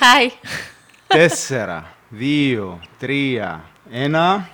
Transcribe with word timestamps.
Χάι. 0.00 0.30
Τέσσερα, 1.06 1.94
δύο, 2.08 2.80
τρία, 2.98 3.64
ένα. 3.90 4.48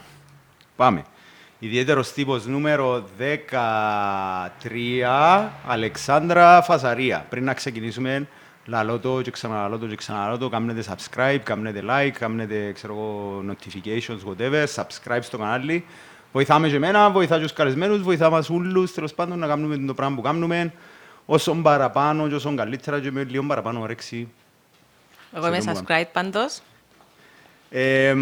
Πάμε. 0.76 1.04
Ιδιαίτερος 1.58 2.12
τύπος 2.12 2.46
νούμερο 2.46 3.04
13, 3.18 5.50
Αλεξάνδρα 5.66 6.62
Φασαρία. 6.62 7.26
Πριν 7.28 7.44
να 7.44 7.54
ξεκινήσουμε, 7.54 8.28
λαλώ 8.64 8.98
το 8.98 9.22
και 9.22 9.30
ξαναλώ 9.30 9.78
το 9.78 9.86
και 9.86 9.94
ξαναλώ 9.94 10.38
το, 10.38 10.48
κάνετε 10.48 10.84
subscribe, 10.88 11.40
κάνετε 11.42 11.82
like, 11.88 12.12
κάνετε 12.18 12.72
ξέρω, 12.72 12.96
notifications, 13.50 14.18
whatever, 14.28 14.64
subscribe 14.74 15.22
στο 15.22 15.38
κανάλι. 15.38 15.84
Βοηθάμε 16.32 16.68
και 16.68 16.76
εμένα, 16.76 17.10
βοηθά 17.10 17.36
και 17.36 17.42
τους 17.42 17.52
καλεσμένους, 17.52 18.02
βοηθά 18.02 18.30
μας 18.30 18.50
όλους, 18.50 18.92
τέλος 18.92 19.14
πάντων, 19.14 19.38
να 19.38 19.46
κάνουμε 19.46 19.76
το 19.76 19.94
πράγμα 19.94 20.16
που 20.16 20.22
κάνουμε. 20.22 20.72
Όσο 21.26 21.54
παραπάνω 21.54 22.28
και 22.28 22.34
όσο 22.34 22.54
καλύτερα 22.54 23.00
και 23.00 23.10
με 23.10 23.24
λίγο 23.24 23.44
παραπάνω 23.44 23.80
όρεξη. 23.80 24.28
Εγώ 25.34 25.46
είμαι 25.46 25.58
subscribe 25.66 26.06
πάντως. 26.12 26.60
Ε, 27.70 28.14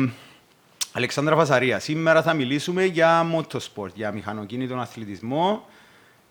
Αλεξάνδρα 0.93 1.37
Φασαρία, 1.37 1.79
σήμερα 1.79 2.23
θα 2.23 2.35
μιλήσουμε 2.35 2.85
για 2.85 3.27
motorsport, 3.35 3.95
για 3.95 4.13
μηχανοκίνητο 4.13 4.75
αθλητισμό. 4.75 5.67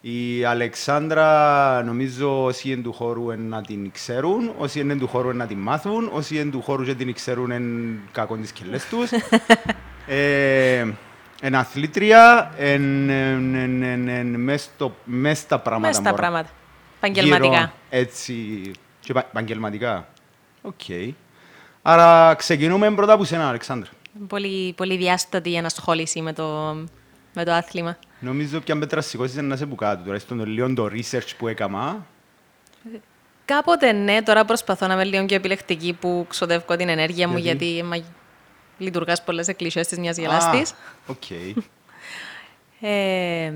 Η 0.02 0.45
Αλεξάνδρα, 0.45 1.84
νομίζω, 1.84 2.44
όσοι 2.44 2.72
είναι 2.72 2.81
του 2.81 2.94
χώρου 2.94 3.31
να 3.38 3.62
την 3.62 3.91
ξέρουν, 3.91 4.53
όσοι 4.58 4.80
είναι 4.80 4.95
του 4.95 5.08
χώρου 5.08 5.34
να 5.34 5.45
την 5.45 5.58
μάθουν, 5.58 6.09
όσοι 6.13 6.36
είναι 6.39 6.52
του 6.52 6.62
χώρου 6.62 6.84
και 6.84 6.94
την 6.94 7.13
ξέρουν 7.13 7.52
είναι 7.52 8.00
κακό 8.11 8.36
τις 8.36 8.52
κελές 8.52 8.86
τους. 8.86 9.09
ε, 10.08 10.86
Εν 11.44 11.55
αθλήτρια, 11.55 12.52
εν, 12.58 13.09
εν, 13.09 13.55
εν, 13.55 13.84
εν, 13.84 14.08
εν, 14.08 14.39
μες 15.03 15.38
στα 15.38 15.59
πράγματα. 15.59 15.88
Μες 15.88 15.95
στα 15.95 16.13
πράγματα. 16.13 16.50
Επαγγελματικά. 16.98 17.73
Έτσι, 17.89 18.72
και 19.00 19.13
επαγγελματικά. 19.31 20.08
Οκ. 20.61 20.73
Okay. 20.88 21.11
Άρα 21.81 22.35
ξεκινούμε 22.35 22.91
πρώτα 22.91 23.13
από 23.13 23.23
σένα, 23.23 23.47
Αλεξάνδρα. 23.47 23.89
Πολύ, 24.27 24.73
πολύ 24.73 24.97
διάσπαρτη 24.97 25.52
η 25.52 25.58
ενασχόληση 25.58 26.22
με 26.22 26.33
το, 26.33 26.73
με 27.33 27.44
το 27.45 27.52
άθλημα. 27.52 27.97
Νομίζω 28.19 28.59
πέτρα 28.59 29.02
σηκώσεις 29.02 29.41
να 29.41 29.55
'σαι 29.55 29.66
που 29.66 29.75
κάτω, 29.75 30.03
τώρα 30.03 30.19
στον 30.19 30.45
λίγο 30.45 30.73
το 30.73 30.86
research 30.86 31.30
που 31.38 31.47
έκανα. 31.47 32.05
Κάποτε 33.45 33.91
ναι, 33.91 34.21
τώρα 34.21 34.45
προσπαθώ 34.45 34.88
να 34.88 34.94
είμαι 34.94 35.03
λίγο 35.03 35.25
πιο 35.25 35.36
επιλεκτική 35.36 35.94
που 35.94 36.25
ξοδεύω 36.30 36.75
την 36.75 36.89
ενέργεια 36.89 37.27
μου 37.27 37.38
γιατί, 37.38 37.66
γιατί 37.66 38.03
λειτουργάς 38.77 39.23
πολλές 39.23 39.47
εκκλησιές 39.47 39.88
τζιαι 39.88 39.97
μιας 39.97 40.17
γελάς 40.17 40.49
της. 40.49 40.73
Οκ. 41.08 41.30
ε, 42.81 43.53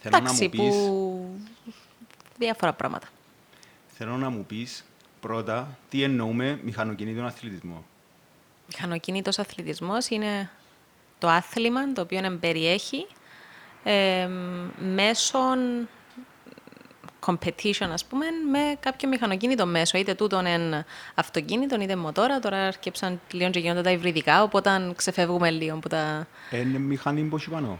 Θέλω 0.00 0.18
να 0.22 0.32
μου 0.32 0.38
πεις... 0.38 0.58
που... 0.58 1.40
διάφορα 2.38 2.72
πράγματα. 2.72 3.06
Θέλω 3.86 4.16
να 4.16 4.30
μου 4.30 4.44
πεις 4.44 4.84
πρώτα 5.20 5.78
τι 5.88 6.02
εννοούμε 6.02 6.60
μηχανοκίνητον 6.62 7.26
αθλητισμό; 7.26 7.84
Μηχανοκίνητος 8.66 9.38
αθλητισμός 9.38 10.08
είναι 10.08 10.50
το 11.18 11.28
άθλημα 11.28 11.92
το 11.92 12.00
οποίο 12.00 12.24
εμπεριέχει 12.24 13.06
ε, 13.84 14.28
μέσων 14.94 15.88
competition, 17.26 17.88
ας 17.92 18.04
πούμε, 18.04 18.26
με 18.50 18.76
κάποιο 18.80 19.08
μηχανοκίνητο 19.08 19.66
μέσο. 19.66 19.98
Είτε 19.98 20.14
τούτον 20.14 20.46
είναι 20.46 20.84
αυτοκίνητο, 21.14 21.80
είτε 21.80 21.96
μοτόρα. 21.96 22.38
Τώρα 22.38 22.66
αρκέψαν 22.66 23.20
λίγο 23.32 23.50
και 23.50 23.58
γίνονται 23.58 23.80
τα 23.80 23.90
υβριδικά, 23.90 24.42
οπότε 24.42 24.92
ξεφεύγουμε 24.96 25.50
λίγο 25.50 25.76
από 25.76 25.88
τα... 25.88 26.26
Είναι 26.50 26.78
μηχανή 26.78 27.22
που 27.22 27.38
πάνω. 27.50 27.78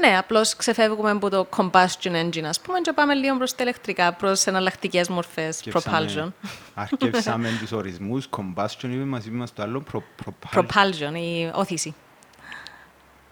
Ναι, 0.00 0.18
απλώς 0.18 0.56
ξεφεύγουμε 0.56 1.10
από 1.10 1.30
το 1.30 1.48
combustion 1.56 2.24
engine, 2.24 2.44
ας 2.44 2.60
πούμε, 2.60 2.80
και 2.80 2.92
πάμε 2.92 3.14
λίγο 3.14 3.36
προς 3.36 3.54
τα 3.54 3.62
ηλεκτρικά, 3.62 4.12
προς 4.12 4.46
εναλλακτικές 4.46 5.08
μορφές 5.08 5.62
propulsion. 5.72 6.32
Αρκέψαμε 6.74 7.56
τους 7.60 7.72
ορισμούς. 7.72 8.28
Combustion, 8.36 8.82
είπε 8.82 9.04
μας, 9.04 9.24
είπε 9.24 9.44
το 9.54 9.62
άλλο. 9.62 9.84
propulsion. 9.92 10.58
propulsion, 10.58 11.14
η 11.14 11.50
ώθηση. 11.54 11.94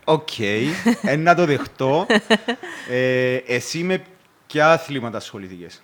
Οκ, 0.05 0.28
okay. 0.39 1.19
να 1.19 1.34
το 1.34 1.44
δεχτώ. 1.44 2.06
ε, 2.91 3.34
εσύ 3.34 3.82
με 3.82 4.05
Ποια 4.47 4.72
αθλήματα 4.72 5.16
ασχολήθηκες; 5.16 5.82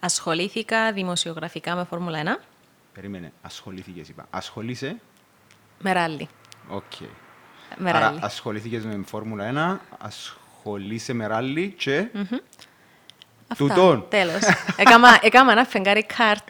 Ασχολήθηκα 0.00 0.92
δημοσιογραφικά 0.92 1.74
με 1.74 1.84
Φόρμουλα 1.84 2.38
1. 2.40 2.44
Περίμενε, 2.92 3.32
ασχολήθηκες, 3.42 4.08
είπα. 4.08 4.26
Ασχολείσαι; 4.30 4.96
Με 5.78 5.92
ράλι. 5.92 6.28
OK. 6.68 6.82
Okay. 7.00 7.21
Με 7.78 7.90
Άρα 7.90 7.98
ράλι. 7.98 8.18
ασχολήθηκε 8.22 8.82
με 8.84 9.00
Φόρμουλα 9.06 9.80
1, 9.80 9.96
ασχολείσαι 9.98 11.12
με 11.12 11.26
ράλι 11.26 11.74
και... 11.78 12.06
Mm-hmm. 12.14 12.38
Τούτον. 13.56 14.06
Τέλος. 14.08 14.40
έκαμα, 14.76 15.08
έκαμα 15.22 15.52
ένα 15.52 15.64
φεγγάρι 15.64 16.06
καρτ 16.16 16.48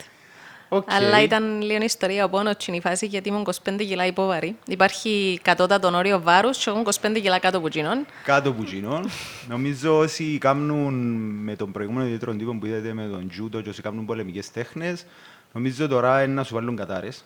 Okay. 0.75 0.83
Αλλά 0.87 1.23
ήταν 1.23 1.63
λίγο 1.63 1.85
ιστορία 1.85 2.25
από 2.25 2.37
πόνο 2.37 2.51
η 2.73 2.81
φάση 2.81 3.07
γιατί 3.07 3.29
ήμουν 3.29 3.47
25 3.65 3.77
κιλά 3.77 4.07
υπόβαρη. 4.07 4.57
Υπάρχει 4.67 5.41
κατώτατο 5.43 5.97
όριο 5.97 6.21
βάρους 6.21 6.59
και 6.59 6.71
εγώ 6.71 6.83
25 6.85 7.21
κιλά 7.23 7.39
κάτω 7.39 7.59
από 7.59 7.69
τζείνον. 7.69 8.07
Κάτω 8.25 8.49
από 8.49 8.65
τζείνον. 8.65 9.11
Νομίζω 9.49 9.99
όσοι 9.99 10.39
κάνουν 10.39 10.95
με 11.43 11.57
τον 11.57 11.73
προηγούμενο 11.73 12.05
ιδιαίτερο 12.05 12.35
τύπο 12.35 12.57
που 12.59 12.67
είδατε 12.67 12.93
με 12.93 13.09
τον 13.09 13.29
τζούντο 13.29 13.61
και 13.61 13.69
όσοι 13.69 13.83
κάνουν 13.83 14.05
πολεμικές 14.05 14.51
τέχνες, 14.51 15.07
νομίζω 15.53 15.89
τώρα 15.89 16.23
είναι 16.23 16.33
να 16.33 16.45
σου 16.45 16.55
βάλουν 16.55 16.77
κατάρες. 16.77 17.25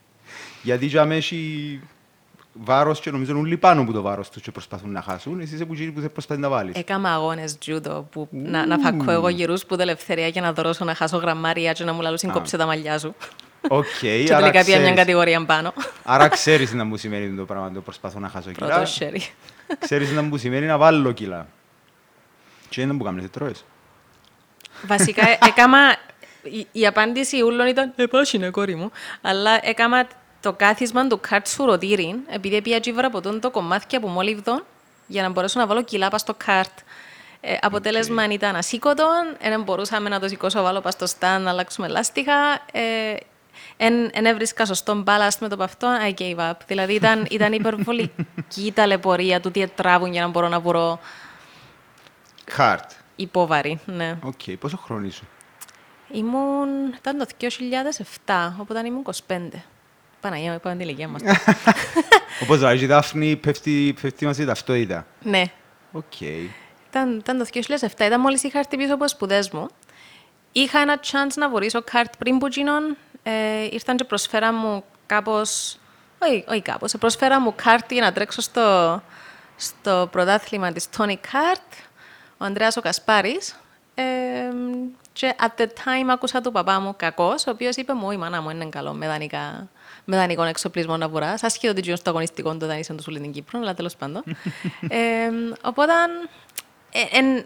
γιατί 0.62 0.86
για 0.86 1.08
έχει 1.10 1.80
βάρος 2.60 3.00
και 3.00 3.10
νομίζω 3.10 3.36
είναι 3.36 3.56
πάνω 3.56 3.80
από 3.80 3.92
το 3.92 4.02
βάρος 4.02 4.30
τους 4.30 4.42
και 4.42 4.50
προσπαθούν 4.50 4.92
να 4.92 5.02
χάσουν. 5.02 5.40
Εσύ 5.40 5.54
είσαι 5.54 5.64
που 5.64 5.74
που 5.94 6.00
δεν 6.00 6.12
προσπαθεί 6.12 6.40
να 6.40 6.48
βάλεις. 6.48 6.74
Έκανα 6.76 7.14
αγώνες 7.14 7.58
τζούντο 7.58 8.08
που 8.10 8.28
να, 8.30 8.66
να 8.66 8.78
φακκώ 8.78 9.10
εγώ 9.10 9.28
γύρους 9.28 9.66
που 9.66 9.76
την 9.76 9.88
Ελευθερία 9.88 10.30
και 10.30 10.40
να 10.40 10.52
δρώσω 10.52 10.84
να 10.84 10.94
χάσω 10.94 11.16
γραμμάρια 11.16 11.72
και 11.72 11.84
να 11.84 11.92
μου 11.92 12.00
λαλούν 12.00 12.32
κόψε 12.32 12.56
τα 12.56 12.66
μαλλιά 12.66 12.98
σου. 12.98 13.14
OK, 13.68 13.84
okay, 13.84 14.22
και 14.26 14.34
τελικά 14.34 14.64
πήγα 14.64 14.78
μια 14.78 14.94
κατηγορία 14.94 15.44
πάνω. 15.44 15.72
Άρα 16.04 16.28
ξέρεις 16.28 16.72
ίνταμπου 16.72 16.96
σημαίνει 16.96 17.36
το 17.36 17.44
πράγμα, 17.44 17.72
το 17.72 17.80
προσπαθώ 17.80 18.18
να 18.18 18.28
χάσω 18.28 18.50
κιλά. 18.50 18.66
Πρώτο 18.66 18.92
χέρι. 18.92 19.22
Ξέρεις 19.78 20.10
ίνταμπου 20.10 20.36
σημαίνει 20.36 20.66
να 20.66 20.78
βάλω 20.78 21.12
κιλά. 21.12 21.46
Και 22.68 22.80
είναι 22.80 22.94
που 22.94 23.04
κάνεις, 23.04 23.20
δεν 23.20 23.30
τρώες. 23.30 23.64
Βασικά, 24.86 25.22
έκανα... 25.46 25.96
Η, 26.42 26.66
η 26.72 26.86
απάντηση 26.86 27.42
ούλων 27.42 27.66
ήταν 27.66 27.92
«Ε, 27.96 28.06
πάση 28.06 28.36
είναι 28.36 28.50
κόρη 28.50 28.74
μου». 28.74 28.90
Αλλά 29.20 29.58
έκανα 29.62 30.06
το 30.40 30.52
κάθισμα 30.52 31.06
του 31.06 31.20
κάρτ 31.20 31.46
σου 31.46 31.64
ρωτήρι, 31.64 32.22
επειδή 32.28 32.62
πήγα 32.62 32.80
τζίβρα 32.80 33.06
από 33.06 33.38
το 33.38 33.50
κομμάτι 33.50 33.96
από 33.96 34.08
μόλιβδο, 34.08 34.62
για 35.06 35.22
να 35.22 35.28
μπορέσω 35.28 35.60
να 35.60 35.66
βάλω 35.66 35.82
κιλά 35.82 36.10
στο 36.14 36.34
κάρτ. 36.44 36.78
Ε, 37.40 37.56
αποτέλεσμα 37.60 38.26
okay. 38.26 38.30
ήταν 38.30 38.56
ασήκωτο, 38.56 39.06
δεν 39.40 39.62
μπορούσαμε 39.62 40.08
να 40.08 40.20
το 40.20 40.28
σηκώσω 40.28 40.62
βάλω 40.62 40.80
πας 40.80 40.94
στο 40.94 41.06
στάν, 41.06 41.42
να 41.42 41.50
αλλάξουμε 41.50 41.88
λάστιχα. 41.88 42.32
Ε, 42.72 43.16
εν, 43.76 44.26
έβρισκα 44.26 44.66
σωστό 44.66 44.94
μπάλαστ 44.94 45.40
με 45.40 45.48
το 45.48 45.56
παυτό, 45.56 45.88
I 46.08 46.20
gave 46.20 46.50
up. 46.50 46.52
Δηλαδή 46.66 46.94
ήταν, 46.94 47.26
ήταν 47.30 47.52
υπερβολική 47.52 48.66
η 48.66 48.72
ταλαιπωρία 48.72 49.40
του 49.40 49.50
τι 49.50 49.66
τράβουν 49.66 50.12
για 50.12 50.22
να 50.22 50.28
μπορώ 50.28 50.48
να 50.48 50.60
βρω... 50.60 51.00
Hard. 52.50 52.90
Υπόβαρη, 53.16 53.80
ναι. 53.84 54.18
OK, 54.22 54.32
okay. 54.46 54.54
πόσο 54.58 54.76
χρόνο 54.76 55.06
ήσουν; 55.06 55.28
Ήμουν, 56.12 56.68
ήταν 56.98 57.18
το 57.18 57.26
2007, 58.26 58.52
οπότε 58.60 58.86
ήμουν 58.86 59.04
25. 59.28 59.38
Παναγία 60.20 60.50
μου, 60.50 60.56
είπαμε 60.56 60.76
την 60.76 60.86
ηλικία 60.86 61.08
μας. 61.08 61.22
Όπως 62.42 62.60
λέει, 62.60 62.80
η 62.80 62.86
Δάφνη 62.86 63.36
πέφτει, 63.36 63.96
πέφτει 64.02 64.26
μαζί 64.26 64.44
ταυτότητα. 64.44 65.06
Ναι. 65.22 65.42
OK. 65.92 66.02
Okay. 66.20 66.48
Ήταν, 66.88 67.18
ήταν 67.18 67.38
το 67.38 67.46
2007, 67.52 68.00
ήταν 68.00 68.20
μόλις 68.20 68.42
είχα 68.42 68.58
έρθει 68.58 68.76
πίσω 68.76 68.94
από 68.94 69.08
σπουδές 69.08 69.50
μου. 69.50 69.68
Είχα 70.52 70.80
ένα 70.80 71.00
chance 71.00 71.34
να 71.36 71.48
βορήσω 71.48 71.82
καρτ 71.82 72.12
πριν 72.18 72.38
που 72.38 72.46
τζείνον. 72.46 72.96
Ε, 73.22 73.64
ήρθαν 73.70 73.96
και 73.96 74.04
προσφέρα 74.04 74.52
μου 74.52 74.84
κάπως... 75.06 75.78
Όχι, 76.18 76.44
όχι 76.48 76.62
κάπως. 76.62 76.94
Προσφέρα 76.98 77.40
μου 77.40 77.54
καρτ 77.56 77.92
για 77.92 78.02
να 78.02 78.12
τρέξω 78.12 78.40
στο, 78.40 79.02
στο 79.56 80.08
πρωτάθλημα 80.10 80.72
της 80.72 80.88
Tony 80.96 81.12
Kart. 81.12 81.84
Ο 82.38 82.44
Ανδρέας 82.44 82.76
ο 82.76 82.80
Κασπάρης. 82.80 83.60
Ε, 83.94 84.02
και 85.12 85.34
at 85.40 85.60
the 85.60 85.64
time 85.64 86.08
άκουσα 86.10 86.40
του 86.40 86.52
παπά 86.52 86.80
μου 86.80 86.94
κακός, 86.96 87.46
ο 87.46 87.50
οποίος 87.50 87.76
είπε 87.76 87.92
μου, 87.92 88.10
η 88.10 88.16
μάνα 88.16 88.42
μου 88.42 88.50
είναι 88.50 88.66
καλό 88.66 88.92
με 88.92 89.06
δανεικά 89.06 89.68
με 90.10 90.16
δανεικό 90.16 90.42
εξοπλισμό 90.42 90.96
να 90.96 91.08
βουράς. 91.08 91.40
Σα 91.40 91.48
σχεδόν 91.48 91.76
ότι 91.76 91.96
στο 91.96 92.10
αγωνιστικό 92.10 92.56
το 92.56 92.66
δανείσαν 92.66 92.96
του 92.96 93.02
στην 93.02 93.32
Κύπρο, 93.32 93.58
αλλά 93.60 93.74
τέλος 93.74 93.96
πάντων. 93.96 94.22
ε, 94.88 95.30
οπότε 95.62 95.92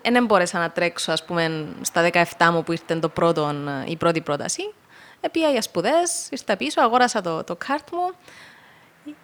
δεν 0.03 0.15
ε, 0.15 0.21
μπόρεσα 0.21 0.59
να 0.59 0.71
τρέξω 0.71 1.13
ας 1.13 1.25
πούμε, 1.25 1.67
στα 1.81 2.11
17 2.13 2.25
μου 2.53 2.63
που 2.63 2.73
ήρθε 2.73 2.95
το 2.95 3.09
πρώτο, 3.09 3.55
η 3.87 3.97
πρώτη 3.97 4.21
πρόταση. 4.21 4.75
Επία 5.21 5.49
για 5.49 5.63
σπουδές, 5.63 6.29
ήρθα 6.31 6.57
πίσω, 6.57 6.81
αγόρασα 6.81 7.21
το, 7.21 7.45
το 7.45 7.57
κάρτ 7.57 7.89
μου. 7.93 8.15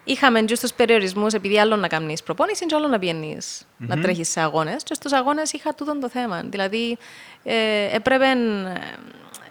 Είχαμε 0.04 0.42
και 0.42 0.54
τους 0.54 0.74
περιορισμούς, 0.74 1.32
επειδή 1.32 1.60
άλλο 1.60 1.76
να 1.76 1.88
κάνεις 1.88 2.22
προπόνηση, 2.22 2.66
και 2.66 2.74
άλλο 2.74 2.86
να 2.88 2.98
πηγαίνει 2.98 3.36
mm-hmm. 3.40 3.86
να 3.86 4.00
τρέχεις 4.00 4.28
σε 4.28 4.40
αγώνες. 4.40 4.82
Και 4.82 4.94
στους 4.94 5.12
αγώνες 5.12 5.52
είχα 5.52 5.74
τούτο 5.74 5.98
το 5.98 6.08
θέμα. 6.08 6.42
Δηλαδή, 6.44 6.98
ε, 7.44 7.96
έπρεπε, 7.96 8.26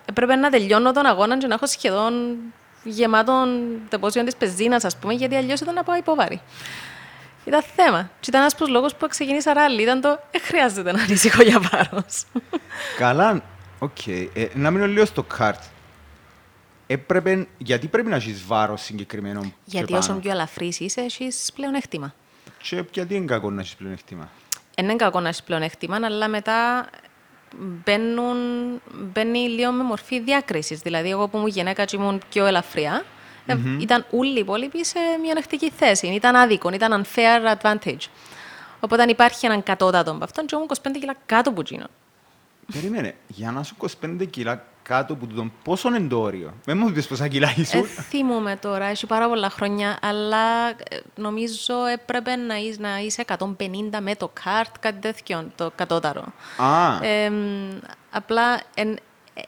έπρεπε 0.06 0.36
να 0.36 0.50
τελειώνω 0.50 0.92
τον 0.92 1.06
αγώνα 1.06 1.38
και 1.38 1.48
να 1.48 1.54
έχω 1.54 1.66
σχεδόν 1.66 2.38
γεμάτον 2.88 3.48
τεπόζιτον 3.90 4.26
της 4.26 4.36
πεζίνας, 4.36 4.84
ας 4.84 4.98
πούμε, 4.98 5.14
γιατί 5.14 5.36
αλλιώς 5.36 5.60
ήταν 5.60 5.74
να 5.74 5.84
πάω 5.84 5.96
υποβάρη. 5.96 6.42
Ήταν 7.46 7.64
θέμα. 7.76 8.10
Και 8.20 8.26
ήταν 8.30 8.42
ένας 8.42 8.54
από 8.54 8.64
τους 8.64 8.72
λόγους 8.72 8.96
που 8.96 9.08
ξεκίνησα 9.08 9.54
ράλι. 9.54 9.82
Ήταν 9.82 10.02
το 10.02 10.20
δεν 10.32 10.42
χρειάζεται 10.44 10.92
να 10.92 11.04
ανησυχώ 11.04 11.44
για 11.44 11.60
βάρος. 11.72 12.24
Καλά. 12.98 13.42
OK. 13.80 13.90
Okay. 14.06 14.28
Ε, 14.34 14.48
να 14.54 14.72
μείνω 14.72 14.88
λίγο 14.88 15.06
στο 15.06 15.24
καρτ. 15.24 15.62
έπρεπε, 16.88 17.48
γιατί 17.58 17.88
πρέπει 17.88 18.10
να 18.10 18.16
έχεις 18.16 18.46
βάρος 18.46 18.82
συγκεκριμένο 18.82 19.42
και 19.42 19.50
Γιατί 19.66 19.92
πάνω; 19.92 19.98
όσο 19.98 20.14
πιο 20.14 20.32
ελαφρύς 20.32 20.80
είσαι, 20.80 21.02
έχεις 21.02 21.52
πλεονέκτημα. 21.56 22.14
Και 22.62 22.84
γιατί 22.92 23.16
είναι 23.16 23.26
κακό 23.26 23.52
να 23.52 23.62
έχεις 23.62 23.76
πλεονέκτημα; 23.76 24.30
Είναι 24.78 24.96
κακό 24.96 25.20
να 25.20 25.28
έχεις 25.28 25.44
πλεονέκτημα, 25.44 26.00
αλλά 26.04 26.28
μετά 26.28 26.90
μπαίνουν, 27.58 28.38
μπαίνει 28.94 29.40
λίγο 29.40 29.72
με 29.72 29.84
μορφή 29.84 30.20
διάκρισης. 30.20 30.80
Δηλαδή, 30.80 31.10
εγώ 31.10 31.28
που 31.28 31.38
ήμουν 31.38 31.50
γυναίκα 31.50 31.86
και 31.86 31.96
ήμουν 31.96 32.22
πιο 32.30 32.46
ελαφριά, 32.46 33.04
ε, 33.46 33.56
ήταν 33.80 34.06
όλοι 34.12 34.36
οι 34.36 34.40
υπόλοιποι 34.40 34.86
σε 34.86 35.00
μειονεκτική 35.22 35.70
θέση. 35.70 36.08
Ήταν 36.08 36.36
άδικο, 36.36 36.70
ήταν 36.74 37.06
unfair 37.06 37.56
advantage. 37.56 38.08
Οπότε 38.80 39.02
αν 39.02 39.10
υπάρχει 39.10 39.46
έναν 39.46 39.64
κατώτατο 39.64 40.12
από 40.12 40.24
αυτόν, 40.24 40.46
και 40.46 40.56
ήμουν 40.56 40.68
25 40.84 41.00
κιλά 41.00 41.16
κάτω 41.26 41.50
από 41.50 41.62
εκείνον. 41.62 41.88
Περίμενε, 42.74 43.16
για 43.28 43.52
να 43.52 43.64
σου 43.64 43.76
25 44.20 44.26
κιλά 44.30 44.64
κάτω 44.84 45.14
από 45.14 45.28
τον 45.28 45.52
πόσο 45.64 45.88
είναι 45.96 46.08
το 46.08 46.20
όριο. 46.20 46.54
Με 46.66 46.74
μου 46.74 46.92
πεις 46.92 47.08
πόσα 47.08 47.28
κιλά 47.28 47.48
Ε, 47.58 47.62
ήσουν. 47.62 47.84
θυμούμαι 47.86 48.56
τώρα, 48.62 48.86
έχει 48.86 49.06
πάρα 49.06 49.28
πολλά 49.30 49.50
χρόνια, 49.50 49.98
αλλά 50.02 50.70
ε, 50.70 50.76
νομίζω 51.16 51.86
έπρεπε 51.86 52.36
να 52.36 52.56
είσαι, 52.56 52.78
να 52.82 53.00
είσαι 53.00 53.24
150 53.38 53.46
με 54.02 54.16
το 54.16 54.32
καρτ, 54.44 54.76
κάτι 54.80 55.00
τέτοιο, 55.00 55.52
το 55.56 55.72
κατώταρο. 55.76 56.24
Α, 56.58 57.06
Ε, 57.06 57.32
απλά 58.12 58.62
εν, 58.74 58.98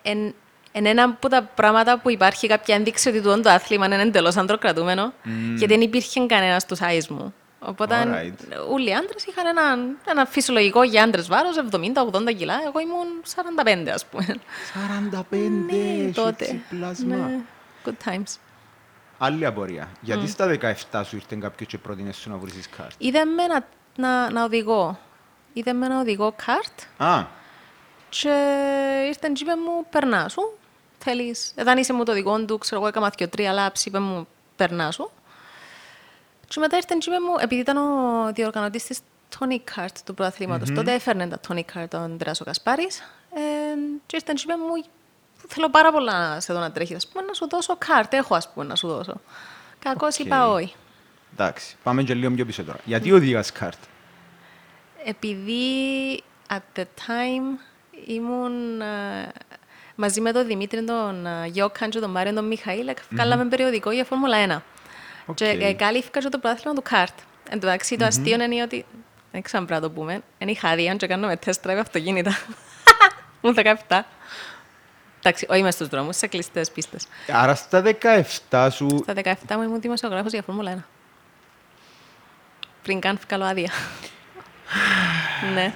εν, 0.01 0.33
εν 0.71 0.85
ένα 0.85 1.03
από 1.03 1.29
τα 1.29 1.43
πράγματα 1.55 1.99
που 1.99 2.09
υπάρχει 2.09 2.47
κάποια 2.47 2.75
ένδειξη 2.75 3.09
ότι 3.09 3.21
τούτο 3.21 3.41
το 3.41 3.49
άθλημα 3.49 3.85
είναι 3.85 4.01
εντελώς 4.01 4.37
ανδροκρατούμενο, 4.37 5.13
γιατί 5.55 5.73
δεν 5.73 5.81
υπήρχε 5.81 6.25
κανένας 6.25 6.65
του 6.65 6.77
size 6.77 7.07
μου. 7.09 7.33
Οπότε 7.59 7.95
Alright. 8.03 8.69
όλοι 8.69 8.89
οι 8.89 8.93
άντρες 8.93 9.25
είχαν 9.25 9.45
ένα, 9.47 9.77
ένα 10.05 10.25
φυσιολογικό 10.25 10.83
για 10.83 11.03
άντρες 11.03 11.27
βάρος, 11.27 11.55
70-80 11.57 12.33
κιλά. 12.37 12.53
Εγώ 12.65 12.79
ήμουν 12.79 13.07
45 13.85 13.89
ας 13.93 14.05
πούμε. 14.05 14.25
45 15.31 15.37
Ναι, 15.39 15.77
έχει 15.77 16.11
τότε. 16.13 16.43
έτσι 16.43 16.61
πλάσμα. 16.69 17.15
Ναι, 17.15 17.39
good 17.85 18.09
times. 18.09 18.37
Άλλη 19.17 19.45
απορία. 19.45 19.87
Γιατί 20.01 20.27
στα 20.27 20.57
17 20.91 21.01
σου 21.05 21.15
ήρθε 21.15 21.35
κάποιος 21.35 21.69
και 21.69 21.77
πρότεινε 21.77 22.11
σου 22.11 22.29
να 22.29 22.37
βρεις 22.37 22.69
κάρτ. 22.77 22.91
Είδε 22.97 23.25
με 23.25 23.45
να, 23.47 23.67
να, 23.95 24.31
να 24.31 24.43
οδηγώ. 24.43 24.99
Είδε 25.53 25.73
με 25.73 25.87
να 25.87 25.99
οδηγώ 25.99 26.33
καρτ 26.45 26.79
Α, 27.13 27.25
και 28.09 28.29
ήρθε 29.07 29.29
και 29.33 29.43
είπε 29.43 29.55
μου, 29.55 29.85
περνά 29.89 30.29
σου. 30.29 30.57
Θέλεις, 30.97 31.51
εδώ 31.55 31.77
είσαι 31.77 31.93
μου 31.93 32.03
το 32.03 32.11
οδηγό 32.11 32.45
του, 32.45 32.57
ξέρω 32.57 32.79
εγώ, 32.81 32.87
έκανα 32.89 33.13
δύο 33.17 33.29
τρία 33.29 33.51
λάψη, 33.53 33.89
είπε 33.89 33.99
μου, 33.99 34.27
περνά 34.55 34.91
σου. 34.91 35.11
Και 36.49 36.59
μετά 36.59 36.75
ήρθε 36.75 36.95
και 36.99 37.09
είπε 37.09 37.19
μου, 37.19 37.35
επειδή 37.39 37.61
ήταν 37.61 37.77
ο 37.77 38.31
διοργανωτής 38.33 38.83
της 38.83 38.99
Tony 39.39 39.59
Kart 39.75 39.95
του 40.05 40.13
πρωταθλήματος, 40.13 40.71
τότε 40.71 40.93
έφερνε 40.93 41.27
τα 41.27 41.39
Tony 41.47 41.61
Kart 41.73 41.85
τον 41.89 42.17
Δράσο 42.17 42.43
Κασπάρης 42.43 42.99
ε, 43.33 43.39
και 44.05 44.15
ήρθε 44.15 44.33
και 44.35 44.41
είπε 44.43 44.53
μου, 44.57 44.85
θέλω 45.47 45.69
πάρα 45.69 45.91
πολλά 45.91 46.29
να 46.33 46.39
σε 46.39 46.53
δω 46.53 46.59
να 46.59 46.71
τρέχεις, 46.71 46.95
ας 46.95 47.07
πούμε, 47.07 47.25
να 47.25 47.33
σου 47.33 47.47
δώσω 47.49 47.75
καρτ, 47.77 48.13
έχω 48.13 48.35
ας 48.35 48.49
πούμε 48.53 48.65
να 48.65 48.75
σου 48.75 48.87
δώσω. 48.87 49.21
Κακώς 49.79 50.19
Οκ. 50.19 50.25
είπα 50.25 50.49
όχι. 50.49 50.75
εντάξει. 51.33 51.75
Πάμε 51.83 52.03
και 52.03 52.13
λίγο 52.13 52.31
πιο 52.31 52.45
πίσω 52.45 52.63
τώρα. 52.63 52.79
Γιατί 52.85 53.11
οδηγάς 53.11 53.51
καρτ. 53.51 53.79
Επειδή 55.05 55.63
at 56.49 56.79
the 56.79 56.83
time 56.83 57.59
ήμουν 58.07 58.81
ε, 58.81 59.31
μαζί 59.95 60.21
με 60.21 60.31
τον 60.31 60.45
Δημήτρη, 60.45 60.83
τον 60.83 61.25
ε, 61.25 61.47
Γιώκαν 61.47 61.89
και 61.89 61.99
τον 61.99 62.09
Μάριο 62.11 62.33
τον 62.33 62.47
Μιχαήλ, 62.47 62.93
βγάλαμε 63.09 63.45
περιοδικό 63.45 63.91
για 63.91 64.05
Φόρμουλα 64.05 64.37
1. 64.47 64.78
Οκ. 65.29 65.35
Και 65.35 65.45
ε, 65.45 65.73
κάλυφκα 65.73 66.19
και 66.19 66.29
το 66.29 66.37
πρωτάθλημα 66.37 66.75
του 66.75 66.81
καρτ. 66.81 67.17
Εν 67.49 67.59
τω 67.59 67.65
μεταξύ, 67.65 67.97
το 67.97 68.05
αστείο 68.05 68.43
είναι 68.43 68.61
ότι. 68.61 68.85
Δεν 69.31 69.41
ξέρω 69.41 69.59
αν 69.61 69.65
πρέπει 69.67 69.81
να 69.81 69.87
το 69.87 69.93
πούμε. 69.93 70.21
Είναι 70.37 70.51
είχα 70.51 70.69
άδεια 70.69 70.95
και 70.95 71.07
κάνουμε 71.07 71.37
test 71.37 71.65
drive 71.67 71.77
αυτοκίνητα. 71.79 72.37
Μου 73.41 73.53
17. 73.87 74.01
Εντάξει, 75.19 75.45
όχι 75.49 75.61
μες 75.61 75.73
στους 75.73 75.87
δρόμους, 75.87 76.15
σε 76.15 76.27
κλειστές 76.27 76.71
πίστες. 76.71 77.07
Άρα 77.31 77.55
στα 77.55 77.83
17 78.49 78.67
σου 78.71 78.87
Στα 79.03 79.13
17 79.23 79.33
μου 79.55 79.61
ήμουν 79.61 79.81
δημοσιογράφος 79.81 80.31
για 80.31 80.41
Φόρμουλα 80.45 80.77
1. 80.77 80.81
Πριν 82.83 82.99
καν 82.99 83.19
βγάλω 83.27 83.43
άδεια. 83.43 83.71
ναι. 85.55 85.73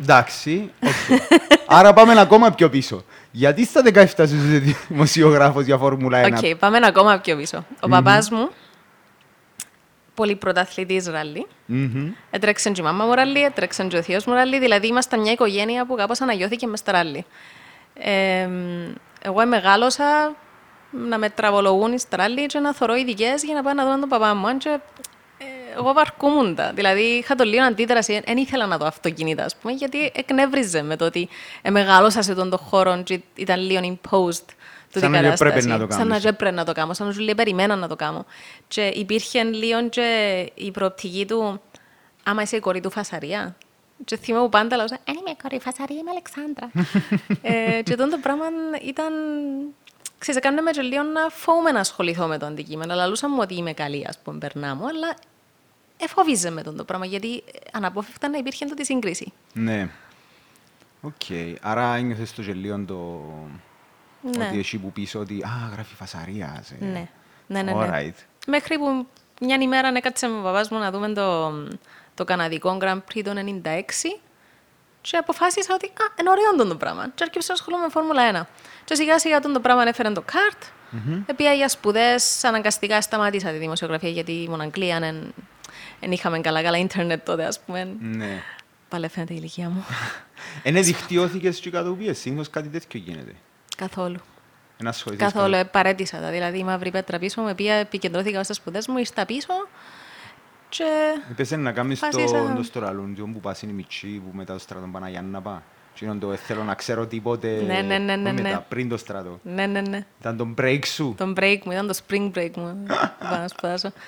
Εντάξει, 0.00 0.72
οκ. 0.82 1.20
Άρα 1.78 1.92
πάμε 1.92 2.20
ακόμα 2.20 2.50
πιο 2.50 2.70
πίσω. 2.70 3.04
Γιατί 3.30 3.64
στα 3.64 3.82
17 3.84 4.04
σου 4.16 4.22
είσαι 4.22 4.74
δημοσιογράφος 4.88 5.64
για 5.64 5.78
Φόρμουλα 5.78 6.28
1. 6.28 6.32
Οκ, 6.32 6.56
πάμε 6.56 6.78
ακόμα 6.82 7.18
πιο 7.18 7.36
πίσω. 7.36 7.66
Ο 7.80 7.88
παπάς 7.88 8.30
μου, 8.30 8.50
πολύ 10.14 10.36
πρωταθλητής 10.36 11.06
ράλι, 11.06 11.46
Μμμ. 11.66 12.12
έτρεξε 12.30 12.70
και 12.70 12.80
η 12.80 12.84
μάμα 12.84 13.04
μου 13.04 13.14
ράλι, 13.14 13.42
έτρεξε 13.42 13.84
και 13.84 13.96
ο 13.96 14.02
θείος 14.02 14.24
μου 14.24 14.34
ράλι, 14.34 14.58
δηλαδή 14.58 14.86
ήμασταν 14.86 15.20
μια 15.20 15.32
οικογένεια 15.32 15.86
που 15.86 15.94
κάπως 15.94 16.20
αναγιώθηκε 16.20 16.66
μες 16.66 16.78
στα 16.78 16.92
ράλι. 16.92 17.24
Ε, 17.94 18.48
εγώ 19.22 19.46
μεγάλωσα 19.46 20.34
να 20.90 21.18
με 21.18 21.30
τραβολογούν 21.30 21.98
στα 21.98 22.16
ράλι 22.16 22.46
και 22.46 22.58
να 22.58 22.74
θωρώ 22.74 22.94
ειδικές 22.94 23.42
για 23.42 23.54
να 23.54 23.62
πάω 23.62 23.72
να 23.72 23.84
δω 23.84 23.98
τον 23.98 24.08
παπά 24.08 24.34
μου. 24.34 24.46
Αν 24.46 24.58
και, 24.58 24.68
ε, 25.38 25.44
εγώ 25.76 25.92
βαρκούμουν 25.92 26.54
τα. 26.54 26.72
Δηλαδή 26.74 27.02
είχα 27.02 27.34
το 27.34 27.44
λίγο 27.44 27.64
αντίδραση, 27.64 28.22
δεν 28.26 28.36
ήθελα 28.36 28.66
να 28.66 28.76
δω 28.76 28.86
αυτοκίνητα, 28.86 29.44
ας 29.44 29.56
πούμε, 29.56 29.72
γιατί 29.72 30.12
εκνεύριζε 30.14 30.82
με 30.82 30.96
το 30.96 31.04
ότι 31.04 31.28
ε, 31.62 31.70
μεγάλωσα 31.70 32.22
σε 32.22 32.34
τον 32.34 32.50
το 32.50 32.56
χώρο 32.56 33.02
και 33.02 33.20
ήταν 33.34 33.60
λίγο 33.60 33.80
imposed 33.82 34.44
τούτη 34.44 34.54
Σαν 35.00 35.10
να 35.10 35.20
κατάσταση. 35.20 35.50
έπρεπε 35.50 35.66
να 35.68 35.78
το 35.78 35.86
Σαν 35.92 36.06
να 36.06 36.12
κάνεις. 36.12 36.24
έπρεπε 36.24 36.54
να 36.54 36.64
το 36.64 36.72
κάνω, 36.72 36.94
σαν 36.94 37.06
να 37.06 37.12
σου 37.12 37.20
λέει 37.20 37.34
περιμένα 37.34 37.76
να 37.76 37.88
το 37.88 37.96
κάνω. 37.96 38.24
Και 38.68 38.86
υπήρχε 38.86 39.42
λίγο 39.42 39.88
και 39.88 40.06
η 40.54 40.70
προοπτική 40.70 41.26
του, 41.26 41.60
άμα 42.22 42.42
είσαι 42.42 42.56
η 42.56 42.60
κορή 42.60 42.80
του 42.80 42.90
φασαρία. 42.90 43.56
Και 44.04 44.16
θυμάμαι 44.16 44.44
που 44.44 44.50
πάντα 44.50 44.76
λέω, 44.76 44.84
«Αν 44.84 45.14
είμαι 45.20 45.30
η 45.30 45.36
κορή 45.42 45.60
φασαρία, 45.60 45.96
είμαι 45.96 46.10
η 46.10 46.14
Αλεξάνδρα. 46.14 46.70
ε, 47.78 47.82
και 47.82 47.94
τότε 47.96 48.10
το 48.10 48.18
πράγμα 48.22 48.44
ήταν... 48.84 49.12
Ξέρεις, 50.18 50.40
έκανε 50.40 50.60
με 50.60 50.70
και 50.70 50.80
λίγο 50.80 51.02
να 51.02 51.28
φοβούμαι 51.28 51.70
να 51.70 51.80
ασχοληθώ 51.80 52.26
με 52.26 52.38
το 52.38 52.46
αντικείμενο. 52.46 52.94
Λαλούσα 52.94 53.28
μου 53.28 53.36
ότι 53.40 53.54
είμαι 53.54 53.72
καλή, 53.72 54.06
ας 54.08 54.18
πούμε, 54.18 54.38
περνά 54.38 54.74
μου, 54.74 54.86
αλλά 54.86 55.14
εφόβιζε 55.96 56.50
με 56.50 56.62
τον 56.62 56.76
το 56.76 56.84
πράγμα, 56.84 57.06
γιατί 57.06 57.42
αναπόφευκτα 57.72 58.28
να 58.28 58.38
υπήρχε 58.38 58.64
τότε 58.64 58.84
σύγκριση. 58.84 59.32
Ναι. 59.52 59.88
Οκ. 61.00 61.12
Άρα 61.60 61.94
ένιωθες 61.94 62.34
το 62.34 62.42
γελοίο 62.42 62.84
το... 62.86 63.20
Ναι. 64.22 64.46
Ότι 64.46 64.58
εσύ 64.58 64.78
που 64.78 64.92
πεις 64.92 65.14
ότι 65.14 65.42
«Α, 65.42 65.70
γράφει 65.72 65.94
φασαρίας». 65.94 66.70
ε». 66.70 66.76
Ναι, 66.84 67.08
ναι, 67.46 67.62
ναι. 67.62 67.72
ναι. 67.72 67.88
Alright. 67.90 68.24
Μέχρι 68.46 68.78
που 68.78 69.06
μια 69.40 69.56
ημέρα 69.60 69.88
έκατσε 69.88 70.26
με 70.26 70.38
ο 70.38 70.42
παπάς 70.42 70.70
μου 70.70 70.78
να 70.78 70.90
δούμε 70.90 71.12
το, 71.12 71.52
το 72.14 72.24
καναδικό 72.24 72.78
Grand 72.80 73.00
Prix 73.12 73.22
το 73.24 73.32
96 73.64 73.80
και 75.00 75.16
αποφάσισα 75.16 75.74
ότι 75.74 75.86
α, 75.86 76.04
είναι 76.20 76.30
ωραίο 76.30 76.50
αυτό 76.50 76.66
το 76.66 76.76
πράγμα. 76.76 77.10
Και 77.14 77.24
άρχισα 77.24 77.46
να 77.48 77.54
ασχολούμαι 77.54 77.82
με 77.82 77.90
Φόρμουλα 77.90 78.42
1. 78.42 78.46
Και 78.84 78.94
σιγά 78.94 79.18
σιγά 79.18 79.36
αυτό 79.36 79.52
το 79.52 79.60
πράγμα 79.60 79.88
έφερε 79.88 80.10
το 80.10 80.22
καρτ. 80.22 80.62
Mm-hmm. 80.62 81.22
Επήα 81.26 81.52
για 81.52 81.68
σπουδές, 81.68 82.44
αναγκαστικά 82.44 83.00
σταμάτησα 83.00 83.50
τη 83.50 83.56
δημοσιογραφία 83.58 84.08
γιατί 84.08 84.32
ήμουν 84.32 84.60
Αγγλία, 84.60 85.00
δεν 86.00 86.12
είχαμε 86.12 86.40
καλά 86.40 86.62
καλά 86.62 86.78
ίντερνετ 86.78 87.24
τότε, 87.24 87.44
ας 87.44 87.60
πούμε. 87.60 87.96
Ναι. 88.00 88.42
Πάλι 88.88 89.08
φαίνεται 89.08 89.32
η 89.32 89.36
ηλικία 89.38 89.68
μου. 89.68 89.84
Είναι 90.64 90.80
δικτυώθηκες 90.80 91.58
και 91.60 91.70
κατοπίες. 91.70 92.18
Συνήθως 92.18 92.50
κάτι 92.50 92.68
τέτοιο 92.68 93.00
γίνεται. 93.00 93.34
Καθόλου. 93.76 94.16
Ένα 94.80 94.90
ασχοληθείς 94.90 95.32
Καθόλου, 95.32 95.54
ε, 95.54 95.64
παρέτησα 95.64 96.20
τα. 96.20 96.30
Δηλαδή, 96.30 96.58
η 96.58 96.64
μαύρη 96.64 96.90
πέτρα 96.90 97.18
πίσω 97.18 97.40
μου, 97.40 97.48
οποία 97.52 97.74
επικεντρώθηκα 97.74 98.42
στα 98.44 98.52
σπουδές 98.54 98.86
μου, 98.88 98.98
ήρθα 98.98 99.26
πίσω 99.26 99.52
και 100.68 100.84
Έπαιζε 101.30 101.56
να 101.56 101.72
κάνεις 101.72 102.00
το, 102.00 102.06
Αποφάσισα- 102.06 102.54
το 102.56 102.62
στραλούντιο 102.62 103.28
που 103.32 103.40
πας 103.40 103.62
είναι 103.62 103.72
η 103.72 103.74
μητσί 103.74 104.06
που 104.06 104.30
μετά 104.36 104.52
το 104.52 104.58
στρατό 104.58 104.88
πάνε 104.92 105.10
για 105.10 105.22
να 105.22 105.40
πάει. 105.40 105.58
Και 105.94 106.04
είναι 106.04 106.14
το 106.14 106.32
«Ε, 106.32 106.36
θέλω 106.36 106.62
να 106.64 106.74
ξέρω 106.74 107.06
τίποτε 107.06 107.62
Ναι, 107.66 107.80
ναι, 107.80 107.98
ναι, 107.98 108.16
ναι, 108.16 108.32
μετά, 108.32 108.48
ναι. 108.48 108.64
πριν 108.68 108.88
το 108.88 108.96
στρατό. 108.96 109.40
ναι, 109.42 109.66
ναι, 109.66 109.80
ναι. 109.80 110.04
Ήταν 110.20 110.36
το 110.36 110.54
break 110.58 110.80
σου. 110.86 111.14
Το 111.18 111.32
break 111.36 111.58
μου, 111.64 111.72
ήταν 111.72 111.86
το 111.86 111.98
spring 112.08 112.30
break 112.34 112.50
μου. 112.56 112.82
που 112.86 112.94
Πάω 113.28 113.38
να 113.38 113.48
σπουδάσω. 113.48 113.92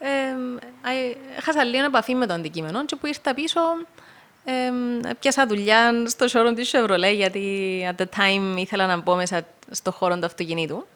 Ε, 0.00 0.06
ε, 0.08 1.16
έχασα 1.38 1.64
λίγο 1.64 1.84
επαφή 1.84 2.14
με 2.14 2.26
το 2.26 2.32
αντικείμενο 2.34 2.84
και 2.84 2.96
που 2.96 3.06
ήρθα 3.06 3.34
πίσω 3.34 3.60
ε, 4.50 5.12
πιάσα 5.18 5.46
δουλειά 5.46 5.92
στο 6.06 6.26
showroom 6.32 6.52
της 6.54 6.70
Chevrolet 6.74 7.14
γιατί 7.14 7.80
at 7.90 8.00
the 8.02 8.06
time 8.16 8.56
ήθελα 8.58 8.86
να 8.86 8.96
μπω 8.96 9.14
μέσα 9.14 9.46
στο 9.70 9.92
χώρο 9.92 10.18
του 10.18 10.26
αυτοκινήτου. 10.26 10.86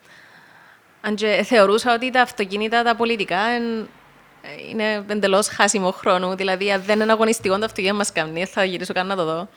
Αν 1.00 1.14
και 1.14 1.42
θεωρούσα 1.44 1.94
ότι 1.94 2.10
τα 2.10 2.20
αυτοκίνητα, 2.22 2.82
τα 2.82 2.96
πολιτικά 2.96 3.38
εν- 3.38 3.88
είναι 4.70 5.04
εντελώς 5.08 5.48
χάσιμο 5.48 5.90
χρόνου. 5.90 6.34
Δηλαδή, 6.36 6.72
αν 6.72 6.82
δεν 6.82 7.00
είναι 7.00 7.12
αγωνιστικό 7.12 7.58
το 7.58 7.64
αυτοκίνητο 7.64 7.96
μας 7.96 8.12
κάνει, 8.12 8.44
θα 8.44 8.64
γυρίσω 8.64 8.92
καν 8.92 9.06
να 9.06 9.16
το 9.16 9.24
δω. 9.24 9.48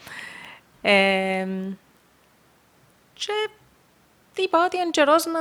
Ε, 0.82 1.46
και 3.14 3.32
είπα 4.42 4.64
ότι 4.66 4.76
είναι 4.76 4.90
καιρός 4.90 5.26
να, 5.26 5.40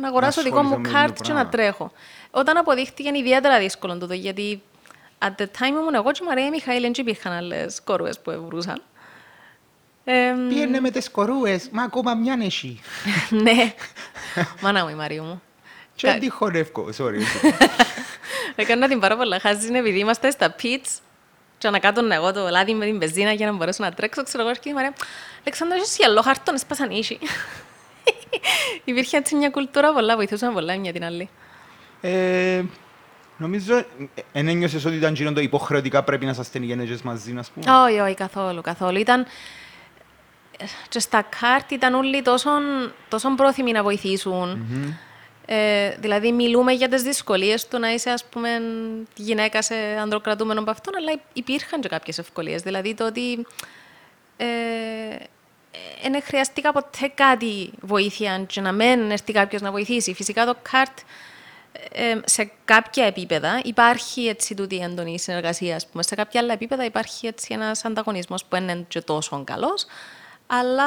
να 0.00 0.08
αγοράσω 0.08 0.40
Να 0.40 0.46
δικό 0.48 0.62
μου 0.62 0.68
ασχοληθώ 0.68 0.92
με 0.92 0.98
κάρτ 0.98 1.16
το 1.16 1.22
και 1.22 1.32
να 1.32 1.34
πράγμα. 1.46 1.50
τρέχω. 1.50 1.92
Όταν 2.30 2.56
αποδείχτηκε 2.56 3.10
ιδιαίτερα 3.18 3.58
δύσκολο 3.58 3.98
τούτο, 3.98 4.14
γιατί 4.14 4.62
at 5.26 5.40
the 5.42 5.46
time 5.58 5.66
ήμουν 5.68 5.94
εγώ 5.94 6.12
και 6.12 6.20
η 6.22 6.26
Μαρία 6.26 6.48
Μιχαήλ, 6.48 6.80
δεν 6.80 6.92
υπήρχαν 6.96 7.32
άλλες 7.32 7.80
κόρουες 7.84 8.18
που 8.20 8.30
ευρούσαν. 8.30 8.82
Ε, 10.04 10.34
Πήγαινε 10.48 10.80
με 10.80 10.90
τις 10.90 11.10
κορούες, 11.10 11.68
μα 11.72 11.82
ακόμα 11.82 12.14
μια 12.14 12.38
εσύ. 12.42 12.80
ναι, 13.44 13.74
μάνα 14.60 14.82
μου 14.84 14.88
η 14.88 14.94
Μαρία 14.94 15.22
μου. 15.22 15.42
Και 15.94 16.06
Κα- 16.06 16.18
τι 16.18 16.28
χωνεύκω, 16.28 16.88
sorry. 16.98 17.20
Έκανα 18.56 18.88
την 18.88 19.00
πάρα 19.00 19.16
πολλά 19.16 19.40
χάζι 19.40 19.68
επειδή 19.74 19.98
είμαστε 19.98 20.30
στα 20.30 20.50
πιτς 20.50 20.98
και 21.58 21.66
ανακάτωνα 21.66 22.14
εγώ 22.14 22.32
το 22.32 22.48
λάδι 22.48 22.74
με 22.74 22.84
την 22.84 22.98
πεζίνα 22.98 23.32
για 23.32 23.46
να 23.46 23.52
μπορέσω 23.52 23.82
να 23.84 23.92
τρέξω. 23.92 24.22
Ξέρω 24.22 24.42
εγώ 24.42 24.52
και 24.52 24.68
η 24.68 24.72
Μαρία, 24.72 24.92
Αλεξάνδρα, 25.40 25.76
είσαι 25.78 26.04
άλλο 26.04 26.22
χαρτόν, 26.22 26.54
έσπασαν 26.54 26.90
ίσοι. 26.90 27.18
Υπήρχε 28.84 29.16
έτσι 29.16 29.34
μια 29.34 29.50
κουλτούρα 29.50 29.92
πολλά, 29.92 30.16
βοηθούσαν 30.16 30.52
πολλά 30.54 30.78
μια 30.78 30.92
την 30.92 31.04
άλλη. 31.04 31.28
Ε, 33.38 33.42
νομίζω, 33.42 33.84
δεν 34.32 34.48
ένιωσες 34.48 34.84
ότι 34.84 34.96
ήταν 34.96 35.14
γίνοντο 35.14 35.40
υποχρεωτικά 35.40 36.02
πρέπει 36.02 36.26
να 36.26 36.32
σας 36.32 36.50
γενέγες 36.52 37.02
μαζί, 37.02 37.34
ας 37.38 37.50
πούμε; 37.50 37.80
Όχι, 37.84 37.98
όχι, 37.98 38.14
καθόλου, 38.14 38.60
καθόλου. 38.60 38.98
Ήταν... 38.98 39.26
Και 40.88 40.98
στα 40.98 41.26
κάρτ 41.40 41.70
ήταν 41.70 41.94
όλοι 41.94 42.22
τόσο, 42.22 42.50
τόσο 43.08 43.34
πρόθυμοι 43.34 43.72
να 43.72 43.82
βοηθήσουν. 43.82 44.66
Ε, 45.46 45.96
δηλαδή, 45.98 46.32
μιλούμε 46.32 46.72
για 46.72 46.88
τις 46.88 47.02
δυσκολίες 47.02 47.68
του 47.68 47.78
να 47.78 47.92
είσαι, 47.92 48.10
ας 48.10 48.24
πούμε, 48.24 48.48
γυναίκα 49.16 49.62
σε 49.62 49.74
ανδροκρατούμενο 50.00 50.60
από 50.60 50.70
αυτόν, 50.70 50.96
αλλά 50.96 51.20
υπήρχαν 51.32 51.80
και 51.80 51.88
κάποιες 51.88 52.18
ευκολίες. 52.18 52.62
Δηλαδή, 52.62 52.94
το 52.94 53.06
ότι 53.06 53.46
δεν 56.02 56.14
ε, 56.14 56.20
χρειαστήκα 56.20 56.72
ποτέ 56.72 57.12
κάτι 57.14 57.70
βοήθεια 57.80 58.44
και 58.46 58.60
να 58.60 58.72
μην 58.72 59.10
έρθει 59.10 59.32
κάποιος 59.32 59.62
να 59.62 59.70
βοηθήσει. 59.70 60.14
Φυσικά 60.14 60.46
το 60.46 60.56
κάρτ 60.70 60.98
ε, 61.92 62.18
σε 62.24 62.50
κάποια 62.64 63.04
επίπεδα 63.04 63.60
υπάρχει 63.64 64.26
έτσι 64.26 64.54
τούτη 64.54 64.76
έντονη 64.76 65.18
συνεργασία. 65.18 65.76
Ας 65.76 65.86
πούμε. 65.86 66.02
Σε 66.02 66.14
κάποια 66.14 66.40
άλλα 66.40 66.52
επίπεδα 66.52 66.84
υπάρχει 66.84 67.26
έτσι 67.26 67.54
ένας 67.54 67.84
ανταγωνισμός 67.84 68.42
που 68.42 68.48
δεν 68.50 68.68
είναι 68.68 68.84
και 68.88 69.00
τόσο 69.00 69.44
καλός, 69.44 69.86
αλλά 70.46 70.84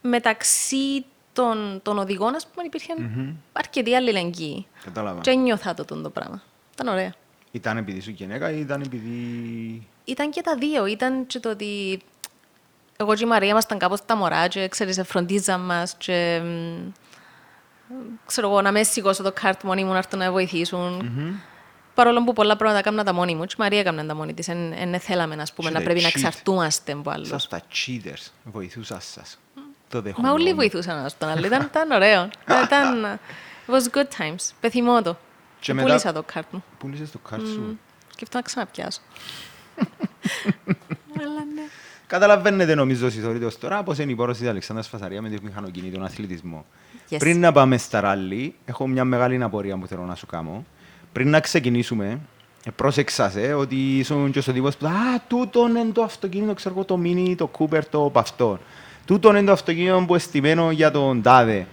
μεταξύ 0.00 1.04
των, 1.32 1.80
των 1.82 1.98
οδηγών, 1.98 2.34
ας 2.34 2.46
πούμε, 2.46 2.66
υπήρχε 2.66 2.94
mm-hmm. 2.98 3.34
αρκετή 3.52 3.94
αλληλεγγύη. 3.94 4.66
Κατάλαβα. 4.84 5.20
Και 5.20 5.34
νιώθα 5.34 5.74
το, 5.74 5.84
το 5.84 6.10
πράγμα. 6.10 6.42
Ήταν 6.72 6.88
ωραία. 6.88 7.14
Ήταν 7.50 7.76
επειδή 7.76 8.00
σου 8.00 8.10
γυναίκα 8.10 8.50
ή 8.50 8.60
ήταν 8.60 8.80
επειδή... 8.80 9.86
Ήταν 10.04 10.30
και 10.30 10.40
τα 10.40 10.54
δύο. 10.56 10.86
Ήταν 10.86 11.26
και 11.26 11.40
το 11.40 11.50
ότι 11.50 12.00
εγώ 12.96 13.14
και 13.14 13.24
η 13.24 13.26
Μαρία 13.26 13.48
ήμασταν 13.48 13.78
κάπως 13.78 14.04
τα 14.04 14.16
μωρά 14.16 14.48
και 14.48 14.68
ξέρεις, 14.68 15.00
φροντίζαν 15.04 15.60
μας 15.60 15.94
και 15.98 16.42
ξέρω 18.26 18.48
εγώ, 18.48 18.62
να 18.62 18.72
με 18.72 18.82
σηκώσω 18.82 19.22
το 19.22 19.32
κάρτ 19.32 19.62
μόνοι 19.62 19.84
μου 19.84 19.92
να 19.92 19.98
έρθουν 19.98 20.18
να 20.18 20.30
βοηθήσουν. 20.30 21.00
Mm-hmm. 21.02 21.40
Παρόλο 21.94 22.24
που 22.24 22.32
πολλά 22.32 22.56
πράγματα 22.56 22.78
έκανα 22.80 23.04
τα 23.04 23.12
μόνοι 23.12 23.34
μου, 23.34 23.44
και 23.44 23.54
η 23.58 23.60
Μαρία 23.62 23.80
έκανα 23.80 24.06
τα 24.06 24.14
μόνη 24.14 24.34
της. 24.34 24.46
Δεν 24.46 25.00
θέλαμε, 25.00 25.36
ας 25.40 25.52
πούμε, 25.52 25.70
να 25.70 25.82
πρέπει 25.82 26.00
να 26.00 26.08
εξαρτούμαστε 26.08 26.92
από 26.92 27.10
άλλους. 27.10 27.28
Σας 27.28 27.48
τα 27.48 27.60
cheaters, 27.72 28.30
βοηθούσας 28.44 29.04
σας. 29.04 29.38
Το 29.88 30.02
Μα 30.16 30.32
όλοι 30.32 30.54
βοηθούσαν 30.54 30.98
ένας 30.98 31.18
τον 31.18 31.28
άλλο. 31.28 31.46
Ήταν, 31.46 31.62
ήταν 31.62 31.90
ωραίο. 31.90 32.28
ήταν, 32.64 33.18
it 33.66 33.74
was 33.74 33.96
good 33.96 34.08
times. 34.18 34.50
Πεθυμώ 34.60 35.02
το. 35.02 35.16
Και 35.60 35.74
μετά... 35.74 35.86
Πούλησα 35.86 36.12
το 36.12 36.22
κάρτ 36.22 36.46
μου. 36.50 36.64
Πούλησες 36.78 37.10
το 37.10 37.18
κάρτ 37.18 37.46
σου. 37.46 37.78
Σκεφτώ 38.12 38.36
να 38.36 38.42
ξαναπιάσω. 38.42 39.00
Αλλά 41.20 41.44
ναι. 41.54 41.62
Καταλαβαίνετε 42.06 42.74
νομίζω 42.74 43.10
συγχωρείτε 43.10 43.48
τώρα 43.60 43.82
πώς 43.82 43.98
είναι 43.98 44.12
η 44.12 44.14
πόρωση 44.14 44.40
της 44.40 44.48
Αλεξάνδρας 44.48 44.88
Φασαρία 44.88 45.22
με 45.22 45.28
τη 45.28 45.36
μηχανοκίνη, 45.44 45.90
τον 45.90 46.04
αθλητισμό. 46.04 46.64
Yes. 47.10 47.16
Πριν 47.18 47.40
να 47.40 47.52
πάμε 47.52 47.76
στα 47.76 48.00
ράλι, 48.00 48.54
έχω 48.64 48.88
μια 48.88 49.04
μεγάλη 49.04 49.42
απορία 49.42 49.76
που 49.76 49.86
θέλω 49.86 50.02
να 50.02 50.14
σου 50.14 50.26
κάνω. 50.26 50.64
Πριν 51.12 51.30
να 51.30 51.40
ξεκινήσουμε, 51.40 52.20
πρόσεξα 52.76 53.30
σε 53.30 53.52
ότι 53.52 53.98
ήσουν 53.98 54.30
και 54.30 54.42
ο 54.48 54.52
τύπος 54.52 54.76
που 54.76 54.86
«Α, 54.86 54.90
τούτο 55.28 55.68
είναι 55.68 55.84
το 55.92 56.02
αυτοκίνητο, 56.02 56.54
ξέρω 56.54 56.84
το 56.84 56.96
μίνι, 56.96 57.34
το 57.34 57.46
κούπερ, 57.46 57.88
το 57.88 58.10
παυτό». 58.12 58.58
Τούτο 59.04 59.30
είναι 59.30 59.46
το 59.46 59.52
αυτοκίνητο 59.52 60.04
που 60.06 60.14
εστιμένο 60.14 60.70
για 60.70 60.90
τον 60.90 61.22
τάδε. 61.22 61.66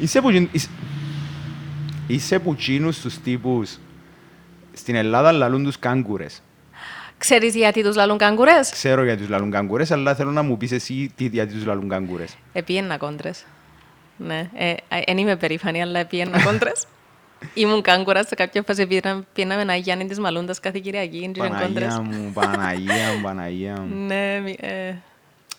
Είσαι 0.00 0.20
που, 0.20 0.30
είσαι, 0.52 0.68
είσαι 2.06 2.38
που 2.38 2.54
τσίνους 2.54 3.00
τους 3.00 3.18
τύπους 3.18 3.78
στην 4.72 4.94
Ελλάδα 4.94 5.32
λαλούν 5.32 5.64
τους 5.64 5.78
κάγκουρες. 5.78 6.42
Ξέρεις 7.20 7.54
γιατί 7.54 7.82
τους 7.82 7.96
λαλούν 7.96 8.18
κάγκουρες; 8.18 8.70
Ξέρω 8.70 9.04
γιατί 9.04 9.20
τους 9.20 9.28
λαλούν 9.28 9.50
κάγκουρες, 9.50 9.90
αλλά 9.90 10.14
θέλω 10.14 10.30
να 10.30 10.42
μου 10.42 10.56
πεις 10.56 10.72
εσύ 10.72 11.12
τι, 11.16 11.26
γιατί 11.26 11.54
τους 11.54 11.64
λαλούν 11.64 11.88
κάγκουρες. 11.88 12.36
Επίεννα 12.52 12.96
κόντρες. 12.96 13.44
Ναι, 14.16 14.48
δεν 14.52 15.16
ε, 15.16 15.20
είμαι 15.20 15.36
περήφανη, 15.36 15.82
αλλά 15.82 15.98
επίεννα 15.98 16.42
κόντρες. 16.42 16.86
Ήμουν 17.54 17.82
κάγκουρα 17.82 18.24
σε 18.24 18.34
κάποια 18.34 18.62
φάση 18.66 18.86
πήγαμε 19.32 19.64
να 19.64 19.74
Γιάννη 19.74 20.06
της 20.06 20.18
Μαλούντας 20.18 20.60
κάθε 20.60 20.78
Κυριακή. 20.78 21.30
Παναγία 21.38 22.00
μου, 22.00 22.30
Παναγία 22.34 23.12
μου, 23.14 23.20
Παναγία 23.22 23.80
μου. 23.80 24.04
Ναι, 24.06 24.34
ε, 24.60 24.94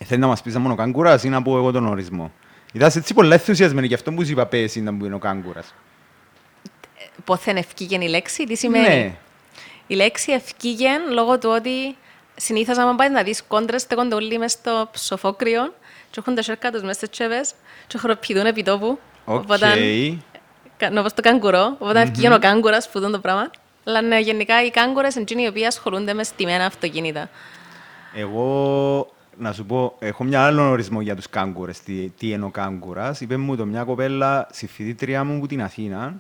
Θέλεις 0.06 0.24
να 0.24 0.28
μας 0.28 0.42
πεις 0.42 0.58
μόνο 0.58 0.76
κάγκουρας 0.76 1.24
ή 1.24 1.30
να 1.30 1.42
πω 1.42 1.58
εγώ 1.58 1.72
τον 1.72 1.88
ορισμό; 1.88 2.32
Είδας 2.72 2.96
έτσι 2.96 3.14
πολλά 3.14 3.34
ενθουσιασμένη 3.34 3.88
γι' 3.88 3.94
αυτό 3.94 4.12
που 4.12 4.26
σου 4.26 4.32
είπα 4.32 4.46
πέσει 4.46 4.82
ίνταμπου 4.82 5.06
είναι 5.06 5.16
ο 5.16 5.20
κάγκουρας. 5.20 5.74
Πόθεν 7.24 7.58
εφκήκεν 7.58 8.02
η 8.02 8.08
λέξη, 8.08 8.44
τι 8.44 8.56
σημαίνει; 8.56 9.18
Ναι. 9.92 9.98
Η 9.98 10.04
λέξη 10.04 10.32
εφκήκεν 10.32 11.02
λόγω 11.14 11.38
του 11.38 11.50
ότι 11.50 11.96
συνήθως 12.36 12.78
άμα 12.78 12.96
πάεις 12.96 13.12
να 13.12 13.24
δεις 13.24 13.44
κόντρες 13.44 13.82
στέκονται 13.82 14.16
όλοι 14.16 14.38
μες 14.38 14.52
στο 14.52 14.90
ψοφόκριο 14.92 15.74
και 16.10 16.20
έχουν 16.20 16.36
τα 16.36 16.42
σιέρκα 16.42 16.72
τους 16.72 16.82
μες 16.82 16.96
στις 16.96 17.10
τσέπες 17.10 17.54
και 17.88 17.98
χοροπηδούν 17.98 18.46
επί 18.46 18.64
τόπου. 18.64 19.00
OK. 19.26 19.46
Okay. 19.48 20.18
Όπως 20.98 21.14
το 21.14 21.22
κάγκουρο, 21.22 21.76
οπότε 21.80 22.00
mm-hmm. 22.00 22.04
εφκήκεν 22.04 22.34
ο 22.34 22.40
κάγκουρας 22.40 22.90
που 22.90 23.00
τούτον 23.00 23.12
το 23.12 23.20
πράγμα. 23.20 23.52
Αλλά 23.84 24.02
ναι, 24.02 24.20
γενικά 24.20 24.66
οι 24.66 24.70
κάγκουρες 24.70 25.16
είναι 25.16 25.42
οι 25.42 25.48
οποίοι 25.48 25.66
ασχολούνται 25.66 26.14
μες 26.14 26.28
στημένα 26.28 26.66
αυτοκίνητα. 26.66 27.30
Εγώ 28.14 29.14
να 29.38 29.54
σου 29.54 29.66
πω, 29.66 29.96
έχω 30.00 30.24
μια 30.24 30.46
άλλο 30.46 30.70
ορισμό 30.70 31.02
για 31.02 31.16
τους 31.16 31.30
κάγκουρες, 31.30 31.82
τι, 31.82 32.10
τι 32.10 32.30
είναι 32.30 32.46
ο 32.46 32.50
κάγκουρας. 32.50 33.22
Είπε 33.22 33.38
μου 33.38 33.56
το 33.56 33.66
μια 33.66 33.84
κοπέλα, 33.84 34.48
συμφοιτήτρια 34.52 35.24
μου 35.24 35.38
από 35.38 35.48
την 35.48 35.64
Αθήνα, 35.64 36.14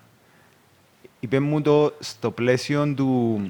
είπε 1.21 1.39
μου 1.39 1.61
το 1.61 1.93
στο 1.99 2.31
πλαίσιο 2.31 2.93
του... 2.93 3.41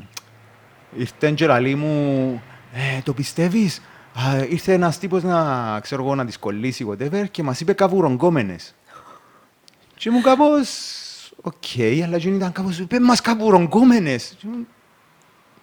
Ήρθε 0.98 1.32
και 1.32 1.76
μου, 1.76 2.42
ε, 2.74 3.02
το 3.04 3.14
πιστεύεις, 3.14 3.82
Α, 4.14 4.44
ήρθε 4.50 4.74
ένας 4.74 4.98
τύπος 4.98 5.24
να, 5.24 5.80
ξέρω 5.80 6.04
εγώ, 6.04 6.16
να 6.16 6.26
τους 6.26 6.38
κολλήσει 6.38 6.88
whatever 6.90 7.24
και 7.32 7.44
μας 7.44 7.60
είπε 7.60 7.74
καβουρογκόμενες. 7.74 8.76
Και 9.96 10.10
μου 10.10 10.22
κάπως, 10.22 10.70
OK, 11.42 11.54
okay, 11.76 12.02
αλλά 12.04 12.20
και 12.20 12.30
ήταν 12.30 12.52
κάπως, 12.52 12.80
είπε 12.80 13.00
μας 13.00 13.22
καβουρογκόμενες. 13.22 14.38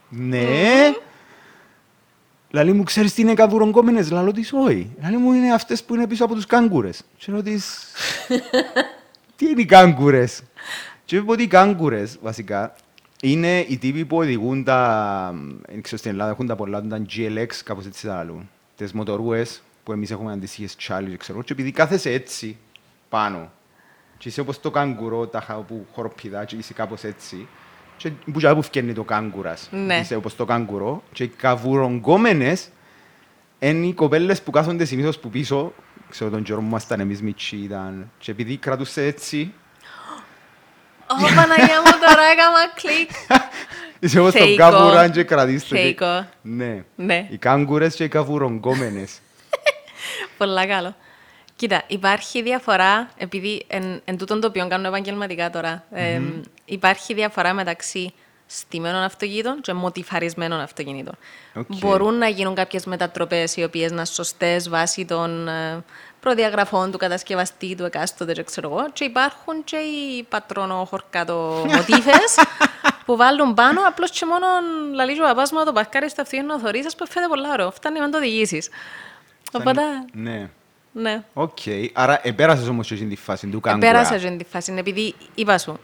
Ναι, 0.08 0.92
Λαλή 2.50 2.72
μου, 2.72 2.82
ξέρεις 2.82 3.14
τι 3.14 3.22
είναι 3.22 3.34
καβουρογκόμενες. 3.34 4.10
Λαλό 4.10 4.32
της, 4.32 4.52
όχι. 4.52 4.90
Λαλή 5.02 5.16
μου, 5.16 5.32
είναι 5.32 5.52
αυτές 5.52 5.84
που 5.84 5.94
είναι 5.94 6.06
πίσω 6.06 6.24
από 6.24 6.34
τους 6.34 6.46
κάγκουρες. 6.46 7.02
Και 7.16 7.30
ρωτής, 7.30 7.92
τι 9.36 9.46
είναι 9.46 9.60
οι 9.60 9.64
κάγκουρες; 9.64 10.42
Και 11.08 11.16
είπε 11.16 11.30
ότι 11.30 11.42
οι 11.42 11.46
κάγκουρες, 11.46 12.18
βασικά, 12.22 12.74
είναι 13.22 13.58
οι 13.58 13.78
τύποι 13.78 14.04
που 14.04 14.16
οδηγούν 14.16 14.64
τα, 14.64 15.30
δεν 15.66 15.82
ξέρω 15.82 15.96
στην 15.96 16.10
Ελλάδα, 16.10 16.30
έχουν 16.30 16.46
τα 16.46 16.56
πολλά, 16.56 16.82
τα 16.82 17.02
GLX, 17.10 17.46
κάπως 17.64 17.86
έτσι 17.86 18.06
τα 18.06 18.18
άλλουν. 18.18 18.48
Τις 18.76 18.92
μοτορούες 18.92 19.62
που 19.84 19.92
εμείς 19.92 20.10
έχουμε 20.10 20.32
αντίστοιχες 20.32 20.76
τσάλι, 20.76 21.16
ξέρω. 21.16 21.42
Και 21.42 21.52
επειδή 21.52 21.70
κάθεσαι 21.70 22.12
έτσι, 22.12 22.56
πάνω, 23.08 23.50
και 24.18 24.28
είσαι 24.28 24.40
όπως 24.40 24.60
το 24.60 24.70
κάγκουρο, 24.70 25.26
τα 25.26 25.64
που 25.66 25.86
χοροπηδά, 25.92 26.44
και 26.44 26.56
είσαι 26.56 26.72
κάπως 26.72 27.04
έτσι, 27.04 27.46
και 27.96 28.10
που 28.10 28.40
που 28.54 28.62
φκένει 28.62 28.92
το 28.92 29.04
κάγκουρας. 29.04 29.68
Ναι. 29.72 29.98
Είσαι 29.98 30.14
όπως 30.14 30.36
το 30.36 30.44
κάγκουρο. 30.44 31.02
Και 31.12 31.22
οι 31.22 31.28
καβουρογκόμενες 31.28 32.68
είναι 33.58 33.86
οι 33.86 33.92
κοπέλες 33.92 34.42
που 34.42 34.50
κάθονται 34.50 34.84
συνήθως 34.84 35.18
που 35.18 35.30
πίσω. 35.30 35.72
Ξέρω 36.08 36.30
τον 36.30 36.42
καιρό 36.42 36.58
που 36.58 36.66
ήμασταν 36.66 37.00
εμείς 37.00 37.22
μητσί 37.22 37.56
ήταν. 37.56 38.10
Και 38.18 38.30
επειδή 38.30 38.56
κρατούσε 38.56 39.04
έτσι... 39.04 39.52
Ω, 41.10 41.34
Παναγία 41.34 41.80
μου, 41.84 41.92
τώρα 42.06 42.22
έκανα 42.32 42.68
κλικ. 42.74 43.10
Είσαι 44.00 44.18
όπως 44.18 44.34
τον 44.34 44.56
κάγκουρα 44.56 45.10
και 45.10 45.24
κρατήστε. 45.24 45.76
Θεϊκό. 45.76 46.26
Ναι. 46.42 46.84
ναι. 46.96 47.26
Οι 47.30 47.36
κάγκουρες 47.36 47.94
και 47.94 48.04
οι 48.04 48.08
καβουρογκόμενες. 48.08 49.20
Πολλά 50.38 50.66
καλό. 50.66 50.94
Κοίτα, 51.56 51.82
υπάρχει 51.86 52.42
διαφορά, 52.42 53.10
επειδή 53.16 53.64
εν, 53.68 54.00
εν 54.04 54.18
τούτον 54.18 54.40
το 54.40 54.46
οποίο 54.46 54.68
κάνω 54.68 54.88
επαγγελματικά 54.88 55.50
τώρα, 55.50 55.84
mm-hmm. 55.92 55.96
ε, 55.96 56.20
υπάρχει 56.64 57.14
διαφορά 57.14 57.52
μεταξύ 57.52 58.12
στημένων 58.46 59.02
αυτοκινήτων 59.02 59.60
και 59.60 59.72
μοτιφαρισμένων 59.72 60.60
αυτοκινήτων. 60.60 61.14
Okay. 61.54 61.62
Μπορούν 61.68 62.18
να 62.18 62.28
γίνουν 62.28 62.54
κάποιες 62.54 62.84
μετατροπές 62.84 63.56
οι 63.56 63.62
οποίες 63.62 63.90
να 63.90 63.96
είναι 63.96 64.04
σωστές 64.04 64.68
βάσει 64.68 65.04
των 65.04 65.48
ε, 65.48 65.84
προδιαγραφών 66.20 66.90
του 66.90 66.98
κατασκευαστή, 66.98 67.74
του 67.74 67.84
εκάστοτε, 67.84 68.32
και 68.32 68.42
ξέρω 68.42 68.68
εγώ. 68.70 68.90
Και 68.92 69.04
υπάρχουν 69.04 69.64
και 69.64 69.76
οι 69.76 70.22
πατρονοχορκάτο 70.22 71.64
μοτίφες 71.68 72.34
που 73.06 73.16
βάλουν 73.16 73.54
πάνω 73.54 73.80
απλώς 73.86 74.10
και 74.10 74.24
μόνο 74.24 74.46
λαλίζω 74.94 75.22
απάσμα 75.24 75.64
το 75.64 75.72
πασκάρι 75.72 76.10
στο 76.10 76.22
αυτοκίνητο 76.22 76.54
να 76.54 76.60
θωρείς, 76.60 76.94
που 76.94 77.06
φαίνεται 77.06 77.30
πολύ 77.30 77.48
ωραίο. 77.52 77.70
Φτάνει 77.70 77.98
να 77.98 78.10
το 78.10 78.16
οδηγήσει. 78.16 78.62
Οπότε. 79.52 79.82
Ναι. 80.12 80.48
Ναι. 80.92 81.22
Οκ. 81.34 81.58
Okay. 81.64 81.86
Άρα 81.92 82.20
επέρασες 82.22 82.68
όμως 82.68 82.88
και 82.88 82.94
τη 82.94 83.16
φάση 83.16 83.46
του 83.46 83.60
κάγκουρα. 83.60 83.88
Επέρασα 83.88 84.18
και 84.18 84.30
τη 84.30 84.44
φάση, 84.44 84.74
επειδή 84.78 85.14
είπα 85.34 85.58
σου. 85.58 85.78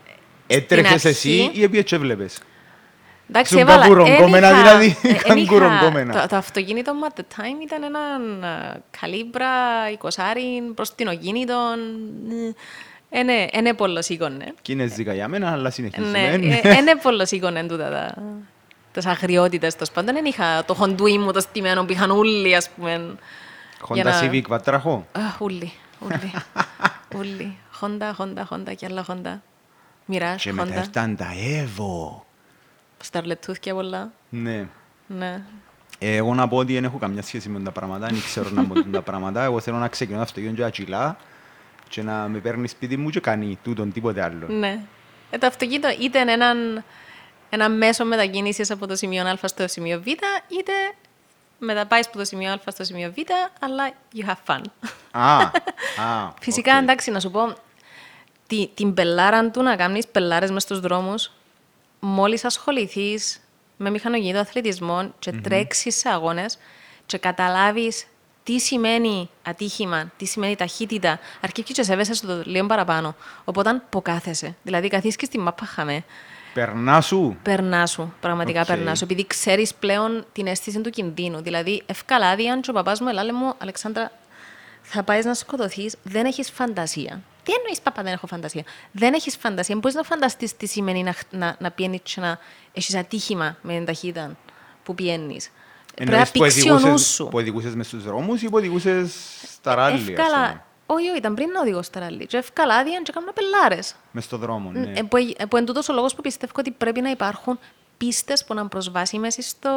Έτρεχες 0.47 1.05
εσύ 1.05 1.51
ή 1.53 1.63
επειδή 1.63 1.79
έτσι 1.79 1.95
έβλεπες; 1.95 2.41
Εντάξει, 3.29 3.59
έβαλα. 3.59 3.81
Καβουρογκόμενα 3.81 4.55
δηλαδή. 4.55 4.97
Καγκουρογκόμενα. 5.29 6.21
Το, 6.21 6.27
το 6.29 6.37
αυτοκίνητο 6.37 6.95
μου 6.95 7.07
at 7.07 7.19
the 7.21 7.41
time 7.41 7.63
ήταν 7.63 7.83
ένα 7.83 8.01
καλύμπρα, 9.01 9.51
εικοσάρι, 9.93 10.63
προστινοκίνητο. 10.75 11.55
Ε, 13.11 13.23
ναι, 13.23 13.47
είναι 13.53 13.75
πολύ 13.75 14.05
σήκωνε. 14.05 14.55
Κινέζικα 14.63 15.15
για 15.15 15.29
μένα, 15.29 15.53
αλλά 15.53 15.71
συνεχίζουμε. 15.71 16.37
Ναι, 16.37 16.61
είναι 16.79 16.97
πολύ 17.03 17.27
σήκωνε 17.27 17.63
τούτα 17.63 17.91
τα 17.91 18.15
τις 18.93 19.07
αγριότητες, 19.07 19.77
τόσο 19.77 19.93
πάντων. 19.93 20.15
Δεν 20.15 20.25
είχα 20.25 20.65
το 20.65 20.75
χοντούι 20.75 21.19
μου 21.19 21.33
το 21.33 21.41
στημένο 21.41 21.85
που 21.85 21.93
είχαν 21.93 22.11
όλοι, 22.11 22.57
ας 22.57 22.69
πούμε. 22.71 23.15
Honda 23.89 24.23
Civic 24.23 24.43
βατραχό. 24.49 25.07
Ούλοι. 25.39 25.73
Ούλοι. 25.99 26.33
Ούλοι. 27.17 27.59
Χόντα, 27.73 28.13
χόντα, 28.17 28.45
χόντα 28.45 28.75
και 28.75 28.87
άλλα 28.91 29.05
χόντα. 29.05 29.43
Μοιράζ, 30.05 30.43
Και 30.43 30.53
μετά 30.53 30.67
χόντα. 30.67 30.81
ήρθαν 30.81 31.17
τα 31.17 31.27
Evo. 31.33 32.24
Σταρλετούθκια 33.05 33.75
πολλά. 33.75 34.13
Ναι. 34.29 34.67
Ναι. 35.07 35.43
Ε, 35.99 36.17
Εγώ 36.17 36.35
να 36.35 36.49
πω 36.49 36.57
ότι 36.57 36.73
δεν 36.75 36.85
έχω 36.85 36.99
καμιά 36.99 37.23
σχέση 37.23 37.49
με 37.49 37.61
τα 37.61 37.71
πράγματα, 37.71 38.07
δεν 38.07 38.21
ξέρω 38.25 38.49
να 38.51 38.65
πω 38.65 38.83
τα 38.83 39.03
πράγματα. 39.03 39.43
Εγώ 39.45 39.61
θέλω 39.61 39.77
να 39.77 39.89
ξεκινώ 39.89 40.21
αυτό 40.21 40.41
και 40.41 40.51
να 40.57 40.71
τσιλά 40.71 41.17
και 41.89 42.03
να 42.03 42.13
με 42.29 42.39
παίρνει 42.39 42.69
σπίτι 42.69 42.97
μου 42.97 43.11
και 43.11 43.21
κάνει 43.21 43.59
τούτον 43.63 43.93
τίποτε 43.93 44.23
άλλο. 44.23 44.47
Ναι. 44.49 44.79
Ε, 45.31 45.39
το 45.39 45.47
αυτοκίνητο 45.47 45.89
είτε 46.01 46.19
είναι 46.19 46.33
έναν, 46.33 46.85
ένα 47.51 47.69
μέσο 47.69 48.05
μετακίνησης 48.05 48.71
από 48.71 48.87
το 48.87 48.97
σημείο 48.97 49.29
Α 49.29 49.37
στο 49.45 49.69
σημείο 49.69 50.01
Β, 50.01 50.07
είτε 50.07 50.73
μεν 51.59 51.73
τα 51.73 51.83
πάεις 51.83 52.07
από 52.07 52.19
το 52.19 52.25
σημείο 52.25 52.53
Α 52.53 52.59
στο 52.71 52.85
σημείο 52.85 53.13
Β, 53.17 53.19
αλλά 53.61 53.91
you 54.15 54.29
have 54.29 54.55
fun. 54.55 54.61
Α, 55.11 55.37
α, 55.41 55.51
Φυσικά, 56.41 56.77
οκ. 56.77 56.83
εντάξει, 56.83 57.11
να 57.11 57.21
σου 57.21 57.31
πω, 57.31 57.55
τη, 58.47 58.69
την 58.75 58.95
πελάρα 58.95 59.51
του 59.51 59.63
να 59.63 59.77
κάνεις 59.77 60.07
πελάρες 60.07 60.51
μες 60.51 60.63
στους 60.63 60.81
δρόμους, 60.81 61.31
μόλις 62.05 62.45
ασχοληθείς 62.45 63.41
με 63.77 63.91
μηχανοκίνητο 63.91 64.39
αθλητισμό 64.39 65.13
και 65.19 65.33
τρέξεις 65.33 65.97
σε 65.97 66.09
αγώνες 66.09 66.59
και 67.07 67.19
καταλάβεις 67.19 68.07
τι 68.43 68.59
σημαίνει 68.59 69.31
ατύχημα, 69.43 70.13
τι 70.17 70.25
σημαίνει 70.25 70.57
ταχύτητα, 70.57 71.19
αρκέφκει 71.41 71.63
και 71.63 71.83
σέβεσαι 71.83 72.15
το 72.15 72.43
λίγο 72.45 72.67
παραπάνω. 72.67 73.15
Οπότε 73.45 73.83
ποκάθεσαι. 73.91 74.57
Δηλαδή, 74.63 74.89
καθίσκεις 74.89 75.29
στη 75.29 75.39
μάπα 75.39 75.65
χαμέ. 75.65 76.05
Περνά 76.55 77.01
σου. 77.01 77.37
Περνά 77.43 77.87
σου, 77.87 78.15
πραγματικά 78.21 78.61
Οκ. 78.61 78.67
περνά 78.67 78.95
σου, 78.95 79.05
επειδή 79.05 79.27
ξέρεις 79.27 79.75
πλέον 79.75 80.25
την 80.33 80.47
αίσθηση 80.47 80.81
του 80.81 80.91
κινδύνου. 80.91 81.43
Δηλαδή, 81.43 81.83
ευκαλάδι, 81.87 82.49
αν 82.49 82.61
και 82.61 82.71
ο 82.71 82.73
παπάς 82.73 83.01
μου 83.01 83.09
ελάλε 83.09 83.33
μου, 83.33 83.55
Αλεξάνδρα, 83.59 84.11
θα 84.83 85.03
πάεις 85.03 85.25
να 85.25 85.35
σκοτωθείς, 85.35 85.97
δεν 86.03 86.25
έχεις 86.25 86.51
φαντασία. 86.51 87.23
Τι 87.45 87.53
εννοείς, 87.53 87.81
παπά, 87.81 88.03
δεν 88.03 88.13
έχω 88.13 88.27
φαντασία. 88.27 88.63
Δεν 88.93 89.15
έχεις 89.15 89.37
φαντασία. 89.37 89.77
Μπορείς 89.77 89.95
να 89.97 90.03
φανταστείς 90.03 90.57
τι 90.57 90.67
σημαίνει 90.67 91.03
να, 91.03 91.15
να, 91.31 91.57
να 91.59 91.71
πιένεις 91.71 92.01
και 92.03 92.21
να 92.21 92.39
έχεις 92.73 92.95
ατύχημα 92.95 93.57
με 93.63 93.73
την 93.73 93.85
ταχύτητα 93.85 94.37
που 94.83 94.95
πιένεις. 94.95 95.51
Πρέπει 95.95 96.11
να 96.11 96.17
Εννοείς 96.17 96.31
που 96.31 96.39
πήξει 96.41 96.71
ο 96.71 96.73
νους 96.73 96.83
οδηγούσες- 96.83 97.09
σου. 97.15 97.29
Που 97.29 97.39
οδηγούσες 97.39 97.75
μες 97.75 97.87
στους 97.87 98.05
δρόμους 98.05 98.43
ή 98.43 98.49
που 98.49 98.57
οδηγούσες 98.57 99.13
στα 99.53 99.75
ράλι, 99.75 99.95
ας 99.95 100.01
πούμε; 100.01 100.13
Εύκολα. 100.13 100.67
Όχι, 100.87 101.09
όχι, 101.09 101.19
ήταν 101.19 101.35
πριν 101.35 101.51
να 101.51 101.61
οδηγώ 101.61 101.83
στα 101.83 102.01
ράλι. 102.01 102.27
Και 102.27 102.37
ευκαλάδι, 102.37 102.95
αν 102.97 103.03
και 103.03 103.13
κάνουν 103.13 103.31
πελάρες. 103.35 103.95
Μες 104.11 104.25
στο 104.25 104.37
δρόμο, 104.37 104.71
ναι. 104.71 104.93
Ε, 104.97 105.03
που, 105.03 105.17
ε, 105.17 105.45
που 105.45 105.57
εν 105.57 105.65
τούτος 105.65 105.89
ο 105.89 105.93
λόγος 105.93 106.15
που 106.15 106.23
πιστεύω 106.23 106.53
ότι 106.59 106.71
πρέπει 106.71 107.01
να 107.01 107.11
υπάρχουν 107.11 107.59
πίστες 107.97 108.45
που 108.45 108.55
να 108.55 108.61
είναι 108.61 108.69
προσβάσιμες 108.69 109.37
στο, 109.41 109.71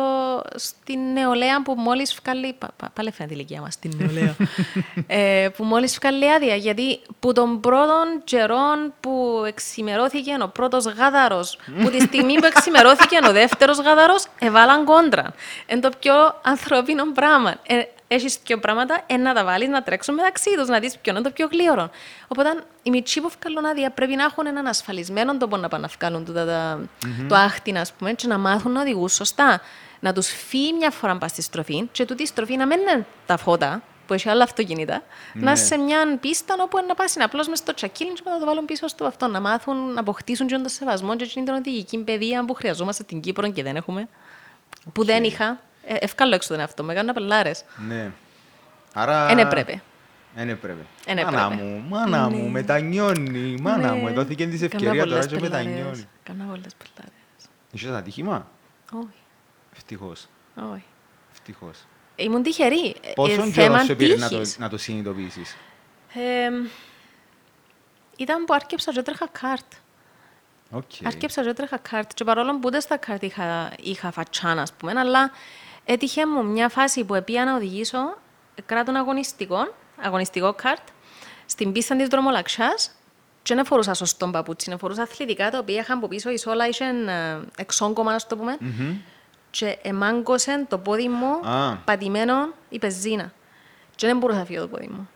στην 0.55 0.99
νεολαία 1.13 1.61
που 1.61 1.73
μόλις 1.77 2.19
βγάλει... 2.23 2.53
Πα, 2.53 2.69
πα, 2.77 2.89
πάλι 2.93 3.11
φαίνεται 3.11 3.33
η 3.33 3.37
ηλικία 3.39 3.61
μας, 3.61 3.73
στην 3.73 3.91
νεολαία. 3.97 4.35
ε, 5.07 5.49
που 5.55 5.63
μόλις 5.63 5.97
βγάλει 6.01 6.31
άδεια. 6.31 6.55
Γιατί 6.55 7.01
που 7.19 7.33
των 7.33 7.59
πρώτων 7.59 8.21
καιρών 8.23 8.93
που 8.99 9.43
εξημερώθηκε 9.47 10.37
ο 10.41 10.47
πρώτος 10.47 10.85
γάδαρος, 10.85 11.57
που 11.81 11.89
τη 11.89 11.99
στιγμή 11.99 12.33
που 12.33 12.45
εξημερώθηκε 12.45 13.19
ο 13.27 13.31
δεύτερος 13.31 13.79
γάδαρος, 13.79 14.25
εβάλαν 14.39 14.85
κόντρα. 14.85 15.33
Είναι 15.67 15.81
το 15.81 15.89
πιο 15.99 16.13
ανθρώπινο 16.41 17.11
πράγμα. 17.11 17.55
Ε, 17.67 17.81
έχεις 18.07 18.37
δύο 18.45 18.59
πράγματα, 18.59 19.03
ε, 19.05 19.17
να 19.17 19.33
τα 19.33 19.43
βάλεις 19.43 19.67
να 19.67 19.83
τρέξουν 19.83 20.15
μεταξύ 20.15 20.55
τους, 20.57 20.67
να 20.67 20.79
δεις 20.79 20.97
ποιο 20.97 21.13
είναι 21.13 21.21
το 21.21 21.31
πιο 21.31 21.47
γλύωρο. 21.51 21.89
Οπότε 22.27 22.63
οι 22.83 22.89
μητσοί 22.89 23.21
που 23.21 23.31
βγάλουν 23.39 23.65
άδεια 23.65 23.91
πρέπει 23.91 24.15
να 24.15 24.23
έχουν 24.23 24.45
έναν 24.45 24.67
ασφαλισμένο 24.67 25.37
τόπο 25.37 25.57
να 25.57 25.67
πάνε 25.67 25.87
να 25.87 25.93
βγάλουν 25.99 26.25
τούτα 26.25 26.45
τα, 26.45 26.79
το 27.27 27.35
άχτινα, 27.35 27.81
ας 27.81 27.93
πούμε, 27.93 28.13
και 28.13 28.27
να 28.27 28.37
μάθουν 28.37 28.71
να 28.71 28.81
οδηγούν 28.81 29.09
σωστά. 29.09 29.61
Να 29.99 30.13
τους 30.13 30.27
φύγει 30.27 30.73
μια 30.73 30.91
φορά 30.91 31.17
πας 31.17 31.31
στη 31.31 31.41
στροφή 31.41 31.89
και 31.91 32.05
τούτη 32.05 32.23
η 32.23 32.25
στροφή 32.25 32.57
να 32.57 32.65
μην 32.65 32.79
είναι 32.79 33.05
τα 33.25 33.37
φώτα, 33.37 33.81
που 34.07 34.13
έχει 34.13 34.29
άλλα 34.29 34.43
αυτοκίνητα, 34.43 35.03
να 35.33 35.51
είσαι 35.51 35.65
σε 35.65 35.77
μια 35.77 36.17
πίστα 36.19 36.55
όπου 36.59 36.77
να 36.87 36.93
πας 36.93 37.15
απλώς 37.19 37.47
μες 37.47 37.57
στο 37.57 37.73
τσακίλι 37.73 38.13
και 38.13 38.21
να 38.25 38.39
το 38.39 38.45
βάλουν 38.45 38.65
πίσω 38.65 38.87
στο 38.87 39.05
αυτό, 39.05 39.27
να 39.27 39.39
μάθουν, 39.39 39.93
να 39.93 39.99
αποκτήσουν 39.99 40.47
και 40.47 40.55
τον 40.55 40.69
σεβασμό 40.69 41.15
και 41.15 41.25
την 41.25 41.47
οδηγική 41.49 41.97
παιδεία 41.97 42.45
που 42.45 42.53
χρειαζόμαστε 42.53 43.03
στην 43.03 43.19
Κύπρο 43.19 43.51
και 43.51 43.63
δεν 43.63 43.75
έχουμε, 43.75 44.07
που 44.93 45.05
δεν 45.05 45.23
είχα. 45.23 45.59
Ε, 45.89 45.95
εύκολο 45.99 46.35
έξω 46.35 46.49
τον 46.49 46.59
εαυτό 46.59 46.83
μου, 46.83 46.89
έκανα 46.89 47.13
πελάρες. 47.13 47.63
Ναι. 47.87 48.11
Άρα... 48.93 49.29
Εν 49.29 49.39
έπρεπε. 49.39 49.81
Εν 50.35 50.49
έπρεπε. 50.49 50.85
Εν 51.05 51.17
Μάνα 51.23 51.43
έπρεπε. 51.43 51.63
μου, 51.63 51.83
μάνα 51.89 52.29
μου, 52.29 52.49
μετανιώνει. 52.49 53.57
Μάνα 53.61 53.93
μου, 53.93 54.13
δόθηκε 54.13 54.47
της 54.47 54.61
ευκαιρία 54.61 55.05
τώρα 55.05 55.25
και 55.25 55.39
μετανιώνει. 55.39 56.07
Κάνα 56.23 56.43
πολλές 56.45 56.75
πελάρες. 56.77 57.13
Είχες 57.71 57.89
ατύχημα; 57.91 58.47
Όχι, 58.93 59.07
Ευτυχώς. 59.75 60.27
όχι. 60.71 60.83
Ευτυχώς. 61.31 61.77
Ήμουν 62.15 62.43
τυχερή. 62.43 62.95
Ε, 63.01 63.11
Πόσον 63.15 63.51
θέμα 63.51 63.67
καιρό 63.67 63.85
σου 63.85 63.95
πήρε 63.95 64.15
να 64.15 64.29
το, 64.29 64.39
τύχης. 64.39 64.57
να 64.57 64.69
το 64.69 64.77
συνειδητοποιήσεις; 64.77 65.57
Ε, 66.13 66.49
ήταν 68.17 68.45
που 68.45 68.53
άρκεψα 68.53 68.91
και 68.91 68.99
έτρεχα 68.99 69.27
κάρτ. 69.31 69.71
Οκ. 70.71 70.91
Άρκεψα 71.03 71.43
και 71.43 71.49
έτρεχα 71.49 71.77
κάρτ. 71.77 72.11
Και 72.13 72.23
παρόλο 72.23 72.51
που 72.53 72.61
ούτε 72.63 72.79
στα 72.79 72.97
κάρτ 72.97 73.23
είχα, 73.23 73.71
είχα 73.79 74.11
φατσάνα, 74.11 74.61
ας 74.61 74.73
πούμε, 74.73 74.99
αλλά 74.99 75.31
έτυχε 75.87 76.27
μου 76.27 76.45
μια 76.45 76.69
φάση 76.69 77.03
που 77.03 77.15
επία 77.15 77.45
να 77.45 77.55
οδηγήσω 77.55 78.17
κράτον 78.65 78.95
αγωνιστικό, 78.95 79.73
αγωνιστικό 80.01 80.53
κάρτ, 80.53 80.87
στην 81.45 81.71
πίστα 81.71 81.95
της 81.95 82.07
δρομολαξιάς 82.07 82.91
και 83.43 83.55
δεν 83.55 83.65
φορούσα 83.65 83.93
σωστό 83.93 84.27
παπούτσι, 84.27 84.69
δεν 84.69 84.79
φορούσα 84.79 85.01
αθλητικά, 85.01 85.49
τα 85.49 85.57
οποία 85.57 85.79
είχαν 85.79 85.97
από 85.97 86.07
πίσω 86.07 86.29
η 86.29 86.37
σόλα, 86.37 86.67
είχε 86.67 86.85
ε, 86.85 87.39
εξόγκωμα, 87.57 88.11
να 88.11 88.17
το 88.27 88.37
πούμε, 88.37 88.57
και 89.49 89.77
εμάγκωσε 89.81 90.65
το 90.69 90.77
πόδι 90.77 91.07
μου 91.07 91.49
Α. 91.49 91.75
πατημένο 91.75 92.53
η 92.69 92.79
πεζίνα. 92.79 93.33
Και 93.95 94.07
δεν 94.07 94.17
μπορούσα 94.17 94.39
να 94.39 94.45
φύγω 94.45 94.61
το 94.61 94.67
πόδι 94.67 94.87
μου. 94.87 95.09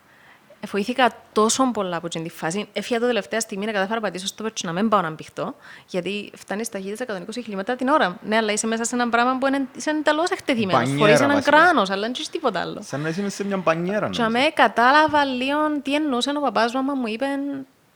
Εφοήθηκα 0.64 1.10
τόσο 1.32 1.70
πολλά 1.70 1.96
από 1.96 2.08
την 2.08 2.30
φάση. 2.30 2.68
Έφυγα 2.72 3.00
το 3.00 3.06
τελευταία 3.06 3.40
στιγμή 3.40 3.64
να 3.64 3.72
κατάφερα 3.72 3.94
να 3.94 4.00
πατήσω 4.00 4.26
στο 4.26 4.42
πέτσο 4.42 4.66
να 4.66 4.72
μην 4.72 4.88
πάω 4.88 5.00
να 5.00 5.10
μπηχτώ, 5.10 5.54
γιατί 5.86 6.32
φτάνει 6.36 6.64
στα 6.64 6.78
120 6.78 6.84
χιλιόμετρα 7.32 7.76
την 7.76 7.88
ώρα. 7.88 8.18
Ναι, 8.22 8.36
αλλά 8.36 8.52
είσαι 8.52 8.66
μέσα 8.66 8.84
σε 8.84 8.94
ένα 8.94 9.08
πράγμα 9.08 9.38
που 9.38 9.46
είναι, 9.46 9.66
είσαι 9.76 9.90
εντελώς 9.90 10.30
εκτεθειμένος. 10.30 10.80
Μπανιέρα, 10.82 10.98
Χωρίς 10.98 11.20
έναν 11.20 11.34
βασικά. 11.36 11.56
κράνος, 11.56 11.90
αλλά 11.90 12.00
δεν 12.00 12.12
έχει 12.18 12.30
τίποτα 12.30 12.60
άλλο. 12.60 12.82
Σαν 12.82 13.00
να 13.00 13.08
είσαι 13.08 13.22
μες 13.22 13.34
σε 13.34 13.44
μια 13.44 13.56
μπανιέρα. 13.56 14.08
Και 14.10 14.20
νομίζω. 14.20 14.22
αμέ 14.22 14.50
κατάλαβα 14.54 15.24
λίγο 15.24 15.58
τι 15.82 15.94
εννοούσε 15.94 16.30
ο 16.36 16.40
παπάς 16.40 16.72
μου, 16.72 16.78
άμα 16.78 16.94
μου 16.94 17.06
είπε 17.06 17.24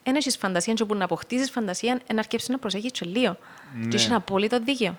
«Εν 0.03 0.17
έχεις 0.17 0.37
φαντασία 0.37 0.75
και 0.75 0.83
όπου 0.83 0.95
να 0.95 1.05
αποκτήσεις 1.05 1.51
φαντασία, 1.51 2.01
να 2.13 2.19
αρκέψεις 2.19 2.49
να 2.49 2.59
προσέχεις 2.59 2.91
και 2.91 3.07
λίγο». 3.07 3.37
Ναι. 3.81 3.89
Και 3.89 3.97
είχε 3.97 4.15
απόλυτο 4.15 4.59
δίκαιο. 4.61 4.97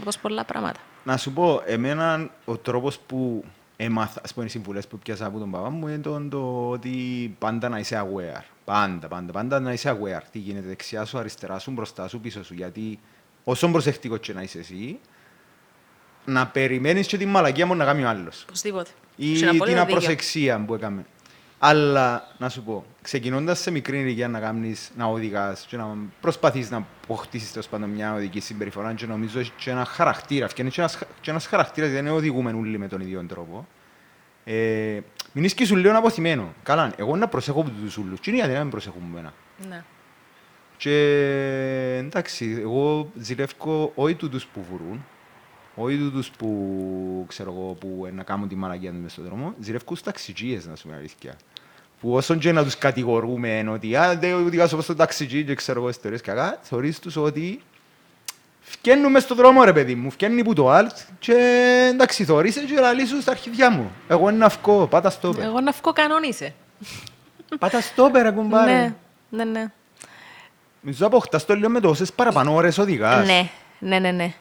Όπως 0.00 0.18
πολλά 0.18 0.44
πράγματα. 0.44 0.78
Να 1.04 1.16
σου 1.16 1.32
πω, 1.32 1.62
εμένα 1.66 2.30
ο 2.44 2.56
τρόπος 2.56 2.98
που 2.98 3.44
έμαθα, 3.80 4.20
ας 4.24 4.34
πούμε, 4.34 4.46
οι 4.46 4.48
συμβουλές 4.48 4.86
που 4.86 4.98
πιάσα 4.98 5.26
από 5.26 5.38
τον 5.38 5.50
παπά 5.50 5.70
μου 5.70 5.88
είναι 5.88 5.98
το, 5.98 6.28
το 6.28 6.68
ότι 6.70 6.90
πάντα 7.38 7.68
να 7.68 7.78
είσαι 7.78 8.06
aware. 8.06 8.42
Πάντα, 8.64 9.08
πάντα, 9.08 9.32
πάντα 9.32 9.60
να 9.60 9.72
είσαι 9.72 9.98
aware. 10.00 10.22
Τι 10.32 10.38
γίνεται 10.38 10.66
δεξιά 10.66 11.04
σου, 11.04 11.18
αριστερά 11.18 11.58
σου, 11.58 11.70
μπροστά 11.70 12.08
σου, 12.08 12.20
πίσω 12.20 12.44
σου. 12.44 12.54
Γιατί 12.54 12.98
όσο 13.44 13.68
προσεκτικό 13.70 14.16
και 14.16 14.32
να 14.32 14.42
είσαι 14.42 14.58
εσύ, 14.58 14.98
να 16.24 16.46
περιμένεις 16.46 17.06
και 17.06 17.16
την 17.16 17.28
μαλακία 17.28 17.66
μου 17.66 17.74
να 17.74 17.84
κάνει 17.84 18.04
ο 18.04 18.08
άλλος. 18.08 18.42
Οπωσδήποτε. 18.42 18.90
Ή 19.16 19.30
Είχε 19.30 19.44
απόλυτο 19.44 19.64
την 19.64 19.74
δίκαιο. 19.74 19.82
απροσεξία 19.96 20.64
που 20.66 20.74
έκαμε. 20.74 21.06
Αλλά, 21.58 22.28
να 22.38 22.48
σου 22.48 22.62
πω, 22.62 22.84
ξεκινώντας 23.02 23.58
σε 23.58 23.70
μικρή 23.70 23.98
ηλικία 24.00 24.28
να 24.28 24.40
κάνεις, 24.40 24.90
να 24.96 25.04
οδηγάς 25.04 25.64
και 25.68 25.76
να 25.76 25.96
προσπαθείς 26.20 26.70
να 26.70 26.86
αποκτήσεις 27.04 27.52
τέλος 27.52 27.68
πάντων 27.68 27.90
μια 27.90 28.14
οδική 28.14 28.40
συμπεριφορά 28.40 28.94
και 28.94 29.06
νομίζω 29.06 29.38
έχει 29.38 29.52
και 29.56 29.70
ένα 29.70 29.84
χαρακτήρα. 29.84 30.48
Φτιάχνει 30.48 30.72
και 30.72 30.80
ένας, 30.80 30.94
χα- 30.94 31.06
και 31.20 31.30
ένας 31.30 31.46
χαρακτήρας, 31.46 31.90
δεν 31.90 31.98
είναι 31.98 32.10
οδηγούμε 32.10 32.52
όλοι 32.52 32.78
με 32.78 32.88
τον 32.88 33.00
ίδιο 33.00 33.24
τρόπο. 33.28 33.66
Ε, 34.44 35.00
μην 35.32 35.44
είσαι 35.44 35.54
και 35.54 35.66
σου 35.66 35.76
λίγο 35.76 35.96
αποθυμένο. 35.98 36.52
Καλά, 36.62 36.92
εγώ 36.96 37.16
να 37.16 37.28
προσέχω 37.28 37.60
από 37.60 37.70
τους 37.70 37.96
ούλους. 37.96 38.20
Τι 38.20 38.30
είναι 38.30 38.38
γιατί 38.38 38.54
να 38.54 38.60
μην 38.60 38.70
προσέχουν 38.70 39.02
εμένα. 39.10 39.32
Ναι. 39.68 39.84
Και 40.76 40.92
εντάξει, 41.98 42.56
εγώ 42.60 43.10
ζηλεύω 43.16 43.92
όχι 43.94 44.14
τούτους 44.14 44.46
που 44.46 44.64
βουρούν, 44.70 45.04
όχι 45.78 45.96
τούτους 45.96 46.30
που, 46.30 47.24
ξέρω 47.28 47.52
εγώ, 47.52 47.72
που 47.72 48.04
ε, 48.06 48.10
να 48.10 48.22
κάνουν 48.22 48.48
τη 48.48 48.54
μαλακία 48.54 48.90
τους 48.90 49.00
μες 49.00 49.12
στον 49.12 49.24
δρόμο, 49.24 49.54
ζηλεύω 49.60 49.84
τους 49.84 50.02
ταξιτζίες, 50.02 50.66
να 50.66 50.76
σου 50.76 50.82
πούμε 50.82 50.96
αλήθεια. 50.96 51.36
Που 52.00 52.12
όσον 52.12 52.38
και 52.38 52.52
να 52.52 52.64
τους 52.64 52.78
κατηγορούμε 52.78 53.64
ότι 53.68 53.96
«Α, 53.96 54.16
δεν 54.18 54.34
οδηγάς 54.34 54.72
όπως 54.72 54.86
το 54.86 54.94
ταξιτζί» 54.94 55.44
και 55.44 55.54
ξέρω 55.54 55.80
εγώ 55.80 55.88
ιστορίες 55.88 56.20
κακά, 56.20 56.58
θεωρείς 56.62 56.98
τους 56.98 57.16
ότι 57.16 57.60
Φκαίνουν 58.70 59.10
μες 59.10 59.22
στον 59.22 59.36
δρόμο 59.36 59.64
ρε 59.64 59.72
παιδί 59.72 59.94
μου, 59.94 60.10
φκαίνουν 60.10 60.42
που 60.42 60.52
το 60.52 60.76
alt 60.78 60.96
και 61.18 61.34
εντάξει 61.92 62.24
θωρείσαι 62.24 62.60
και 62.60 62.80
λαλείς 62.80 63.14
στα 63.20 63.30
αρχιδιά 63.30 63.70
μου. 63.70 63.92
Εγώ 64.08 64.28
είναι 64.28 64.38
να 64.38 64.48
φκώ, 64.48 64.86
πάτα 64.86 65.10
στόπερ. 65.10 65.44
Εγώ 65.44 65.60
να 65.60 65.72
βγω 65.72 65.92
κανόνισε. 65.92 66.54
Πάτα 67.58 67.80
στόπερ 67.80 68.22
ρε 68.22 68.30
κουμπάρε. 68.30 68.72
Ναι, 68.72 68.94
ναι, 69.28 69.44
ναι. 69.44 69.70
Μισό 70.80 71.06
αποκτάς 71.06 71.44
το 71.44 71.54
λίγο 71.54 71.68
με 71.68 71.80
τόσες 71.80 72.12
παραπάνω 72.12 72.54
ώρες 72.54 72.78
οδηγάς. 72.78 73.26
Ναι, 73.26 73.50
ναι, 73.78 73.98
ναι, 73.98 74.10
ναι. 74.10 74.34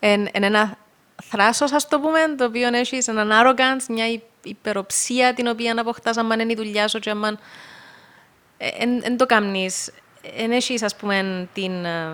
Εν, 0.00 0.28
εν 0.32 0.42
ένα 0.42 0.76
θράσος, 1.22 1.72
ας 1.72 1.88
το 1.88 2.00
πούμε, 2.00 2.20
το 2.38 2.44
οποίο 2.44 2.68
έχεις 2.74 3.08
έναν 3.08 3.30
arrogance, 3.32 3.84
μια 3.88 4.08
υ- 4.08 4.22
υπεροψία 4.42 5.34
την 5.34 5.46
οποία 5.48 5.74
αποκτάς 5.80 6.16
άμα 6.16 6.34
είναι 6.34 6.52
η 6.52 6.56
δουλειά 6.56 6.88
σου 6.88 6.98
και 6.98 7.10
άμα 7.10 7.38
εν, 8.58 9.00
εν 9.02 9.16
το 9.16 9.26
κάνεις. 9.26 9.90
Εν 10.36 10.50
έχεις, 10.52 10.82
ας 10.82 10.96
πούμε, 10.96 11.48
την, 11.52 11.84
ε, 11.84 12.12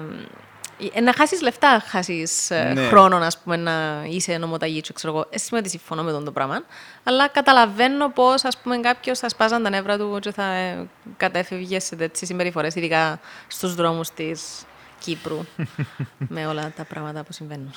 Ε, 0.93 1.01
να 1.01 1.13
χάσεις 1.17 1.41
λεφτά, 1.41 1.83
χάσεις 1.87 2.51
Ναι. 2.51 2.87
χρόνο, 2.87 3.17
ας 3.17 3.39
πούμε, 3.39 3.57
να 3.57 4.05
είσαι 4.09 4.37
νομοταγίτσο, 4.39 4.93
ξέρω 4.93 5.13
εγώ. 5.15 5.27
Ε, 5.31 5.39
σημαίνει 5.39 5.67
ότι 5.67 5.77
συμφωνώ 5.77 6.03
με 6.03 6.11
τον 6.13 6.25
το 6.25 6.31
πράγμα. 6.33 6.63
Αλλά 7.05 7.29
καταλαβαίνω 7.29 8.11
πώ, 8.11 8.29
ας 8.29 8.59
πούμε, 8.63 8.79
κάποιος 8.79 9.19
θα 9.19 9.29
σπάζαν 9.29 9.63
τα 9.63 9.71
νεύρα 9.71 9.99
του 9.99 10.19
και 10.21 10.33
θα 10.33 10.43
ε, 10.43 10.87
κατέφευγες 11.17 11.85
σε 11.85 11.97
τέτοιες 11.97 12.29
συμπεριφορές, 12.29 12.75
ειδικά 12.75 13.21
στους 13.49 13.75
δρόμους 13.75 14.11
της 14.11 14.65
Κύπρου, 14.99 15.45
με 16.29 16.47
όλα 16.47 16.73
τα 16.77 16.85
πράγματα 16.85 17.25
που 17.25 17.33
συμβαίνουν. 17.33 17.71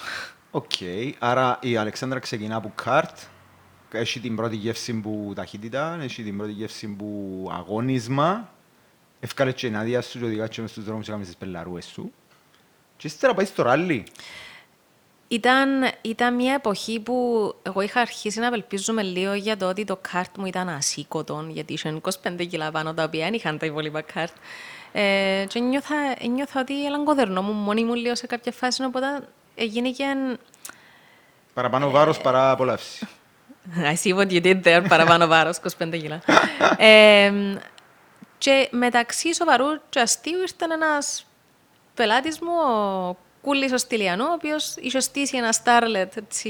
Οκ, 0.51 0.71
άρα 1.19 1.59
η 1.61 1.77
Αλεξάνδρα 1.77 2.19
ξεκινά 2.19 2.55
από 2.55 2.71
καρτ, 2.75 3.17
έχει 3.91 4.19
την 4.19 4.35
πρώτη 4.35 4.55
γεύση 4.55 4.93
που 4.93 5.31
ταχύτητα, 5.35 5.97
έχει 6.01 6.23
την 6.23 6.37
πρώτη 6.37 6.51
γεύση 6.51 6.87
που 6.87 7.49
αγώνισμα, 7.51 8.49
ευκάλε 9.19 9.51
και 9.51 9.67
την 9.67 9.77
άδεια 9.77 10.01
σου 10.01 10.19
και 10.19 10.25
οδηγάς 10.25 10.49
και 10.49 10.61
μες 10.61 10.71
στους 10.71 10.83
δρόμους 10.83 11.05
και 11.05 11.11
κάνεις 11.11 11.27
τις 11.27 11.35
πελαρούες 11.35 11.85
σου. 11.85 12.11
Και 12.97 13.07
ύστερα 13.07 13.33
πάεις 13.33 13.49
στο 13.49 13.63
ράλι. 13.63 14.03
Ήταν, 15.27 15.69
ήταν 16.01 16.35
μια 16.35 16.53
εποχή 16.53 16.99
που 16.99 17.15
εγώ 17.63 17.81
είχα 17.81 18.01
αρχίσει 18.01 18.39
να 18.39 18.47
απελπίζομαι 18.47 19.01
λίγο 19.01 19.33
για 19.33 19.57
το 19.57 19.69
ότι 19.69 19.83
το 19.83 19.99
κάρτ 20.11 20.37
μου 20.37 20.45
ήταν 20.45 20.69
ασήκωτο, 20.69 21.47
γιατί 21.49 21.73
είχαν 21.73 22.01
25 22.23 22.47
κιλά 22.49 22.71
πάνω 22.71 22.93
τα 22.93 23.03
οποία 23.03 23.23
δεν 23.23 23.33
είχαν 23.33 23.57
τα 23.57 23.65
υπόλοιπα 23.65 24.01
κάρτ. 24.01 24.33
Ε, 24.91 25.45
και 25.47 25.59
νιώθα, 25.59 25.95
νιώθα 26.29 26.59
ότι 26.61 26.85
ελαγκωδερνόμουν 26.85 27.55
μόνη 27.55 27.83
μου 27.83 27.93
λίγο 27.93 28.15
σε 28.15 28.27
κάποια 28.27 28.51
φάση, 28.51 28.83
οπότε 28.83 29.07
έγινε 29.55 29.89
και... 29.89 30.37
Παραπάνω 31.53 31.89
βάρος 31.89 32.19
παρά 32.21 32.51
απολαύση. 32.51 33.07
I 33.83 33.93
see 34.03 34.15
what 34.17 34.31
you 34.31 34.41
did 34.45 34.63
there, 34.63 34.85
παραπάνω 34.87 35.27
βάρος, 35.27 35.59
25 35.79 35.89
κιλά. 35.91 36.21
ε, 36.77 37.31
και 38.37 38.67
μεταξύ 38.71 39.35
σοβαρού 39.35 39.65
και 39.89 39.99
αστείου 39.99 40.39
ήρθε 40.39 40.65
ένας 40.73 41.25
πελάτης 41.93 42.39
μου, 42.39 42.51
ο 42.69 43.17
Κούλης 43.41 43.71
ο 43.71 43.77
Στυλιανού, 43.77 44.25
ο 44.29 44.33
οποίος 44.33 44.75
είχε 44.79 44.99
στήσει 44.99 45.37
ένα 45.37 45.53
Starlet, 45.63 46.17
έτσι, 46.17 46.49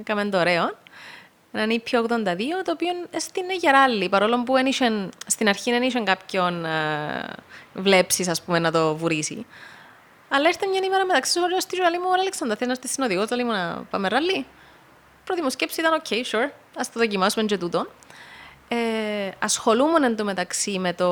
έκαμε 0.00 0.24
το 0.24 0.38
ωραίο. 0.38 0.70
Έναν 1.52 1.70
ήπιο 1.70 2.06
82, 2.08 2.14
το 2.64 2.72
οποίο 2.72 2.88
έστεινε 3.10 3.54
για 3.54 3.72
ράλι, 3.72 4.08
παρόλο 4.08 4.42
που 4.42 4.56
εν 4.56 4.66
είχε, 4.66 5.08
στην 5.26 5.48
αρχή 5.48 5.70
δεν 5.70 5.82
είχε 5.82 6.00
κάποιον 6.00 6.64
ε, 6.64 7.34
βλέψεις, 7.74 8.28
ας 8.28 8.42
πούμε, 8.42 8.58
να 8.58 8.70
το 8.70 8.96
βουρήσει. 8.96 9.46
Αλλά 10.28 10.48
ήρθε 10.48 10.66
μια 10.66 10.80
ημέρα 10.84 11.04
μεταξύ 11.06 11.32
σοβαρού 11.32 11.52
και 11.52 11.58
αστείου, 11.58 11.82
λέει 11.82 11.98
μου, 11.98 12.08
«Ωραία, 12.08 12.20
Αλέξανδρα, 12.20 12.56
θέλεις 12.56 12.72
να 12.72 12.80
είστε 12.82 12.86
συνοδηγός, 12.86 13.30
λέει 13.30 13.44
μου 13.44 13.52
να 13.52 13.84
πάμε 13.90 14.08
ράλι. 14.08 14.46
Πρώτη 15.24 15.42
μου 15.42 15.50
σκέψη 15.50 15.80
ήταν, 15.80 16.02
ok, 16.02 16.12
sure, 16.12 16.50
ας 16.76 16.92
το 16.92 17.00
δοκιμάσουμε 17.00 17.44
και 17.44 17.58
τούτο. 17.58 17.86
Ε, 18.68 19.30
ασχολούμουν 19.38 20.02
εν 20.02 20.16
τω 20.16 20.24
μεταξύ 20.24 20.78
με 20.78 20.92
το, 20.92 21.10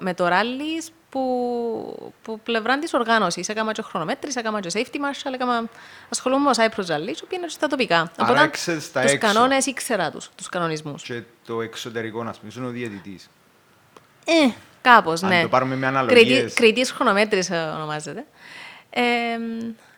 με 0.00 0.14
το 0.14 0.28
rallies 0.28 0.88
που, 1.10 2.12
που 2.22 2.40
πλευρά 2.40 2.78
της 2.78 2.94
οργάνωσης. 2.94 3.48
Έκανα 3.48 3.72
και 3.72 3.82
χρονομέτρηση, 3.82 4.38
έκανα 4.38 4.60
και 4.60 4.70
safety 4.72 4.96
marshal, 4.96 5.32
έκανα... 5.34 5.64
ασχολούμαι 6.08 6.42
με 6.44 6.50
ο 6.50 6.52
Cyprus 6.56 6.94
Rally, 6.94 7.14
που 7.18 7.34
είναι 7.34 7.48
στα 7.48 7.66
τοπικά. 7.66 8.12
Άρα 8.16 8.42
έξερες 8.42 8.92
τα 8.92 9.00
τους 9.00 9.12
έξω. 9.12 9.26
κανόνες 9.26 9.66
ήξερα 9.66 10.10
τους, 10.10 10.30
τους 10.36 10.48
κανονισμούς. 10.48 11.02
Και 11.02 11.22
το 11.46 11.62
εξωτερικό, 11.62 12.24
να 12.24 12.30
πούμε, 12.30 12.48
ήσουν 12.48 12.64
ο 12.64 12.68
διαιτητής. 12.68 13.30
Ε, 14.24 14.50
κάπως, 14.82 15.22
Αν 15.22 15.28
ναι. 15.28 15.42
το 15.42 15.48
πάρουμε 15.48 15.76
με 15.76 15.86
αναλογίες. 15.86 16.38
Κριτή, 16.38 16.54
κριτής 16.54 16.90
χρονομέτρης 16.90 17.50
ε, 17.50 17.72
ονομάζεται. 17.74 18.24
Ε, 18.90 19.02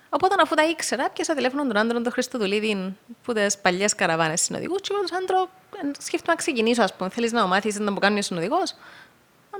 οπότε 0.09 0.35
αφού 0.42 0.55
τα 0.55 0.64
ήξερα, 0.64 1.11
πιάσα 1.11 1.35
τηλέφωνο 1.35 1.66
τον 1.66 1.77
άντρο 1.77 2.01
τον 2.01 2.12
Χριστοδουλίδη 2.12 2.96
που 3.25 3.33
τις 3.33 3.59
παλιές 3.59 3.94
καραβάνες 3.94 4.40
συνοδηγούς 4.40 4.81
και 4.81 4.88
είπα 4.92 5.01
τους 5.01 5.12
άντρο, 5.12 5.48
ε, 5.83 5.90
σκέφτομαι 5.98 6.33
να 6.33 6.35
ξεκινήσω, 6.35 6.83
ας 6.83 6.94
πούμε, 6.94 7.11
θέλεις 7.11 7.33
να 7.33 7.42
μου 7.42 7.48
μάθεις 7.48 7.79
να 7.79 7.90
μου 7.90 7.98
κάνει 7.98 8.18
ο 8.18 8.22
συνοδηγός; 8.22 8.75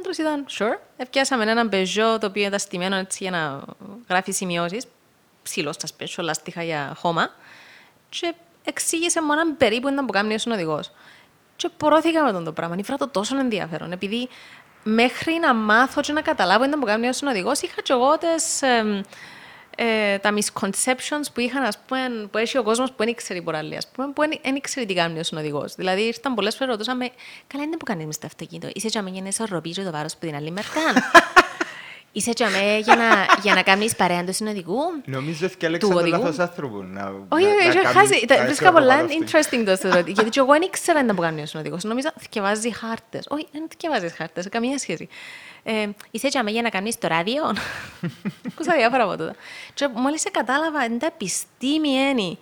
Ο 0.03 0.05
άντρος 0.05 0.19
ήταν, 0.19 0.47
sure. 0.59 0.79
Επιάσαμε 0.97 1.51
έναν 1.51 1.69
Peugeot 1.73 2.21
το 2.21 2.27
οποίο 2.27 2.45
ήταν 2.45 2.59
στημένο 2.59 2.97
έτσι 2.97 3.19
για 3.21 3.31
να 3.31 3.61
γράφει 4.09 4.33
σημειώσεις. 4.33 4.87
Ψήλος 5.43 5.75
στα 5.75 5.88
special, 5.88 6.23
λάστιχα 6.23 6.62
για 6.62 6.93
χώμα. 6.97 7.31
Και 8.09 8.35
εξήγησε 8.65 9.23
μου 9.23 9.33
έναν 9.33 9.57
περίπου 9.57 9.91
να 9.91 10.03
μου 10.03 10.09
κάνει 10.09 10.35
ο 10.35 10.38
συνοδηγός. 10.38 10.91
Και 11.57 11.69
πορώθηκα 11.77 12.25
με 12.25 12.33
τον 12.33 12.45
το 12.45 12.53
πράγμα. 12.53 12.77
Ήφερα 12.79 12.99
το 12.99 13.09
τόσο 13.09 13.38
ενδιαφέρον. 13.38 13.93
Επειδή 13.93 14.29
μέχρι 14.83 15.38
να 15.38 15.55
μάθω 15.55 16.01
και 16.01 16.12
να 16.12 16.21
καταλάβω 16.21 16.67
να 16.67 16.79
μου 16.79 16.85
κάνει 16.85 17.09
ο 17.09 17.12
συνοδηγός, 17.12 17.61
είχα 17.61 17.81
και 17.83 17.93
εγώ 17.93 18.19
τις, 18.19 18.62
εμ, 18.62 19.01
ε, 19.77 20.19
τα 20.19 20.35
misconceptions 20.35 21.27
που 21.35 21.41
είχαν, 21.41 21.63
ας 21.63 21.79
πούμε, 21.87 22.01
που 22.31 22.39
έχει 22.39 22.59
ο 22.59 22.63
κόσμος 22.63 22.89
που 22.91 22.97
δεν 22.99 23.09
ήξερε 23.09 23.41
ποραλή, 23.41 23.77
ας 23.77 23.89
πούμε, 23.95 24.09
που 24.13 24.21
δεν- 24.23 24.39
δεν 24.43 24.55
ήξερε 24.55 24.87
τι 24.87 24.95
κάνει 24.95 25.19
ο 25.19 25.23
συνοδηγός. 25.23 25.75
Δηλαδή, 25.75 26.03
ήρθαν 26.03 26.35
πολλές 26.35 26.55
φορές, 26.57 26.73
ρωτούσαμε, 26.73 27.09
καλά 27.47 27.65
είναι 27.65 27.77
που 27.77 27.85
κάνεις 27.85 28.05
μες 28.07 28.15
στο 28.15 28.27
αυτοκίνητο, 28.27 28.69
είσαι 28.75 28.89
και 28.89 29.01
για 29.13 29.23
να 29.23 29.29
ισορροπήσω 29.29 29.83
το 29.83 29.91
βάρος 29.91 30.13
που 30.17 30.27
την 30.27 30.35
άλλη 30.35 30.51
μερκά. 30.51 30.81
Είσαι 32.15 32.31
και 32.33 32.45
για 32.83 32.97
να, 32.97 33.27
για 33.43 33.55
να 33.55 33.63
κάνεις 33.63 33.97
παρέα 33.97 34.25
του 34.25 34.33
συνοδηγού. 34.35 34.79
Νομίζω 35.05 35.47
ότι 35.47 35.79
Του 35.79 35.89
τον 35.89 35.97
οδηγού. 35.97 36.17
λάθος 36.19 36.39
άνθρωπο. 36.39 36.83
να- 36.83 37.13
Όχι, 37.29 37.45
να- 37.45 37.51
όχι, 37.51 37.65
να 37.65 37.69
όχι, 37.69 37.79
κάνει- 37.81 37.87
χάσει. 37.97 38.27
Τα 38.27 38.37
να 38.37 38.45
Βρίσκα 38.45 38.65
ισορροπά 38.65 38.79
πολλά 38.81 38.97
το 38.99 39.05
αυτοκίνητο. 39.05 39.39
interesting 39.39 39.65
το 39.65 39.73
story. 40.01 40.07
Γιατί 40.07 40.31
και 40.31 40.41
εγώ 40.41 40.53
δεν 40.53 40.63
ήξερα 40.63 41.03
να 41.03 41.15
που 41.15 41.21
κάνει 41.21 41.43
ο 41.43 41.47
συνοδηγός. 41.47 41.85
Νόμιζα, 41.85 42.13
θυκευάζει 42.21 42.73
χάρτες. 42.75 43.27
Όχι, 43.29 43.47
δεν 43.53 43.67
θυκευάζεις 43.71 44.13
χάρτες, 44.17 44.49
καμία 44.49 44.79
σχέση. 44.79 45.09
Ε, 45.64 45.88
είσαι 46.11 46.29
και 46.29 46.42
για 46.46 46.62
να 46.62 46.68
κάνεις 46.68 46.98
το 46.98 47.07
ράδιο. 47.09 47.42
Ακούσα 48.53 48.75
διάφορα 48.77 49.03
από 49.03 49.16
τότε. 49.16 49.35
Και 49.75 49.88
μόλις 49.94 50.25
κατάλαβα, 50.31 50.85
είναι 50.85 50.98
τα 50.98 51.07
επιστήμη 51.07 52.38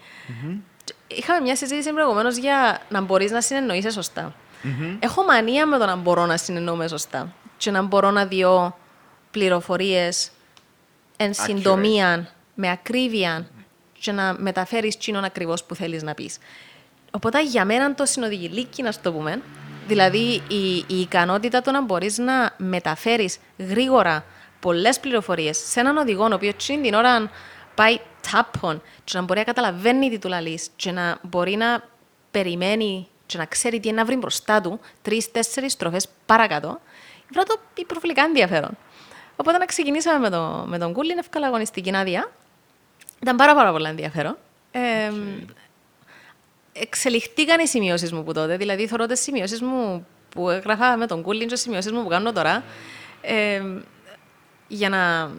Και 0.85 0.95
Είχαμε 1.07 1.41
μια 1.41 1.57
συζήτηση 1.57 1.93
προηγουμένως 1.93 2.37
για 2.37 2.81
να 2.89 3.01
μπορείς 3.01 3.31
να 3.31 3.41
συνεννοείσαι 3.41 3.91
σωστά. 3.91 4.35
Έχω 4.99 5.25
μανία 5.25 5.67
με 5.67 5.79
το 5.79 5.87
να 5.87 5.97
μπορώ 5.97 6.27
να 6.27 6.37
συνεννοούμε 6.37 6.89
σωστά 6.89 7.33
και 7.57 7.71
να 7.71 7.83
μπορώ 7.83 8.11
να 8.11 8.27
διώ 8.27 8.77
πληροφορίες 9.31 10.31
εν 11.17 11.35
συντομία, 11.35 12.29
με 12.55 12.71
ακρίβεια 12.71 13.47
και 13.99 14.13
να 14.13 14.37
μεταφέρεις 14.39 14.97
τσίνον 14.97 15.25
ακριβώς 15.25 15.65
που 15.65 15.75
θέλεις 15.75 16.03
να 16.03 16.15
πεις. 16.15 16.39
Οπότε 17.11 17.45
για 17.45 17.65
μένα 17.65 17.95
το 17.95 18.07
συνοδηγηλίκι, 18.07 18.83
να 18.83 18.93
σου 18.93 19.01
το 19.03 19.13
πούμε, 19.13 19.43
δηλαδή 19.87 20.43
η, 20.49 20.77
η 20.87 21.01
ικανότητα 21.01 21.63
του 21.63 21.71
να 21.71 21.83
μπορείς 21.83 22.19
να 22.19 22.55
μεταφέρεις 22.57 23.39
γρήγορα 23.59 24.25
πολλές 24.61 25.01
πληροφορίες 25.01 25.57
σε 25.57 25.81
έναν 25.81 25.97
οδηγό, 25.97 26.25
ο 26.25 26.35
οποίος 26.35 26.57
τσιν 26.57 26.83
την 26.83 26.95
ώρα 26.95 27.31
πάει 27.75 28.01
τάπον 28.31 28.83
και 29.05 29.19
να 29.19 29.23
μπορεί 29.23 29.39
να 29.39 29.45
καταλαβαίνει 29.45 30.11
τι 30.11 30.19
του 30.19 30.29
λαλείς 30.29 30.69
και 30.77 30.93
να 30.93 31.19
μπορεί 31.23 31.57
να 31.57 31.83
περιμένει 32.31 33.09
και 33.27 33.39
να 33.39 33.45
ξέρει 33.45 33.81
τι 33.81 33.89
είναι 33.89 33.97
να 33.97 34.05
βρει 34.05 34.17
μπροστά 34.17 34.61
του 34.61 34.81
τρεις-τέσσερις 35.03 35.73
στροφές 35.73 36.09
παρακάτω, 36.27 36.81
βρω 37.33 37.43
το 37.43 37.57
υπερβολικά 37.75 38.23
ενδιαφέρον. 38.23 38.77
Οπότε 39.37 39.59
να 39.59 39.65
ξεκινήσαμε 39.65 40.19
με, 40.19 40.31
το, 40.31 40.65
με 40.67 40.79
τον 40.79 40.93
Κούλιν, 40.93 41.19
εύκολα 41.19 41.47
αγωνιστική 41.47 41.97
άδεια. 41.97 42.31
Ήταν 43.23 43.37
πάρα, 43.37 43.55
πάρα 43.55 43.73
πολύ 43.73 43.89
ενδιαφέρον. 43.89 44.37
Ε, 44.71 45.11
εξελιχθήκαν 46.81 47.61
οι 47.61 47.67
σημειώσεις 47.67 48.13
μου 48.13 48.25
που 48.25 48.33
τότε. 48.33 48.57
Δηλαδή, 48.57 48.87
θεωρώ 48.87 49.07
τι 49.07 49.19
σημειώσεις 49.19 49.61
μου 49.61 50.07
που 50.29 50.51
έγραφα 50.51 50.97
με 50.97 51.07
τον 51.07 51.23
Κούλιν 51.23 51.49
και 51.49 51.55
τι 51.55 51.61
σημειώσεις 51.61 51.93
μου 51.93 52.03
που 52.03 52.09
κάνω 52.09 52.33
τώρα. 52.33 52.65
Ε, 53.21 53.63
για, 54.69 54.89
να, 54.89 55.31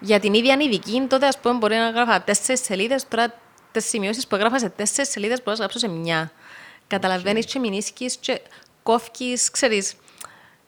για 0.00 0.20
την 0.20 0.34
ίδια 0.34 0.56
ειδική, 0.60 1.06
τότε 1.08 1.26
ας 1.26 1.38
πούμε, 1.38 1.58
μπορεί 1.58 1.76
να 1.76 1.90
γράφα 1.90 2.22
τέσσερις 2.22 2.64
σελίδες. 2.64 3.08
Τώρα, 3.08 3.34
τις 3.72 3.84
σημειώσεις 3.88 4.26
που 4.26 4.34
έγραφα 4.34 4.58
σε 4.58 4.68
τέσσερις 4.68 5.10
σελίδες 5.10 5.38
μπορώ 5.38 5.50
να 5.50 5.56
γράψω 5.56 5.78
σε 5.78 5.88
μια. 5.88 6.32
Καταλαβαίνεις 6.86 7.46
και 7.46 7.58
μηνίσκει 7.58 8.10
και 8.20 8.40
κόφκεις, 8.82 9.50
ξέρεις. 9.50 9.94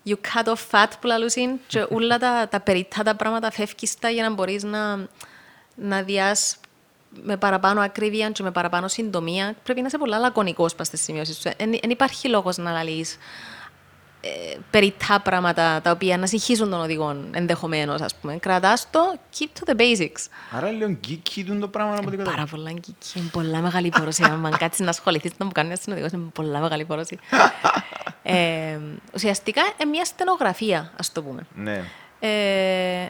You 0.08 0.14
cut 0.14 0.44
off 0.44 0.70
fat 0.70 0.90
που 1.00 1.06
λαλούσιν 1.06 1.50
και 1.66 1.86
όλα 1.96 2.18
τα, 2.18 2.48
τα 2.50 2.60
περιττά 2.60 3.02
τα 3.02 3.14
πράγματα 3.14 3.50
φεύγεις 3.50 3.98
τα 3.98 4.10
για 4.10 4.22
να 4.22 4.34
μπορείς 4.34 4.62
να, 4.62 5.08
να 5.74 6.02
διάς 6.02 6.56
με 7.22 7.36
παραπάνω 7.36 7.80
ακρίβεια 7.80 8.30
και 8.30 8.42
με 8.42 8.50
παραπάνω 8.50 8.88
συντομία. 8.88 9.54
Πρέπει 9.62 9.80
να 9.80 9.86
είσαι 9.86 9.98
πολλά 9.98 10.18
λακωνικός 10.18 10.74
πας 10.74 10.86
στις 10.86 11.02
σημειώσεις 11.02 11.36
σου. 11.36 11.50
Δεν 11.58 11.90
υπάρχει 11.90 12.28
λόγος 12.28 12.56
να 12.56 12.72
λαλείς 12.72 13.18
ε, 14.26 14.56
περιττά 14.70 15.20
πράγματα 15.20 15.80
τα 15.80 15.90
οποία 15.90 16.18
να 16.18 16.26
συγχύσουν 16.26 16.70
τον 16.70 16.80
οδηγό 16.80 17.16
ενδεχομένως, 17.30 18.00
ας 18.00 18.14
πούμε. 18.14 18.36
Κρατάς 18.36 18.90
το, 18.90 19.18
keep 19.38 19.44
to 19.44 19.70
the 19.70 19.80
basics. 19.80 20.26
Άρα 20.50 20.70
λίγο 20.70 20.96
geeky 21.08 21.42
τούν 21.46 21.60
το 21.60 21.68
πράγμα 21.68 21.92
από 21.92 22.00
την 22.00 22.12
Είναι 22.12 22.16
κατάλαβα. 22.16 22.44
πάρα 22.44 22.56
πολλά 22.56 22.70
γκίκι, 22.72 23.18
είναι 23.18 23.28
πολλά 23.32 23.60
μεγάλη 23.60 23.88
πόρωση. 23.88 24.24
Αν 24.44 24.56
κάτσεις 24.58 24.84
να 24.84 24.90
ασχοληθείς 24.90 25.32
να 25.38 25.44
μου 25.44 25.52
κάνεις 25.52 25.70
ένα 25.70 25.80
συνοδηγός, 25.82 26.12
είναι 26.12 26.30
πολλά 26.34 26.60
μεγάλη 26.60 26.84
πόρωση. 26.84 27.18
ε, 28.22 28.78
ουσιαστικά, 29.14 29.62
είναι 29.62 29.90
μια 29.90 30.04
στενογραφία, 30.04 30.92
ας 30.96 31.12
το 31.12 31.22
πούμε. 31.22 31.46
Ναι. 31.54 31.82
Ε, 32.20 33.08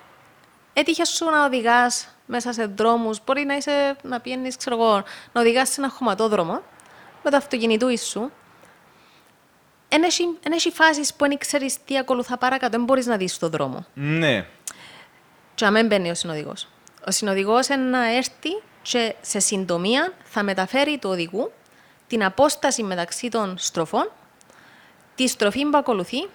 έτυχε 0.79 1.05
σου 1.05 1.25
να 1.25 1.45
οδηγάς 1.45 2.09
μέσα 2.27 2.53
σε 2.53 2.67
δρόμους, 2.67 3.19
μπορεί 3.25 3.45
να, 3.45 3.57
είσαι, 3.57 3.97
να 4.03 4.21
πιένεις, 4.21 4.57
ξέρω 4.57 4.77
εγώ, 4.77 5.03
να 5.33 5.41
οδηγάς 5.41 5.69
σε 5.69 5.81
ένα 5.81 5.91
χωματόδρομο 5.91 6.63
με 7.23 7.31
το 7.31 7.37
αυτοκινητού 7.37 7.99
σου. 7.99 8.31
Εν 9.89 10.03
έχει, 10.03 10.23
εν 10.43 10.53
έχει 10.53 10.71
φάσεις 10.71 11.15
που 11.15 11.29
δεν 11.29 11.39
ξέρεις 11.39 11.85
τι 11.85 11.99
ακολουθά 11.99 12.39
παρακάτω, 12.39 12.77
δεν 12.77 12.85
μπορείς 12.85 13.07
να 13.07 13.17
δεις 13.17 13.39
τον 13.39 13.51
δρόμο. 13.51 13.87
Ναι. 13.95 14.47
Και 15.55 15.65
να 15.65 15.71
μην 15.71 15.87
μπαίνει 15.87 16.11
ο 16.11 16.15
συνοδηγός. 16.15 16.69
Ο 17.07 17.11
συνοδηγός 17.11 17.67
είναι 17.69 17.83
να 17.83 18.11
έρθει 18.11 18.51
και 18.83 19.15
σε 19.21 19.39
συντομία 19.39 20.13
θα 20.25 20.43
μεταφέρει 20.43 20.99
του 20.99 21.11
οδηγού 21.11 21.53
την 22.07 22.25
απόσταση 22.25 22.83
μεταξύ 22.83 23.29
των 23.29 23.59
στροφών, 23.59 24.11
τη 25.15 25.29
στροφή 25.29 25.65
που 25.65 25.79
ακολουθεί, 25.79 26.29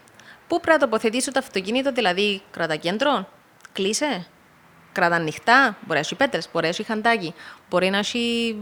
πού 0.47 0.59
πρέπει 0.59 0.69
να 0.69 0.77
τοποθετήσω 0.77 1.31
το 1.31 1.39
αυτοκίνητο, 1.39 1.91
δηλαδή 1.91 2.41
κρατά 2.51 2.75
κέντρο, 2.75 3.27
κλείσε, 3.73 4.27
κρατά 4.91 5.15
ανοιχτά, 5.15 5.77
μπορεί 5.81 5.93
να 5.93 5.99
έχει 5.99 6.15
πέτρες, 6.15 6.49
μπορεί 6.51 6.63
να 6.65 6.69
έχει 6.69 6.83
χαντάκι, 6.83 7.33
μπορεί 7.69 7.89
να 7.89 7.97
έχει 7.97 8.55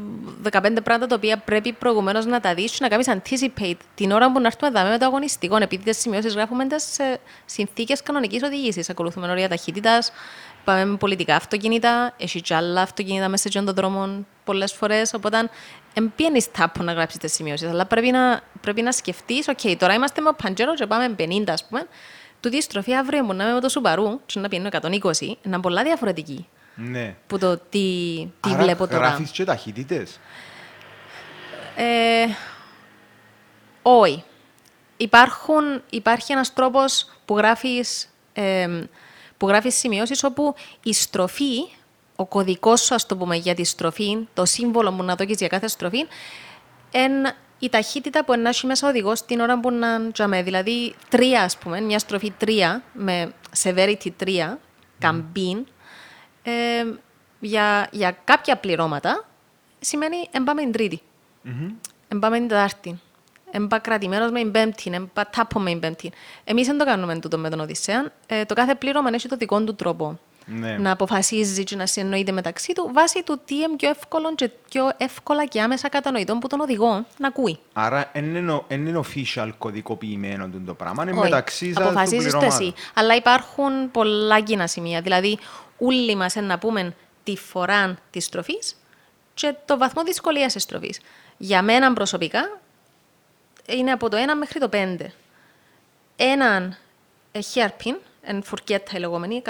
15 0.44 0.52
πράγματα 0.84 1.08
τα 1.08 1.16
οποία 1.16 1.38
πρέπει 1.38 1.74
προηγουμένως 1.74 2.26
να 2.26 2.40
τα 2.40 2.54
δεις 2.54 2.72
και 2.72 2.78
να 2.82 2.88
κάνεις 2.88 3.08
anticipate 3.10 3.78
την 3.96 4.12
ώρα 4.12 4.32
που 4.32 4.40
να 4.40 4.48
έρθουμε 4.48 4.72
δάμε 4.72 4.90
με 4.90 4.98
το 4.98 5.06
αγωνιστικό, 5.06 5.56
επειδή 5.56 5.84
τις 5.84 5.98
σημειώσεις 5.98 6.34
γράφουμε 6.34 6.68
τις 6.68 6.84
σε 6.94 7.20
συνθήκες 7.46 8.04
κανονικής 8.04 8.44
οδηγήσης. 8.44 8.90
Ακολουθούμε 8.90 9.30
όρια 9.30 9.50
ταχύτητας, 9.50 10.12
πάμε 10.64 10.86
με 10.86 10.98
πολιτικά 10.98 11.36
αυτοκίνητα, 11.36 12.14
έχει 12.18 12.42
και 12.42 12.56
άλλα 12.56 12.82
αυτοκίνητα 12.82 13.30
μέσα 13.30 13.50
σε 13.52 13.62
τον 13.64 13.76
δρόμο 13.76 14.26
πολλές 14.44 14.74
φορές, 14.74 15.14
οπότε 15.14 15.50
δεν 15.94 16.12
πιένεις 16.16 16.52
τάπο 16.52 16.84
να 16.84 16.94
γράψεις 16.94 17.20
τις 17.20 17.34
σημειώσεις, 17.34 17.70
αλλά 17.70 17.86
πρέπει 17.86 18.12
να, 18.12 18.42
πρέπει 18.62 18.82
να 18.82 18.92
σκεφτείς, 18.92 19.46
ok, 19.50 19.76
τώρα 19.78 19.94
είμαστε 19.94 20.22
με 20.22 20.30
ο 20.30 20.34
Παντζέρος 20.44 20.80
και 20.80 20.86
πάμε 20.86 21.16
50 21.18 21.44
ας 21.48 21.66
πούμε, 21.68 21.88
τούτη 22.40 22.58
η 22.58 22.62
στροφή 22.62 22.94
αύριο 22.96 23.24
μου 23.24 23.34
να 23.34 23.44
είμαι 23.44 23.54
με 23.54 23.60
το 23.60 23.70
Σουμπαρού 23.70 24.20
και 24.26 24.40
να 24.40 24.48
πιένω 24.48 24.70
120, 24.72 25.36
είναι 25.42 25.60
πολλά 25.60 25.84
διαφορετική 25.84 26.48
Ναι. 26.76 27.16
που 27.28 27.38
το 27.38 27.58
τι, 27.58 28.28
τι 28.40 28.50
Άρα 28.54 28.64
βλέπω 28.64 28.88
τώρα. 28.88 28.98
γράφεις 29.08 29.32
και 29.32 29.44
ταχύτητες. 29.44 30.20
Ε, 31.76 32.26
όχι. 33.82 34.24
Υπάρχουν, 34.98 35.82
υπάρχει 35.90 36.32
ένας 36.32 36.54
τρόπος 36.54 37.10
που 37.26 37.38
γράφεις, 37.38 38.10
ε, 38.34 38.68
που 39.38 39.48
γράφεις 39.48 39.76
σημειώσεις 39.76 40.24
όπου 40.24 40.56
η 40.84 40.94
στροφή, 40.94 41.56
ο 42.16 42.26
κωδικός 42.26 42.82
σου, 42.82 42.96
ας 42.96 43.06
το 43.06 43.18
πούμε, 43.18 43.36
για 43.36 43.54
τη 43.56 43.64
στροφή, 43.64 44.28
το 44.34 44.46
σύμβολο 44.46 44.92
που 44.94 45.04
να 45.04 45.16
δώσεις 45.16 45.38
για 45.38 45.48
κάθε 45.48 45.68
στροφή, 45.68 46.06
εν 46.92 47.12
η 47.60 47.70
ταχύτητα 47.70 48.26
που 48.26 48.34
ενάσχει 48.34 48.66
μέσα 48.66 48.88
ο 48.88 48.90
οδηγός 48.90 49.26
την 49.26 49.40
ώρα 49.40 49.60
που 49.60 49.72
να 49.72 50.12
τζαμέ. 50.12 50.44
Δηλαδή, 50.44 50.96
τρία, 51.10 51.44
ας 51.44 51.58
πούμε, 51.58 51.82
μια 51.82 52.00
στροφή 52.00 52.32
τρία, 52.32 52.84
με 52.94 53.34
severity 53.64 54.12
τρία, 54.18 54.60
καμπίν, 55.00 55.66
ε, 56.44 56.52
για, 57.40 57.88
για 57.92 58.18
κάποια 58.24 58.58
πληρώματα, 58.58 59.28
σημαίνει 59.80 60.16
εμπάμε 60.32 60.62
την 60.62 60.72
τρίτη. 60.72 61.02
Εμπάμε 62.08 62.38
την 62.38 62.48
Τετάρτη. 62.48 63.00
Εμπά 63.52 63.80
κρατημένος 63.80 64.32
με 64.32 64.40
την 64.40 64.52
Πέμπτη. 64.52 64.92
Εμπά 64.94 65.30
τάπο 65.30 65.60
με 65.60 65.70
την 65.70 65.80
Πέμπτη. 65.80 66.12
Εμείς 66.44 66.68
δεν 66.68 66.78
το 66.78 66.86
κάνουμε 66.86 67.20
τούτο 67.20 67.38
με 67.38 67.50
τον 67.50 67.60
Οδυσσέα. 67.60 68.12
Ε, 68.28 68.46
το 68.46 68.54
κάθε 68.54 68.76
πλήρωμα 68.76 69.10
έχει 69.14 69.28
το 69.28 69.36
δικό 69.36 69.64
του 69.64 69.76
τρόπο. 69.76 70.20
Ναι. 70.52 70.78
Να 70.78 70.92
αποφασίζει 70.92 71.64
και 71.64 71.76
να 71.76 71.86
συνεννοείται 71.86 72.32
μεταξύ 72.32 72.74
του 72.74 72.90
βάσει 72.94 73.24
του 73.24 73.42
τι 73.46 73.56
είναι 73.56 73.76
πιο 73.78 73.90
εύκολο 73.90 74.36
και 74.36 74.50
πιο 74.70 74.90
εύκολα 74.98 75.46
και 75.46 75.62
άμεσα 75.62 75.90
κατανοητό 75.90 76.38
που 76.38 76.48
τον 76.48 76.60
οδηγό 76.60 77.06
να 77.18 77.28
ακούει. 77.28 77.60
Άρα 77.74 78.10
δεν 78.14 78.36
είναι, 78.36 78.52
ο- 78.52 78.66
εν 78.68 78.86
είναι 78.88 79.00
official 79.06 79.50
κωδικοποιημένο 79.58 80.46
τούτο 80.48 80.66
το 80.66 80.74
πράγμα, 80.74 81.04
είναι 81.04 81.12
Όχι. 81.12 81.20
μεταξύ 81.22 81.66
σας 81.66 81.76
του 81.76 81.84
Αποφασίζεις 81.90 82.32
το 82.32 82.38
πληρώματος. 82.38 82.60
εσύ. 82.68 82.74
Αλλά 82.94 83.16
υπάρχουν 83.16 83.92
πολλά 83.92 84.40
κοινά 84.40 84.68
σημεία. 84.68 85.02
Δηλαδή, 85.02 85.38
όλοι 85.78 86.16
μας 86.16 86.36
να 86.36 86.58
πούμε 86.60 86.96
τη 87.24 87.36
φορά 87.36 87.98
της 88.12 88.26
στροφής 88.26 88.76
και 89.34 89.56
το 89.66 89.78
βαθμό 89.78 90.04
δυσκολίας 90.04 90.54
της 90.54 90.64
στροφής. 90.64 91.00
Για 91.38 91.62
μένα 91.62 91.94
προσωπικά 91.94 92.60
είναι 93.68 93.92
από 93.92 94.10
το 94.10 94.18
1 94.18 94.36
μέχρι 94.38 94.60
το 94.60 94.70
5. 94.72 95.12
Έναν 96.16 96.78
ε, 97.32 97.40
hairpin, 97.54 97.96
εν 98.22 98.44
φουρκέτα 98.44 98.92
η 98.96 99.00
λεγόμενη, 99.00 99.42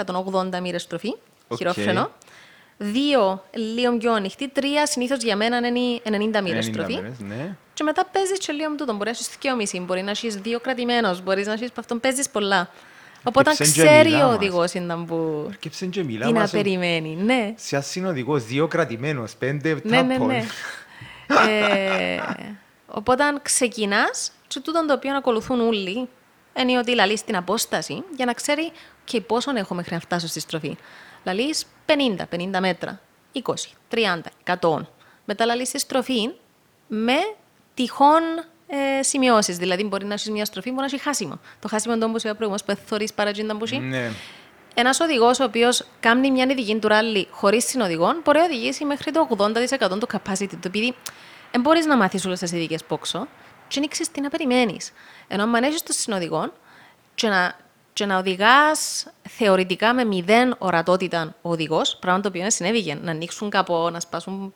180 0.52 0.60
μοίρες 0.60 0.82
στροφή, 0.82 1.14
Οκ. 1.48 1.56
χειρόφρενο. 1.56 2.10
Δύο, 2.82 3.44
λίγο 3.54 3.96
πιο 3.96 4.12
ανοιχτή. 4.12 4.48
Τρία, 4.48 4.86
συνήθως 4.86 5.22
για 5.22 5.36
μένα 5.36 5.56
είναι 5.56 6.00
90 6.04 6.42
μοίρες 6.42 6.66
90 6.68 6.72
στροφή. 6.72 6.94
μέρες, 6.94 7.18
ναι. 7.18 7.56
Και 7.74 7.82
μετά 7.84 8.04
παίζεις 8.12 8.38
και 8.38 8.52
λίγο 8.52 8.70
με 8.70 8.76
τούτο. 8.76 8.92
Μπορεί 8.92 9.04
να 9.04 9.10
έχεις 9.10 9.28
δύο 9.40 9.56
μισή, 9.56 9.80
μπορεί 9.80 10.02
να 10.02 10.10
έχεις 10.10 10.34
δύο 10.36 10.60
κρατημένους, 10.60 11.22
μπορείς 11.22 11.46
να 11.46 11.52
έχεις 11.52 11.68
από 11.70 11.80
αυτόν 11.80 12.00
παίζεις 12.00 12.28
πολλά. 12.30 12.70
Οπότε 13.24 13.50
Αρκεψεν 13.50 13.74
και 13.74 13.88
ξέρει 13.88 14.08
μιλά 14.10 14.24
ο 14.24 14.28
μας. 14.28 14.36
οδηγός 14.36 14.72
ήταν 14.72 15.06
που. 15.06 15.44
Αρκεψεν 15.48 15.90
και 15.90 16.04
μιλά 16.04 16.26
Τι 16.26 16.32
να 16.32 16.40
μας, 16.40 16.52
ε, 16.52 16.56
περιμένει, 16.56 17.14
ναι. 17.16 17.54
Σε 17.56 17.76
ας 17.76 17.86
συνοδηγός, 17.86 18.44
δύο 18.44 18.66
κρατημένος, 18.66 19.34
πέντε 19.36 19.80
Ναι, 19.82 20.00
ναι, 20.02 20.12
τάπων. 20.14 20.26
ναι. 20.26 20.44
ε, 21.28 22.20
οπότε 22.86 23.24
ξεκινάς, 23.42 24.32
και 24.46 24.60
τούτο 24.60 24.86
το 24.86 24.92
οποίο 24.92 25.16
ακολουθούν 25.16 25.60
όλοι, 25.60 26.08
είναι 26.58 26.78
ότι 26.78 26.94
λαλεί 26.94 27.20
την 27.26 27.36
απόσταση 27.36 28.04
για 28.16 28.24
να 28.24 28.32
ξέρει 28.32 28.72
και 29.04 29.20
πόσο 29.20 29.50
έχω 29.54 29.74
μέχρι 29.74 29.94
να 29.94 30.00
φτάσω 30.00 30.26
στη 30.26 30.40
στροφή. 30.40 30.76
Λαλεί 31.24 31.54
50, 31.86 31.92
50 32.30 32.58
μέτρα, 32.60 33.00
20, 33.32 33.40
30, 33.90 34.20
100. 34.60 34.80
Μετά 35.24 35.46
λαλεί 35.46 35.62
τη 35.62 35.78
στροφή 35.78 36.30
με 36.86 37.16
τυχόν 37.74 38.22
ε, 38.66 39.02
σημειώσεις. 39.02 39.56
Δηλαδή, 39.56 39.84
μπορεί 39.84 40.04
να 40.04 40.14
έχεις 40.14 40.30
μια 40.30 40.44
στροφή, 40.44 40.68
μπορεί 40.68 40.80
να 40.80 40.94
έχει 40.94 40.98
χάσιμο. 40.98 41.38
Το 41.60 41.68
χάσιμο 41.68 41.94
είναι 41.94 42.02
το 42.02 42.10
όπως 42.10 42.22
είπα 42.22 42.34
προηγουμένως, 42.34 42.64
που 42.64 42.86
θωρεί 42.86 43.08
παρατζίντα 43.14 43.56
που 43.56 43.64
έχει. 43.64 43.78
Ναι. 43.78 44.10
Ένας 44.74 45.00
οδηγός 45.00 45.40
ο 45.40 45.44
οποίος 45.44 45.86
κάνει 46.00 46.30
μια 46.30 46.46
ειδική 46.50 46.78
του 46.78 46.88
ράλι 46.88 47.26
χωρίς 47.30 47.64
συνοδηγό 47.64 48.20
μπορεί 48.24 48.38
να 48.38 48.44
οδηγήσει 48.44 48.84
μέχρι 48.84 49.10
το 49.10 49.28
80% 49.36 49.98
του 50.00 50.06
capacity 50.12 50.48
του. 50.48 50.66
Επειδή 50.66 50.94
δεν 51.50 51.60
μπορείς 51.60 51.86
να 51.86 51.96
μάθεις 51.96 52.26
όλες 52.26 52.38
τις 52.38 52.52
ειδικές 52.52 52.84
πόξο, 52.84 53.26
και 53.68 53.80
δεν 53.80 53.88
ξέρει 53.88 54.08
τι 54.08 54.20
να 54.20 54.28
περιμένεις. 54.28 54.92
Ενώ 55.32 55.42
αν 55.42 55.62
έχει 55.62 55.82
το 55.82 55.92
συνοδηγό 55.92 56.52
και 57.14 57.28
να, 57.28 57.56
και 57.92 58.06
να 58.06 58.18
οδηγάς 58.18 59.06
θεωρητικά 59.28 59.94
με 59.94 60.04
μηδέν 60.04 60.54
ορατότητα 60.58 61.34
ο 61.42 61.50
οδηγός, 61.50 61.96
πράγμα 61.96 62.20
το 62.20 62.28
οποίο 62.28 62.40
δεν 62.40 62.50
συνέβηκε, 62.50 62.98
να 63.02 63.10
ανοίξουν 63.10 63.50
καπό, 63.50 63.90
να 63.90 64.00
σπάσουν 64.00 64.54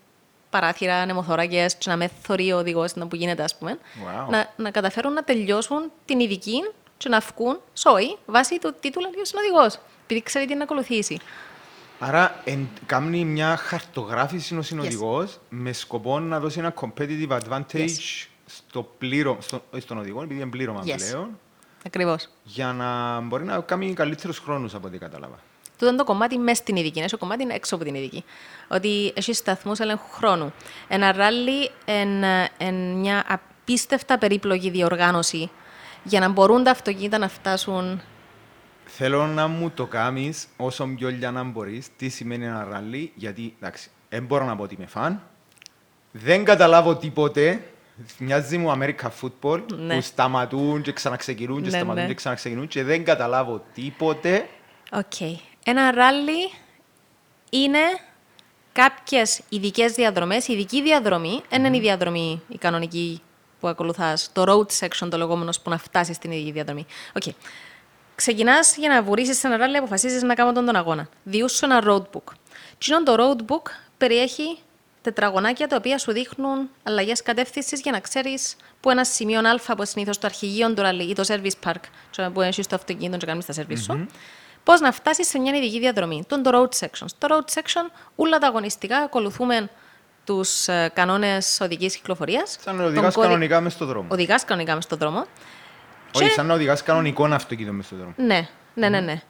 παράθυρα, 0.51 0.97
ανεμοθωράκε, 0.97 1.67
και 1.79 1.91
να 1.91 1.97
με 1.97 2.11
θωρεί 2.23 2.53
ο 2.53 2.59
οδηγός 2.59 2.93
που 2.93 3.17
γίνεται, 3.17 3.43
ας 3.43 3.57
πούμε. 3.57 3.79
Wow. 3.79 4.31
Να, 4.31 4.53
να 4.57 4.71
καταφέρουν 4.71 5.13
να 5.13 5.25
τελειώσουν 5.25 5.91
την 6.05 6.21
ειδική 6.21 6.71
και 6.97 7.09
να 7.09 7.21
βγουν 7.21 7.61
σόι 7.75 8.17
βάσει 8.27 8.59
του 8.59 8.75
τι 8.81 8.91
του 8.91 9.01
λέει 9.01 9.11
ο 9.21 9.25
συνοδηγός. 9.25 9.79
Επειδή 10.05 10.23
ξέρει 10.23 10.47
τι 10.47 10.55
να 10.55 10.63
ακολουθήσει. 10.63 11.19
Άρα, 11.99 12.41
εν, 12.45 12.69
κάνει 12.87 13.25
μια 13.25 13.57
χαρτογράφηση 13.57 14.57
ο 14.57 14.63
συνοδηγός 14.63 15.39
με 15.49 15.73
σκοπό 15.73 16.19
να 16.19 16.41
δώσει 16.41 16.59
ένα 16.59 16.75
competitive 16.81 17.39
advantage 17.39 18.27
στο 18.57 18.83
πλήρω, 18.99 19.37
στο, 19.40 19.62
όχι 19.71 19.83
στον 19.83 19.99
οδηγό, 19.99 20.23
επειδή 20.23 20.40
είναι 20.40 20.51
πλήρωμα 20.51 20.83
Yes. 20.85 20.95
πλέον, 20.97 21.38
Ακριβώς. 21.87 22.29
για 22.43 22.73
να 22.73 23.21
μπορεί 23.21 23.45
να 23.45 23.61
κάνει 23.61 23.95
καλύτερους 23.95 24.38
χρόνους 24.38 24.75
από 24.75 24.87
ό,τι 24.87 24.99
κατάλαβα. 24.99 25.38
Τούτο 25.79 25.87
είναι 25.87 25.97
το 25.97 26.05
κομμάτι 26.05 26.38
μέσα 26.38 26.61
στην 26.62 26.77
ειδική, 26.77 26.99
είναι 26.99 27.09
το 27.09 27.19
κομμάτι 27.19 27.47
έξω 27.51 27.75
από 27.75 27.85
την 27.85 27.95
ειδική. 27.95 28.25
Ότι 28.69 29.12
έχει 29.17 29.33
σταθμούς 29.33 29.79
ελέγχου 29.79 30.11
χρόνου. 30.12 30.53
Ένα 30.88 31.12
ράλι 31.12 31.71
είναι 31.87 32.49
μια 32.95 33.25
απίστευτα 33.29 34.19
περίπλοκη 34.19 34.71
διοργάνωση 34.71 35.51
για 36.03 36.21
να 36.21 36.29
μπορούν 36.29 36.64
τα 36.64 36.71
αυτοκίνητα 36.71 37.19
να 37.19 37.29
φτάσουν. 37.29 38.01
Θέλω 38.85 39.27
να 39.27 39.47
μου 39.47 39.71
το 39.71 39.87
κάνεις 39.87 40.47
όσο 40.57 40.87
πιο 40.97 41.09
λιανά 41.11 41.45
μπορείς, 41.45 41.88
τι 41.97 42.09
σημαίνει 42.09 42.45
ένα 42.45 42.64
ράλι, 42.71 43.12
γιατί 43.14 43.55
εντάξει, 43.61 43.90
δεν 44.09 44.25
μπορώ 44.25 44.45
να 44.45 44.57
πω 44.57 44.62
ότι 44.62 44.75
είμαι 44.75 44.87
φαν. 44.87 45.23
Δεν 46.12 46.45
καταλάβω 46.45 46.97
τίποτε. 46.97 47.69
Μοιάζει 48.18 48.59
μου 48.59 48.72
American 48.78 49.09
Football 49.20 49.62
Ναι. 49.76 49.94
που 49.94 50.00
σταματούν 50.00 50.83
και 50.83 50.92
ξαναξεκινούν 50.92 51.62
και 51.62 51.70
Ναι, 51.70 51.76
σταματούν 51.76 52.02
ναι. 52.02 52.09
και 52.09 52.14
ξαναξεκινούν 52.14 52.68
και 52.68 52.83
δεν 52.85 53.04
καταλάβω 53.04 53.64
τίποτε. 53.74 54.48
Οκ. 54.92 55.20
Ένα 55.64 55.90
ράλι 55.90 56.52
είναι 57.50 57.78
κάποιες 58.72 59.40
ειδικές 59.48 59.92
διαδρομές. 59.92 60.48
Η 60.48 60.52
ειδική 60.52 60.83
διαδρομή 60.83 61.42
δεν 61.48 61.64
είναι 61.64 61.76
η 61.76 61.80
διαδρομή 61.80 62.42
η 62.48 62.59
κανονική 62.59 63.22
που 63.61 63.68
ακολουθάς. 63.68 64.30
Το 64.33 64.44
road 64.48 64.78
section 64.85 65.09
το 65.11 65.16
λεγόμενος 65.16 65.61
που 65.61 65.70
να 65.70 65.78
φτάσεις 65.78 66.16
στην 66.16 66.30
ειδική 66.30 66.50
διαδρομή. 66.52 66.87
Οκ. 67.12 67.22
Ξεκινάς 68.14 68.76
για 68.76 68.88
να 68.88 69.02
βουρήσεις 69.02 69.44
ένα 69.44 69.57
ράλι, 69.57 69.76
αποφασίζεις 69.76 70.22
να 70.22 70.35
κάνω 70.35 70.52
τον, 70.52 70.64
τον 70.64 70.76
αγώνα. 70.76 71.09
Διούν 71.23 71.49
σου 71.49 71.64
ένα 71.64 71.83
roadbook. 71.87 72.33
Τι 72.78 72.92
είναι 72.92 73.02
το 73.02 73.14
roadbook 73.18 73.70
περιέχει 73.98 74.59
τετραγωνάκια 75.05 75.67
τα 75.69 75.77
οποία 75.77 75.99
σου 75.99 76.12
δείχνουν 76.12 76.69
αλλαγές 76.83 77.23
κατεύθυνσης 77.23 77.81
για 77.81 77.93
να 77.93 78.01
ξέρεις 78.01 78.57
που 78.81 78.90
ένα 78.90 79.05
σημείο 79.05 79.40
Α, 79.69 79.75
που 79.77 79.85
συνήθως 79.87 80.19
το 80.19 80.27
αρχηγείο 80.27 80.75
του 80.75 80.83
ράλι 80.83 81.03
ή 81.03 81.14
το 81.14 81.25
service 81.27 81.69
park, 81.69 81.81
και 82.11 82.23
που 82.33 82.40
έχεις 82.40 82.67
το 82.67 82.75
αυτοκίνητο 82.77 83.17
και 83.17 83.27
κάνεις 83.27 83.45
τα 83.45 83.55
service 83.57 83.79
σου, 83.79 84.07
πώς 84.64 84.81
να 84.81 84.93
φτάσεις 84.93 85.29
σε 85.29 85.38
μια 85.38 85.57
ειδική 85.57 85.79
διαδρομή. 85.79 86.25
Τον 86.29 86.43
το 86.43 86.51
road 86.55 86.85
section. 86.85 87.05
Στο 87.07 87.29
road 87.31 87.61
section, 87.61 87.90
όλα 88.17 88.38
τα 88.38 88.47
αγωνιστικά 88.47 88.99
ακολουθούμε 88.99 89.69
τους 90.25 90.69
ε, 90.69 90.90
κανόνες 90.95 91.59
οδικής 91.61 91.97
κυκλοφορίας. 91.97 92.57
Σαν 92.61 92.77
να 92.77 92.85
οδηγάς 92.85 93.14
κανονικά 93.14 93.61
μες 93.61 93.73
στον 93.73 93.87
δρόμο. 93.87 94.07
Οδηγάς 94.11 94.45
κανονικά 94.45 94.75
μες 94.75 94.85
στον 94.85 94.99
δρόμο. 94.99 95.27
Όχι, 96.14 96.25
Και- 96.25 96.31
σαν 96.31 96.47
να 96.47 96.55
οδηγάς 96.55 96.83
κανονικό 96.83 97.25
αυτοκίνητο 97.25 97.75
μες 97.75 97.87
στον 97.87 97.99
δρόμο. 97.99 98.14
Ναι, 98.17 98.49
ναι, 98.75 98.88
ναι. 98.88 99.01
ναι. 99.01 99.23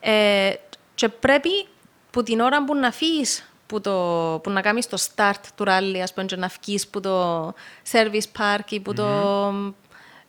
Ε, 0.00 0.54
και 0.94 1.08
πρέπει 1.08 1.66
που 2.10 2.22
την 2.22 2.40
ώρα 2.40 2.64
που 2.64 2.74
να 2.74 2.90
φύγεις, 2.90 3.51
που, 3.72 3.80
το, 3.80 4.40
που 4.42 4.50
να 4.50 4.60
κάνεις 4.60 4.86
το 4.88 4.96
start 5.14 5.40
του 5.54 5.64
ράλι, 5.64 6.02
ας 6.02 6.12
πούμε, 6.12 6.26
και 6.26 6.36
να 6.36 6.50
βγεις 6.60 6.88
που 6.88 7.00
το 7.00 7.46
service 7.92 8.38
park 8.38 8.70
ή 8.70 8.80
που 8.80 8.92
το 8.94 9.04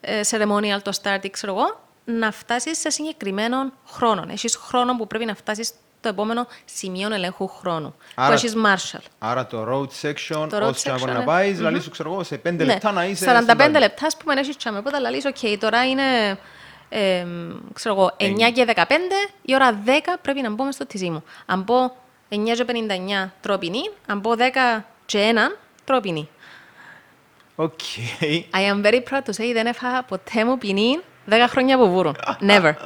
ε, 0.00 0.20
ceremonial, 0.30 0.82
το 0.82 0.90
start, 1.02 1.18
ή 1.24 1.30
ξέρω 1.30 1.52
εγώ, 1.52 1.80
να 2.04 2.30
φτάσεις 2.32 2.78
σε 2.78 2.90
συγκεκριμένο 2.90 3.72
χρόνο. 3.88 4.24
Έχεις 4.30 4.56
χρόνο 4.56 4.96
που 4.96 5.06
πρέπει 5.06 5.24
να 5.24 5.34
φτάσεις 5.34 5.70
το 6.00 6.08
επόμενο 6.08 6.46
σημείο 6.64 7.14
ελέγχου 7.14 7.48
χρόνου. 7.48 7.94
Άρα- 8.14 8.28
Που 8.28 8.32
έχεις 8.34 8.54
marshal. 8.64 9.00
Άρα 9.18 9.46
το 9.46 9.64
road 9.70 10.06
section, 10.08 10.46
Το 10.50 10.56
road 10.56 10.62
όσο 10.70 10.82
και 10.82 10.88
να 10.90 10.96
section, 10.96 10.98
μπορεί 11.00 11.12
να 11.12 11.18
ναι. 11.18 11.24
πάεις, 11.24 11.56
δηλαδή 11.56 11.80
σου 11.80 11.90
ξέρω 11.90 12.12
εγώ, 12.12 12.22
σε 12.22 12.36
5 12.36 12.52
Ναι, 12.52 12.64
λεπτά 12.64 12.92
να 12.92 13.04
είσαι 13.04 13.24
45 13.24 13.42
στην 13.42 13.56
πάλι. 13.56 13.78
λεπτά, 13.78 14.06
ας 14.06 14.16
πούμε, 14.16 14.34
έχεις 14.40 14.56
τσάμε. 14.56 14.78
Οπότε 14.78 14.98
λαλείς, 14.98 15.24
οκ, 15.24 15.58
τώρα 15.60 15.84
είναι, 15.86 16.38
ε, 16.88 17.26
ξέρω 17.72 17.94
εγώ, 17.94 18.10
9 18.16 18.50
και 18.54 18.64
15, 18.64 19.28
η 19.42 19.54
ώρα 19.54 19.82
10 19.84 20.18
πρέπει 20.22 20.40
να 20.40 20.50
μπω 20.50 20.64
μες 20.64 20.74
στο 20.74 20.86
TC 20.86 21.10
μου. 21.10 21.24
Αν 21.46 21.64
πω 21.64 21.96
9 22.28 22.36
και 22.54 22.64
59 23.26 23.30
τρώω 23.40 23.58
ποινή, 23.58 23.90
αν 24.06 24.20
πω 24.20 24.30
10 24.30 24.82
και 25.06 25.32
1 25.34 25.56
τρώω 25.84 26.00
ποινή. 26.00 26.28
Οκ. 27.56 27.80
I 28.52 28.72
am 28.72 28.84
very 28.84 29.00
proud 29.10 29.22
to 29.24 29.32
say 29.36 29.50
δεν 29.52 29.66
έφαγα 29.66 30.02
ποτέ 30.02 30.44
μου 30.44 30.58
ποινή 30.58 31.00
10 31.30 31.32
χρόνια 31.48 31.74
από 31.74 31.88
βούρου. 31.88 32.10
Never. 32.40 32.72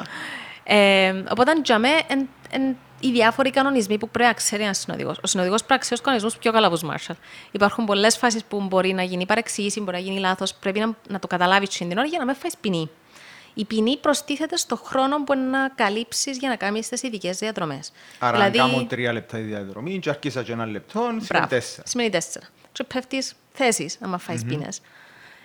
Ε, 0.70 1.22
οπότε 1.30 1.52
για 1.64 1.78
μέ 1.78 1.88
εν, 2.06 2.28
εν, 2.50 2.76
οι 3.00 3.10
διάφοροι 3.10 3.50
κανονισμοί 3.50 3.98
που 3.98 4.08
πρέπει 4.08 4.28
να 4.28 4.34
ξέρει 4.34 4.62
ένας 4.62 4.78
συνοδηγός. 4.78 5.18
Ο 5.22 5.26
συνοδηγός 5.26 5.58
πρέπει 5.58 5.72
να 5.72 5.78
ξέρει 5.78 5.94
τους 5.94 6.04
κανονισμούς 6.04 6.36
πιο 6.36 6.52
καλά 6.52 6.66
από 6.66 6.78
του 6.78 6.86
marshal. 6.86 7.16
Υπάρχουν 7.50 7.84
πολλές 7.84 8.16
φάσεις 8.16 8.44
που 8.44 8.60
μπορεί 8.60 8.92
να 8.92 9.02
γίνει 9.02 9.26
παρεξήγηση, 9.26 9.80
μπορεί 9.80 9.92
να 9.92 10.02
γίνει 10.02 10.18
λάθος. 10.18 10.54
Πρέπει 10.54 10.78
να, 10.78 10.96
να 11.08 11.18
το 11.18 11.26
καταλάβεις 11.26 11.68
την 11.68 11.90
ώρα 11.98 12.06
για 12.06 12.18
να 12.18 12.24
μην 12.24 12.34
φάει 12.34 12.50
ποινή. 12.60 12.90
Η 13.58 13.64
ποινή 13.64 13.96
προστίθεται 13.96 14.56
στο 14.56 14.76
χρόνο 14.76 15.24
που 15.24 15.34
να 15.36 15.68
καλύψεις 15.68 16.38
για 16.38 16.48
να 16.48 16.56
κάνεις 16.56 16.88
τις 16.88 17.02
ειδικές 17.02 17.38
διαδρομές. 17.38 17.92
Άρα 18.18 18.36
δηλαδή... 18.36 18.58
αν 18.58 18.70
κάνω 18.70 18.84
τρία 18.84 19.12
λεπτά 19.12 19.38
η 19.38 19.42
διαδρομή 19.42 19.98
και 19.98 20.08
αρχίσα 20.08 20.42
και 20.42 20.52
ένα 20.52 20.66
λεπτό, 20.66 21.00
σημαίνει 21.20 21.46
τέσσερα. 21.46 21.86
Σημαίνει 21.86 22.10
τέσσερα. 22.10 22.46
Και 22.72 22.84
πέφτεις 22.84 23.34
θέσεις, 23.52 23.98
άμα 24.00 24.18
φάεις 24.18 24.42
mm-hmm. 24.42 24.48
πίνες. 24.48 24.80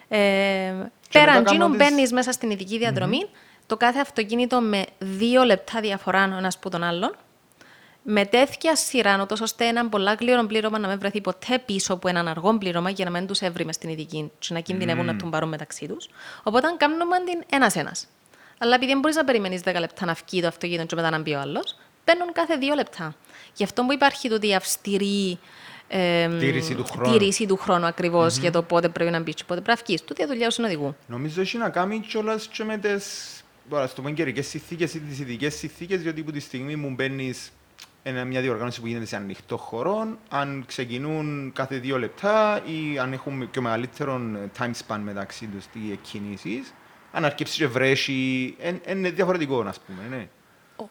Ε, 0.08 0.74
πέραν 1.12 1.44
τζίνου 1.44 1.70
τις... 1.70 1.78
μπαίνεις 1.78 2.12
μέσα 2.12 2.32
στην 2.32 2.52
ειδική 2.52 2.78
διαδρομή, 2.78 3.26
mm-hmm. 3.26 3.62
το 3.66 3.78
κάθε 3.78 4.00
αυτοκίνητο 4.00 4.62
με 4.62 4.86
δύο 5.00 5.44
λεπτά 5.44 5.80
διαφορά 5.80 6.34
ο 6.34 6.38
ένας 6.38 6.56
από 6.56 6.70
τον 6.70 6.84
άλλον 6.84 7.16
με 8.04 8.26
τέτοια 8.26 8.76
σειρά, 8.76 9.22
ούτως 9.22 9.42
ώστε 9.42 9.66
έναν 9.66 9.90
πολλά 9.90 10.16
κλήρο 10.16 10.46
πλήρωμα 10.46 10.80
να 10.80 10.88
μην 10.88 11.00
βρεθεί 11.00 11.22
ποτέ 11.22 11.60
πίσω 11.66 11.94
από 11.94 12.08
έναν 12.08 12.28
αργό 12.28 12.58
πλήρωμα 12.58 12.90
για 12.90 13.06
να 13.06 13.12
μην 13.12 13.28
τους 13.28 13.40
έβρει 13.42 13.66
μες 13.66 13.76
στην 13.76 13.90
ειδική 13.90 14.32
και 14.40 14.54
να 14.54 14.60
κινδυνεύουν 14.60 15.04
mm. 15.04 15.06
να 15.08 15.16
τον 15.16 15.30
πάρουν 15.30 15.50
μεταξύ 15.50 15.88
τους. 15.88 16.10
Οπότε 16.44 16.68
κάνουμε 16.78 17.18
την 17.26 17.44
ένα-ένα. 17.50 17.96
Αλλά 18.58 18.76
επειδή 18.76 18.92
δεν 18.92 19.00
μπορείς 19.00 19.16
να 19.16 19.24
περιμένεις 19.24 19.62
10 19.66 19.76
λεπτά 19.80 20.06
να 20.06 20.16
φύγει 20.16 20.42
το 20.42 20.48
αυτοκίνητο 20.48 20.86
και 20.86 20.96
μετά 20.96 21.10
να 21.10 21.20
μπει 21.20 21.34
ο 21.34 21.40
άλλος, 21.40 21.76
παίρνουν 22.04 22.32
κάθε 22.32 22.56
δύο 22.56 22.76
λεπτά. 22.76 23.16
Γι' 23.54 23.64
αυτό 23.64 23.84
που 23.84 23.94
υπάρχει 23.94 24.30
τούτη 24.30 24.48
η 24.48 24.56
αυστηρή 24.56 25.40
ε, 25.88 26.28
τήρηση 26.40 26.76
του 26.76 26.84
χρόνου, 26.84 27.12
τήρηση 27.12 27.46
του 27.46 27.58
χρόνου 27.58 27.86
ακριβώς 27.86 28.36
mm-hmm. 28.36 28.40
για 28.42 28.52
το 28.52 28.62
πότε 28.64 28.90
πρέπει 28.90 29.12
να 29.12 29.20
μπεις 29.20 29.36
και 29.36 29.44
πότε 29.48 29.62
πρέπει 29.62 29.80
να 29.80 29.86
βγει. 29.86 30.04
Τούτη 30.06 30.22
η 30.22 30.26
δουλειά 30.26 30.48
του 30.48 30.54
συνοδηγού. 30.54 30.96
Νομίζω 31.08 31.42
έχει 31.42 31.58
να 31.58 31.70
κάνει 31.70 32.00
κιόλας 32.00 32.48
και 32.48 32.64
με 32.64 32.78
τις. 32.78 33.38
Τώρα, 33.70 33.88
στο 33.88 34.02
πούμε 34.02 34.14
καιρικές 34.14 34.48
συνθήκες 34.48 34.94
ή 34.94 35.00
τις 35.00 35.20
ειδικές 35.20 35.56
συνθήκες, 35.56 36.02
διότι 36.02 36.22
από 36.22 36.32
τη 36.32 36.40
στιγμή 36.40 36.76
μου 36.76 36.90
μπαίνεις 36.90 37.52
είναι 38.04 38.26
μια 38.26 38.42
διοργάνωση 38.42 38.82
που 38.82 38.88
γίνεται 38.88 39.06
σε 39.06 39.16
ανοιχτό 39.16 39.58
χώρο. 39.58 40.08
Αν 40.30 40.64
ξεκινούν 40.68 41.52
κάθε 41.54 41.76
δύο 41.76 42.00
λεπτά 42.00 42.62
ή 42.66 43.00
αν 43.00 43.14
έχουν 43.14 43.52
και 43.52 43.62
μεγαλύτερο 43.62 44.22
time 44.60 44.72
span 44.88 45.00
μεταξύ 45.04 45.46
τους 45.46 45.66
οι 45.74 45.92
εκκινήσεις, 45.92 46.74
αν 47.12 47.26
αρκέψει 47.26 47.58
και 47.58 47.68
βρέσει, 47.68 48.14
είναι 48.88 49.10
διαφορετικό, 49.10 49.60
ας 49.68 49.80
πούμε. 49.80 50.18
Ναι. 50.18 50.28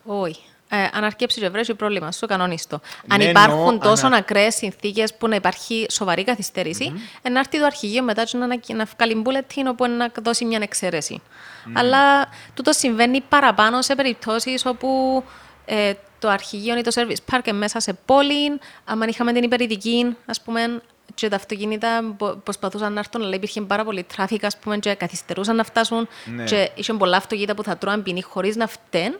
Όχι. 0.05 0.43
Ε, 0.69 0.89
αν 0.93 1.05
αρκέψει 1.05 1.41
και 1.41 1.49
βρέσει, 1.49 1.75
πρόβλημας 1.75 2.17
σου, 2.17 2.27
κανονίστο. 2.27 2.81
Αν 3.09 3.19
ναι, 3.19 3.25
υπάρχουν 3.25 3.77
no, 3.77 3.81
τόσο 3.81 4.07
ανα... 4.07 4.17
ακραίε 4.17 4.51
συνθήκες 4.51 5.15
που 5.15 5.29
να 5.29 5.35
υπάρχει 5.35 5.87
σοβαρή 5.91 6.25
καθυστέρηση, 6.25 6.93
mm-hmm. 6.95 7.31
να 7.31 7.39
έρθει 7.39 7.59
το 7.59 7.65
αρχηγείο 7.65 8.03
μετά 8.03 8.27
να, 8.33 8.47
να 8.47 8.85
βγάλει 8.97 9.23
bulletin 9.27 9.65
όπου 9.69 9.87
να 9.87 10.13
δώσει 10.23 10.45
μια 10.45 10.59
εξαίρεση. 10.63 11.23
Mm. 11.23 11.71
Αλλά 11.75 12.29
τούτο 12.55 12.73
συμβαίνει 12.73 13.21
παραπάνω 13.21 13.83
σε 13.83 13.95
περιπτώσεις 13.95 14.67
όπου 14.67 15.23
ε, 15.65 15.93
το 16.23 16.29
αρχηγείο 16.29 16.79
ή 16.79 16.83
το 16.83 16.91
service 16.95 17.35
park 17.35 17.53
μέσα 17.53 17.81
σε 17.81 17.93
πόλη. 17.93 18.59
Αν 18.85 19.03
είχαμε 19.09 19.33
την 19.33 19.43
υπερηδική, 19.43 20.17
ας 20.27 20.41
πούμε, 20.41 20.83
και 21.15 21.29
τα 21.29 21.37
αυτοκίνητα 21.37 22.17
προσπαθούσαν 22.45 22.93
να 22.93 22.99
έρθουν, 22.99 23.23
αλλά 23.23 23.35
υπήρχε 23.35 23.61
πάρα 23.61 23.85
πολύ 23.85 24.03
traffic, 24.03 24.47
ας 24.47 24.59
πούμε, 24.59 24.79
και 24.79 24.95
καθυστερούσαν 24.95 25.57
να 25.57 25.65
φτάσουν 25.65 26.09
ναι. 26.25 26.45
και 26.45 26.71
είχε 26.75 26.93
πολλά 26.93 27.17
αυτοκίνητα 27.17 27.55
που 27.55 27.63
θα 27.63 27.77
τρώαν 27.77 28.03
ποινή 28.03 28.23
χωρίς 28.23 28.57
να 28.57 28.67
φταίνουν. 28.67 29.19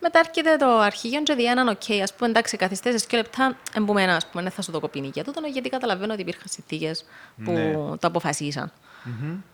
Μετά 0.00 0.18
έρχεται 0.18 0.56
το 0.56 0.78
αρχηγείο 0.78 1.22
και 1.22 1.34
δει 1.34 1.44
έναν 1.44 1.68
οκ, 1.68 1.82
ας 2.02 2.14
πούμε, 2.14 2.30
εντάξει, 2.30 2.56
καθυστέρησες 2.56 3.06
και 3.06 3.16
λεπτά, 3.16 3.56
εμπομένα, 3.74 4.16
ας 4.16 4.26
πούμε, 4.26 4.42
δεν 4.42 4.52
θα 4.52 4.62
σου 4.62 4.72
το 4.72 4.80
κοπίνει 4.80 5.10
για 5.14 5.24
τούτο, 5.24 5.40
γιατί 5.52 5.68
καταλαβαίνω 5.68 6.12
ότι 6.12 6.22
υπήρχαν 6.22 6.46
συνθήκες 6.48 7.04
που 7.44 7.52
ναι. 7.52 7.72
το 7.72 8.06
αποφασίσαν. 8.06 8.72
Mm-hmm. 9.04 9.53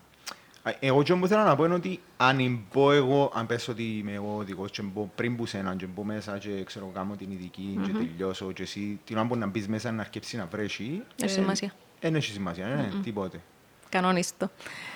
Εγώ 0.79 1.03
και 1.03 1.13
θέλω 1.27 1.43
να 1.43 1.55
πω 1.55 1.65
είναι 1.65 1.73
ότι 1.73 1.99
αν 2.17 2.65
πω 2.71 2.91
εγώ, 2.91 3.31
αν 3.35 3.45
πες 3.45 3.67
ότι 3.67 3.83
είμαι 3.83 4.11
εγώ 4.11 4.35
οδηγός 4.37 4.71
και 4.71 4.81
μπω 4.81 5.09
πριν 5.15 5.35
που 5.35 5.45
σένα 5.45 5.75
και 5.75 5.85
μπω 5.85 6.03
μέσα 6.03 6.37
και 6.37 6.63
ξέρω 6.63 6.91
κάνω 6.93 7.15
την 7.15 7.31
ειδική 7.31 7.79
και 7.85 7.91
τελειώσω 7.91 8.51
και 8.51 8.61
εσύ 8.61 8.99
την 9.03 9.17
ώρα 9.17 9.27
που 9.27 9.35
να 9.35 9.47
μπεις 9.47 9.67
μέσα 9.67 9.91
να 9.91 10.01
αρκέψει 10.01 10.37
να 10.37 10.45
βρέσει 10.45 11.01
Έχει 11.21 11.31
σημασία. 11.31 11.73
Δεν 11.99 12.15
έχει 12.15 12.31
σημασία, 12.31 12.65
ναι, 12.65 12.89
τίποτε. 13.03 13.41
Κανονίστο. 13.89 14.51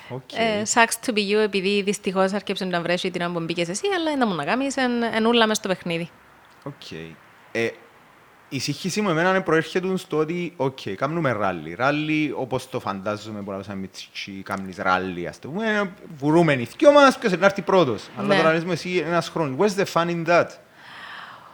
Okay. 0.09 0.63
sucks 0.73 1.05
to 1.05 1.13
be 1.13 1.31
you 1.31 1.37
επειδή 1.37 1.81
δυστυχώς 1.81 2.33
άρκεψε 2.33 2.65
να 2.65 2.81
βρέσει 2.81 3.11
την 3.11 3.21
ώρα 3.21 3.31
που 3.31 3.39
μπήκες 3.39 3.69
εσύ, 3.69 3.87
αλλά 3.95 4.17
δεν 4.17 4.27
μου 4.27 4.35
να 4.35 4.45
κάνεις, 4.45 4.77
εν 5.13 5.25
ούλα 5.25 5.47
μες 5.47 5.57
στο 5.57 5.67
παιχνίδι. 5.67 6.09
Οκ. 6.63 6.73
Η 8.49 8.59
σύγχυση 8.59 9.01
μου 9.01 9.09
εμένα 9.09 9.41
προέρχεται 9.41 9.97
στο 9.97 10.17
ότι, 10.17 10.53
οκ, 10.55 10.77
okay, 10.85 10.93
κάνουμε 10.93 11.31
ράλι. 11.31 11.73
Ράλι, 11.73 12.33
όπως 12.37 12.69
το 12.69 12.79
φαντάζομαι, 12.79 13.39
μπορεί 13.39 13.63
να 13.67 13.75
με 13.75 13.87
τσιτσι, 13.87 14.31
κάνεις 14.31 14.77
ράλι, 14.77 15.27
ας 15.27 15.39
το 15.39 15.47
πούμε, 15.47 15.93
βουρούμε 16.17 16.53
οι 16.53 16.67
δυο 16.77 16.91
μας, 16.91 17.17
ποιος 17.17 17.37
να 17.37 17.45
έρθει 17.45 17.61
πρώτος. 17.61 18.07
Ναι. 18.17 18.23
Αλλά 18.23 18.35
τώρα 18.35 18.53
λέμε 18.53 18.73
εσύ 18.73 19.03
ένας 19.05 19.29
χρόνος. 19.29 19.73
What's 19.75 19.81
the 19.81 19.85
fun 19.93 20.09
in 20.09 20.25
that? 20.27 20.47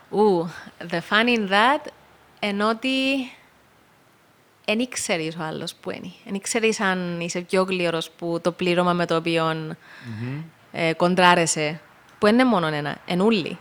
Ου, 0.09 0.49
the 0.89 0.99
fun 1.09 1.37
in 1.37 1.49
that, 1.49 1.91
ενώ 2.39 2.69
ότι 2.69 2.89
δεν 4.65 4.79
ήξερες 4.79 5.35
ο 5.35 5.43
άλλος 5.43 5.75
που 5.75 5.91
είναι. 5.91 6.11
Δεν 6.25 6.33
ήξερες 6.33 6.79
αν 6.79 7.19
είσαι 7.19 7.39
πιο 7.39 7.63
γλύρος 7.63 8.09
που 8.09 8.39
το 8.41 8.51
πλήρωμα 8.51 8.93
με 8.93 9.05
το 9.05 9.15
οποίο 9.15 9.51
mm-hmm. 9.51 10.43
ε, 10.71 10.93
κοντράρεσαι, 10.93 11.81
που 12.19 12.27
είναι 12.27 12.45
μόνο 12.45 12.67
ένα, 12.67 12.97
ενούλοι. 13.05 13.57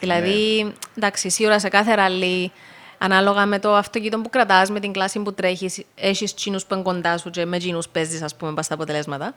Δηλαδή, 0.00 0.62
ναι. 0.64 0.72
εντάξει, 0.96 1.30
σίγουρα 1.30 1.58
σε 1.58 1.68
κάθε 1.68 1.94
ραλί 1.94 2.52
Ανάλογα 3.04 3.46
με 3.46 3.58
το 3.58 3.74
αυτοκίνητο 3.74 4.18
που 4.18 4.30
κρατάς, 4.30 4.70
με 4.70 4.80
την 4.80 4.92
κλάση 4.92 5.20
που 5.20 5.34
τρέχεις, 5.34 5.84
έχεις 5.94 6.34
τσίνους 6.34 6.64
που 6.66 6.74
είναι 6.74 6.82
κοντά 6.82 7.18
σου 7.18 7.30
και 7.30 7.44
με 7.44 7.58
τσίνους 7.58 7.88
παίζεις, 7.88 8.22
ας 8.22 8.34
πούμε, 8.34 8.62
στα 8.62 8.74
αποτελέσματα. 8.74 9.34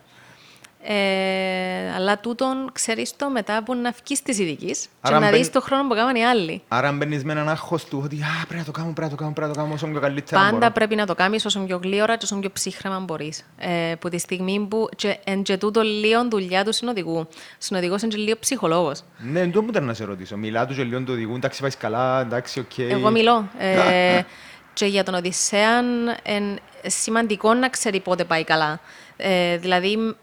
Ε, 0.87 1.93
αλλά 1.95 2.19
τούτον 2.19 2.69
ξέρεις 2.71 3.15
το 3.15 3.29
μετά 3.29 3.63
που 3.63 3.75
να 3.75 3.93
βγεις 4.03 4.21
της 4.21 4.39
ειδικής 4.39 4.87
και 5.01 5.13
να 5.13 5.29
δεις 5.29 5.51
το 5.51 5.61
χρόνο 5.61 5.87
που 5.87 5.93
έκαναν 5.93 6.15
οι 6.15 6.25
άλλοι. 6.25 6.61
Άρα 6.67 6.91
μπαίνεις 6.91 7.23
με 7.23 7.31
έναν 7.31 7.49
άγχος 7.49 7.85
του 7.85 8.01
ότι 8.03 8.15
α, 8.15 8.45
πρέπει 8.47 8.59
να 8.59 8.65
το 8.65 8.71
κάνω, 8.71 8.93
πρέπει 8.93 9.11
να 9.11 9.17
το 9.17 9.23
κάνω, 9.23 9.33
πρέπει 9.33 9.47
να 9.47 9.53
το 9.53 9.61
κάνω 9.61 9.73
όσο 9.73 9.87
πιο 9.87 9.99
καλύτερα 9.99 10.41
Πάντα 10.41 10.57
μπορώ. 10.57 10.71
πρέπει 10.71 10.95
να 10.95 11.05
το 11.05 11.15
κάνεις 11.15 11.45
όσο 11.45 11.59
πιο 11.59 11.79
γλύωρα 11.83 12.17
και 12.17 12.23
όσο 12.23 12.35
πιο 12.35 12.51
ψύχραιμα 12.51 12.99
μπορείς. 12.99 13.45
Ε, 13.57 13.93
που 13.99 14.09
τη 14.09 14.17
στιγμή 14.17 14.67
που 14.69 14.89
και, 14.95 15.17
εν 15.23 15.43
και 15.43 15.57
τούτο 15.57 15.81
λίγο 15.81 16.27
δουλειά 16.29 16.63
του 16.63 16.73
συνοδηγού. 16.73 17.27
Συνοδηγός 17.57 18.01
είναι 18.01 18.15
και 18.15 18.21
λίγο 18.21 18.37
ψυχολόγος. 18.39 19.03
Ναι, 19.17 19.47
το 19.47 19.61
μου 19.61 19.67
ήταν 19.69 19.83
να 19.83 19.93
σε 19.93 20.03
ρωτήσω. 20.03 20.37
Μιλά 20.37 20.65
τους 20.65 20.75
και 20.75 20.83
λίγο 20.83 20.99
του 20.99 21.11
οδηγού, 21.13 21.35
εντάξει 21.35 21.61
πάει 21.61 21.71
καλά, 21.79 22.21
εντάξει, 22.21 22.59
οκ. 22.59 22.65
Okay. 22.77 22.87
Εγώ 22.89 23.11
μιλώ. 23.11 23.49
Ε, 23.57 24.21
και 24.73 24.85
για 24.85 25.03
τον 25.03 25.13
Οδυσσέα 25.13 25.79
είναι 25.79 26.55
σημαντικό 26.85 27.53
να 27.53 27.69
ξέρει 27.69 27.99
πότε 27.99 28.23
πάει 28.23 28.43
καλά. 28.43 28.79
Ε, 29.17 29.57
δηλαδή, 29.57 30.15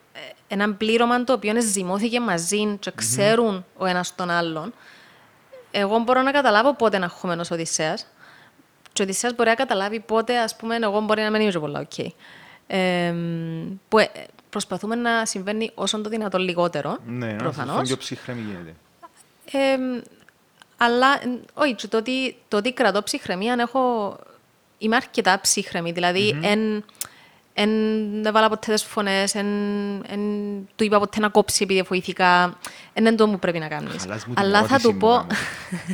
ένα 0.53 0.75
πλήρωμα 0.75 1.25
το 1.25 1.33
οποίο 1.33 1.61
ζυμώθηκε 1.61 2.21
μαζί 2.21 2.77
και 2.81 2.93
ξέρουν 2.95 3.61
mm-hmm. 3.61 3.83
ο 3.83 3.87
ένας 3.87 4.15
τον 4.15 4.31
άλλον, 4.31 4.75
εγώ 5.71 5.99
μπορώ 5.99 6.23
να 6.23 6.31
καταλάβω 6.31 6.75
πότε 6.75 6.97
είναι 6.97 7.05
αγχωμένος 7.05 7.51
ο 7.51 7.55
Οδυσσέας 7.55 8.07
και 8.93 9.03
ο 9.03 9.05
Οδυσσέας 9.05 9.35
μπορεί 9.35 9.49
να 9.49 9.55
καταλάβει 9.55 10.01
πότε, 10.01 10.39
ας 10.39 10.57
πούμε, 10.57 10.77
εγώ 10.77 11.01
μπορεί 11.01 11.23
να 11.23 11.31
μην 11.31 11.41
είμαι 11.41 11.53
πολλά 11.53 11.81
οκ. 11.81 11.91
Okay. 11.97 12.07
Ε, 12.67 13.15
που 13.89 13.99
ε, 13.99 14.11
προσπαθούμε 14.51 14.95
να 14.95 15.27
συμβαίνει 15.27 15.71
όσο 15.75 16.01
το 16.01 16.09
δυνατόν 16.09 16.41
λιγότερο, 16.41 16.99
ναι, 17.07 17.35
προφανώς. 17.35 17.77
Ναι, 17.77 17.83
πιο 17.83 17.97
ψύχραιμοι 17.97 18.41
γίνεται. 18.41 18.75
Ε, 19.53 20.03
αλλά, 20.77 21.21
όχι, 21.55 21.89
το 21.89 21.97
ότι, 21.97 22.37
το 22.49 22.57
ότι 22.57 22.73
κρατώ 22.73 23.03
ψυχραιμία, 23.03 23.57
έχω... 23.59 24.17
Είμαι 24.79 24.97
αρκετά 24.97 25.41
ψύχραιμη, 25.41 25.93
δηλαδή, 25.93 26.35
mm-hmm. 26.35 26.47
εν, 26.47 26.61
Εν 26.61 26.85
δεν 28.23 28.33
βάλα 28.33 28.49
ποτέ 28.49 28.73
τις 28.73 28.83
φωνές, 28.83 29.35
εν, 29.35 29.47
εν 30.09 30.21
του 30.77 30.85
είπα 30.85 30.99
ποτέ 30.99 31.21
να 31.21 31.29
κόψει 31.29 31.63
επειδή 31.63 31.83
βοηθήκα. 31.83 32.59
Εν 32.93 33.05
δεν 33.05 33.17
το 33.17 33.27
μου 33.27 33.39
πρέπει 33.39 33.59
να 33.59 33.69
κάνεις. 33.69 34.07
Αλλά 34.35 34.65
θα 34.65 34.79
του 34.79 34.97
πω... 34.97 35.27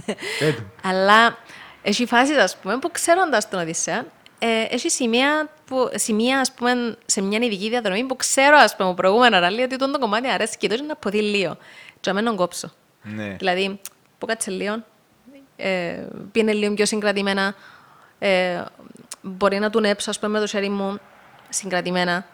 Αλλά 0.88 1.38
έχει 1.82 2.06
φάσεις, 2.06 2.36
ας 2.36 2.56
πούμε, 2.56 2.78
που 2.78 2.90
ξέροντας 2.90 3.48
τον 3.48 3.60
Οδυσσέα, 3.60 4.04
ε, 4.38 4.62
έχει 4.70 4.90
σημεία, 4.90 5.48
που, 5.66 5.90
σημεία 5.94 6.40
ας 6.40 6.52
πούμε, 6.52 6.96
σε 7.06 7.20
μια 7.20 7.38
ειδική 7.42 7.68
διαδρομή 7.68 8.04
που 8.04 8.16
ξέρω, 8.16 8.56
ας 8.56 8.76
πούμε, 8.76 8.94
προηγούμενα 8.94 9.38
ραλί, 9.38 9.62
ότι 9.62 9.76
το 9.76 9.98
κομμάτι 9.98 10.28
αρέσει 10.28 10.56
και 10.58 10.68
τόσο 10.68 10.84
να 10.84 10.96
ποθεί 10.96 11.22
λίγο. 11.22 11.56
Και 12.00 12.12
να 12.12 12.32
κόψω. 12.34 12.72
Ναι. 13.02 13.36
Δηλαδή, 13.38 13.80
που 14.18 14.26
κάτσε 14.26 14.50
λίγο, 14.50 14.84
ε, 15.56 16.06
πήγαινε 16.32 16.52
λίγο 16.52 16.74
πιο 16.74 16.86
συγκρατημένα, 16.86 17.54
ε, 18.18 18.62
μπορεί 19.22 19.58
να 19.58 19.70
του 19.70 19.80
νέψω, 19.80 20.10
ας 20.10 20.18
πούμε, 20.18 20.32
με 20.32 20.40
το 20.40 20.46
χέρι 20.46 20.68
μου, 20.68 20.98
συγκρατημένα, 21.48 22.26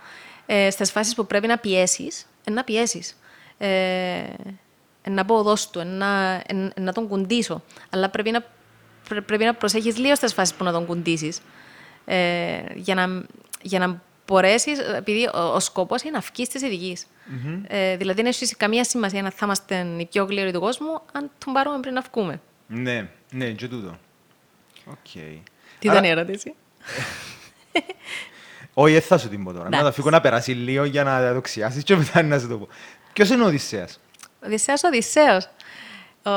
ε, 0.46 0.70
στις 0.70 0.90
φάσεις 0.90 1.14
που 1.14 1.26
πρέπει 1.26 1.46
να 1.46 1.58
πιέσεις, 1.58 2.26
να 2.50 2.64
πιέσεις. 2.64 3.16
Ε, 3.58 4.22
να 5.08 5.24
πω 5.24 5.42
δώσ' 5.42 5.70
του, 5.70 5.84
να, 5.84 6.42
να 6.76 6.92
τον 6.92 7.08
κουντήσω. 7.08 7.62
Αλλά 7.90 8.08
πρέπει 8.10 8.30
να, 8.30 8.44
πρέπει 9.26 9.44
να 9.44 9.54
προσέχεις 9.54 9.96
λίγο 9.96 10.14
στις 10.14 10.32
φάσεις 10.32 10.54
που 10.54 10.64
να 10.64 10.72
τον 10.72 10.86
κουντήσεις. 10.86 11.40
Ε, 12.04 12.62
για, 12.74 12.94
να, 12.94 13.24
για 13.62 13.78
να 13.78 14.02
μπορέσεις, 14.26 14.78
επειδή 14.78 15.26
ο, 15.34 15.38
ο 15.38 15.60
σκοπός 15.60 16.02
είναι 16.02 16.10
να 16.10 16.20
βγεις 16.32 16.48
της 16.48 16.62
ειδικής. 16.62 17.06
Mm-hmm. 17.06 17.60
Ε, 17.66 17.96
δηλαδή 17.96 18.22
δεν 18.22 18.30
έχει 18.30 18.56
καμία 18.56 18.84
σημασία 18.84 19.22
να 19.22 19.30
θα 19.30 19.46
είμαστε 19.46 19.86
οι 19.98 20.06
πιο 20.06 20.24
γλύροι 20.24 20.52
του 20.52 20.60
κόσμου 20.60 21.00
αν 21.12 21.30
τον 21.44 21.52
πάρουμε 21.52 21.80
πριν 21.80 21.94
να 21.94 22.04
βγούμε. 22.12 22.40
Ναι, 22.66 23.08
ναι, 23.30 23.50
και 23.50 23.68
τούτο. 23.68 23.98
Οκ. 24.84 24.96
Τι 25.78 25.88
Άρα- 25.88 25.98
ήταν 25.98 26.04
η 26.04 26.08
ερώτηση; 26.08 26.54
Όχι, 28.74 28.92
δεν 28.92 29.02
θα 29.02 29.18
σου 29.18 29.28
την 29.28 29.44
πω 29.44 29.52
τώρα. 29.52 29.62
Να 29.62 29.68
Εντάξει. 29.68 29.84
τα 29.84 29.92
φύγω 29.92 30.10
να 30.10 30.20
περάσει 30.20 30.52
λίγο 30.52 30.84
για 30.84 31.04
να 31.04 31.32
το 31.34 31.40
ξιάσεις 31.40 31.82
και 31.82 31.96
μετά 31.96 32.22
να 32.22 32.38
σου 32.38 32.48
το 32.48 32.58
πω. 32.58 32.68
Ποιος 33.12 33.28
είναι 33.30 33.42
ο 33.42 33.46
Οδυσσέας; 33.46 34.00
Οδυσσέας, 34.44 34.82
Οδυσσέος. 34.82 35.48
Ο, 36.24 36.30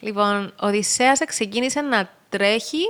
λοιπόν, 0.00 0.52
ο 0.60 0.66
Οδυσσέας 0.66 1.18
ξεκίνησε 1.26 1.80
να 1.80 2.10
τρέχει 2.28 2.82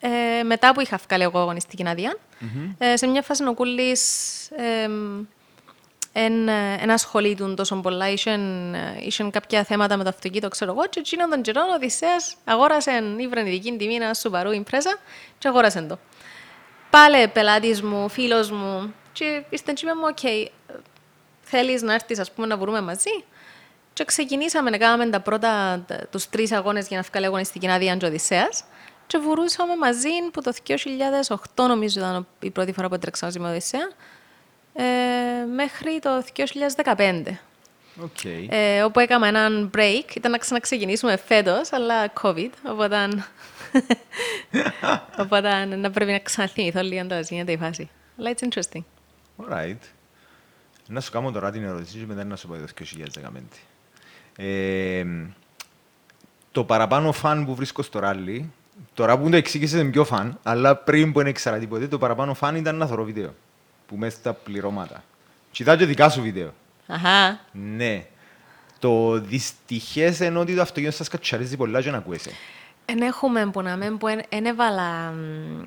ε, 0.00 0.42
μετά 0.42 0.72
που 0.72 0.80
είχα 0.80 0.98
βγάλει 1.08 1.22
εγώ 1.22 1.38
αγωνιστική 1.38 1.88
άδεια. 1.88 2.16
Ε, 2.78 2.96
σε 2.96 3.06
μια 3.06 3.22
φάση 3.22 3.44
ο 3.46 3.54
Κούλης 3.54 4.02
ε, 4.50 4.88
εν, 6.12 6.48
ε, 6.48 6.76
εν 6.80 6.90
ασχολείτουν 6.90 7.54
τόσο 7.54 7.76
πολλά, 7.76 8.10
είχαν, 8.10 8.74
ε, 8.74 8.96
είχαν 9.00 9.30
κάποια 9.30 9.64
θέματα 9.64 9.96
με 9.96 10.02
το 10.02 10.08
αυτοκίνητο, 10.08 10.48
ξέρω 10.48 10.72
εγώ, 10.72 10.86
και 10.86 11.00
εκείνον 11.00 11.30
τον 11.30 11.42
καιρό 11.42 11.60
ο 11.70 11.74
Οδυσσέας 11.74 12.36
αγόρασε 12.44 13.02
ήβραν 13.18 13.46
ειδική 13.46 13.76
τιμή 13.76 13.94
ένα 13.94 14.14
Subaru 14.22 14.62
Impreza 14.62 14.98
και 15.38 15.48
αγόρασε 15.48 15.82
το. 15.82 15.98
Πάλε 16.90 17.28
πελάτης 17.28 17.82
μου, 17.82 18.08
φίλος 18.08 18.50
μου 18.50 18.94
και 19.12 19.42
ήρθε 19.50 19.72
και 19.74 19.86
είπε 19.86 19.94
μου, 19.94 20.02
οκ, 20.08 20.18
θέλεις 21.42 21.82
να 21.82 21.94
έρθεις 21.94 22.18
ας 22.18 22.32
πούμε 22.32 22.46
να 22.46 22.56
βρούμε 22.56 22.80
μαζί. 22.80 23.24
Και 23.92 24.04
ξεκινήσαμε 24.04 24.70
να 24.70 24.78
κάνουμε 24.78 25.10
τα 25.10 25.20
πρώτα, 25.20 25.84
τα- 25.86 26.06
τους 26.10 26.28
τρεις 26.28 26.52
αγώνες 26.52 26.88
για 26.88 26.96
να 26.96 27.02
βγάλει 27.02 27.26
αγωνιστική 27.26 27.68
άδεια 27.70 27.96
και 27.96 28.04
ο 28.04 28.08
Οδυσσέας. 28.08 28.64
Και 29.06 29.18
βουρούσαμε 29.18 29.76
μαζί 29.76 30.08
που 30.32 30.42
το 30.42 30.52
2008 30.52 31.66
νομίζω 31.66 32.00
ήταν 32.00 32.26
η 32.40 32.50
πρώτη 32.50 32.72
φορά 32.72 32.88
που 32.88 32.94
έτρεξα 32.94 33.24
μαζί 33.26 33.38
με 33.38 33.48
Οδυσσέα. 33.48 33.88
Ε, 34.74 34.84
μέχρι 35.54 35.98
το 36.02 36.22
2015. 36.22 37.38
Οκ. 38.02 38.24
Ε, 38.48 38.82
όπου 38.82 39.00
έκανα 39.00 39.26
έναν 39.26 39.70
break, 39.76 40.16
ήταν 40.16 40.30
να 40.30 40.38
ξαναξεκινήσουμε 40.38 41.16
φέτος, 41.16 41.72
αλλά 41.72 42.12
COVID, 42.22 42.50
οπότε... 42.68 43.08
οπότε 45.22 45.64
να 45.64 45.90
πρέπει 45.90 46.10
να 46.10 46.18
ξαναθυμηθώ 46.18 46.80
λίγο 46.80 47.06
το 47.06 47.20
γίνεται 47.20 47.52
η 47.52 47.56
φάση. 47.56 47.90
Αλλά 48.18 48.34
it's 48.34 48.48
interesting. 48.48 48.82
Alright. 49.36 49.78
Να 50.86 51.00
σου 51.00 51.10
κάνω 51.10 51.30
τώρα 51.30 51.50
την 51.50 51.64
ερώτηση 51.64 51.98
και 51.98 52.06
μετά 52.06 52.24
να 52.24 52.36
σου 52.36 52.48
πω 52.48 52.54
το 52.54 52.64
2015. 53.24 53.40
Ε, 54.36 55.04
το 56.52 56.64
παραπάνω 56.64 57.12
φαν 57.12 57.46
που 57.46 57.54
βρίσκω 57.54 57.82
στο 57.82 57.98
ράλι, 57.98 58.52
τώρα 58.94 59.18
που 59.18 59.30
το 59.30 59.36
εξήγησες 59.36 59.80
είναι 59.80 59.90
πιο 59.90 60.04
φαν, 60.04 60.38
αλλά 60.42 60.76
πριν 60.76 61.12
που 61.12 61.18
δεν 61.18 61.28
ήξερα 61.28 61.58
τίποτε, 61.58 61.88
το 61.88 61.98
παραπάνω 61.98 62.34
φαν 62.34 62.56
ήταν 62.56 62.76
να 62.76 62.86
θωρώ 62.86 63.04
βίντεο. 63.04 63.34
Που 63.86 63.96
μέσα 63.96 64.16
στα 64.16 64.32
πληρώματα. 64.32 65.04
Κοιτάω 65.50 65.76
και 65.76 65.86
δικά 65.86 66.08
σου 66.08 66.22
βίντεο. 66.22 66.52
Αχα. 66.88 67.40
Ναι. 67.52 68.04
Το 68.78 69.20
δυστυχές 69.20 70.18
είναι 70.20 70.38
ότι 70.38 70.54
το 70.54 70.62
αυτοκίνητο 70.62 70.96
σας 70.96 71.08
κατσαρίζει 71.08 71.56
πολλά 71.56 71.82
και 71.82 71.90
να 71.90 71.96
ακούεσαι. 71.96 72.30
Εν 72.84 73.02
έχουμε 73.02 73.46
που 73.46 73.62
να 73.62 73.76
μην 73.76 73.98
που 73.98 74.06
εν 74.28 74.46
έβαλα... 74.46 75.10
μ, 75.10 75.60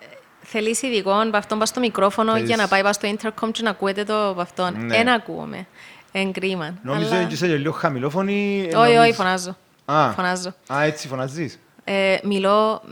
ε, 0.00 0.06
Θέλεις 0.42 0.82
ειδικό 0.82 1.12
από 1.20 1.36
αυτόν 1.36 1.58
πας 1.58 1.68
στο 1.68 1.80
μικρόφωνο 1.80 2.32
Θέλεις- 2.32 2.46
για 2.48 2.56
να 2.56 2.68
πάει 2.68 2.82
πας 2.82 2.94
στο 2.96 3.08
intercom 3.16 3.48
και 3.52 3.62
να 3.62 3.70
ακούετε 3.70 4.04
το 4.04 4.28
από 4.28 4.40
αυτόν. 4.40 4.86
Ναι. 4.86 4.96
Εν 4.96 5.08
ακούγομαι. 5.08 5.66
Εν 6.12 6.32
κρίμα. 6.32 6.74
Νομίζω 6.82 7.14
Αλλά- 7.14 7.24
ότι 7.24 7.34
είσαι 7.34 7.46
και 7.46 7.56
λίγο 7.56 7.72
χαμηλόφωνη. 7.72 8.58
ε, 8.60 8.64
Όχι, 8.64 8.74
νομίζω- 8.74 9.00
όχι, 9.00 9.12
φωνάζω. 9.12 9.56
Α, 9.84 10.10
Φωνάζω. 10.12 10.52
Α, 10.72 10.82
έτσι 10.82 11.08
φωνάζεις. 11.08 11.58
Ε, 11.84 12.16
μιλώ 12.22 12.82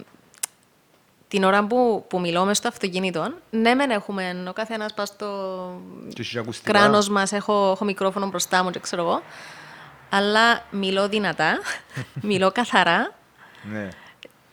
την 1.31 1.45
ώρα 1.45 1.67
που, 1.67 2.05
που 2.09 2.21
μιλώ 2.21 2.45
μες 2.45 2.57
στο 2.57 2.69
αυτοκίνητο, 2.69 3.33
ναι 3.51 3.75
μεν 3.75 3.91
έχουμε 3.91 4.45
ο 4.49 4.53
καθένας 4.53 4.95
πας 4.95 5.09
στο 5.09 5.27
Και 6.09 6.21
έχεις 6.21 6.37
ακουστικά. 6.37 6.73
κράνος 6.73 7.09
μας, 7.09 7.33
έχω, 7.33 7.71
έχω 7.75 7.85
μικρόφωνο 7.85 8.27
μπροστά 8.27 8.63
μου 8.63 8.71
και 8.71 8.79
ξέρω 8.79 9.03
εγώ, 9.03 9.23
αλλά 10.11 10.65
μιλώ 10.71 11.09
δυνατά, 11.09 11.59
μιλώ 12.31 12.51
καθαρά, 12.53 13.15
Ναι. 13.73 13.89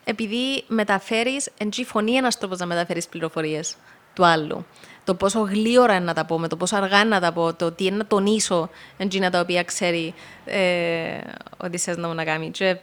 επειδή 0.04 0.64
μεταφέρεις, 0.68 1.50
εν 1.58 1.70
τσι 1.70 1.84
φωνή 1.84 2.12
ένας 2.16 2.38
τρόπος 2.38 2.60
να 2.60 2.66
μεταφέρεις 2.66 3.08
πληροφορίες 3.08 3.76
του 4.14 4.26
άλλου. 4.26 4.66
Το 5.04 5.16
πόσο 5.16 5.40
γλύωρα 5.40 5.96
είναι 5.96 6.06
να 6.06 6.14
τα 6.14 6.26
πω, 6.26 6.40
με 6.40 6.48
το 6.48 6.56
πόσο 6.58 6.76
αργά 6.76 7.00
είναι 7.00 7.10
να 7.10 7.20
τα 7.20 7.32
πω, 7.34 7.54
το 7.54 7.72
τι 7.72 7.86
είναι 7.86 7.98
να 7.98 8.06
τονίσω, 8.06 8.70
εν 8.98 9.10
τσι 9.10 9.20
τα 9.20 9.40
οποία 9.40 9.64
ξέρει 9.64 10.14
ε, 10.46 11.20
ότι 11.58 11.78
θες 11.78 11.98
να 11.98 12.08
μου 12.08 12.14
να 12.14 12.24
κάνει. 12.24 12.52
Και, 12.52 12.66
ε, 12.66 12.80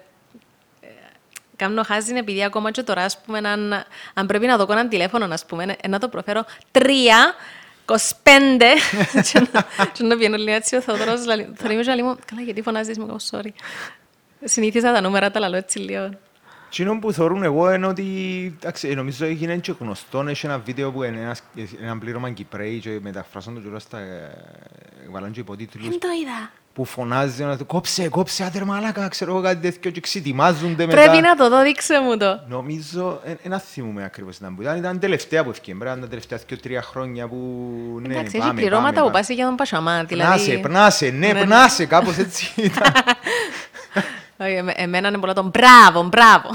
Κάνω 1.56 1.82
χάζιν 1.82 2.16
επειδή 2.16 2.44
ακόμα 2.44 2.70
και 2.70 2.82
τώρα, 2.82 3.02
ας 3.04 3.18
πούμε, 3.20 3.38
αν, 3.38 3.84
αν 4.14 4.26
πρέπει 4.26 4.46
να 4.46 4.56
δω 4.56 4.66
έναν 4.70 4.88
τηλέφωνο, 4.88 5.26
ας 5.30 5.44
πούμε, 5.46 5.76
ε, 5.80 5.88
να 5.88 5.98
το 5.98 6.08
προφέρω 6.08 6.44
τρία, 6.70 7.34
25, 7.84 7.96
και 9.32 9.46
να- 9.52 9.86
και 9.92 10.02
να 10.02 10.16
πιένω 10.16 10.36
λίγο 10.36 10.52
έτσι 10.56 10.76
ο 10.76 10.80
Θεοδωρός, 10.80 11.26
λαλεί- 11.26 11.48
θα 11.56 11.72
είμαι 11.72 11.82
και 11.82 11.88
λαλεί 11.88 12.02
μου, 12.02 12.16
καλά, 12.26 12.42
γιατί 12.42 12.62
φωνάζεις 12.62 12.98
μου, 12.98 13.16
sorry. 13.30 13.48
Συνήθιζα 14.44 14.92
τα 14.92 15.00
νούμερα, 15.00 15.30
τα 15.30 15.40
λαλώ 15.40 15.56
έτσι 15.56 15.78
λίγο. 15.78 16.10
Εκείνο 16.76 16.98
που 16.98 17.12
θεωρούν 17.12 17.42
εγώ 17.42 17.72
είναι 17.72 17.86
ότι, 17.86 18.04
εντάξει, 18.60 18.94
νομίζω 18.94 19.24
έγινε 19.24 19.56
και 19.56 19.74
γνωστό, 19.80 20.24
έχει 20.28 20.46
ένα 20.46 20.58
βίντεο 20.58 20.90
που 20.92 21.02
είναι 21.02 21.20
ένας, 21.20 21.42
ένα 21.82 21.98
πλήρωμα 21.98 22.30
Κυπρέοι 22.30 22.78
και 22.78 22.98
μεταφράσαν 23.02 23.54
το 23.54 23.60
κιόλας 23.60 23.82
στα, 23.82 23.98
ε, 23.98 24.30
βάλαν 25.10 25.30
και 25.32 25.40
υποτίτλους, 25.40 25.88
Δεν 25.88 26.00
το 26.00 26.08
είδα. 26.22 26.50
που 26.72 26.84
φωνάζει 26.84 27.42
ένα 27.42 27.56
του, 27.56 27.66
κόψε, 27.66 28.08
κόψε, 28.08 28.44
άντε 28.44 28.58
ρε 28.58 28.64
μαλάκα, 28.64 29.08
ξέρω 29.08 29.30
εγώ 29.30 29.42
κάτι 29.42 29.70
τέτοιο 29.70 29.90
και 29.90 30.00
ξετοιμάζονται 30.00 30.86
μετά. 30.86 31.02
Πρέπει 31.02 31.20
να 31.20 31.34
το 31.36 31.48
δω, 31.48 31.62
δείξε 31.62 32.00
μου 32.00 32.16
το. 32.16 32.40
Νομίζω, 32.48 33.20
ένα 33.42 33.58
θυμούμαι 33.58 34.04
ακριβώς 34.04 34.36
ήταν 34.36 34.54
που 34.54 34.62
ήταν, 34.62 34.76
ήταν 34.76 34.98
τελευταία 34.98 35.44
που 35.44 35.50
ευκαιρία, 35.50 35.80
πρέπει 35.80 35.90
να 35.90 35.96
ήταν 35.96 36.02
τα 36.02 36.08
τελευταία 36.08 36.38
δύο 36.48 36.58
τρία 36.58 36.82
χρόνια 36.82 37.28
που, 37.28 37.36
ναι, 38.06 38.14
Εντάξει, 38.14 38.36
πάμε, 38.38 38.50
έχει 38.50 38.60
πληρώματα 38.60 38.92
πάμε, 38.92 39.06
που 39.06 39.12
πάμε. 39.12 39.18
πας 39.18 39.28
για 39.28 39.46
τον 39.46 39.56
Πασαμά, 39.56 40.04
Πνάσε, 40.08 40.44
δηλαδή... 40.44 40.58
πνάσε, 40.62 41.10
ναι, 41.10 41.32
Ναι. 41.32 41.40
πνάσε, 41.44 41.86
κάπως 41.86 42.16
έτσι 42.18 42.52
ήταν. 42.56 42.92
Όχι, 44.36 44.52
εμέ- 44.52 44.74
Εμένα 44.80 45.08
είναι 45.08 45.18
πολλά 45.18 45.32
τον 45.32 45.48
μπράβο, 45.48 46.02
μπράβο. 46.02 46.48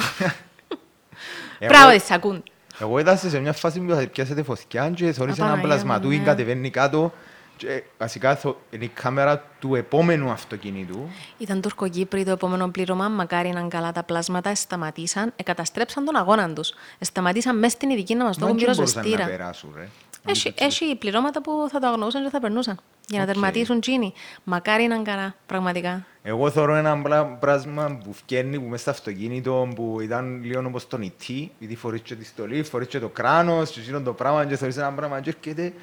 Εγώ- 1.60 1.72
Μπράβο, 1.74 1.90
δεν 1.90 2.00
σε 2.00 2.14
ακούν. 2.14 2.44
Εγώ 2.80 3.00
ήταν 3.00 3.18
σε 3.18 3.40
μια 3.40 3.54
φάση 3.54 3.80
που 3.80 3.94
θα 3.94 4.08
πιάσετε 4.08 4.44
φωτιά 4.44 4.90
και 4.90 5.12
θεωρείς 5.12 5.38
έναν 5.38 5.50
Απαναγία 5.52 5.56
μου, 5.56 5.62
πλασματούι, 5.62 6.18
ναι. 6.18 6.24
κατεβαίνει 6.24 6.70
κάτω 6.70 7.14
και 7.58 7.84
βασικά 7.98 8.36
θω- 8.36 8.58
είναι 8.70 8.84
η 8.84 8.88
κάμερα 8.88 9.44
του 9.60 9.76
επόμενου 9.76 10.30
αυτοκίνητου. 10.32 11.10
Ήταν 11.38 11.62
Τουρκοκύπροι 11.62 12.24
το 12.26 12.32
επόμενο 12.32 12.68
πλήρωμα. 12.70 13.10
Μακάρι 13.10 13.50
να 13.50 13.60
είναι 13.60 13.68
καλά 13.70 13.92
τα 13.92 14.04
πλάσματα. 14.04 14.56
Σταματήσαν, 14.56 15.34
εκαταστρέψαν 15.36 16.06
τον 16.06 16.16
αγώνα 16.16 16.54
του. 16.54 16.64
Σταματήσαν 17.00 17.58
μέσα 17.60 17.76
στην 17.76 17.90
ειδική 17.90 18.16
να 18.16 18.24
μα 18.24 18.30
το 18.32 18.38
Μα 18.40 18.46
έχουν 18.46 18.58
και 18.60 18.66
μπορούσαν 18.66 18.86
να 18.86 19.02
πυροσβεστήρα. 19.02 19.38
περάσουν, 19.38 19.74
ρε. 19.76 19.88
Έχει, 20.26 20.54
έχει 20.58 20.96
πληρώματα 20.96 21.42
που 21.42 21.68
θα 21.72 21.80
το 21.80 21.88
αγνοούσαν 21.88 22.24
και 22.24 22.30
θα 22.30 22.40
περνούσαν. 22.40 22.80
Για 23.10 23.20
να 23.20 23.26
Οκ. 23.26 23.32
τερματίσουν 23.32 23.80
τσίνοι. 23.80 24.14
Μακάρι 24.44 24.88
να 24.88 24.96
είναι 24.96 25.04
καλά, 25.04 25.36
πραγματικά. 25.46 26.06
Εγώ 26.22 26.50
θεωρώ 26.50 26.76
ένα 26.76 27.02
πλα- 27.02 27.26
πράγμα 27.26 28.00
που 28.04 28.14
φκένει 28.14 28.60
που 28.60 28.66
μέσα 28.68 28.82
στο 28.82 28.90
αυτοκίνητο 28.92 29.72
που 29.76 29.98
ήταν 30.02 30.44
λίγο 30.44 30.64
όπως 30.66 30.88
τον 30.88 31.02
E.T. 31.04 31.48
γιατί 31.60 31.76
φορείς 31.76 32.02
και 32.02 32.16
τη 32.16 32.26
στολή, 32.26 32.64
φορείς 32.64 32.88
και 32.88 33.00
το 33.00 33.08
κράνος 33.10 33.70
και 33.70 33.80
εκείνο 33.80 34.02
το 34.02 34.14
πράγμα 34.14 34.46
και 34.46 34.56
θεωρείς 34.56 34.78
ένα 34.78 34.92
πράγμα 34.92 35.20
και 35.20 35.30
έρχεται 35.30 35.74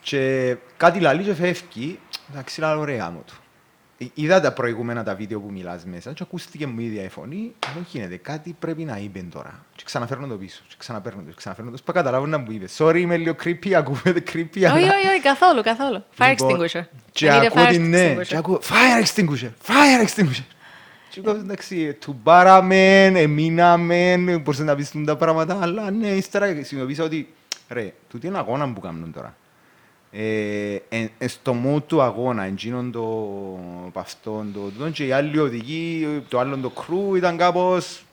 και 0.00 0.56
κάτι 0.76 1.00
λαλεί 1.00 1.22
και 1.22 1.34
φεύγει. 1.34 1.98
Εντάξει, 2.30 2.60
λαλό 2.60 2.80
ωραία 2.80 3.10
μου 3.10 3.22
του. 3.26 3.34
Ε, 4.02 4.10
Είδα 4.14 4.40
τα 4.40 4.52
προηγούμενα 4.52 5.02
τα 5.02 5.14
βίντεο 5.14 5.40
που 5.40 5.50
μιλάς 5.52 5.84
μέσα 5.84 6.12
και 6.12 6.22
ακούστηκε 6.22 6.66
μου 6.66 6.80
η 6.80 6.84
ίδια 6.84 7.02
η 7.04 7.08
φωνή. 7.08 7.52
Δεν 7.74 7.86
γίνεται, 7.90 8.16
κάτι 8.16 8.56
πρέπει 8.58 8.82
να 8.84 8.96
είπε 8.98 9.24
τώρα. 9.30 9.64
Και 9.76 9.82
ξαναφέρνω 9.84 10.26
το 10.26 10.34
πίσω, 10.34 10.62
και 10.68 10.74
ξαναπέρνω 10.78 11.20
το, 11.22 11.28
και 11.28 11.34
ξαναφέρνω 11.36 11.70
το. 11.70 11.76
Σπα 11.76 11.92
καταλάβω 11.92 12.26
να 12.26 12.38
μου 12.38 12.46
είπες. 12.50 12.76
Sorry, 12.78 12.96
είμαι 12.96 13.16
λίγο 13.16 13.34
creepy, 13.44 13.72
ακούγεται 13.72 14.22
creepy. 14.32 14.46
Όχι, 14.56 14.66
αλλά- 14.66 14.76
όχι, 14.76 15.06
όχι, 15.08 15.20
καθόλου, 15.22 15.62
καθόλου. 15.62 16.04
Fire 16.18 16.28
Λοιπόν, 16.28 16.58
extinguisher. 16.60 16.82
Και 17.12 17.28
I 17.30 17.34
need 17.34 17.42
a 17.42 17.46
ακούω 17.46 17.64
fire 17.64 17.68
την 17.70 17.88
ναι, 17.88 18.14
extinguisher. 18.16 18.26
και 18.26 18.36
ακούω 18.36 18.60
fire 18.62 19.04
extinguisher, 19.06 19.50
fire 19.66 20.06
extinguisher. 20.06 20.44
Και 21.10 21.20
εγώ 21.24 21.30
εντάξει, 21.30 21.92
του 22.00 22.18
μπάραμεν, 22.22 23.16
εμείναμεν, 23.16 24.40
μπορείς 24.40 24.58
να 24.60 24.74
πεις 24.74 24.90
τούν 24.90 25.04
τα 25.04 25.16
πράγματα, 25.16 25.58
αλλά 25.62 25.90
ναι, 25.90 26.06
ύστερα 26.08 26.46
συνειδητοποίησα 26.46 27.04
ότι 27.04 27.28
ρε, 27.68 27.92
τούτο 28.08 28.26
είναι 28.26 28.38
αγώνα 28.38 28.72
που 28.72 28.80
κάνουν 28.80 29.12
τώρα. 29.12 29.36
Ε, 30.14 30.76
εν, 30.88 31.10
εν 31.18 31.28
στο 31.28 31.56
mood 31.66 31.82
του 31.86 32.02
αγώνα, 32.02 32.42
εκείνον 32.44 32.92
το 32.92 33.28
παυτόν, 33.92 34.52
το 34.54 34.60
τούτον 34.60 34.92
και 34.92 35.06
οι 35.06 35.12
άλλοι 35.12 35.38
οδηγοί, 35.38 36.06
το 36.28 36.38
άλλο 36.38 36.56
το 36.56 36.72
crew 36.76 37.16
ήταν 37.16 37.36
κάπως... 37.36 38.04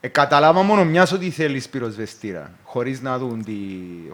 Ε, 0.00 0.08
καταλάβα 0.08 0.62
μόνο 0.62 0.84
μιας 0.84 1.12
ότι 1.12 1.30
θέλεις 1.30 1.68
πυροσβεστήρα, 1.68 2.50
χωρίς 2.64 3.00
να 3.00 3.18
δουν 3.18 3.44
τη... 3.44 3.52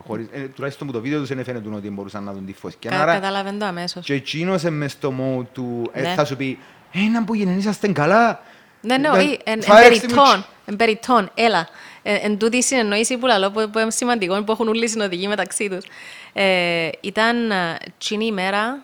Χωρίς, 0.07 0.27
ε, 0.33 0.41
τουλάχιστον 0.41 0.87
που 0.87 0.93
το 0.93 1.01
βίντεο 1.01 1.19
τους 1.19 1.29
δεν 1.29 1.39
έφαινε 1.39 1.63
ότι 1.75 1.91
μπορούσαν 1.91 2.25
να 2.25 2.33
δουν 2.33 2.47
τη 2.47 2.53
φωτιά. 2.53 2.91
Κα- 2.91 3.03
Άρα, 3.03 3.13
Καταλαβαίνω 3.15 3.59
το 3.59 3.65
αμέσως. 3.65 4.05
και 4.05 4.15
εκείνος 4.15 4.63
είναι 4.63 4.71
μες 4.71 4.93
στο 4.93 5.13
mode 5.21 5.45
του, 5.53 5.91
ε, 5.93 6.01
Ναι. 6.03 6.09
θα 6.15 6.25
σου 6.25 6.37
πει, 6.37 6.59
«Ε, 6.93 7.01
να 7.01 7.25
που 7.25 7.35
γίνεν, 7.35 7.59
είσαστε 7.59 7.89
καλά. 7.93 8.43
Ναι, 8.85 8.97
ναι, 8.97 9.09
Ε, 9.09 9.11
όχι, 9.11 9.39
εν 9.45 9.53
εν 9.53 9.61
fire 9.69 9.83
περιττών, 9.83 10.25
extinguisher. 10.25 10.45
εν 10.65 10.77
περιττών, 10.77 11.31
έλα. 11.35 11.69
Ε, 12.03 12.15
Εν 12.15 12.39
τούτης 12.39 12.65
η 12.65 12.69
συνεννόησης 12.69 13.19
που 13.19 13.27
λαλώ, 13.27 13.51
που 13.51 13.71
που 13.73 13.79
είναι 13.79 13.91
σημαντικό, 13.91 14.43
που 14.45 14.53
έχουν 14.53 14.69
όλοι 14.69 14.85
οι 14.85 14.89
συνοδηγοί 14.89 15.29
μεταξύ 15.29 15.69
τους. 15.69 15.85
Ε, 16.33 16.89
Ήταν 17.01 17.51
ε, 17.51 17.77
τσίνη 17.99 18.27
ημέρα, 18.27 18.83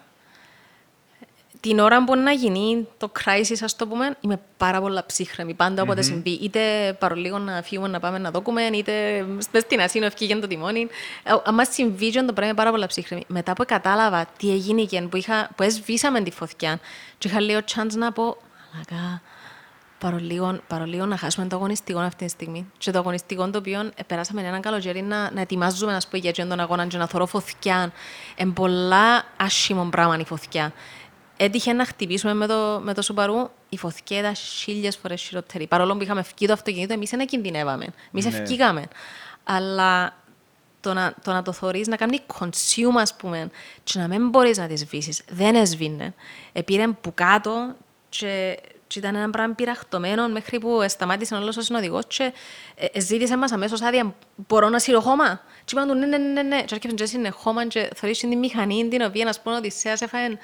την 1.60 1.78
ώρα 1.78 2.04
που 2.04 2.16
να 2.16 2.30
γίνει 2.32 2.88
το 2.98 3.12
crisis, 3.24 3.56
ας 3.62 3.76
το 3.76 3.86
πούμε, 3.86 4.16
είμαι 4.20 4.40
πάρα 4.56 4.80
πολλά 4.80 5.06
ψύχρεμη. 5.06 5.54
Πάντα 5.54 5.82
όποτε 5.82 6.02
συμβεί, 6.02 6.30
είτε 6.30 6.60
παρολίγο 6.98 7.38
να 7.38 7.62
φύγουμε 7.62 7.88
να 7.88 8.00
πάμε 8.00 8.18
να 8.18 8.30
δόκουμε, 8.30 8.62
είτε 8.62 9.24
μες 9.28 9.62
στην 9.62 9.80
Ασίνο 9.80 10.06
ευκήγε 10.06 10.36
το 10.36 10.46
τιμόνι. 10.46 10.86
Ε, 11.22 11.30
Αν 11.44 11.66
συμβεί 11.70 12.10
και 12.10 12.18
το 12.18 12.24
πράγμα 12.32 12.44
είμαι 12.46 12.54
πάρα 12.54 12.70
πολλά 12.70 12.86
ψύχρεμη. 12.86 13.24
Μετά 13.26 13.52
που 13.52 13.64
κατάλαβα 13.66 14.26
τι 14.38 14.50
έγινε 14.50 14.82
και 14.84 15.00
που, 15.00 15.16
είχα, 15.16 15.50
που 15.56 15.62
έσβήσαμε 15.62 16.20
τη 16.20 16.30
φωτιά, 16.30 16.78
και 17.18 17.28
είχα 17.28 17.40
λίγο 17.40 17.58
chance 17.74 17.92
να 17.94 18.12
πω, 18.12 18.36
μαλακά, 18.72 19.22
Παρολίγο, 20.00 20.60
παρολίγο 20.66 21.06
να 21.06 21.16
χάσουμε 21.16 21.46
το 21.46 21.56
αγωνιστικό 21.56 21.98
αυτή 21.98 22.24
τη 22.24 22.30
στιγμή. 22.30 22.70
Και 22.78 22.90
το 22.90 22.98
αγωνιστικό 22.98 23.50
το 23.50 23.58
οποίο 23.58 23.80
ε, 23.80 24.02
περάσαμε 24.06 24.42
ένα 24.42 24.60
καλοκαίρι 24.60 25.02
να, 25.02 25.30
να 25.30 25.40
ετοιμάζουμε 25.40 25.92
να 25.92 26.00
πούμε, 26.10 26.30
για 26.30 26.46
τον 26.46 26.60
αγώνα 26.60 26.86
και 26.86 26.96
να 26.96 27.06
θωρώ 27.06 27.26
φωτιά. 27.26 27.92
Είναι 28.36 28.50
πολλά 28.50 29.24
άσχημο 29.36 29.84
πράγμα 29.84 30.18
η 30.18 30.24
φωτιά. 30.24 30.72
Έτυχε 31.36 31.72
να 31.72 31.84
χτυπήσουμε 31.84 32.34
με 32.34 32.46
το, 32.46 32.80
με 32.82 32.94
το 32.94 33.02
Σουμπαρού, 33.02 33.50
η 33.68 33.76
φωτιά 33.78 34.18
ήταν 34.18 34.34
χίλιες 34.34 34.96
φορές 34.96 35.22
χειρότερη. 35.22 35.66
Παρόλο 35.66 35.96
που 35.96 36.02
είχαμε 36.02 36.22
φύγει 36.22 36.46
το 36.46 36.52
αυτοκίνητο, 36.52 36.92
εμείς 36.92 37.10
δεν 37.10 37.26
κινδυνεύαμε. 37.26 37.86
Εμείς 38.12 38.24
Ναι. 38.24 38.36
ευκήγαμε. 38.36 38.84
Αλλά 39.44 40.16
το 40.80 40.92
να 40.94 41.14
το, 41.24 41.32
να 41.32 41.42
το 41.42 41.52
θωρείς, 41.52 41.86
να 41.86 41.96
κάνει 41.96 42.18
consume, 42.38 42.96
ας 43.00 43.16
πούμε, 43.16 43.50
και 43.84 43.98
να 43.98 44.08
μην 44.08 44.28
μπορείς 44.28 44.58
να 44.58 44.66
τη 44.66 44.76
σβήσεις. 44.76 45.22
Δεν 45.28 45.54
έσβηνε. 45.54 46.14
Επήρε 46.52 46.88
που 46.88 47.14
κάτω 47.14 47.74
και, 48.08 48.58
και 48.90 48.98
ήταν 48.98 49.14
ένα 49.14 49.30
πράγμα 49.30 49.54
πειραχτωμένο 49.54 50.28
μέχρι 50.28 50.58
που 50.58 50.84
σταμάτησε 50.88 51.34
όλος 51.34 51.56
ο 51.56 51.60
συνοδηγός 51.60 52.04
και 52.06 52.32
ε, 52.74 52.86
ε, 52.92 53.00
ζήτησε 53.00 53.36
μας 53.36 53.52
αμέσως 53.52 53.82
άδεια, 53.82 54.14
μπορώ 54.48 54.68
να 54.68 54.78
σύρω 54.78 55.00
χώμα; 55.00 55.40
Και 55.64 55.74
είπαν 55.76 55.88
του 55.88 55.94
ναι, 55.94 56.06
ναι, 56.06 56.16
ναι, 56.16 56.42
ναι. 56.42 56.62
Και 56.62 56.74
έρχεται 56.74 57.04
και 57.04 57.16
είναι 57.16 57.28
χώμα 57.28 57.66
και 57.66 57.90
θωρείς 57.96 58.18
την 58.18 58.38
μηχανή 58.38 58.88
την 58.88 59.02
οποία, 59.02 59.24
να 59.24 59.32
πούμε, 59.42 59.54
ο 59.54 59.58
Οδυσσέας 59.58 60.00
έφαγε 60.00 60.38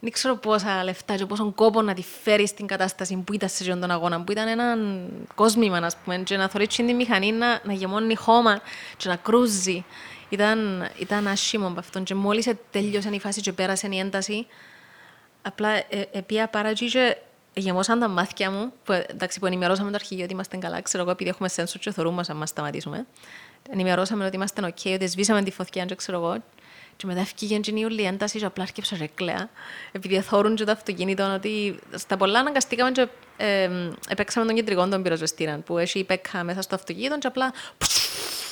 δεν 0.00 0.10
ξέρω 0.10 0.36
πόσα 0.36 0.84
λεφτά 0.84 1.16
και 1.16 1.26
πόσον 1.26 1.54
κόπο 1.54 1.82
να 1.82 1.94
τη 1.94 2.02
φέρεις 2.22 2.48
στην 2.48 2.66
κατάσταση 2.66 3.22
που 3.26 3.32
ήταν 3.32 3.48
σε 3.48 3.62
αυτόν 3.62 3.80
τον 3.80 3.90
αγώνα, 3.90 4.20
που 4.20 4.32
ήταν 4.32 4.48
ένα 4.48 4.76
κόσμημα, 5.34 5.76
ας 5.78 5.96
πούμε, 5.96 6.18
και 6.18 6.36
να 6.36 6.48
θωρείς 6.48 6.68
την 6.68 6.94
μηχανή 6.94 7.32
να, 7.32 7.60
να 7.64 7.72
γεμώνει 7.72 8.14
χώμα 8.14 8.60
και 8.96 9.08
να 9.08 9.16
κρούζει. 9.16 9.84
Ήταν, 10.28 10.88
ήταν 10.98 11.26
άσχημο 11.26 11.66
από 11.66 11.78
αυτόν 11.78 12.04
και 12.04 12.14
μόλις 12.14 12.48
τέλειωσε 12.70 13.08
η 13.12 13.20
φάση 13.20 13.40
και 13.40 13.52
πέρασε 13.52 13.88
η 13.90 13.98
ένταση, 13.98 14.46
απλά 15.42 15.68
ε, 15.68 15.84
ε, 16.12 16.20
πήγα 16.20 16.48
πάρα 16.48 16.68
εκεί 16.68 16.90
και 16.90 17.16
γεμώσαν 17.54 17.98
τα 18.00 18.08
μάτια 18.08 18.50
μου, 18.50 18.72
που, 18.84 18.92
εντάξει, 18.92 19.38
που 19.38 19.46
ενημερώσαμε 19.46 19.90
το 19.90 19.96
αρχηγείο 19.96 20.24
ότι 20.24 20.32
είμαστε 20.32 20.56
καλά, 20.56 20.80
ξέρω 20.80 21.02
εγώ, 21.02 21.12
επειδή 21.12 21.30
έχουμε 21.30 21.48
σένσορ 21.48 21.80
και 21.80 21.90
θωρούμε 21.90 22.16
μας 22.16 22.30
αν 22.30 22.36
μας 22.36 22.48
σταματήσουμε. 22.48 23.06
Ενημερώσαμε 23.70 24.26
ότι 24.26 24.36
είμαστε 24.36 24.62
ok, 24.62 24.94
ότι 24.94 25.06
σβήσαμε 25.06 25.42
τη 25.42 25.50
φωτιά 25.50 25.84
και 25.84 25.94
ξέρω 25.94 26.18
εγώ. 26.18 26.42
Και 26.96 27.06
μετά 27.06 27.20
έφυγε 27.20 27.58
και 27.58 27.72
η 27.74 27.84
όλη 27.84 28.02
ένταση 28.02 28.38
και 28.38 28.44
απλά 28.44 28.62
έρχεψα 28.62 28.96
και 28.96 29.10
κλαία. 29.14 29.50
Επειδή 29.92 30.20
θόρουν 30.20 30.54
και 30.54 30.64
το 30.64 30.72
αυτοκίνητο, 30.72 31.32
ότι 31.34 31.78
στα 31.94 32.16
πολλά 32.16 32.38
αναγκαστήκαμε 32.38 32.90
και 32.90 33.08
ε, 33.36 33.70
επέξαμε 34.08 34.46
τον 34.46 34.54
κεντρικό 34.54 34.88
των 34.88 35.02
πυροσβεστήρα, 35.02 35.58
που 35.58 35.78
έχει 35.78 35.98
η 35.98 36.04
πέκα 36.04 36.44
μέσα 36.44 36.62
στο 36.62 36.74
αυτοκίνητο 36.74 37.18
και 37.18 37.26
απλά 37.26 37.52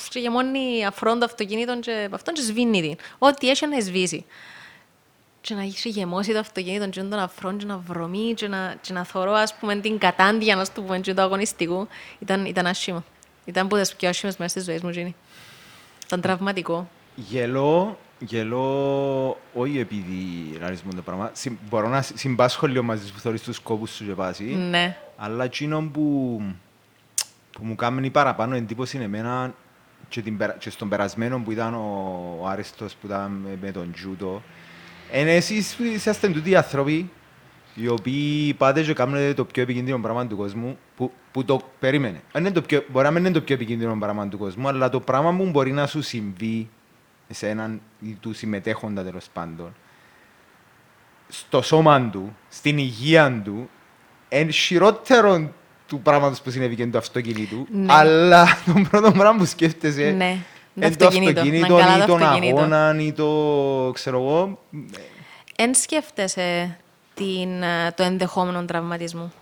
και 0.08 0.18
γεμώνει 0.18 0.86
αφρόν 0.86 1.18
το 1.18 1.24
αυτοκίνητο 1.24 1.78
και 1.78 2.02
από 2.06 2.14
αυτόν 2.14 2.34
και 2.34 2.42
σβήνει 2.42 2.80
την. 2.80 2.96
Ό,τι 3.18 3.50
έχει 3.50 3.66
να 3.66 3.80
σβήσει. 3.80 4.24
Και 5.40 5.54
να 5.54 5.62
έχεις 5.62 5.84
γεμώσει 5.84 6.32
το 6.32 6.38
αυτοκίνητο 6.38 6.88
και 6.88 7.00
τον 7.00 7.18
αφρόν 7.18 7.58
και 7.58 7.64
να 7.66 7.76
βρωμεί 7.78 8.32
και 8.34 8.48
να, 8.48 8.74
και 8.80 8.92
να 8.92 9.04
θωρώ 9.04 9.32
ας 9.32 9.54
πούμε 9.54 9.76
την 9.76 9.98
κατάντια 9.98 10.56
να 10.56 10.64
το 10.66 10.82
πούμε 10.82 10.98
και 10.98 11.14
το 11.14 11.22
αγωνιστικού. 11.22 11.88
Ήταν, 12.18 12.44
ήταν 12.44 12.66
άσχημο. 12.66 13.04
Ήταν 13.44 13.68
που 13.68 13.76
τις 13.76 13.94
πιο 13.96 14.08
άσχημες 14.08 14.36
μέρες 14.36 14.52
της 14.52 14.64
ζωής 14.64 14.82
μου 14.82 14.90
γίνει. 14.90 15.14
Ήταν 16.06 16.20
τραυματικό. 16.20 16.88
Γελώ, 17.16 17.98
γελώ 18.18 19.38
όχι 19.54 19.78
επειδή 19.78 20.56
ραρισμούν 20.60 20.94
το 20.96 21.02
πράγμα. 21.02 21.30
Συ- 21.32 21.58
Μπορώ 21.68 21.88
να 21.88 22.02
συ- 22.02 22.18
συμπάσχω 22.18 22.66
λίγο 22.66 22.82
μαζί 22.82 23.06
σου 23.06 23.12
που 23.12 23.18
θωρείς 23.20 23.42
τους 23.42 23.58
κόπους 23.58 23.94
σου 23.94 24.04
και 24.06 24.12
πάση. 24.12 24.44
Ναι. 24.44 24.96
Αλλά 25.16 25.44
εκείνο 25.44 25.88
που, 25.92 26.40
που 27.52 27.64
μου 27.64 27.74
κάνει 27.74 28.10
παραπάνω 28.10 28.54
εντύπωση 28.56 28.96
είναι 28.96 29.04
εμένα 29.04 29.54
και, 30.08 30.20
την, 30.22 30.36
περα- 30.36 30.56
και 30.58 30.70
στον 30.70 30.88
περασμένο 30.88 31.38
που 31.40 31.50
ήταν 31.52 31.74
ο, 31.74 32.38
ο 32.40 32.46
Άριστος 32.46 32.94
που 32.94 33.06
ήταν 33.06 33.30
με, 33.30 33.58
με 33.60 33.70
τον 33.72 33.92
Τζούτο. 33.92 34.42
Είναι 35.12 35.34
εσείς 35.34 35.74
που 35.74 35.82
είσαστε 35.82 36.28
τούτοι 36.28 36.50
οι 36.50 36.56
άνθρωποι 36.56 37.10
οι 37.74 37.88
οποίοι 37.88 38.54
πάτε 38.54 38.82
και 38.82 38.92
κάνετε 38.92 39.34
το 39.34 39.44
πιο 39.44 39.62
επικίνδυνο 39.62 39.98
πράγμα 39.98 40.26
του 40.26 40.36
κόσμου 40.36 40.78
που, 40.96 41.12
που 41.32 41.44
το 41.44 41.60
περίμενε. 41.78 42.20
Αν 42.32 42.40
είναι 42.44 42.50
το 42.54 42.62
πιο, 42.62 42.84
μπορεί 42.88 43.04
να 43.04 43.10
μην 43.10 43.24
είναι 43.24 43.34
το 43.34 43.40
πιο 43.40 43.54
επικίνδυνο 43.54 43.96
πράγμα 43.98 44.28
του 44.28 44.38
κόσμου, 44.38 44.68
αλλά 44.68 44.88
το 44.88 45.00
πράγμα 45.00 45.34
που 45.36 45.50
μπορεί 45.50 45.72
να 45.72 45.86
σου 45.86 46.02
συμβεί 46.02 46.68
σε 47.28 47.48
έναν 47.48 47.80
ή 48.00 48.16
τους 48.20 48.36
συμμετέχοντα 48.36 49.04
τέλος 49.04 49.26
πάντων 49.32 49.74
στο 51.28 51.62
σώμα 51.62 52.00
του, 52.00 52.36
στην 52.48 52.78
υγεία 52.78 53.40
του, 53.44 53.70
είναι 54.28 54.50
χειρότερο 54.50 55.50
του 55.86 56.00
πράγματος 56.00 56.40
που 56.40 56.50
συνέβη 56.50 56.74
και 56.74 56.86
το 56.86 56.98
αυτοκίνητο, 56.98 57.66
Ναι. 57.72 57.92
αλλά 57.92 58.46
το 58.66 58.82
πρώτο 58.90 59.12
πράγμα 59.12 59.38
που 59.38 59.44
σκέφτεσαι 59.44 60.10
Ναι. 60.10 60.38
Το 60.80 60.86
είναι 60.86 60.96
το 60.96 61.06
αυτοκίνητο. 61.06 61.40
αυτοκίνητο 61.40 61.76
Να 61.76 61.80
καλά 61.80 61.96
ή 61.96 62.00
το 62.00 62.06
τον 62.06 62.22
αυτοκίνητο. 62.22 62.58
αγώνα 62.58 62.96
ή 63.00 63.12
το 63.12 63.90
ξέρω 63.94 64.18
εγώ. 64.20 64.58
Εν 65.56 65.74
σκέφτεσαι 65.74 66.76
την, 67.14 67.62
ε, 67.62 67.92
το 67.96 68.02
ενδεχόμενο 68.02 68.64
τραυματισμού. 68.64 69.32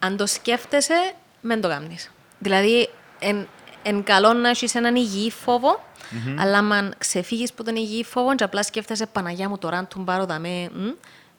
Αν 0.00 0.16
το 0.16 0.26
σκέφτεσαι, 0.26 1.12
δεν 1.40 1.60
το 1.60 1.68
κάνεις. 1.68 2.10
Δηλαδή, 2.38 2.88
εν, 3.18 3.48
εν 3.82 4.02
καλό 4.02 4.32
να 4.32 4.48
έχεις 4.48 4.74
έναν 4.74 4.94
υγιή 4.96 5.30
φόβο, 5.30 5.80
αλλά 6.38 6.58
αν 6.58 6.94
ξεφύγεις 6.98 7.50
από 7.50 7.64
τον 7.64 7.76
υγιή 7.76 8.04
φόβο 8.04 8.34
και 8.34 8.44
απλά 8.44 8.62
σκέφτεσαι 8.62 9.06
Παναγιά 9.06 9.48
μου 9.48 9.58
τώρα, 9.58 9.78
αν 9.78 9.88
του 9.88 10.04
πάρω 10.04 10.24
δαμέ, 10.26 10.68
μ, 10.74 10.88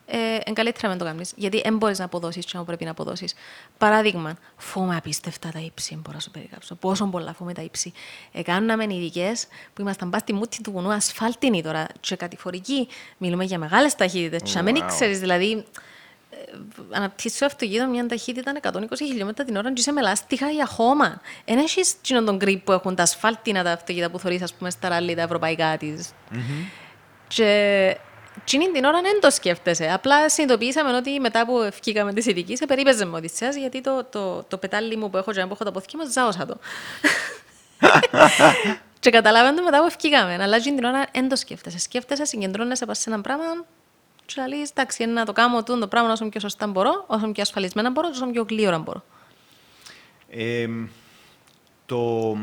ε, 0.05 0.17
εν 0.45 0.53
καλύτερα 0.53 0.87
να 0.87 0.89
μην 0.89 0.99
το 0.99 1.05
κάνεις. 1.05 1.33
Γιατί 1.35 1.61
δεν 1.63 1.77
μπορείς 1.77 1.99
να 1.99 2.05
αποδώσεις 2.05 2.45
και 2.45 2.57
να 2.57 2.63
πρέπει 2.63 2.85
να 2.85 2.91
αποδώσεις. 2.91 3.33
Παράδειγμα, 3.77 4.37
φοβάμαι 4.57 4.95
απίστευτα 4.95 5.49
τα 5.49 5.59
ύψη, 5.59 5.95
μπορώ 5.95 6.11
να 6.13 6.19
σου 6.19 6.31
περιγράψω. 6.31 6.75
Πόσο 6.75 7.05
πολλά 7.05 7.33
φοβάμαι 7.33 7.53
τα 7.53 7.61
ύψη. 7.61 7.93
Εκάναμε 8.31 8.83
ειδικές 8.83 9.47
που 9.73 9.81
ήμασταν 9.81 10.09
πα 10.09 10.17
στη 10.17 10.33
μούτη 10.33 10.61
του 10.61 10.71
βουνού 10.71 10.91
ασφάλτινη 10.91 11.63
τώρα 11.63 11.87
και 11.99 12.15
κατηφορική. 12.15 12.87
Μιλούμε 13.17 13.43
για 13.43 13.57
μεγάλες 13.59 13.95
ταχύτητες. 13.95 14.41
Και 14.41 14.51
να 14.55 14.61
μην 14.63 14.75
Wow. 14.75 14.85
ξέρεις, 14.87 15.19
δηλαδή, 15.19 15.65
ε, 16.29 16.35
αναπτύσσει 16.91 17.39
το 17.39 17.45
αυτοκίνητο 17.45 17.87
μια 17.87 18.05
ταχύτητα 18.05 18.51
120 18.51 19.05
χιλιόμετρα 19.05 19.45
την 19.45 19.55
ώρα 19.55 19.67
και 19.73 19.79
είσαι 19.79 19.91
με 19.91 20.01
λάστιχα 20.01 20.49
για 20.49 20.65
χώμα. 20.65 21.21
Εν 21.45 21.57
έχεις 21.57 21.93
εκείνον 21.93 22.25
τον 22.25 22.37
grip 22.41 22.61
που 22.63 22.71
έχουν 22.71 22.95
τα 22.95 23.03
ασφάλτινα 23.03 23.63
τα 23.63 23.71
αυτοκίνητα 23.71 24.09
που 24.11 24.19
θωρείς, 24.19 24.41
ας 24.41 24.53
πούμε, 24.53 24.69
στα 24.69 24.89
ράλι 24.89 25.15
τα 25.15 25.21
ευρωπαϊκά 25.21 25.77
της. 25.77 26.09
Και 27.27 27.97
εκείνη 28.41 28.71
την 28.71 28.83
ώρα 28.83 29.01
δεν 29.01 29.19
το 29.21 29.29
σκέφτεσαι. 29.29 29.91
Απλά 29.93 30.29
συνειδητοποιήσαμε 30.29 30.95
ότι 30.95 31.19
μετά 31.19 31.45
που 31.45 31.59
ευκήκαμε 31.59 32.13
τη 32.13 32.29
ειδική, 32.29 32.55
σε 32.55 32.65
περίπεζε 32.65 33.05
με 33.05 33.17
Οδυσσέας, 33.17 33.55
γιατί 33.55 33.81
το, 33.81 34.03
το, 34.03 34.43
το 34.43 34.57
πετάλι 34.57 34.97
μου 34.97 35.09
που 35.09 35.17
έχω 35.17 35.31
και 35.31 35.41
που 35.41 35.53
έχω 35.53 35.63
το 35.63 35.69
αποθήκη 35.69 35.97
μου, 35.97 36.11
ζάωσα 36.11 36.45
το. 36.45 36.57
και 38.99 39.09
καταλάβαινε 39.09 39.55
το 39.55 39.63
μετά 39.63 39.79
που 39.79 39.85
ευκήκαμε. 39.85 40.37
Αλλά 40.41 40.55
εκείνη 40.55 40.75
την 40.75 40.85
ώρα 40.85 41.05
δεν 41.13 41.29
το 41.29 41.35
σκέφτεσαι. 41.35 41.79
Σκέφτεσαι, 41.79 42.25
συγκεντρώνεσαι 42.25 42.85
πας 42.85 42.99
σε 42.99 43.09
ένα 43.09 43.21
πράγμα 43.21 43.65
και 44.25 44.33
να 44.41 44.47
λες, 44.47 44.69
εντάξει, 44.69 45.05
να 45.05 45.25
το 45.25 45.33
κάνω 45.33 45.63
τούτο 45.63 45.79
το 45.79 45.87
πράγμα 45.87 46.11
όσο 46.11 46.29
πιο 46.29 46.39
σωστά 46.39 46.67
μπορώ, 46.67 47.03
όσο 47.07 47.31
πιο 47.31 47.41
ασφαλισμένα 47.41 47.91
μπορώ, 47.91 48.07
όσο 48.11 48.25
πιο 48.25 48.45
γλύωρα 48.49 48.79
μπορώ. 48.79 49.03
Ε, 50.29 50.67
το... 51.85 52.37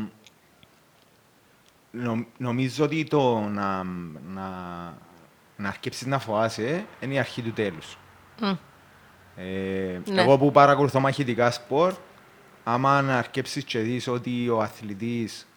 Νο, 1.91 2.25
νομίζω 2.37 2.83
ότι 2.85 3.03
το 3.03 3.39
να, 3.39 3.83
να, 4.33 4.47
να 5.55 5.67
αρκέψεις 5.67 6.05
να 6.07 6.19
φοάσαι 6.19 6.85
είναι 6.99 7.13
η 7.13 7.19
αρχή 7.19 7.41
του 7.41 7.51
τέλους. 7.53 7.97
Μμ. 8.41 8.53
Ε, 9.35 10.01
Ναι. 10.05 10.21
Εγώ 10.21 10.37
που 10.37 10.51
παρακολουθώ 10.51 10.99
μαχητικά 10.99 11.51
σπορ, 11.51 11.93
άμα 12.63 13.01
να 13.01 13.17
αρκέψεις 13.17 13.63
και 13.63 13.79
δεις 13.79 14.07
ότι 14.07 14.49
ο 14.49 14.61
αθλητής 14.61 15.47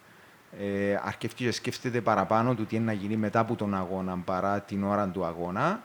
ε, 0.59 0.99
αρκεύει 1.05 1.33
και 1.33 1.51
σκέφτεται 1.51 2.01
παραπάνω 2.01 2.53
του 2.55 2.65
τι 2.65 2.75
είναι 2.75 2.85
να 2.85 2.93
γίνει 2.93 3.15
μετά 3.15 3.39
από 3.39 3.55
τον 3.55 3.75
αγώνα 3.75 4.17
παρά 4.25 4.59
την 4.61 4.83
ώρα 4.83 5.07
του 5.07 5.25
αγώνα, 5.25 5.81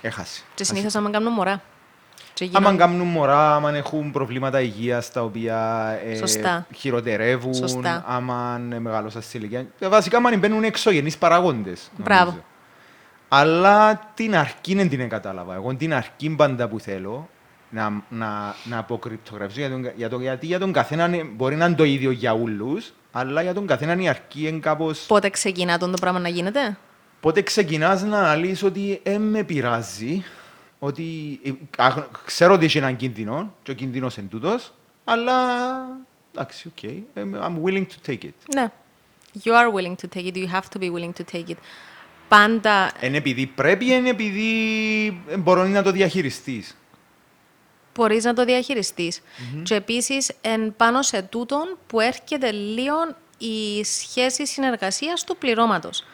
έχασε. 0.00 0.42
Και 0.54 0.64
συνήθως 0.64 0.94
άμα 0.94 1.10
κάνουν 1.10 1.32
μωρά. 1.32 1.62
Και 2.34 2.44
Άμα 2.52 2.58
γίνονται- 2.70 2.78
κάνουν 2.78 3.06
μωρά, 3.06 3.54
άμα 3.54 3.70
έχουν 3.76 4.10
προβλήματα 4.10 4.60
υγείας 4.60 5.12
τα 5.12 5.22
οποία 5.22 5.88
ε, 6.04 6.16
Σωστά. 6.16 6.66
χειροτερεύουν, 6.74 7.54
Σωστά. 7.54 8.04
άμα 8.06 8.60
ε, 8.72 8.78
μεγαλώσαν 8.78 9.22
σε 9.22 9.38
ηλικία. 9.38 9.66
Ε, 9.78 9.88
Βασικά, 9.88 10.16
άμα 10.16 10.36
μπαίνουν 10.36 10.64
εξωγενείς 10.64 11.18
παραγόντες. 11.18 11.90
Μπράβο. 11.96 12.44
Νομίζω. 13.30 13.62
Αλλά 13.64 14.10
την 14.14 14.36
αρκή 14.36 14.74
δεν 14.74 14.88
την 14.88 15.08
κατάλαβα. 15.08 15.54
Εγώ 15.54 15.74
την 15.74 15.94
αρκή 15.94 16.30
πάντα 16.30 16.68
που 16.68 16.80
θέλω 16.80 17.28
να, 17.70 18.02
να, 18.08 18.54
να 18.64 18.78
αποκρυπτογραφήσω 18.78 19.60
για 19.60 19.70
τον, 19.70 19.90
για 19.96 20.08
τον, 20.08 20.20
γιατί 20.20 20.46
για 20.46 20.58
τον 20.58 20.72
καθένα 20.72 21.06
είναι- 21.06 21.24
μπορεί 21.24 21.56
να 21.56 21.66
είναι 21.66 21.74
το 21.74 21.84
ίδιο 21.84 22.10
για 22.10 22.32
όλους, 22.32 22.92
αλλά 23.12 23.42
για 23.42 23.54
τον 23.54 23.66
καθένα 23.66 24.02
η 24.02 24.08
αρκή 24.08 24.46
είναι 24.46 24.58
κάπως... 24.58 24.98
Πότε 25.06 25.28
ξεκινά 25.30 25.78
τούτον 25.78 25.90
το 25.90 25.96
πράγμα 26.00 26.18
να 26.18 26.28
γίνεται; 26.28 26.76
Πότε 27.20 27.42
ξεκινάς 27.42 28.02
να 28.02 28.18
αναλύσεις 28.18 28.62
ότι 28.62 29.00
δεν 29.04 29.20
με 29.22 29.42
πειράζει, 29.42 30.24
ότι 30.78 31.04
ε, 31.44 31.82
α, 31.82 31.94
ξέρω 32.24 32.54
ότι 32.54 32.64
έχει 32.64 32.78
έναν 32.78 32.96
κίνδυνο 32.96 33.54
και 33.62 33.70
ο 33.70 33.74
κίνδυνος 33.74 34.16
είναι 34.16 34.28
τούτος, 34.30 34.72
αλλά 35.04 35.34
εντάξει, 36.34 36.68
οκ, 36.68 36.90
okay, 36.90 37.02
I'm 37.42 37.62
willing 37.64 37.86
to 37.86 38.10
take 38.10 38.24
it. 38.24 38.32
Ναι. 38.54 38.66
You 39.44 39.52
are 39.52 39.70
willing 39.74 39.94
to 40.02 40.16
take 40.16 40.26
it. 40.26 40.36
You 40.36 40.46
have 40.46 40.68
to 40.74 40.78
be 40.78 40.90
willing 40.90 41.12
to 41.12 41.24
take 41.34 41.48
it. 41.48 41.56
Πάντα 42.28 42.92
Είναι 43.00 43.16
επειδή 43.16 43.46
πρέπει, 43.46 43.86
είναι 43.86 44.08
επειδή 44.08 45.22
ε, 45.28 45.36
μπορώ 45.36 45.64
να 45.64 45.82
το 45.82 45.90
διαχειριστείς. 45.90 46.76
μπορείς 47.94 48.24
να 48.24 48.34
το 48.34 48.44
διαχειριστείς. 48.44 49.22
Και 49.62 49.74
επίσης, 49.74 50.32
εν 50.40 50.74
πάνω 50.76 51.02
σε 51.02 51.22
τούτον 51.22 51.78
που 51.86 52.00
έρχεται 52.00 52.50
λίγο 52.50 52.94
η 53.38 53.84
σχέση 53.84 54.46
συνεργασίας 54.46 55.24
του 55.24 55.36
πληρώματος. 55.36 56.04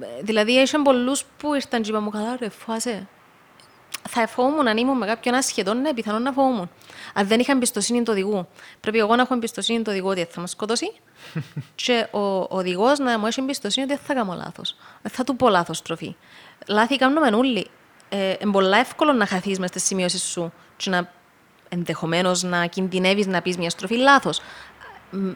Ε, 0.00 0.06
Δηλαδή, 0.20 0.60
έχει 0.60 0.78
πολλούς 0.78 1.24
που 1.38 1.54
ήρθαν 1.54 1.82
και 1.82 1.90
είπαν 1.90 2.02
μου, 2.02 2.10
καλά 2.10 2.36
ρε, 2.40 2.48
φάσε, 2.48 3.08
θα 4.08 4.26
φοβούμουν 4.26 4.68
αν 4.68 4.76
ήμουν 4.76 4.96
με 4.96 5.06
κάποιον 5.06 5.34
άσχετο, 5.34 5.74
ναι, 5.74 5.94
πιθανόν 5.94 6.22
να 6.22 6.32
φοβούμουν. 6.32 6.70
Αν 7.14 7.26
δεν 7.26 7.40
είχα 7.40 7.52
εμπιστοσύνη 7.52 7.98
του 7.98 8.08
οδηγού. 8.10 8.48
Πρέπει 8.80 8.98
εγώ 8.98 9.16
να 9.16 9.22
έχω 9.22 9.34
εμπιστοσύνη 9.34 9.78
του 9.78 9.86
οδηγού 9.88 10.08
ότι 10.08 10.24
θα 10.30 10.40
μα 10.40 10.46
σκοτώσει 10.46 10.92
και 11.74 12.06
ο 12.10 12.46
οδηγός 12.48 12.98
να 12.98 13.18
μου 13.18 13.26
έχει 13.26 13.40
εμπιστοσύνη 13.40 13.84
ότι 13.86 13.94
δεν 13.94 14.04
θα 14.06 14.14
κάνω 14.14 14.34
λάθος. 14.44 14.76
Δεν 15.02 15.12
θα 15.12 15.24
του 15.24 15.36
πω 15.36 15.48
λάθος 15.48 15.76
στροφή. 15.78 16.16
Λάθη 16.66 16.96
κάνουμε 16.96 17.36
όλοι. 17.36 17.66
Ε, 18.08 18.34
είναι 18.40 18.52
πολύ 18.52 18.78
εύκολο 18.78 19.12
να 19.12 19.26
χαθείς 19.26 19.58
μες 19.58 19.68
στις 19.68 19.84
σημειώσεις 19.84 20.22
σου 20.22 20.52
και 20.76 20.90
να 20.90 21.12
ενδεχομένως 21.68 22.42
να 22.42 22.66
κινδυνεύεις 22.66 23.26
να 23.26 23.42
πεις 23.42 23.56
μια 23.56 23.70
στροφή 23.70 23.96
λάθος. 23.96 24.40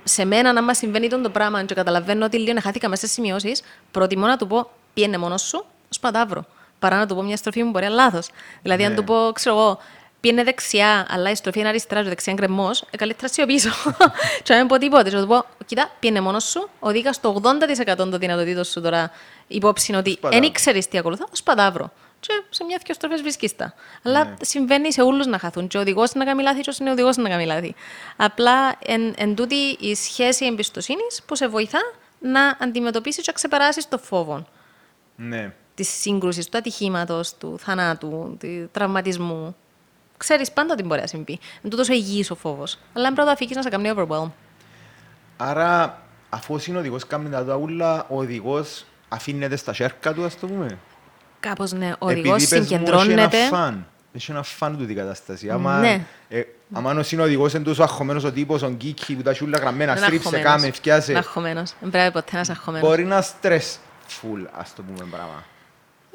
Σε 0.05 0.25
μένα, 0.25 0.53
να 0.53 0.63
μας 0.63 0.77
συμβαίνει 0.77 1.09
το 1.09 1.31
πράγμα 1.31 1.65
και 1.65 1.75
καταλαβαίνω 1.75 2.25
ότι 2.25 2.39
λίγο 2.39 2.61
χάθηκα 2.61 2.89
μέσα 2.89 3.01
στις 3.03 3.13
σημειώσεις, 3.13 3.63
προτιμώ 3.91 4.27
να 4.27 4.37
του 4.37 4.47
πω 4.47 4.71
πιένε 4.95 5.19
μόνος 5.19 5.43
σου, 5.43 5.65
σπατάβρο. 5.89 6.45
Παρά 6.79 6.97
να 6.97 7.07
του 7.07 7.15
πω 7.15 7.23
μια 7.23 7.37
στροφή 7.37 7.63
μου 7.63 7.71
μπορεί 7.71 7.85
να 7.85 7.91
λάθος. 7.91 8.31
Δηλαδή, 8.63 8.83
Ναι. 8.83 8.89
αν 8.89 8.95
του 8.95 9.05
πω, 9.05 9.31
ξέρω 9.35 9.57
εγώ, 9.57 9.79
πιένε 10.25 10.43
δεξιά, 10.45 11.07
αλλά 11.11 11.31
η 11.31 11.35
στροφή 11.35 11.59
είναι 11.59 11.69
αριστερά, 11.69 12.03
και 12.03 12.09
δεξιά 12.09 12.33
είναι 12.33 12.43
γκρεμό, 12.43 12.71
ε, 12.91 12.97
καλύτερα 12.97 13.29
σιωπήσω. 13.33 13.71
και 14.43 14.53
να 14.53 14.59
μην 14.59 14.67
πω 14.69 14.79
τίποτε. 14.79 15.11
Και 15.11 15.17
να 15.17 15.23
του 15.23 15.29
πω, 15.29 15.45
κοίτα, 15.67 15.91
πιένε 16.01 16.21
μόνος 16.21 16.45
σου, 16.45 16.69
οδήγα 16.81 17.13
στο 17.13 17.41
80% 17.43 17.97
των 17.97 18.19
δυνατοτήτων 18.19 18.65
σου 18.65 18.81
τώρα 18.81 19.11
υπόψη 19.47 19.87
είναι 19.91 20.01
ότι 20.01 20.11
Σπατάβρο. 20.11 20.41
δεν 20.41 20.53
ξέρει 20.53 20.85
τι 20.87 20.99
ακολουθά, 20.99 21.27
σπατάβρο. 21.33 21.93
Και 22.21 22.43
σε 22.51 22.65
μια-δυο 22.65 22.95
στροφές 22.95 23.21
βρίσκεις 23.23 23.57
τα. 23.57 23.75
Αλλά 24.03 24.25
Ναι. 24.25 24.35
συμβαίνει 24.41 24.93
σε 24.93 25.03
όλους 25.03 25.27
να 25.27 25.39
χαθούν. 25.39 25.69
Και 25.69 25.77
ο 25.77 25.81
οδηγός 25.81 26.13
να 26.15 26.25
κάνει 26.25 26.43
λάθη, 26.43 26.61
και 26.61 26.83
ο 26.83 26.91
οδηγός 26.91 27.17
να 27.17 27.29
κάνει 27.29 27.45
λάθη. 27.47 27.75
Απλά 28.17 28.75
εν, 28.87 29.15
εν 29.17 29.35
τούτη 29.35 29.55
η 29.81 29.95
σχέση 29.95 30.47
εμπιστοσύνης 30.47 31.23
που 31.27 31.37
σε 31.37 31.49
βοηθά 31.49 31.79
να 32.19 32.57
αντιμετωπίσεις 32.61 33.17
και 33.21 33.27
να 33.27 33.33
ξεπεράσεις 33.33 33.89
το 33.89 33.99
φόβο 33.99 34.47
Ναι. 35.17 35.53
της 35.75 35.89
σύγκρουσης, 35.89 36.49
του 36.49 36.59
ατυχήματος, 36.59 37.35
του 37.39 37.57
θανάτου, 37.59 38.37
του 38.41 38.69
τραυματισμού. 38.73 39.57
Ξέρεις 40.17 40.51
πάντα 40.53 40.75
τι 40.75 40.83
μπορεί 40.83 41.01
να 41.01 41.07
συμβεί. 41.07 41.33
Είναι 41.33 41.71
τούτος 41.71 41.89
ο 41.89 41.93
υγιής 41.93 42.31
ο 42.31 42.35
φόβος. 42.35 42.79
Αλλά 42.93 43.07
είναι 43.07 43.17
πρώτα 43.17 43.31
αφήκεις 43.31 43.57
να 43.57 43.63
σε 43.63 43.69
κάνει 43.69 43.93
overwhelm. 43.97 44.31
Άρα, 45.37 46.03
αφού 46.29 46.55
ο 46.55 46.59
συνοδηγός 46.59 47.07
κάνει 47.07 47.29
τα 47.31 47.41
τούτα 47.41 47.55
ούλα, 47.55 48.07
ο 48.09 48.17
οδηγός 48.19 48.85
αφήνεται 49.09 49.57
στα 49.57 49.73
σέρκα 49.73 50.13
του, 50.13 50.25
ας 50.25 50.39
το 50.39 50.47
πούμε. 50.47 50.79
Κάπως 51.41 51.73
ναι, 51.73 51.93
ο 51.99 52.07
οδηγός 52.07 52.43
Επειδή 52.43 52.49
πες 52.49 52.59
μου, 52.59 52.65
συγκεντρώνεται. 52.65 53.23
Έχει 53.23 53.37
ένα 53.37 53.49
φαν. 53.49 53.87
Έχει 54.13 54.31
ένα 54.31 54.43
φαν 54.43 54.79
του 54.79 54.87
την 54.87 54.97
κατάσταση. 54.97 55.51
Άμα, 55.51 55.79
Ναι. 55.79 56.07
ε, 56.29 56.43
άμα 56.73 56.93
ο 56.93 57.03
συνοδηγός 57.03 57.53
είναι 57.55 57.65
τόσο 57.65 57.83
αγχωμένος 57.83 58.25
ο 58.25 58.33
τύπος, 58.33 58.63
ο 58.63 58.69
γκίκι 58.69 59.15
που 59.15 59.23
τα 59.23 59.31
έχει 59.31 59.45
ούλα 59.45 59.59
γραμμένα, 59.59 59.93
Είναι 59.93 60.01
στρίψε, 60.01 60.29
αγχωμένος. 60.29 60.61
κάμε, 60.61 60.73
φτιάσε. 60.73 61.11
Είναι 61.11 61.21
αγχωμένος. 61.21 61.73
Δεν 61.81 61.91
πρέπει 61.91 62.13
ποτέ 62.13 62.31
να 62.33 62.41
είσαι 62.41 62.53
αγχωμένος. 62.53 62.89
Μπορεί 62.89 63.05
να 63.05 63.23
stressful, 63.23 64.47
ας 64.53 64.75
το 64.75 64.83
πούμε 64.83 65.07
πράγμα. 65.11 65.45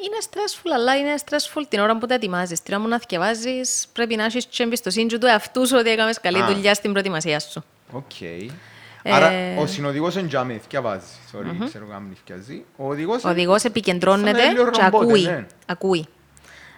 Είναι 0.05 0.17
stressful, 0.29 0.69
αλλά 0.75 0.97
είναι 0.97 1.13
stressful 1.25 1.63
την 1.69 1.79
ώρα 1.79 1.97
που 1.97 2.05
τα 2.05 2.13
ετοιμάζεις. 2.13 2.61
Την 2.61 2.73
ώρα 2.73 2.83
που 2.83 2.89
να 2.89 2.99
θυκευάζει, 2.99 3.61
πρέπει 3.93 4.15
να 4.15 4.23
έχεις 4.23 4.45
και 4.45 4.63
εμπιστοσύνη 4.63 5.17
του 5.17 5.25
εαυτούς 5.25 5.67
σου 5.67 5.75
ότι 5.79 5.89
έκαμες 5.89 6.19
καλή 6.19 6.41
Α. 6.41 6.45
δουλειά 6.45 6.73
στην 6.73 6.91
προετοιμασία 6.91 7.39
σου. 7.39 7.63
Οκ. 7.91 8.21
Ε, 8.21 9.11
Άρα, 9.13 9.31
ο 9.59 9.65
συνοδηγός 9.65 10.15
είναι 10.15 10.27
τζάμε, 10.27 10.57
θυκευάζει. 10.61 11.05
Sorry, 11.33 11.65
ξέρω 11.65 11.85
κάμνη 11.85 12.15
θυκευάζει. 12.15 12.65
Ο 12.75 12.87
οδηγός... 12.87 13.23
Ο 13.23 13.29
οδηγός 13.29 13.63
επικεντρώνεται 13.63 14.29
σαν 14.29 14.39
ένα 14.39 14.51
λίγο 14.51 14.69
και 14.69 14.81
ρομπότ, 14.81 15.01
ακούει. 15.01 15.21
ναι. 15.21 15.45
Ακούει. 15.65 16.07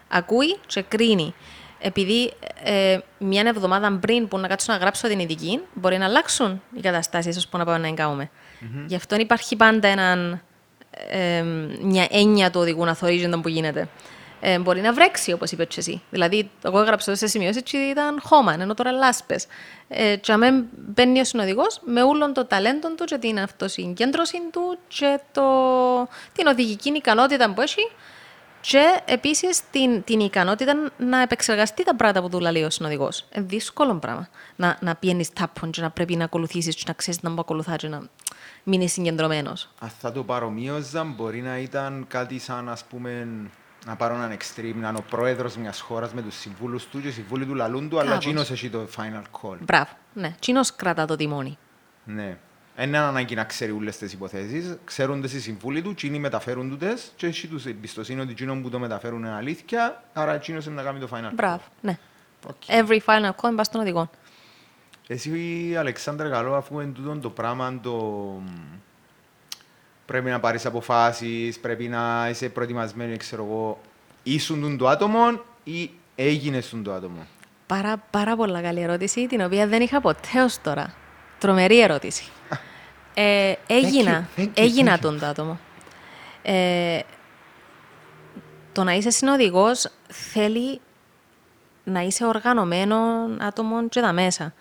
Ακούει 0.08 0.58
και 0.66 0.82
κρίνει. 0.82 1.34
Επειδή 1.80 2.34
ε, 2.64 2.98
μια 3.18 3.44
εβδομάδα 3.46 3.98
πριν 4.02 4.28
που 4.28 4.38
να 4.38 4.48
κάτσω 4.48 4.72
να 4.72 4.78
γράψω 4.78 5.08
την 5.08 5.20
ειδική, 5.20 5.60
μπορεί 5.74 5.98
να 5.98 6.06
αλλάξουν 6.06 6.62
οι 6.76 6.80
καταστάσεις 6.80 7.36
ίσω 7.36 7.48
που 7.50 7.58
να 7.58 7.66
πάμε 7.66 7.78
να 7.78 7.88
εγκαούμε. 7.88 8.30
Γι' 8.86 8.96
αυτό 8.96 9.16
υπάρχει 9.16 9.56
πάντα 9.56 9.88
έναν, 9.88 10.42
ε, 11.10 11.44
μια 11.82 12.08
έννοια 12.12 12.52
του 12.52 12.60
οδηγού 12.60 12.86
να 12.86 12.96
θωρίζει 12.96 13.30
τον 13.30 13.42
που 13.42 13.48
γίνεται. 13.48 13.90
Ε, 14.44 14.60
μπορεί 14.60 14.82
να 14.82 14.94
βρέξει, 14.94 15.32
όπως 15.32 15.52
είπε 15.52 15.66
και 15.66 15.80
εσύ. 15.80 16.02
Δηλαδή, 16.10 16.50
εγώ 16.62 16.80
έγραψα 16.80 17.16
σε 17.16 17.28
σημειώσεις 17.28 17.62
και 17.62 17.78
ήταν 17.78 18.20
χώμα, 18.24 18.54
ενώ 18.54 18.74
τώρα 18.74 18.92
λάσπες. 18.92 19.46
Ε, 19.88 20.16
και 20.16 20.32
αμέ 20.32 20.66
μπαίνει 20.78 21.20
ο 21.20 21.24
συνοδηγός 21.24 21.82
με 21.86 22.04
όλον 22.04 22.34
το 22.34 22.46
ταλέντο 22.46 22.90
του 22.96 23.04
και 23.04 23.18
την 23.18 23.40
αυτοσυγκέντρωση 23.40 24.38
του 24.52 24.78
και 24.88 25.20
το, 25.32 25.44
την 26.34 26.48
οδηγική 26.48 26.90
ικανότητα 26.90 27.54
που 27.54 27.62
έχει 27.62 27.92
και 28.62 29.02
επίσης 29.06 29.62
την, 29.72 30.04
την 30.04 30.20
ικανότητα 30.20 30.92
να 30.98 31.22
επεξεργαστεί 31.22 31.84
τα 31.84 31.96
πράγματα 31.96 32.22
που 32.22 32.30
του 32.30 32.40
λέει 32.40 32.64
ο 32.64 32.70
συνοδηγός. 32.70 33.26
Είναι 33.36 33.46
δύσκολο 33.46 33.96
πράγμα. 33.96 34.28
Να, 34.56 34.78
να 34.82 34.96
πιένεις 34.96 35.34
τάπον 35.34 35.72
και 35.72 35.82
να 35.82 35.90
πρέπει 35.90 36.16
να 36.16 36.24
ακολουθήσεις 36.24 36.76
και 36.76 36.84
να 36.88 36.94
ξέρεις 36.94 37.22
να 37.22 37.30
μου 37.30 37.40
ακολουθά 37.40 37.76
και 37.76 37.88
να 37.88 38.02
μείνει 38.64 38.88
συγκεντρωμένος. 38.90 39.70
Αν 39.80 39.90
θα 39.90 40.12
το 40.12 40.24
παρομοίωζα, 40.24 41.04
μπορεί 41.04 41.42
να 41.42 41.58
ήταν 41.58 42.06
κάτι 42.08 42.40
σαν, 42.40 42.70
ας 42.70 42.84
πούμε, 42.84 43.28
να 43.86 43.96
πάρω 43.96 44.14
έναν 44.14 44.38
extreme, 44.38 44.76
να 44.76 44.90
είναι 44.90 44.98
ο 44.98 45.04
πρόεδρος 45.10 45.56
μιας 45.58 45.80
χώρας 45.80 46.14
με 46.14 46.22
τους 46.22 46.36
συμβούλους 46.36 46.86
του 46.86 47.02
και 47.02 47.08
οι 47.08 47.12
συμβούλοι 47.12 47.46
του 47.46 47.56
λαλούν 47.56 47.90
του, 47.90 48.00
αλλά 48.00 48.10
Κάπως. 48.10 48.26
εκείνος 48.26 48.52
έχει 48.52 48.70
το 48.70 48.88
final 48.98 49.24
call. 49.42 49.58
Μπράβο. 49.60 49.90
Ναι, 50.14 50.36
τσίνο 50.40 50.62
κρατά 50.76 51.06
το 51.06 51.16
τιμόνι. 51.16 51.58
Ναι. 52.04 52.38
Δεν 52.76 52.88
είναι 52.88 52.98
ανάγκη 52.98 53.36
να 53.36 53.44
ξέρει 53.44 53.72
όλες 53.72 53.98
τις 53.98 54.14
υποθέσεις, 54.14 54.78
ξέρουν 54.86 55.22
τις 55.22 55.34
οι 55.34 55.40
συμβούλοι 55.40 55.82
του, 55.82 55.90
εκείνοι 55.90 56.20
μεταφέρουν 56.20 56.70
του 56.70 56.78
τες 56.78 57.12
και 57.16 57.28
έχει 57.28 57.48
τους 57.48 57.66
εμπιστοσύνη 57.66 58.22
ότι 58.22 58.32
εκείνοι 58.32 58.62
που 58.62 58.70
το 58.70 58.80
μεταφέρουν 58.80 59.20
είναι 59.20 59.34
αλήθεια, 59.34 60.04
άρα 60.14 60.34
εκείνος 60.34 60.66
είναι 60.66 60.76
να 60.76 60.84
κάνει 60.84 61.00
το 61.00 61.08
final 61.12 61.26
call. 61.28 61.34
Μπράβο. 61.34 61.62
Ναι. 61.82 61.98
Οκ. 62.48 62.56
Every 62.68 63.00
final 63.06 63.30
call 63.30 63.46
είναι 63.48 63.56
πας 63.56 63.66
στον 63.66 63.82
οδηγό. 63.82 64.10
Εσύ, 65.12 65.76
Αλεξάνδρα, 65.78 66.30
καλό, 66.30 66.56
αφού 66.56 66.80
είναι 66.80 66.92
τούτο 66.92 67.18
το 67.18 67.30
πράγμα 67.30 67.80
το... 67.84 68.34
Πρέπει 70.06 70.30
να 70.30 70.40
πάρεις 70.40 70.66
αποφάσεις, 70.66 71.60
πρέπει 71.60 71.88
να 71.88 72.28
είσαι 72.30 72.50
προετοιμασμένοι, 72.50 73.18
ξέρω 73.18 73.44
εγώ. 73.44 73.82
Ήσουν 74.24 74.62
τούτον 74.62 74.78
το 74.78 74.88
άτομο 74.88 75.42
ή 75.64 75.92
έγινες 76.16 76.70
τούτον 76.70 76.84
το 76.84 76.94
άτομο; 76.94 77.28
Πάρα, 77.68 78.04
πάρα 78.10 78.36
πολλά 78.36 78.62
καλή 78.62 78.82
ερώτηση, 78.82 79.28
την 79.28 79.42
οποία 79.42 79.68
δεν 79.68 79.82
είχα 79.82 80.02
ποτέ 80.02 80.42
ως 80.44 80.62
τώρα. 80.62 80.94
Τρομερή 81.40 81.82
ερώτηση. 81.82 82.24
Ε, 83.14 83.54
έγινα, 83.68 84.28
you, 84.36 84.40
thank 84.40 84.44
you, 84.44 84.50
έγινα 84.54 84.94
thank 84.94 84.98
you. 84.98 85.02
τούτον 85.02 85.20
το 85.20 85.26
άτομο. 85.26 85.60
Ε, 86.42 87.00
το 88.72 88.84
να 88.84 88.94
είσαι 88.94 89.10
συνοδηγός 89.10 89.92
θέλει 90.08 90.82
να 91.84 92.02
είσαι 92.02 92.26
οργανωμένο 92.26 92.98
άτομο 93.40 93.88
και 93.90 94.02
τα 94.02 94.14
μέσα. 94.14 94.54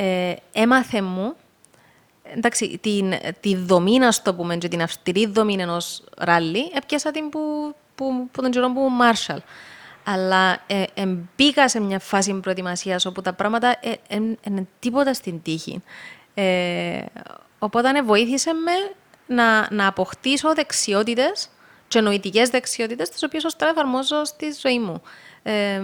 Ε, 0.00 0.34
έμαθε 0.52 1.02
μου, 1.02 1.34
εντάξει, 2.22 2.78
την, 2.82 3.14
τη 3.40 3.56
δομή, 3.56 3.98
να 3.98 4.12
το 4.22 4.34
πούμε, 4.34 4.56
και 4.56 4.68
την 4.68 4.82
αυστηρή 4.82 5.26
δομή 5.26 5.56
ενός 5.58 6.02
ράλι, 6.16 6.70
έπιασα 6.74 7.10
την 7.10 7.28
που, 7.28 7.74
που, 7.94 8.28
που 8.32 8.42
τον 8.42 8.50
καιρό 8.50 8.72
που 8.72 8.80
Μάρσαλ. 8.90 9.40
Αλλά 10.04 10.62
ε, 10.66 10.82
ε, 10.94 11.06
μπήκα 11.36 11.68
σε 11.68 11.80
μια 11.80 11.98
φάση 11.98 12.34
προετοιμασίας 12.34 13.04
όπου 13.04 13.22
τα 13.22 13.32
πράγματα 13.32 13.76
είναι 14.42 14.66
τίποτα 14.78 15.14
στην 15.14 15.42
τύχη. 15.42 15.82
Ε, 16.34 17.00
οπότε 17.58 17.98
ε, 17.98 18.02
βοήθησε 18.02 18.52
με 18.52 18.72
να, 19.26 19.68
να 19.70 19.86
αποκτήσω 19.86 20.54
δεξιότητες 20.54 21.48
και 21.88 22.00
νοητικές 22.00 22.48
δεξιότητες 22.48 23.08
τις 23.08 23.22
οποίες 23.22 23.44
ως 23.44 23.56
τώρα 23.56 23.72
εφαρμόζω 23.72 24.24
στη 24.24 24.56
ζωή 24.62 24.78
μου. 24.78 25.02
Ε, 25.42 25.82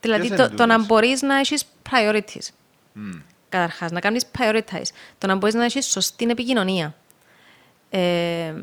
δηλαδή 0.00 0.26
είναι 0.26 0.36
το, 0.36 0.50
το 0.50 0.66
να 0.66 0.74
τούτες; 0.74 0.86
μπορείς 0.86 1.22
να 1.22 1.38
έχεις 1.38 1.64
priorities. 1.90 2.48
Μμ. 2.92 3.10
Καταρχάς, 3.48 3.90
να 3.90 4.00
κάνεις 4.00 4.24
prioritize. 4.38 4.90
Το 5.18 5.26
να 5.26 5.34
μπορείς 5.34 5.54
να 5.54 5.64
έχεις 5.64 5.86
σωστή 5.86 6.26
επικοινωνία. 6.30 6.94
Ε, 7.90 8.54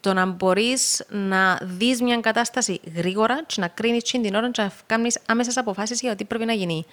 το 0.00 0.12
να 0.12 0.26
μπορείς 0.26 1.04
να 1.08 1.58
δεις 1.62 2.02
μια 2.02 2.20
κατάσταση 2.20 2.80
γρήγορα 2.94 3.42
και 3.46 3.60
να 3.60 3.68
κρίνεις 3.68 4.02
τσιν 4.02 4.22
την 4.22 4.34
ώρα 4.34 4.50
και 4.50 4.62
να 4.62 4.72
κάνεις 4.86 5.18
άμεσες 5.26 5.56
αποφάσεις 5.56 6.00
για 6.00 6.10
το 6.10 6.16
τι 6.16 6.24
πρέπει 6.24 6.44
να 6.44 6.52
γίνει. 6.52 6.86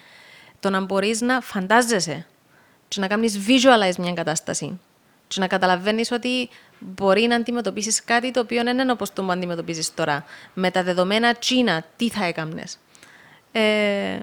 Το 0.59 0.69
να 0.69 0.81
μπορείς 0.81 1.21
να 1.21 1.41
φαντάζεσαι 1.41 2.25
και 2.87 2.99
να 2.99 3.07
κάνεις 3.07 3.39
visualize 3.47 3.95
μια 3.97 4.13
κατάσταση 4.13 4.79
και 5.27 5.39
να 5.39 5.47
καταλαβαίνεις 5.47 6.11
ότι 6.11 6.49
μπορεί 6.79 7.21
να 7.21 7.35
αντιμετωπίσεις 7.35 8.03
κάτι 8.03 8.31
το 8.31 8.39
οποίο 8.39 8.63
δεν 8.63 8.79
είναι 8.79 8.91
όπως 8.91 9.13
το 9.13 9.23
που 9.23 9.31
αντιμετωπίζεις 9.31 9.93
τώρα. 9.93 10.25
Με 10.53 10.71
τα 10.71 10.83
δεδομένα 10.83 11.33
τσίνα, 11.33 11.85
τι 11.95 12.09
θα 12.09 12.25
έκαμνες. 12.25 12.77
Ε, 13.51 14.19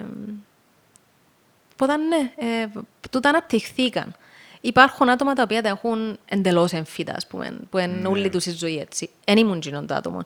Οπότε 1.81 1.97
ναι, 1.97 2.31
ε, 2.35 2.67
τούτα 3.09 3.29
αναπτυχθήκαν. 3.29 4.15
Υπάρχουν 4.61 5.09
άτομα 5.09 5.33
τα 5.33 5.43
οποία 5.43 5.61
τα 5.61 5.69
έχουν 5.69 6.19
εντελώς 6.25 6.71
εμφύτα, 6.71 7.13
ας 7.15 7.27
πούμε, 7.27 7.57
που 7.69 7.77
είναι 7.77 7.93
Ναι. 8.01 8.07
όλη 8.07 8.29
τους 8.29 8.45
η 8.45 8.51
ζωή 8.51 8.77
έτσι. 8.79 9.09
Δεν 9.25 9.37
ήμουν 9.37 9.57
εκείνον 9.57 9.87
το 9.87 9.93
άτομο. 9.93 10.21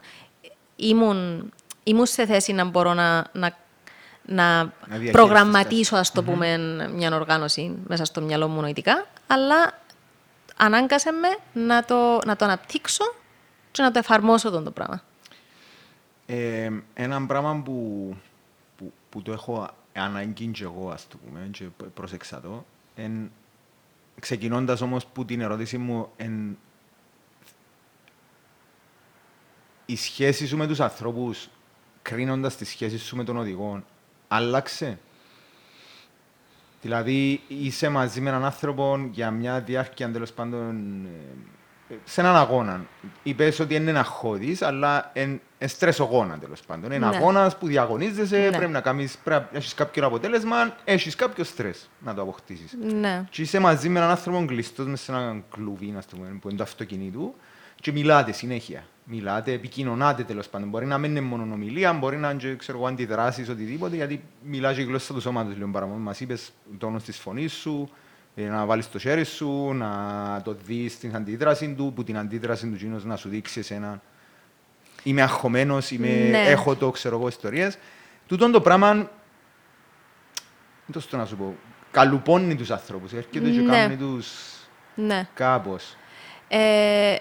Ήμουν, 0.76 1.52
ήμουν 1.84 2.06
σε 2.06 2.26
θέση 2.26 2.54
να 2.54 2.64
μπορώ 2.64 2.94
να, 2.94 3.28
να, 3.34 3.58
να, 4.26 4.64
διαχειριστείς 4.64 5.12
προγραμματίσω, 5.12 5.96
ας 5.96 6.12
το 6.12 6.24
πούμε, 6.24 6.58
μια 6.94 7.16
οργάνωση 7.16 7.78
μέσα 7.88 8.06
στο 8.06 8.22
μυαλό 8.22 8.48
μου 8.48 8.62
νοητικά, 8.62 9.06
αλλά 9.28 9.80
ανάγκασε 10.58 11.12
με 11.12 11.62
να 11.66 11.86
το, 11.86 12.20
να 12.26 12.36
το 12.36 12.46
αναπτύξω 12.46 13.04
και 13.72 13.82
να 13.82 13.92
το 13.92 14.00
εφαρμόσω 14.00 14.50
τον 14.52 14.64
το 14.64 14.72
πράγμα. 14.72 15.02
Ε, 16.26 16.70
ένα 16.94 17.26
πράγμα 17.26 17.62
που, 17.66 18.16
που, 18.78 18.94
που 19.10 19.22
το 19.22 19.32
έχω 19.32 19.70
ανάγκη 20.02 20.48
και 20.48 20.64
εγώ, 20.64 20.90
ας 20.90 21.08
το 21.08 21.18
πούμε, 21.18 21.50
και 21.52 21.66
πρόσεξα 21.94 22.42
το, 22.42 22.66
εν, 22.96 23.32
ξεκινώντας 24.20 24.82
όμως 24.82 25.06
που 25.06 25.26
την 25.26 25.42
ερώτηση 25.42 25.78
μου, 25.78 26.10
εν, 26.16 26.58
η 29.86 29.96
σχέση 29.96 30.48
σου 30.48 30.58
με 30.58 30.68
τους 30.68 30.80
ανθρώπους 30.80 31.50
κρίνοντας 32.02 32.56
τη 32.56 32.66
σχέση 32.66 32.98
σου 32.98 33.16
με 33.16 33.24
τον 33.24 33.38
οδηγό, 33.38 33.84
άλλαξε; 34.28 35.00
Δηλαδή, 36.86 37.42
είσαι 37.48 37.90
μαζί 37.90 38.22
με 38.22 38.30
έναν 38.30 38.46
άνθρωπο 38.46 39.10
για 39.12 39.32
μια 39.32 39.62
διάρκεια, 39.62 40.12
τέλος 40.12 40.34
πάντων, 40.34 41.06
ε, 41.90 41.96
σε 42.04 42.22
έναν 42.22 42.36
αγώνα. 42.36 42.86
Είπες 43.24 43.60
ότι 43.60 43.76
είναι 43.76 43.90
ένα 43.90 44.04
χώδη, 44.04 44.58
αλλά 44.60 45.12
είναι 45.66 45.74
στρεσογόνα 45.74 46.38
τέλος 46.38 46.60
πάντων. 46.62 46.92
Είναι 46.92 47.08
Ναι. 47.08 47.16
αγώνας 47.16 47.58
που 47.58 47.68
διαγωνίζεσαι, 47.68 48.38
Ναι. 48.38 48.58
πρέπει 48.58 48.72
να 48.72 48.82
κάνεις, 48.82 49.18
πρέπει 49.24 49.48
να 49.52 49.58
έχεις 49.58 49.74
κάποιο 49.74 50.06
αποτέλεσμα, 50.06 50.76
έχεις 50.84 51.16
κάποιο 51.16 51.44
στρες 51.44 51.90
να 52.00 52.14
το 52.14 52.22
αποκτήσεις. 52.22 52.78
Ναι. 53.00 53.24
Και 53.30 53.42
είσαι 53.42 53.60
μαζί 53.60 53.90
με 53.90 54.00
έναν 54.00 54.12
άνθρωπο 54.12 54.46
κλειστός 54.46 54.86
μέσα 54.86 55.04
σε 55.04 55.12
έναν 55.12 55.44
κλουβί, 55.52 55.86
να 55.86 56.00
το 56.00 56.16
πούμε, 56.16 56.28
που 56.42 56.48
είναι 56.48 56.58
το 56.58 56.64
αυτοκίνητο, 56.64 57.34
και 57.82 57.92
μιλάτε 57.92 58.32
συνέχεια. 58.32 58.84
Μιλάτε, 59.04 59.52
επικοινωνάτε 59.52 60.24
τέλος 60.24 60.48
πάντων. 60.48 60.70
Μπορεί 60.70 60.86
να 60.86 60.98
μην 60.98 61.12
είναι 61.12 61.22
μόνο 61.22 61.54
ομιλία, 61.54 61.94
μπορεί 61.94 62.18
να 62.18 62.30
είναι 62.30 62.40
και, 62.40 62.56
ξέρω, 62.56 62.78
εγώ, 62.78 62.88
αντιδράσεις, 62.88 63.50
οτιδήποτε, 63.50 63.96
γιατί 63.96 64.24
μιλάς 64.44 64.76
και 64.76 64.82
η 64.82 64.84
γλώσσα 64.84 65.14
του 65.14 65.22
σώματος 65.22 65.56
λίγο 65.56 65.68
παραπάνω. 65.72 65.98
Μας 66.00 66.20
είπες 66.20 66.52
τόνο 66.78 66.98
της 67.00 67.18
φωνής 67.18 67.54
σου, 67.54 67.90
ε, 68.36 68.44
να 68.48 68.66
βάλεις 68.66 68.90
το 68.92 69.00
χέρι 69.00 69.24
σου, 69.24 69.74
να 69.74 70.42
το 70.44 70.56
δεις 70.66 71.00
την 71.00 71.16
αντίδραση 71.16 71.74
του, 71.78 71.92
που 71.96 72.04
την 72.04 72.18
αντίδραση 72.18 72.68
του 72.68 72.78
κοινού 72.78 73.02
να 73.04 73.16
σου 73.16 73.30
δείξει 73.30 73.60
εσένα. 73.60 74.02
Είμαι 75.08 75.22
αγχωμένος, 75.22 75.92
είμαι... 75.92 76.08
Ναι. 76.08 76.42
έχω 76.42 76.76
το, 76.76 76.92
ξέρω 76.92 77.18
εγώ, 77.18 77.28
ιστορίες. 77.28 77.78
Τούτον 78.28 78.52
το 78.52 78.62
πράγμα 78.62 78.94
δεν 78.94 79.08
το 80.92 81.00
στο 81.00 81.18
να 81.18 81.26
σου 81.26 81.36
πω. 81.36 81.56
Καλουπώνει 81.92 82.56
τους 82.56 82.72
ανθρώπους. 82.72 83.14
Έρχεται 83.14 83.50
και 83.50 83.60
Ναι. 83.60 83.72
κάνει 83.72 83.96
τους 83.96 84.28
Ναι. 84.96 85.28
κάπως. 85.34 85.96
Ε, 86.48 87.16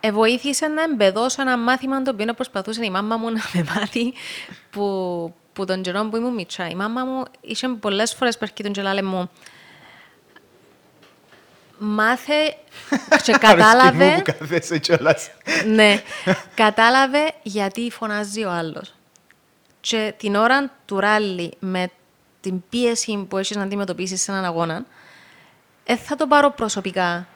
ε, 0.00 0.12
βοήθησε 0.12 0.66
να 0.66 0.82
εμπεδώσω 0.82 1.42
ένα 1.42 1.58
μάθημα 1.58 2.02
το 2.02 2.10
οποίο 2.10 2.34
προσπαθούσε 2.34 2.84
η 2.84 2.90
μάμα 2.90 3.16
μου 3.16 3.30
να 3.30 3.40
με 3.54 3.64
μάθει 3.74 4.12
που, 4.70 5.34
που 5.52 5.64
τον 5.64 5.82
καιρό 5.82 6.08
που 6.08 6.16
ήμουν 6.16 6.34
μητσά. 6.34 6.68
Η 6.68 6.74
μάμα 6.74 7.04
μου 7.04 7.22
είχε 7.40 7.68
πολλές 7.68 8.14
φορές 8.14 8.38
που 8.38 8.44
έρχεται 8.44 8.68
και 8.68 8.82
λέει 8.82 9.02
μου 9.02 9.30
μάθε 11.80 12.56
και 13.24 13.32
κατάλαβε 13.32 14.04
Αρέσκει 14.04 14.04
μου 14.04 14.22
που 14.22 14.32
κάθεσαι 14.38 14.78
κιόλας. 14.78 15.30
ναι, 15.76 16.02
κατάλαβε 16.54 17.32
γιατί 17.42 17.90
φωνάζει 17.90 18.44
ο 18.44 18.50
άλλος. 18.50 18.94
Και 19.80 20.14
την 20.16 20.34
ώρα 20.34 20.72
του 20.84 21.00
ράλι 21.00 21.52
με 21.58 21.90
την 22.40 22.62
πίεση 22.68 23.26
που 23.28 23.38
έχεις 23.38 23.56
να 23.56 23.62
αντιμετωπίσεις 23.62 24.22
σε 24.22 24.30
έναν 24.30 24.44
αγώνα, 24.44 24.84
δεν 25.84 25.98
θα 25.98 26.16
το 26.16 26.26
πάρω 26.26 26.50
προσωπικά 26.50 27.26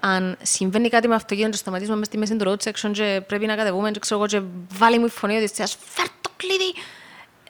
αν 0.00 0.36
συμβαίνει 0.42 0.88
κάτι 0.88 1.08
με 1.08 1.14
αυτοκίνητο 1.14 1.50
και 1.50 1.56
σταματήσουμε 1.56 1.96
μες 1.96 2.06
στη 2.06 2.18
μέση 2.18 2.36
του 2.36 2.50
road 2.50 2.70
section 2.70 2.90
και 2.92 3.22
πρέπει 3.26 3.46
να 3.46 3.56
κατεβούμε 3.56 3.90
και 3.90 3.98
ξέρω 3.98 4.20
εγώ 4.20 4.28
και 4.28 4.40
βάλει 4.78 4.98
μου 4.98 5.06
η 5.06 5.08
φωνή 5.08 5.36
ότι 5.36 5.46
θες 5.48 5.76
φέρ 5.84 6.06
το 6.20 6.30
κλειδί. 6.36 6.74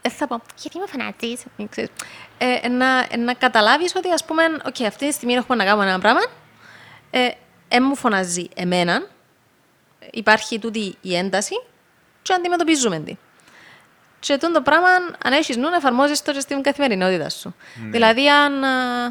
Δεν 0.07 0.15
θα 0.15 0.27
πω, 0.27 0.43
γιατί 0.57 0.79
με 0.79 0.87
φωνάζεις. 0.87 1.45
Ξέρεις. 1.71 1.91
Ε, 2.39 2.69
να, 2.69 3.17
να 3.17 3.35
καταλάβεις 3.35 3.95
ότι 3.97 4.11
ας 4.11 4.25
πούμε, 4.25 4.43
οκ, 4.45 4.81
αυτή 4.87 5.07
τη 5.07 5.13
στιγμή 5.13 5.35
έχουμε 5.35 5.57
να 5.57 5.65
κάνουμε 5.65 5.87
ένα 5.87 5.99
πράγμα, 5.99 6.21
ε, 7.11 7.29
ε, 7.69 7.81
μου 7.81 7.97
φωνάζει 7.97 8.49
εμένα, 8.55 9.07
υπάρχει 10.11 10.59
τούτη 10.59 10.97
η 11.01 11.17
ένταση 11.17 11.55
και 12.23 12.33
αντιμετωπίζουμε 12.33 13.01
την. 13.01 13.19
Και 14.19 14.39
τούτο 14.39 14.53
το 14.53 14.63
πράγμα, 14.63 14.89
αν 15.25 15.33
έχεις 15.33 15.57
νου, 15.57 15.69
εφαρμόζεις 15.77 16.23
το 16.23 16.33
και 16.33 16.41
στην 16.41 16.63
καθημερινότητα 16.63 17.31
σου. 17.31 17.55
Δηλαδή, 17.91 18.29
αν, 18.29 18.65
α, 18.65 19.05
α, 19.05 19.11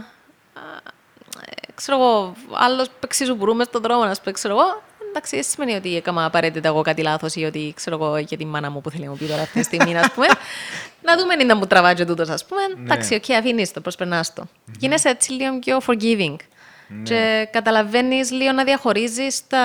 ε, 1.45 1.71
ξέρω 1.75 1.97
εγώ, 1.97 2.35
άλλος 2.51 2.89
παίξει 2.99 3.25
σου 3.25 3.37
μες 3.53 3.67
στον 3.67 3.81
δρόμο, 3.81 4.05
να 4.05 4.31
ξέρω 4.31 4.53
εγώ, 4.59 4.81
εντάξει, 5.15 5.35
δεν 5.35 5.43
σημαίνει 5.43 5.73
ότι 5.73 5.95
έκανα 5.95 6.25
απαραίτητα 6.25 6.67
εγώ 6.67 6.81
κάτι 6.81 7.01
λάθος 7.01 7.35
ή 7.35 7.43
ότι, 7.43 7.73
ξέρω 7.75 7.95
εγώ, 7.95 8.17
για 8.17 8.37
τη 8.37 8.45
μάνα 8.45 8.69
μου 8.71 8.81
που 8.81 8.89
θέλει 8.89 9.03
να 9.03 9.09
μου 9.09 9.17
πει 9.17 9.25
τώρα 9.25 9.41
αυτή 9.41 9.59
τη 9.59 9.65
στιγμή, 9.65 9.97
ας 9.97 10.11
πούμε. 10.11 10.27
να 11.03 11.17
δούμε 11.17 11.33
αν 11.51 11.57
μου 11.57 11.67
τραβάει 11.67 11.93
και 11.95 12.05
τούτος, 12.05 12.29
ας 12.29 12.45
πούμε. 12.45 12.61
Εντάξει, 12.83 13.13
οκ, 13.15 13.29
αφήνεις 13.37 13.71
το, 13.73 13.81
προσπερνάς 13.81 14.33
το. 14.33 14.45
Γίνεσαι 14.79 15.09
έτσι 15.09 15.31
λίγο 15.31 15.59
πιο 15.59 15.77
forgiving. 15.87 16.35
Και 17.03 17.47
καταλαβαίνεις 17.51 18.31
λίγο 18.31 18.51
να 18.51 18.63
διαχωρίζεις 18.63 19.47
τα, 19.47 19.63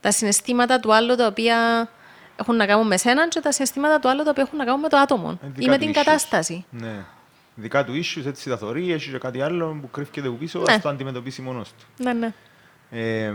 τα 0.00 0.10
συναισθήματα 0.12 0.80
του 0.80 0.94
άλλου 0.94 1.14
τα 1.16 1.26
οποία 1.26 1.88
έχουν 2.36 2.56
να 2.56 2.66
κάνουν 2.66 2.86
με 2.86 2.96
σένα 2.96 3.28
και 3.28 3.40
τα 3.40 3.52
συναισθήματα 3.52 3.98
του 3.98 4.08
άλλου 4.08 4.22
τα 4.22 4.30
οποία 4.30 4.42
έχουν 4.46 4.58
να 4.58 4.64
κάνουν 4.64 4.80
με 4.80 4.88
το 4.88 4.96
άτομο 4.96 5.38
Ε, 5.42 5.46
ή 5.46 5.50
δικά 5.54 5.70
με 5.70 5.76
του 5.78 5.82
την 5.84 5.90
issues. 5.90 5.94
κατάσταση. 6.04 6.64
Ναι. 6.70 7.04
Δικά 7.54 7.84
του 7.84 7.92
issues, 7.92 8.26
έτσι 8.26 8.48
τα 8.48 8.56
θωρείς, 8.56 8.94
έχεις 8.94 9.12
και 9.12 9.18
κάτι 9.18 9.42
άλλο 9.42 9.78
που 9.80 9.90
κρύφεται 9.90 10.26
από 10.28 10.36
πίσω, 10.36 10.58
Ναι. 10.58 10.72
ας 10.72 10.80
το 10.80 10.88
αντιμετωπίσει 10.88 11.42
μόνος 11.42 11.68
του. 11.68 12.04
Ναι, 12.04 12.12
ναι. 12.12 12.32
Ε, 12.90 13.32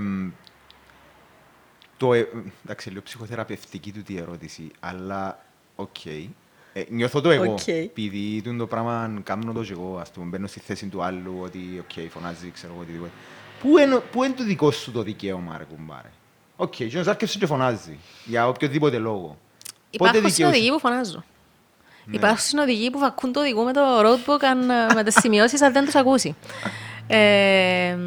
το, 1.97 2.13
ε, 2.13 2.27
εντάξει, 2.65 2.89
λίγο 2.89 3.01
ψυχοθεραπευτική 3.03 3.91
τούτη 3.91 4.01
η 4.03 4.17
ερώτηση, 4.17 4.71
αλλά 4.79 5.39
οκ. 5.75 6.05
Ε, 6.73 6.83
νιώθω 6.89 7.21
το 7.21 7.29
εγώ, 7.29 7.51
Οκ. 7.51 7.67
επειδή 7.67 8.41
τούτο 8.41 8.57
το 8.57 8.67
πράγμα 8.67 9.21
κάνω 9.23 9.53
το 9.53 9.63
και 9.63 9.71
εγώ, 9.71 9.97
ας 10.01 10.09
πούμε, 10.11 10.25
μπαίνω 10.25 10.47
στη 10.47 10.59
θέση 10.59 10.85
του 10.87 11.03
άλλου, 11.03 11.39
ότι 11.41 11.59
οκ, 11.79 12.09
φωνάζει, 12.09 12.51
ξέρω 12.53 12.73
εγώ, 12.73 12.81
οτιδήποτε. 12.81 13.11
Πού 13.59 13.77
είναι, 13.77 14.01
πού 14.11 14.23
είναι 14.23 14.33
το 14.33 14.43
δικό 14.43 14.71
σου 14.71 14.91
το 14.91 15.01
δικαίωμα, 15.01 15.57
ρε 15.57 15.63
κουμπάρε; 15.63 16.09
Οκ, 16.55 16.73
okay, 16.73 16.87
και 16.89 17.03
άρχισε 17.07 17.37
και 17.37 17.45
φωνάζει, 17.45 17.97
για 18.25 18.47
οποιοδήποτε 18.47 18.97
λόγο. 18.97 19.37
Υπάρχουν 19.89 20.15
δικαίωση- 20.19 20.35
συνοδηγοί 20.35 20.69
που 20.69 20.79
φωνάζουν. 20.79 21.23
Ναι. 22.05 22.15
Υπάρχουν 22.15 22.39
συνοδηγοί 22.39 22.89
που 22.89 22.99
φακκούν 22.99 23.31
τον 23.31 23.39
οδηγό 23.39 23.63
με 23.63 23.73
το 23.73 23.81
roadbook 24.01 24.43
αν, 24.43 24.69
ε, 24.69 24.93
με 24.93 25.03
τις 25.03 25.15
σημειώσεις 25.19 25.61
αν 25.61 25.73
δεν 25.73 25.85
τους 25.85 25.95
ακούσει. 25.95 26.35
Ε, 27.07 27.97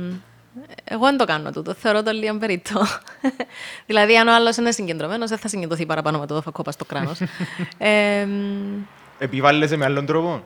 εγώ 0.84 1.04
δεν 1.04 1.16
το 1.16 1.24
κάνω 1.24 1.50
τούτο. 1.50 1.74
Θεωρώ 1.74 2.02
το 2.02 2.10
λίγο 2.10 2.38
περιττό. 2.38 2.86
δηλαδή, 3.86 4.16
αν 4.18 4.28
ο 4.28 4.34
άλλος 4.34 4.56
είναι 4.56 4.70
συγκεντρωμένος, 4.70 5.28
δεν 5.28 5.38
θα 5.38 5.48
συγκεντρωθεί 5.48 5.86
παραπάνω 5.86 6.18
με 6.18 6.26
το 6.26 6.42
φακόπα 6.42 6.70
στο 6.70 6.84
κράνος. 6.84 7.20
ε, 7.78 8.28
Επιβάλλεσαι 9.18 9.76
με 9.76 9.84
άλλον 9.84 10.06
τρόπο; 10.06 10.42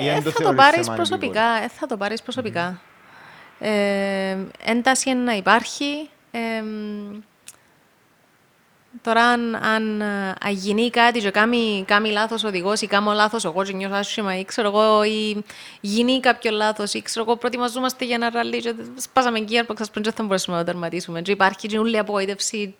Ή 0.00 0.08
εν 0.08 0.16
Ε, 0.16 0.20
θα 0.20 0.22
το 0.22 0.30
θεωρείς 0.30 0.56
πάρεις 0.56 0.84
θέμα 0.84 0.96
προσωπικά. 0.96 1.62
Ε, 1.62 1.68
θα 1.68 1.86
το 1.86 1.96
πάρεις 1.96 2.22
προσωπικά. 2.22 2.80
Ε, 3.58 4.36
ένταση 4.64 5.10
είναι 5.10 5.22
να 5.22 5.32
υπάρχει. 5.32 6.10
Ε, 6.30 6.62
τώρα, 9.06 9.22
αν, 9.22 9.54
αν 9.54 10.02
α, 10.02 10.50
γίνει 10.50 10.90
κάτι 10.90 11.20
και 11.20 11.30
κάνει, 11.30 11.84
κάνει 11.86 12.10
λάθος 12.10 12.44
ο 12.44 12.48
οδηγός 12.48 12.80
ή 12.80 12.86
κάνω 12.86 13.12
λάθος 13.12 13.44
εγώ 13.44 13.64
και 13.64 13.72
νιώθω 13.72 13.94
άσχημα 13.94 14.38
ή 14.38 14.44
ξέρω 14.44 14.68
εγώ 14.68 15.04
ή 15.04 15.44
γίνει 15.80 16.20
κάποιο 16.20 16.50
λάθος 16.50 16.94
ή 16.94 17.02
ξέρω 17.02 17.24
εγώ 17.28 17.36
προετοιμαζόμαστε 17.36 18.04
για 18.04 18.14
ένα 18.14 18.30
ραλί 18.30 18.60
και 18.60 18.74
σπάσαμε 18.96 19.38
gearbox 19.38 19.76
ας 19.78 19.90
πούμε 19.90 19.90
και 19.90 20.00
δεν 20.02 20.12
θα 20.12 20.22
μπορέσουμε 20.22 20.56
να 20.56 20.64
το 20.64 20.70
τερματίσουμε 20.70 21.22
και 21.22 21.30
υπάρχει 21.30 21.66
και 21.68 21.78
όλη 21.78 21.94
η 21.94 21.98
απογοήτευση 21.98 22.74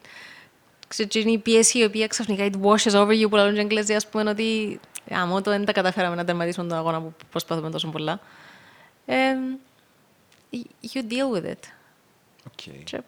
Ξέρεις, 0.88 1.12
και 1.12 1.18
είναι 1.18 1.30
η 1.30 1.38
πίεση 1.38 1.78
η 1.78 1.84
οποία 1.84 2.06
ξαφνικά 2.06 2.48
it 2.52 2.66
washes 2.66 3.00
over 3.00 3.22
you 3.22 3.30
που 3.30 3.36
λένε 3.36 3.52
και 3.52 3.60
Αγγλέζοι, 3.60 3.94
ας 3.94 4.06
πούμε, 4.06 4.30
ότι 4.30 4.80
άμα 5.10 5.40
το 5.40 5.50
δεν 5.50 5.64
τα 5.64 5.72
καταφέραμε 5.72 6.16
να 6.16 6.24
τερματίσουμε 6.24 6.68
τον 6.68 6.78
αγώνα 6.78 7.00
που 7.00 7.12
προσπαθούμε 7.30 7.70
τόσο 7.70 7.88
πολλά. 7.88 8.20
Ε, 9.06 9.34
you 10.92 11.02
deal 11.12 11.36
with 11.36 11.44
it. 11.44 11.62
Okay. 12.50 12.80
Και 12.84 13.00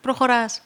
προχωράς. 0.00 0.62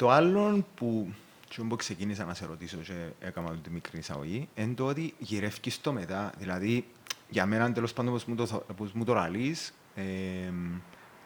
Το 0.00 0.10
άλλο 0.10 0.64
που, 0.74 1.14
και 1.48 1.62
που 1.68 1.76
ξεκίνησα 1.76 2.24
να 2.24 2.34
σε 2.34 2.46
ρωτήσω 2.46 2.76
και 2.76 2.92
έκανα 3.20 3.56
τη 3.62 3.70
μικρή 3.70 3.98
εισαγωγή, 3.98 4.48
είναι 4.54 4.74
το 4.74 4.86
ότι 4.86 5.14
γυρεύκεις 5.18 5.80
το 5.80 5.92
μετά. 5.92 6.32
Δηλαδή, 6.38 6.84
για 7.28 7.46
μένα, 7.46 7.72
τέλος 7.72 7.92
πάντων, 7.92 8.10
όπως 8.10 8.24
μου 8.24 8.34
το, 8.34 8.46
θω- 8.46 8.64
όπως 8.70 8.92
μου 8.92 9.04
το 9.04 9.12
ραλείς, 9.12 9.74
ε, 9.94 10.02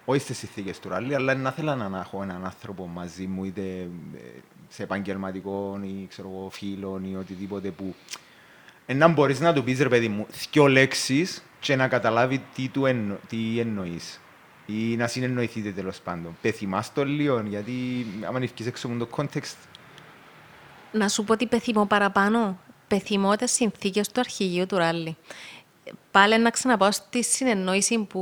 όχι 0.05 0.21
στις 0.21 0.39
συνθήκες 0.39 0.79
του 0.79 0.89
ραλί, 0.89 1.15
αλλά 1.15 1.35
να 1.35 1.51
θέλω 1.51 1.75
να 1.75 1.99
έχω 1.99 2.23
έναν 2.23 2.45
άνθρωπο 2.45 2.87
μαζί 2.87 3.27
μου, 3.27 3.45
είτε 3.45 3.63
ε, 3.71 3.89
σε 4.69 4.83
επαγγελματικό 4.83 5.81
ή 5.83 6.07
ξέρω 6.09 6.29
εγώ, 6.29 6.51
φίλων 6.51 7.05
ή 7.05 7.17
οτιδήποτε 7.17 7.71
που 7.71 7.95
ε, 8.87 8.95
να 8.95 9.09
μπορείς 9.09 9.41
να 9.41 9.53
του 9.53 9.65
πεις, 9.65 9.81
ρε 9.81 9.89
παιδί 9.89 10.09
μου, 10.09 10.27
δυο 10.51 10.67
λέξεις 10.67 11.43
και 11.61 11.77
να 11.77 11.89
καταλάβει 11.89 12.43
τι, 12.55 12.69
του 12.69 12.87
εννο, 12.87 13.19
τι 13.29 13.59
εννοείς. 13.59 14.21
Ή 14.67 14.97
να 14.97 15.07
συνεννοηθείτε 15.07 15.71
τέλος 15.71 16.01
πάντων. 16.01 16.37
Πεθυμάς 16.41 16.93
το 16.93 17.05
λίγο, 17.05 17.41
γιατί 17.41 18.07
άμα 18.27 18.39
ευκείς 18.43 18.67
έξω 18.67 18.87
από 18.87 18.99
το 18.99 19.09
context, 19.17 19.55
Να 20.93 21.09
σου 21.09 21.25
πω 21.25 21.37
τι 21.37 21.47
πεθυμώ 21.47 21.87
παραπάνω. 21.87 22.59
Πεθυμώ 22.89 23.37
τις 23.37 23.53
συνθήκες 23.53 24.09
του 24.09 24.21
αρχηγείου 24.21 24.67
του 24.67 24.77
ράλι. 24.77 25.17
Πάλι 26.11 26.39
να 26.39 26.51
ξαναπάω 26.51 26.93
στη 26.93 27.25
συνεννόηση 27.25 27.99
που, 27.99 28.19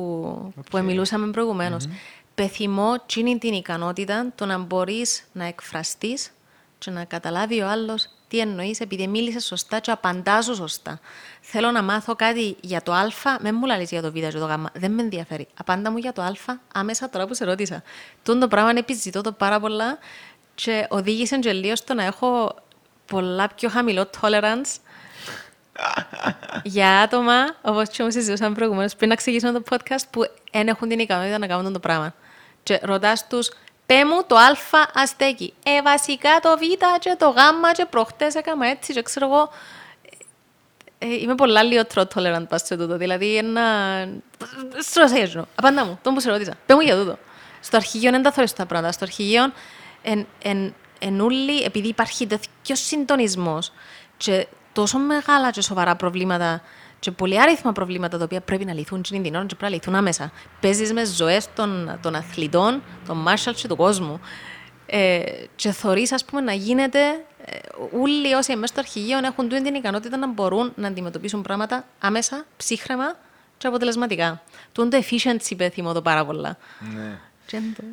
που 0.70 0.78
μιλούσαμε 0.78 1.30
προηγουμένως. 1.30 1.88
Πεθυμώ 2.34 3.07
τσίνη 3.07 3.38
την 3.38 3.53
ικανότητα 3.53 4.32
το 4.34 4.47
να 4.47 4.59
μπορείς 4.59 5.24
να 5.32 5.45
εκφραστείς 5.45 6.30
και 6.78 6.90
να 6.90 7.05
καταλάβει 7.05 7.61
ο 7.61 7.68
άλλος 7.68 8.09
τι 8.32 8.38
εννοείς 8.38 8.80
επειδή 8.80 9.06
μίλησες 9.06 9.44
σωστά 9.44 9.78
και 9.78 9.90
απαντά 9.90 10.42
σου 10.42 10.54
σωστά. 10.54 11.00
Θέλω 11.40 11.70
να 11.70 11.82
μάθω 11.82 12.14
κάτι 12.14 12.56
για 12.60 12.82
το 12.82 12.92
Α, 12.92 13.06
με 13.40 13.52
μου 13.52 13.66
λαλείς 13.66 13.90
για 13.90 14.02
το 14.02 14.12
Β 14.12 14.14
και 14.14 14.30
το 14.30 14.46
Γ. 14.46 14.50
Δεν 14.72 14.92
με 14.92 15.02
ενδιαφέρει. 15.02 15.48
Απάντα 15.56 15.90
μου 15.90 15.96
για 15.96 16.12
το 16.12 16.22
Α 16.22 16.32
άμεσα 16.74 17.10
τώρα 17.10 17.26
που 17.26 17.34
σε 17.34 17.44
ρώτησα. 17.44 17.82
Τούν 18.22 18.40
το 18.40 18.48
πράγμα 18.48 18.70
επιζητώ 18.70 19.20
το 19.20 19.32
πάρα 19.32 19.60
πολλά 19.60 19.98
και 20.54 20.86
οδήγησε 20.88 21.38
και 21.38 21.52
λίγο 21.52 21.76
στο 21.76 21.94
να 21.94 22.04
έχω 22.04 22.54
πολλά 23.06 23.48
πιο 23.48 23.68
χαμηλό 23.68 24.10
tolerance 24.20 24.76
για 26.62 27.00
άτομα, 27.00 27.44
όπως 27.62 27.88
και 27.88 28.02
όμως 28.02 28.14
συζητούσαμε 28.14 28.54
προηγουμένως, 28.54 28.96
πριν 28.96 29.08
να 29.08 29.14
ξεκινήσουμε 29.14 29.60
το 29.60 29.62
podcast, 29.70 30.04
που 30.10 30.22
δεν 30.52 30.68
έχουν 30.68 30.88
την 30.88 30.98
ικανότητα 30.98 31.38
να 31.38 31.46
κάνουν 31.46 31.72
το 31.72 31.80
πράγμα. 31.80 32.14
Και 32.62 32.80
ρωτάς 32.82 33.26
τους, 33.26 33.50
Πέ 33.93 34.05
μου 34.05 34.24
το 34.26 34.36
α 34.36 34.57
αστέκει. 34.95 35.55
Ε, 35.62 35.82
βασικά 35.82 36.40
το 36.43 36.57
β 36.57 36.61
και 36.99 37.16
το 37.18 37.28
γ 37.28 37.36
και 37.72 37.86
προχτές 37.86 38.34
έκανα 38.34 38.68
έτσι 38.68 38.93
και 38.93 39.03
ξέρω 39.03 39.26
εγώ... 39.26 39.51
Ε, 40.99 41.07
είμαι 41.07 41.34
πολλά 41.34 41.62
λίγο 41.62 41.82
trot 41.95 42.05
tolerant 42.14 42.45
πας 42.49 42.62
σε 42.64 42.76
τούτο. 42.76 42.97
Δηλαδή, 42.97 43.36
ένα... 43.36 43.62
Στρωσέγιο. 44.78 45.47
Απάντα 45.55 45.84
μου, 45.84 45.99
τον 46.03 46.14
που 46.14 46.20
σε 46.20 46.30
ρώτησα. 46.30 46.55
Πέ 46.66 46.74
μου 46.74 46.80
για 46.80 46.97
τούτο. 46.97 47.18
Στο 47.61 47.76
αρχηγείο 47.76 48.11
δεν 48.11 48.22
τα 48.22 48.32
θωρείς 48.32 48.53
τα 48.53 48.66
πράγματα. 48.66 48.93
Στο 48.93 49.05
αρχηγείο 49.05 49.53
εν, 50.03 50.26
εν, 50.43 50.74
εν 50.99 51.20
ούλοι, 51.20 51.62
επειδή 51.62 51.88
υπάρχει 51.88 52.26
τέτοιος 52.26 52.80
συντονισμός 52.80 53.72
και 54.16 54.47
τόσο 54.72 54.99
μεγάλα 54.99 55.51
και 55.51 55.61
σοβαρά 55.61 55.97
προβλήματα 55.97 56.62
και 57.03 57.11
πολύ 57.11 57.40
άριθμα 57.40 57.72
προβλήματα 57.72 58.18
τα 58.18 58.24
οποία 58.24 58.40
πρέπει 58.40 58.64
να 58.64 58.72
λυθούν 58.72 59.03
την 59.03 59.22
την 59.22 59.34
ώρα 59.34 59.46
και 59.46 59.55
πρέπει 59.55 59.72
να 59.72 59.78
λυθούν 59.78 59.94
άμεσα. 59.94 60.32
Παίζεις 60.61 60.92
με 60.92 61.05
ζωές 61.05 61.48
των, 61.55 61.98
των 62.03 62.14
αθλητών, 62.14 62.82
των 63.07 63.16
μάρσαλ 63.16 63.55
και 63.55 63.68
του 63.68 63.76
κόσμου. 63.76 64.20
Ε, 64.86 65.22
και 65.57 65.70
θωρείς, 65.70 66.12
ας 66.12 66.24
πούμε, 66.24 66.40
να 66.40 66.53
γίνεται 66.53 66.98
ε, 67.44 67.59
όλοι 68.00 68.34
όσοι 68.34 68.57
μέσα 68.57 68.66
στο 68.66 68.80
αρχηγείο 68.80 69.18
έχουν 69.18 69.48
την 69.48 69.74
ικανότητα 69.74 70.16
να 70.16 70.28
μπορούν 70.28 70.72
να 70.76 70.88
αντιμετωπίσουν 70.88 71.42
πράγματα 71.42 71.84
άμεσα, 72.00 72.44
ψύχρεμα 72.57 73.16
και 73.59 73.66
αποτελεσματικά. 73.66 74.42
Τον 74.72 74.90
το 74.90 74.98
efficiency 75.03 75.55
πέθυμο 75.57 75.92
το 75.92 76.03
πάρα 76.03 76.24
πολλά. 76.24 76.57
Ναι. 76.94 77.18
Και 77.46 77.57
εν 77.57 77.74
το- 77.76 77.84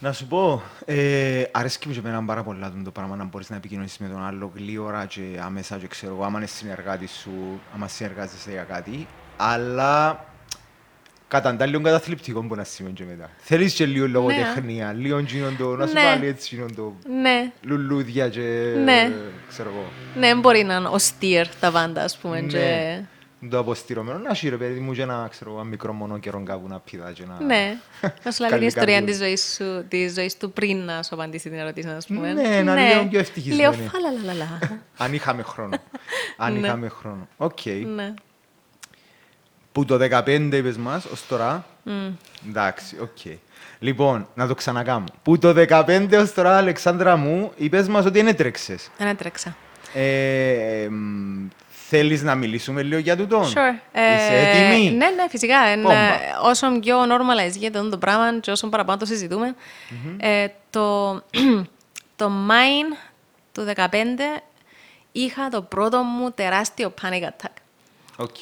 Να 0.00 0.12
σου 0.12 0.26
πω, 0.26 0.62
ε, 0.84 1.42
αρέσκει 1.52 1.88
μου 1.88 1.94
και 1.94 2.00
εμένα 2.04 2.24
πάρα 2.24 2.42
πολλά 2.42 2.72
το 2.84 2.90
πράγμα 2.90 3.16
να 3.16 3.24
μπορείς 3.24 3.50
να 3.50 3.56
επικοινωνήσεις 3.56 3.98
με 3.98 4.08
τον 4.08 4.24
άλλο 4.24 4.52
γλύωρα 4.54 5.06
και 5.06 5.20
άμεσα 5.44 5.76
και 5.76 5.86
ξέρω 5.86 6.12
εγώ, 6.14 6.24
άμα 6.24 6.38
είναι 6.38 6.46
συνεργάτης 6.46 7.10
σου, 7.12 7.60
άμα 7.74 7.88
συνεργάζεσαι 7.88 8.50
για 8.50 8.62
κάτι, 8.62 9.06
αλλά 9.36 10.24
κατά 11.28 11.56
τα 11.56 11.66
λίγο 11.66 11.82
καταθλιπτικό 11.82 12.42
μπορεί 12.42 12.58
να 12.60 12.64
σημαίνει 12.66 12.94
και 12.94 13.04
μετά. 13.04 13.30
Θέλεις 13.38 13.74
και 13.74 13.86
λίγο 13.86 14.06
λογοτεχνία, 14.08 14.92
λίγο 14.92 15.18
γίνον 15.18 15.56
το, 15.56 15.76
να 15.76 15.86
σου 15.86 15.92
Ναι. 15.92 16.02
βάλει 16.02 16.26
έτσι 16.26 16.54
γίνον 16.54 16.74
το 16.74 16.92
Ναι, 17.22 17.52
λουλούδια 17.62 18.28
και 18.28 18.72
Ναι. 18.84 19.12
ξέρω 19.48 19.68
εγώ. 19.70 19.84
ναι, 20.18 20.34
μπορεί 20.34 20.62
να 20.64 20.74
είναι 20.74 20.88
ο 20.88 20.96
steer 20.96 21.44
τα 21.60 21.70
πάντα, 21.70 22.02
ας 22.02 22.16
πούμε. 22.16 22.40
Και... 22.40 22.98
Ναι. 23.38 23.48
Το 23.48 23.58
αποστηρωμένο, 23.58 24.18
να 24.18 24.34
σου 24.34 24.50
ρε 24.50 24.56
παιδί 24.56 24.80
μου 24.80 24.92
και 24.92 25.02
ένα, 25.02 25.26
ξέρω, 25.30 25.50
εγώ, 25.50 25.60
ένα 25.60 25.68
μικρό 25.68 25.92
μόνο 25.92 26.18
καιρό 26.18 26.42
κάπου 26.42 26.68
να 26.68 26.78
πηδά 26.78 27.12
και 27.12 27.22
να... 27.28 27.44
Ναι. 27.46 27.76
Να 28.24 28.30
σου 28.30 28.40
λέει 28.40 28.48
την 28.50 28.58
Καλή 28.58 28.64
ιστορία 28.66 28.94
καρδούλα. 28.94 29.06
της 29.12 29.16
ζωής, 29.16 29.54
σου, 29.54 29.84
της 29.88 30.12
ζωής 30.14 30.36
του 30.36 30.52
πριν 30.52 30.76
να 30.84 31.02
σου 31.02 31.14
απαντήσει 31.14 31.48
την 31.50 31.58
ερώτηση, 31.58 31.88
ας 31.88 32.06
πούμε. 32.06 32.32
Ναι, 32.32 32.42
να 32.42 32.72
είναι 32.72 32.88
λίγο 32.94 33.06
πιο 33.06 33.18
ευτυχισμένη. 33.18 33.60
Λίγο 33.76 33.88
φαλαλαλαλα. 33.90 34.58
Αν 34.96 35.12
είχαμε 35.14 35.42
χρόνο. 35.42 35.76
Αν 36.36 36.52
Ναι. 36.52 36.66
είχαμε 36.66 36.88
χρόνο. 36.88 37.28
Οκ. 37.36 37.64
ναι. 37.94 38.14
Που 39.72 39.84
το 39.84 39.98
15 40.10 40.28
είπες 40.52 40.76
μας, 40.76 41.04
ως 41.04 41.26
τώρα. 41.26 41.64
Εντάξει, 42.48 42.96
οκ. 43.00 43.36
Λοιπόν, 43.78 44.28
να 44.34 44.46
το 44.46 44.54
ξανακάμω. 44.54 45.04
Που 45.22 45.38
το 45.38 45.54
15 45.68 46.08
ως 46.20 46.32
τώρα, 46.34 46.56
Αλεξάνδρα 46.56 47.16
μου, 47.16 47.52
είπες 47.56 47.88
μας 47.88 48.04
ότι 48.04 48.18
δεν 48.18 48.26
έτρεξες. 48.26 48.90
Δεν 48.98 49.06
έτρεξα. 49.06 49.56
Ε, 51.90 51.96
μ, 51.96 51.98
θέλεις 51.98 52.22
να 52.22 52.34
μιλήσουμε 52.34 52.82
λίγο 52.82 53.00
για 53.00 53.16
τούτο. 53.16 53.40
Sure. 53.42 53.74
Είσαι 53.92 54.34
Ε, 54.34 54.48
έτοιμη; 54.48 54.90
Ναι, 54.90 55.10
ναι, 55.10 55.24
φυσικά. 55.28 55.58
Εν, 55.58 55.82
Πόμπα. 55.82 55.94
ε, 55.94 56.18
όσο 56.42 56.78
πιο 56.80 56.96
normalize 57.02 57.56
γίνεται 57.56 57.78
αυτό 57.78 57.90
το 57.90 57.98
πράγμα 57.98 58.38
και 58.40 58.50
όσο 58.50 58.68
παραπάνω 58.68 58.98
το 58.98 59.06
συζητούμε, 59.06 59.54
ε, 60.16 60.46
το, 60.70 61.14
τον 62.16 62.30
Μάη 62.48 62.96
του 63.52 63.66
15 63.76 63.86
είχα 65.12 65.48
το 65.48 65.62
πρώτο 65.62 66.02
μου 66.02 66.30
τεράστιο 66.30 66.94
panic 67.02 67.22
attack. 67.22 67.52
Οκ. 68.16 68.36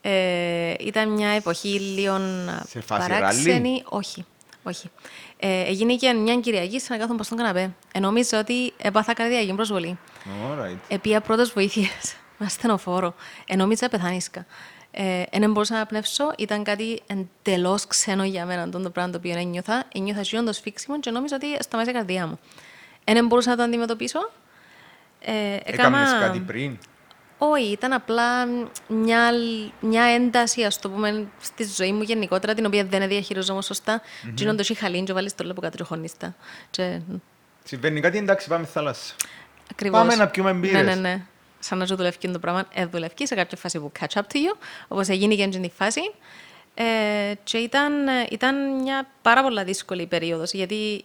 Ε, 0.00 0.74
ήταν 0.80 1.08
μια 1.08 1.28
εποχή 1.28 1.68
λίγο 1.68 2.18
Σε 2.68 2.80
φάση 2.80 3.08
παράξενη. 3.08 3.82
Όχι, 3.88 4.24
όχι. 4.62 4.90
Ε, 5.38 5.60
έγινε 5.60 5.94
και 5.96 6.12
μια 6.12 6.36
Κυριακή 6.36 6.80
σε 6.80 6.92
να 6.92 6.98
κάθομαι 6.98 7.22
στον 7.22 7.36
καναπέ. 7.38 7.74
Ε, 7.92 7.98
νόμιζα 8.00 8.38
ότι 8.38 8.72
έπαθα 8.78 9.14
καρδιακή 9.14 9.52
προσβολή. 9.52 9.98
Alright. 10.24 10.76
Επήα 10.88 11.20
πρώτες 11.20 11.50
βοήθειες 11.50 12.16
με 12.38 12.46
ασθενοφόρο. 12.46 13.14
Ε, 13.46 13.56
νόμιζα 13.56 13.88
πεθανίσκω. 13.88 14.46
Ε, 14.90 15.22
δεν 15.38 15.50
μπορούσα 15.52 15.76
να 15.78 15.86
πνεύσω. 15.86 16.32
Ήταν 16.38 16.64
κάτι 16.64 17.02
εντελώς 17.06 17.86
ξένο 17.86 18.24
για 18.24 18.46
μένα 18.46 18.62
αυτό 18.62 18.78
το 18.80 18.90
πράγμα 18.90 19.10
το 19.12 19.18
οποίο 19.18 19.38
ένιωθα. 19.38 19.84
Ένιωθα 19.94 20.24
σιόν 20.24 20.44
το 20.44 20.52
σφίξιμο 20.52 21.00
και 21.00 21.10
νόμιζα 21.10 21.36
ότι 21.36 21.46
σταμάτησε 21.62 21.96
η 21.96 21.98
καρδιά 21.98 22.26
μου. 22.26 22.38
Ε, 23.04 23.12
δεν 23.12 23.26
μπορούσα 23.26 23.50
να 23.50 23.56
το 23.56 23.62
αντιμετωπίσω. 23.62 24.30
Ε, 25.20 25.56
Έκαμες 25.64 26.10
κάτι 26.20 26.38
πριν; 26.38 26.78
όχι, 27.38 27.64
ήταν 27.72 27.92
απλά 27.92 28.46
μια, 28.88 29.30
μια 29.80 30.04
ένταση, 30.04 30.62
ας 30.64 30.78
το 30.78 30.90
πούμε, 30.90 31.26
στη 31.40 31.64
ζωή 31.64 31.92
μου 31.92 32.02
γενικότερα, 32.02 32.54
την 32.54 32.66
οποία 32.66 32.84
δεν 32.84 33.08
διαχειριζόμουν 33.08 33.62
σωστά. 33.62 34.00
Mm-hmm. 34.00 34.32
Τι 34.36 34.42
είναι 34.42 34.54
το 34.54 34.74
χαλίν 34.74 35.04
και 35.04 35.12
βάλεις 35.12 35.34
το 35.34 35.44
λέπο 35.44 35.60
κάτω 35.60 35.76
και 35.76 35.82
χωνίστα. 35.82 36.34
Και 36.70 37.00
Συμβαίνει 37.64 38.00
κάτι, 38.00 38.18
εντάξει, 38.18 38.48
πάμε 38.48 38.64
στη 38.64 38.72
θάλασσα. 38.72 39.14
ακριβώς. 39.70 39.98
Πάμε 40.00 40.14
να 40.14 40.28
πιούμε 40.28 40.52
Ναι, 40.52 40.58
μπύρες. 40.58 40.84
ναι, 40.84 40.94
ναι. 40.94 41.24
Σαν 41.66 41.78
να 41.78 41.84
ζω 41.84 41.96
δουλεύει 41.96 42.30
το 42.30 42.38
πράγμα, 42.38 42.68
ε, 42.72 42.86
δουλεύει 42.86 43.26
σε 43.26 43.34
κάποια 43.34 43.56
φάση 43.56 43.78
που 43.78 43.92
catch 44.00 44.18
up 44.18 44.20
to 44.20 44.36
you, 44.36 44.56
όπως 44.88 45.08
έγινε 45.08 45.34
και 45.34 45.48
στην 45.50 45.70
φάση. 45.70 46.00
Ε, 46.74 47.34
και 47.44 47.58
ήταν, 47.58 47.92
ήταν 48.30 48.80
μια 48.82 49.08
πάρα 49.22 49.42
πολλά 49.42 49.64
δύσκολη 49.64 50.06
περίοδος, 50.06 50.52
γιατί 50.52 51.04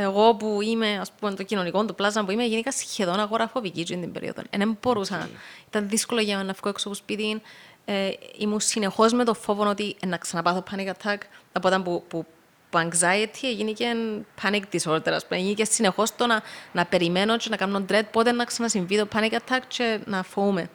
εγώ 0.00 0.34
που 0.34 0.58
είμαι, 0.62 0.98
ας 1.00 1.12
πούμε, 1.12 1.34
το 1.34 1.42
κοινωνικό, 1.42 1.84
το 1.84 1.92
πλάσμα 1.92 2.24
που 2.24 2.30
είμαι, 2.30 2.44
γίνηκα 2.44 2.72
σχεδόν 2.72 3.20
αγοραφοβική 3.20 3.84
στην 3.84 4.00
την 4.00 4.12
περίοδο. 4.12 4.42
Ε, 4.50 4.58
δεν 4.58 4.78
μπορούσα. 4.82 5.28
Ήταν 5.68 5.88
δύσκολο 5.88 6.20
για 6.20 6.36
μένα 6.36 6.46
να 6.46 6.52
βγω 6.52 6.68
έξω 6.68 6.88
από 6.88 6.96
σπίτι. 6.96 7.42
Ε, 7.84 8.10
ήμουν 8.38 8.60
συνεχώς 8.60 9.12
με 9.12 9.24
το 9.24 9.34
φόβο 9.34 9.68
ότι 9.68 9.96
ε, 10.00 10.06
να 10.06 10.16
ξαναπάθω 10.16 10.62
panic 10.70 10.88
attack. 10.88 11.18
Από 11.52 11.68
όταν 11.68 11.82
που, 11.82 12.04
που, 12.08 12.26
που 12.70 12.78
anxiety 12.78 13.42
έγινε 13.42 13.72
και 13.72 13.94
panic 14.42 14.62
disorder, 14.72 15.10
ας 15.10 15.26
πούμε. 15.26 15.40
Έγινε 15.40 15.52
και 15.52 15.64
συνεχώς 15.64 16.16
το 16.16 16.26
να, 16.26 16.42
να 16.72 16.84
περιμένω 16.86 17.36
και 17.36 17.48
να 17.48 17.56
κάνω 17.56 17.84
dread 17.88 18.02
πότε 18.10 18.32
να 18.32 18.44
ξανασυμβεί 18.44 18.96
το 18.96 19.08
panic 19.12 19.32
attack 19.32 19.60
και 19.68 20.00
να 20.04 20.22
φοβούμαι. 20.22 20.70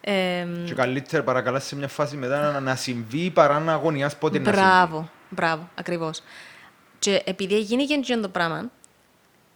Ε, 0.00 0.46
Και 0.64 0.74
καλύτερα 0.74 1.22
παρακαλά 1.22 1.60
σε 1.60 1.76
μια 1.76 1.88
φάση 1.88 2.16
μετά 2.16 2.52
να, 2.52 2.60
να 2.60 2.74
συμβεί 2.74 3.30
παρά 3.30 3.58
να 3.58 3.72
αγωνιάς 3.72 4.16
πότε 4.16 4.38
να 4.38 4.44
συμβεί. 4.44 4.60
Μπράβο, 4.60 5.10
μπράβο, 5.28 5.68
ακριβώς. 5.74 6.22
Και 6.98 7.22
επειδή 7.24 7.54
έγινε 7.54 7.84
και 7.84 7.94
εκείνο 7.94 8.20
το 8.20 8.28
πράγμα, 8.28 8.70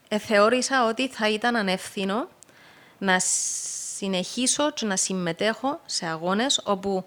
ε, 0.09 0.19
θεώρησα 0.19 0.87
ότι 0.87 1.09
θα 1.09 1.31
ήταν 1.31 1.57
ανεύθυνο 1.57 2.29
να 2.99 3.19
συνεχίσω 3.97 4.73
και 4.73 4.87
να 4.87 4.97
συμμετέχω 4.97 5.81
σε 5.87 6.07
αγώνες 6.07 6.61
όπου 6.65 7.05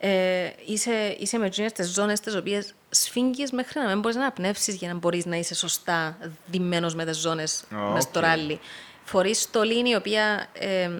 ε, 0.00 0.50
είσαι, 0.66 1.16
είσαι 1.18 1.38
με 1.38 1.46
εκείνες 1.46 1.72
τις 1.72 1.92
ζώνες 1.92 2.20
τις 2.20 2.36
οποίες 2.36 2.74
σφίγγεις 2.90 3.52
μέχρι 3.52 3.80
να 3.80 3.88
μην 3.88 4.00
μπορείς 4.00 4.16
να 4.16 4.22
αναπνεύσεις 4.22 4.74
για 4.74 4.88
να 4.88 4.94
μπορείς 4.94 5.26
να 5.26 5.36
είσαι 5.36 5.54
σωστά 5.54 6.18
δημένος 6.46 6.94
με 6.94 7.04
τις 7.04 7.18
ζώνες 7.18 7.64
Α, 7.74 7.76
μες 7.76 8.02
στο 8.02 8.18
οκ. 8.18 8.24
ράλι. 8.24 8.60
Φορείς 9.04 9.40
στολή 9.40 9.90
η 9.90 9.94
οποία 9.94 10.46
ε, 10.52 10.90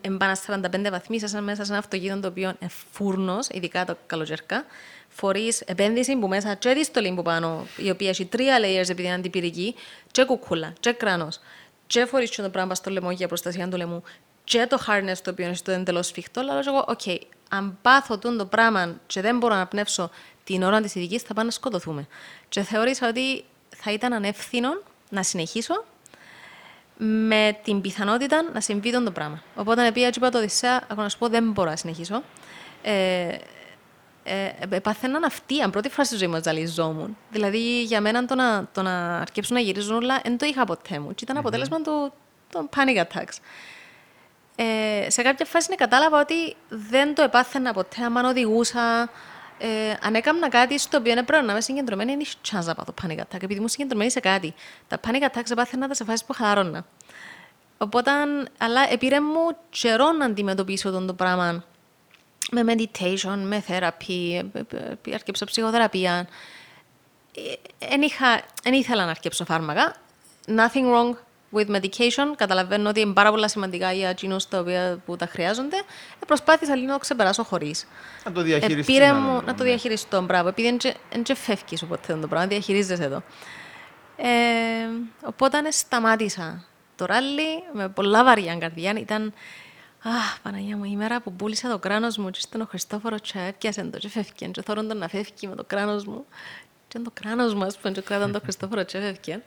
εν 0.00 0.12
πάνω 0.12 0.36
45 0.46 0.90
βαθμοί 0.90 1.16
είσαι 1.16 1.40
μέσα 1.40 1.64
σε 1.64 1.70
ένα 1.70 1.80
αυτοκίνητο 1.80 2.20
το 2.20 2.28
οποίο 2.28 2.54
είναι 2.60 2.70
φούρνος, 2.92 3.48
ειδικά 3.48 3.84
το 3.84 3.96
καλοκαιρικά. 4.06 4.64
Φορείς 5.08 5.60
επένδυση 5.60 6.16
που 6.16 6.28
μέσα 6.28 6.54
και 6.54 6.72
τη 6.72 6.84
στολή 6.84 7.12
που 7.14 7.22
πάνω, 7.22 7.66
η 7.76 7.90
οποία 7.90 8.08
έχει 8.08 8.24
τρία 8.24 8.58
layers 8.58 8.88
επειδή 8.88 9.02
είναι 9.02 9.14
αντιπυρική, 9.14 9.74
και 10.10 10.24
κουκούλα, 10.24 10.72
και 10.80 10.92
κράνος, 10.92 11.40
και 11.86 12.04
φορείς 12.04 12.30
και 12.30 12.42
το 12.42 12.50
πράγμα 12.50 12.74
στο 12.74 12.90
λαιμό 12.90 13.10
για 13.10 13.28
προστασία 13.28 13.68
του 13.68 13.76
λαιμού, 13.76 14.02
και 14.44 14.66
το 14.68 14.78
harness 14.86 15.16
το 15.22 15.30
οποίο 15.30 15.44
είναι 15.46 15.54
στο 15.54 15.70
εντελώς 15.70 16.06
σφιχτό, 16.06 16.40
αλλά 16.40 16.52
λέω 16.52 16.62
εγώ, 16.66 16.84
οκ, 16.88 17.00
αν 17.48 17.78
πάθω 17.82 18.18
τούτο 18.18 18.36
το 18.36 18.46
πράγμα 18.46 19.00
και 19.06 19.20
δεν 19.20 19.38
μπορώ 19.38 19.54
να 19.54 19.66
πνάσω 19.66 20.10
την 20.44 20.62
ώρα 20.62 20.80
της 20.80 20.94
ειδικής, 20.94 21.22
θα 21.22 21.34
πάμε 21.34 21.46
να 21.46 21.52
σκοτωθούμε. 21.52 22.06
Και 22.48 22.62
θεώρησα 22.62 23.08
ότι 23.08 23.44
θα 23.76 23.92
ήταν 23.92 24.12
ανεύθυνο 24.12 24.82
να 25.10 25.22
συνεχίσω 25.22 25.84
με 26.96 27.58
την 27.64 27.80
πιθανότητα 27.80 28.42
να 28.52 28.60
συμβεί 28.60 28.90
τούτο 28.90 29.04
το 29.04 29.10
πράγμα. 29.10 29.42
Οπότε 29.56 29.92
πήγα 29.92 30.10
και 30.10 30.18
είπα 30.18 30.30
το 30.30 30.38
Οδυσσέα, 30.38 30.76
ακόμα 30.82 31.02
να 31.02 31.08
σου 31.08 31.18
πω 31.18 31.28
δεν 31.28 31.50
μπορώ 31.50 31.70
να 31.70 31.76
συνεχίσω. 31.76 32.22
Ε, 32.82 33.36
ε, 34.24 34.78
παθαίναν 34.82 35.24
αυτή, 35.24 35.60
αν 35.60 35.70
πρώτη 35.70 35.88
φορά 35.88 36.04
στη 36.04 36.16
ζωή 36.16 36.28
μου 36.28 36.40
ζαλιζόμουν. 36.42 37.16
Δηλαδή, 37.30 37.82
για 37.82 38.00
μένα 38.00 38.24
το 38.24 38.34
να, 38.34 38.68
το 38.72 38.82
να 38.82 39.18
αρκέψουν 39.18 39.54
να 39.54 39.62
γυρίζουν 39.62 39.96
όλα, 39.96 40.20
δεν 40.22 40.38
το 40.38 40.46
είχα 40.46 40.64
ποτέ 40.64 40.98
μου. 40.98 41.14
Και 41.14 41.24
ήταν 41.24 41.36
αποτέλεσμα 41.36 41.80
του, 41.80 42.12
των 42.50 42.68
panic 42.76 43.00
attacks. 43.00 43.36
Ε, 44.56 45.10
σε 45.10 45.22
κάποια 45.22 45.46
φάση 45.46 45.74
κατάλαβα 45.74 46.20
ότι 46.20 46.56
δεν 46.68 47.14
το 47.14 47.22
επάθαινα 47.22 47.72
ποτέ, 47.72 48.02
αν 48.04 48.24
οδηγούσα, 48.24 49.10
ε, 49.64 49.96
αν 50.00 50.14
έκανα 50.14 50.48
κάτι 50.48 50.78
στο 50.78 50.98
οποίο 50.98 51.12
έπρεπε 51.12 51.40
να 51.42 51.52
είμαι 51.52 51.60
συγκεντρωμένη, 51.60 52.10
δεν 52.10 52.20
είχε 52.20 52.34
chance 52.50 52.64
να 52.64 52.74
πάθω 52.74 52.94
panic 53.02 53.18
attack, 53.18 53.42
επειδή 53.42 53.54
ήμουν 53.54 53.68
συγκεντρωμένη 53.68 54.10
σε 54.10 54.20
κάτι. 54.20 54.54
Τα 54.88 55.00
panic 55.06 55.22
attacks 55.22 55.50
επάθαινα 55.50 55.88
τα 55.88 55.94
σε 55.94 56.04
φάσεις 56.04 56.24
που 56.24 56.32
χαλαρώνα. 56.32 56.86
Οπότε, 57.78 58.10
αλλά 58.58 58.92
επήρε 58.92 59.20
μου 59.20 59.56
καιρό 59.70 60.12
να 60.12 60.24
αντιμετωπίσω 60.24 60.90
τον 60.90 61.06
το 61.06 61.14
πράγμα 61.14 61.64
με 62.50 62.64
meditation, 62.66 63.38
με 63.44 63.64
therapy, 63.68 64.44
ε, 64.52 64.58
ε, 65.10 65.14
αρκέψα 65.14 65.44
ψυχοθεραπεία. 65.44 66.28
Δεν 68.62 68.72
ήθελα 68.72 69.04
να 69.04 69.10
αρκέψω 69.10 69.44
φάρμακα. 69.44 69.94
Nothing 70.46 70.94
wrong 70.94 71.14
with 71.52 71.66
medication. 71.66 72.34
Καταλαβαίνω 72.36 72.88
ότι 72.88 73.00
είναι 73.00 73.12
πάρα 73.12 73.30
πολλά 73.30 73.48
σημαντικά 73.48 73.92
για 73.92 74.08
εκείνους 74.08 74.48
τα 74.48 74.58
οποία 74.58 74.98
που 75.06 75.16
τα 75.16 75.26
χρειάζονται. 75.26 75.76
Ε, 75.76 76.26
προσπάθησα 76.26 76.74
λίγο 76.74 76.86
να 76.86 76.92
το 76.92 76.98
ξεπεράσω 76.98 77.42
χωρίς. 77.42 77.86
Να 78.24 78.32
το 78.32 78.42
διαχειριστείς. 78.42 78.88
Επήρε 78.88 79.04
έναν 79.04 79.20
μου 79.22 79.30
τρόπο, 79.30 79.46
να 79.46 79.54
το 79.54 79.62
ναι. 79.62 79.68
διαχειριστώ, 79.68 80.22
μπράβο. 80.22 80.48
Επειδή 80.48 80.78
δεν 81.12 81.36
φεύγει 81.36 81.86
ποτέ 81.88 82.14
το 82.20 82.26
πράγμα, 82.26 82.46
διαχειρίζεσαι 82.46 83.08
το. 83.08 83.22
Ε, 84.16 84.28
οπότε 85.24 85.70
σταμάτησα 85.70 86.64
το 86.96 87.04
ράλι 87.04 87.62
με 87.72 87.88
πολλά 87.88 88.24
βαριά 88.24 88.56
καρδιά. 88.56 88.92
Ήταν, 88.98 89.32
Αχ, 90.02 90.40
Παναγία 90.42 90.76
μου, 90.76 90.84
η 90.84 90.96
μέρα 90.96 91.20
που 91.20 91.32
πούλησα 91.32 91.68
το 91.68 91.78
κράνος 91.78 92.16
μου 92.16 92.30
και 92.30 92.40
ήταν 92.48 92.60
ο 92.60 92.64
Χριστόφορος 92.64 93.20
και 93.20 93.38
έπιασε 93.48 93.82
το 93.82 93.98
και 93.98 94.08
φεύγει 94.08 94.50
και 94.50 94.62
θόρον 94.62 94.88
τον 94.88 94.96
να 94.96 95.08
φεύγει 95.08 95.46
με 95.48 95.54
το 95.54 95.64
κράνος 95.64 96.04
μου. 96.04 96.24
Και 96.88 96.98
το 96.98 97.10
κράνος 97.14 97.54
μου, 97.54 97.64
ας 97.64 97.78
πούμε, 97.78 97.92
και 97.92 98.00
κράταν 98.00 98.32
το 98.32 98.40
Χριστόφορο 98.42 98.82
και 98.82 98.98
φεύγει. 98.98 99.42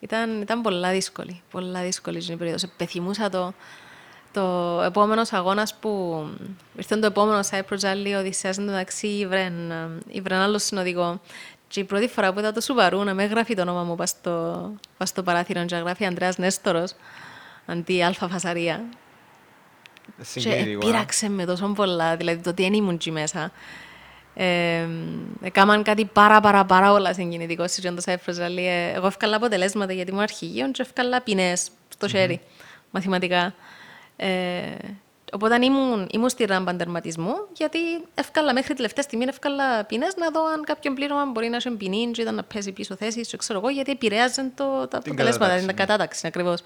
Ήταν, 0.00 0.40
ήταν 0.40 0.60
πολλά 0.60 0.90
δύσκολη, 0.90 1.42
πολλά 1.50 1.82
δύσκολη 1.82 2.24
η 2.28 2.36
περίοδος. 2.36 2.62
Επιθυμούσα 2.62 3.28
το, 3.28 3.52
το 4.32 4.42
επόμενο 4.84 5.22
αγώνας 5.30 5.74
που 5.74 6.24
ήρθε 6.76 6.96
το 6.96 7.06
επόμενο 7.06 7.40
Cyprus 7.50 7.80
Rally, 7.80 8.12
ο 8.14 8.18
Οδυσσέας 8.18 8.58
εντωμεταξύ 8.58 9.06
ήβρεν 10.08 10.38
άλλο 10.38 10.58
συνοδηγό. 10.58 11.20
Και 11.68 11.80
η 11.80 11.84
πρώτη 11.84 12.08
φορά 12.08 12.32
που 12.32 12.38
είδα 12.38 12.52
το 12.52 12.60
Σουβαρού 12.60 13.04
να 13.04 13.14
με 13.14 13.24
γράφει 13.24 13.54
το 13.54 13.62
όνομα 13.62 13.82
μου 13.82 13.94
πας 13.94 14.10
στο, 14.10 14.70
πας 14.96 15.08
στο 15.08 15.22
παράθυρο 15.22 15.64
και 15.64 15.76
γράφει 15.76 16.04
Ανδρέας 16.04 16.38
Νέστορος 16.38 16.92
αντί 17.66 18.02
Αλφα 18.02 18.28
Φασαρία. 18.28 18.84
Και 20.34 20.76
πείραξε 20.78 21.28
με 21.28 21.44
τόσο 21.44 21.66
πολλά, 21.68 22.16
δηλαδή 22.16 22.42
το 22.42 22.54
τι 22.54 22.62
δεν 22.62 22.72
ήμουν 22.72 22.94
εκεί 22.94 23.10
μέσα. 23.10 23.52
Ε, 24.38 24.86
έκαναν 25.42 25.82
κάτι 25.82 26.04
πάρα 26.04 26.40
πάρα 26.40 26.64
πάρα 26.64 26.92
όλα 26.92 27.14
συγκινητικό 27.14 27.66
στο 27.66 27.94
Cyprus 28.04 28.44
Rally. 28.44 28.56
Ε, 28.56 28.92
εγώ 28.94 29.06
έφκαλα 29.06 29.36
αποτελέσματα 29.36 29.92
γιατί 29.92 30.10
ήμουν 30.10 30.22
αρχηγείο 30.22 30.70
και 30.70 30.82
έφκαλα 30.82 31.20
ποινές 31.20 31.68
στο 31.88 32.08
χέρι, 32.08 32.40
mm-hmm. 32.42 32.84
μαθηματικά. 32.90 33.54
Ε, 34.16 34.28
οπότε 35.32 35.64
ήμουν, 35.64 36.08
ήμουν 36.10 36.28
στη 36.28 36.44
ράμπα 36.44 36.76
τερματισμού, 36.76 37.34
γιατί 37.52 37.78
έφκαλα 38.14 38.52
μέχρι 38.52 38.74
τελευταία 38.74 39.02
στιγμή 39.02 39.24
έφκαλα 39.28 39.84
ποινές 39.84 40.16
να 40.16 40.30
δω 40.30 40.46
αν 40.46 40.64
κάποιον 40.64 40.94
πλήρωμα 40.94 41.24
μπορεί 41.24 41.48
να 41.48 41.56
έχει 41.56 41.70
ποινή 41.70 42.10
και 42.10 42.30
να 42.30 42.42
πέσει 42.42 42.72
πίσω 42.72 42.96
θέση, 42.96 43.20
και 43.20 43.36
ξέρω 43.36 43.58
εγώ, 43.58 43.68
γιατί 43.68 43.90
επηρέαζαν 43.90 44.52
το, 44.54 44.86
τα 44.86 44.98
αποτελέσματα, 44.98 45.56
την 45.56 45.76
κατάταξη 45.76 46.26
ακριβώς. 46.26 46.60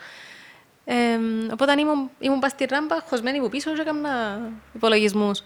Ε, 0.84 0.94
οπότε 1.52 1.80
ήμουν, 1.80 2.10
ήμουν 2.18 2.38
πας 2.38 2.50
στη 2.50 2.64
ράμπα, 2.64 3.00
χωσμένη 3.00 3.38
από 3.38 3.48
πίσω 3.48 3.72
και 3.72 3.80
έκανα 3.80 4.40
υπολογισμούς. 4.74 5.42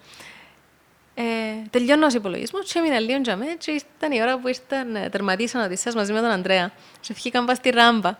Ε, 1.14 1.22
τελειώνω 1.70 2.06
ως 2.06 2.14
υπολογισμός 2.14 2.72
και 2.72 2.78
έμεινα 2.78 3.00
λίγο 3.00 3.20
για 3.22 3.36
μέ 3.36 3.46
και 3.58 3.82
ήταν 3.96 4.12
η 4.12 4.22
ώρα 4.22 4.38
που 4.38 4.48
ήρθαν, 4.48 4.96
ε, 4.96 5.08
τερματίσαν 5.08 5.60
ο 5.60 5.64
Οδυσσέας 5.64 5.94
μαζί 5.94 6.12
με 6.12 6.20
τον 6.20 6.30
Ανδρέα 6.30 6.72
και 7.00 7.14
βγήκαν 7.14 7.44
πας 7.44 7.56
στη 7.56 7.70
ράμπα. 7.70 8.18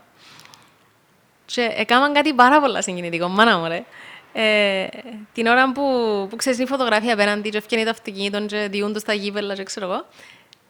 Και 1.45 1.71
έκαναν 1.77 2.13
κάτι 2.13 2.35
πάρα 2.35 2.61
πολλά 2.61 2.83
συγκινητικό, 2.83 3.29
μάνα 3.29 3.59
μου, 3.59 3.69
ρε. 3.69 3.85
Ε, 4.33 4.87
την 5.33 5.47
ώρα 5.47 5.73
που, 5.73 5.83
που 6.31 6.37
ξέρεις 6.37 6.59
η 6.59 6.67
φωτογραφία 6.67 7.13
απέναντι 7.13 7.49
και 7.49 7.57
ευκαινεί 7.57 7.85
το 7.85 7.91
αυτοκίνητο 7.91 8.47
και 8.47 8.69
διούν 8.71 8.93
το 8.93 8.99
στα 8.99 9.13
γήπεδα 9.13 9.55
και 9.55 9.63
ξέρω 9.63 9.87
εγώ, 9.87 10.07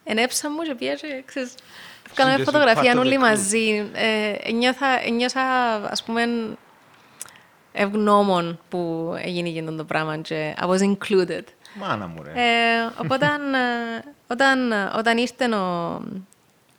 ενέψα 0.03 0.51
μου 0.51 0.61
και 0.61 0.75
πήγα 0.75 0.93
και 0.93 1.23
ξέρεις, 1.25 1.53
Κάναμε 2.13 2.43
φωτογραφία 2.43 2.99
όλοι 2.99 3.17
μαζί. 3.17 3.89
Ε, 3.93 4.51
νιώθα, 4.51 5.09
νιώθα, 5.09 5.41
ας 5.89 6.03
πούμε, 6.03 6.27
ευγνώμων 7.71 8.59
που 8.69 9.13
έγινε 9.23 9.49
και 9.49 9.61
το 9.61 9.83
πράγμα 9.83 10.17
και 10.17 10.55
I 10.61 10.69
was 10.69 10.79
included. 10.79 11.43
Μάνα 11.79 12.07
μου, 12.07 12.23
ρε. 12.23 12.31
Ε, 12.31 12.89
οπότε, 12.97 13.25
όταν, 14.27 14.71
όταν 14.97 15.17
ήρθε 15.17 15.55
ο 15.55 16.01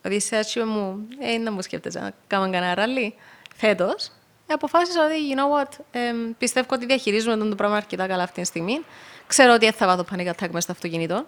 Οδυσσέας 0.07 0.53
και 0.53 0.65
μου, 0.65 1.07
ε, 1.19 1.39
να 1.39 1.53
μου 1.53 1.63
σκέφτεσαι 1.63 2.01
να 2.01 2.13
κάνουμε 2.27 2.51
κανένα 2.51 2.75
ράλι 2.75 3.15
φέτος, 3.57 4.11
αποφάσισα 4.47 5.05
ότι, 5.05 5.15
you 5.31 5.39
know 5.39 5.63
what, 5.63 5.85
ε, 5.91 6.13
πιστεύω 6.39 6.67
ότι 6.71 6.87
διαχειρίζουμε 6.87 7.37
τον 7.37 7.51
το 7.51 7.55
πράγμα 7.55 7.77
αρκετά 7.77 8.07
καλά 8.07 8.23
αυτή 8.23 8.41
τη 8.41 8.47
στιγμή. 8.47 8.81
Ξέρω 9.27 9.53
ότι 9.53 9.71
θα 9.71 9.87
βάθω 9.87 10.05
panic 10.11 10.27
attack 10.27 10.49
μέσα 10.49 10.61
στο 10.61 10.73
αυτοκίνητο. 10.73 11.27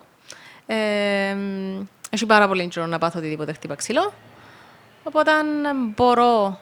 Ε, 0.66 1.36
έχει 2.10 2.26
πάρα 2.26 2.48
πολύ 2.48 2.68
καιρό 2.68 2.86
να 2.86 2.98
πάθω 2.98 3.18
οτιδήποτε 3.18 3.52
χτύπα 3.52 3.74
ξύλο. 3.74 4.12
Οπότε 5.02 5.32
μπορώ, 5.94 6.60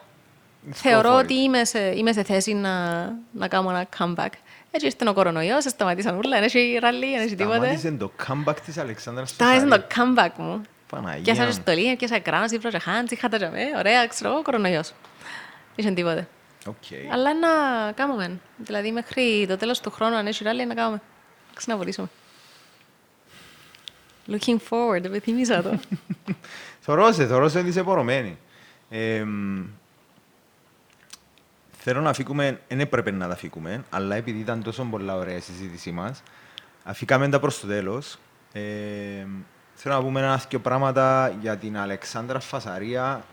θεωρώ 0.71 1.15
ότι 1.15 1.33
είμαι 1.33 1.65
σε, 1.65 1.79
είμαι 1.79 2.13
σε 2.13 2.23
θέση 2.23 2.53
να, 2.53 3.05
να 3.31 3.47
κάνω 3.47 3.69
ένα 3.69 3.87
comeback. 3.97 4.31
Έτσι 4.71 4.85
ήρθε 4.85 5.09
ο 5.09 5.13
κορονοϊός, 5.13 5.63
σταματήσαν 5.63 6.15
όλα, 6.15 6.29
δεν 6.29 6.43
έχει 6.43 6.77
ραλί, 6.81 7.11
δεν 7.11 7.25
έχει 7.25 7.35
τίποτε. 7.35 7.57
Σταμάτησε 7.57 7.91
το 7.91 8.11
comeback 8.27 8.55
της 8.65 8.77
Αλεξάνδρας 8.77 9.29
Σταμάτησε 9.29 9.67
το 9.67 9.83
comeback 9.95 10.31
μου. 10.37 10.61
Παναγία 10.89 11.33
Και 11.33 11.41
έσαι 11.41 11.51
στολή, 11.51 11.95
και 11.95 12.05
έσαι 12.05 12.19
κράνος, 12.19 12.51
ήπρος, 12.51 12.73
χάντς, 12.83 13.11
είχα 13.11 13.29
τα 13.29 13.37
τζαμέ, 13.37 13.63
ωραία, 13.77 14.07
ξέρω, 14.07 14.35
ο 14.37 14.41
κορονοϊός. 14.41 14.93
Είχε 15.75 15.91
τίποτε. 15.91 16.27
Okay. 16.65 17.07
Αλλά 17.11 17.33
να 17.33 17.47
κάνουμε. 17.91 18.39
Δηλαδή 18.57 18.91
μέχρι 18.91 19.45
το 19.47 19.57
τέλος 19.57 19.79
του 19.79 19.91
χρόνου, 19.91 20.15
αν 20.15 20.27
έχει 20.27 20.43
ράλι, 20.43 20.65
να 20.65 20.73
κάνουμε. 20.73 21.01
Ξαναβολήσουμε. 21.53 22.07
Looking 24.31 24.57
forward, 24.69 25.03
επιθυμίσα 25.03 25.61
το. 25.61 25.79
Θωρώ 26.85 27.11
σε, 27.11 27.25
θωρώ 27.27 27.49
σε 27.49 27.59
είσαι 27.59 27.83
πορωμένη. 27.83 28.37
Θέλω 31.89 32.01
να 32.01 32.13
φύγουμε, 32.13 32.59
δεν 32.67 32.79
έπρεπε 32.79 33.11
να 33.11 33.27
τα 33.27 33.35
φύγουμε, 33.35 33.83
αλλά 33.89 34.15
επειδή 34.15 34.39
ήταν 34.39 34.63
τόσο 34.63 34.83
πολλά 34.83 35.15
ωραία 35.15 35.35
η 35.35 35.39
συζήτησή 35.39 35.91
μας, 35.91 36.23
αφήκαμε 36.83 37.29
τα 37.29 37.39
προς 37.39 37.59
το 37.59 37.67
τέλος. 37.67 38.17
Ε, 38.53 38.61
θέλω 39.73 39.95
να 39.95 40.01
πούμε 40.01 40.19
ένα 40.19 40.41
δύο 40.49 40.59
πράγματα 40.59 41.35
για 41.41 41.57
την 41.57 41.77
Αλεξάνδρα 41.77 42.39
Φασαρία 42.39 43.25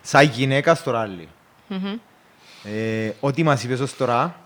σαν 0.00 0.24
γυναίκα 0.24 0.74
στο 0.74 0.90
ράλι. 0.90 1.28
Mm-hmm. 1.70 1.98
Ε, 2.64 3.10
ό,τι 3.20 3.42
μας 3.42 3.64
είπες 3.64 3.80
ως 3.80 3.96
τώρα, 3.96 4.36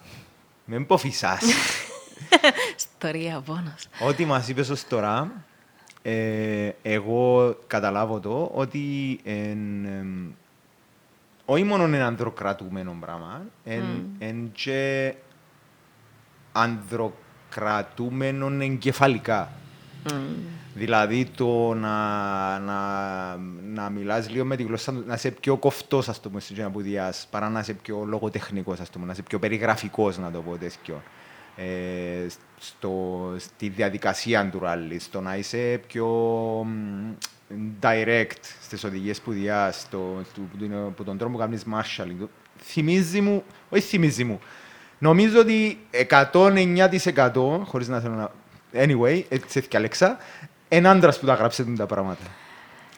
με 0.65 0.81
ποφισάς. 0.81 1.43
Στορία 2.77 3.41
πόνος. 3.41 3.89
Ό,τι 4.01 4.25
μας 4.25 4.49
είπες 4.49 4.69
ως 4.69 4.87
τώρα, 4.87 5.31
ε, 6.03 6.71
εγώ 6.83 7.57
καταλάβω 7.67 8.21
το 8.21 8.51
ότι 8.55 9.21
εν, 9.25 9.85
ε, 9.85 10.07
όχι 11.51 11.65
μόνο 11.65 11.85
είναι 11.87 12.03
ανδροκρατούμενο 12.03 12.97
πράγμα, 13.01 13.43
εν, 13.65 13.83
mm. 13.83 14.03
εν 14.19 14.51
και 14.53 15.15
ανδροκρατούμενο 16.53 18.51
εγκεφαλικά. 18.61 19.51
Mm. 20.09 20.13
Δηλαδή 20.75 21.25
το 21.25 21.75
να, 21.75 22.59
να, 22.59 23.37
να 23.65 23.91
μιλάς 23.91 24.31
λίγο 24.31 24.45
με 24.45 24.57
τη 24.57 24.63
γλώσσα, 24.63 24.93
να 24.93 25.15
είσαι 25.15 25.31
πιο 25.31 25.57
κοφτός, 25.57 26.09
ας 26.09 26.21
το 26.21 26.29
πούμε, 26.29 26.41
στην 26.41 26.57
παρά 27.31 27.49
να 27.49 27.61
είσαι 27.61 27.73
πιο 27.73 28.05
λογοτεχνικός, 28.05 28.81
ας 28.81 28.91
πούμε, 28.91 29.07
να 29.07 29.13
είσαι 29.13 29.23
πιο 29.23 29.39
περιγραφικός, 29.39 30.19
να 30.19 30.31
το 30.31 30.43
πω 30.43 30.57
τέτοιο 30.57 31.03
ε, 31.61 32.27
στο, 32.59 33.35
στη 33.39 33.69
διαδικασία 33.69 34.49
του 34.51 34.59
ράλι, 34.59 34.99
στο 34.99 35.21
να 35.21 35.37
είσαι 35.37 35.81
πιο 35.87 36.07
direct 37.81 38.43
στις 38.63 38.85
οδηγίες 38.85 39.21
που 39.21 39.33
διάς, 39.33 39.81
στο, 39.81 40.23
που 40.97 41.05
τον 41.05 41.19
τρόπο 41.19 41.33
που 41.33 41.39
κάνεις 41.39 41.65
marshalling. 41.73 42.27
Θυμίζει 42.63 43.21
μου, 43.21 43.45
όχι 43.69 43.83
θυμίζει 43.83 44.25
μου, 44.25 44.41
νομίζω 44.99 45.41
ότι 45.41 45.79
109% 46.33 47.61
χωρίς 47.65 47.89
να 47.89 48.01
θέλω 48.01 48.15
να... 48.15 48.31
Anyway, 48.73 49.23
έτσι 49.29 49.63
και 49.63 49.77
Αλέξα, 49.77 50.17
είναι 50.69 50.89
άντρας 50.89 51.19
που 51.19 51.27
τα 51.27 51.35
γράψε 51.35 51.65
τα 51.65 51.87
πράγματα. 51.87 52.23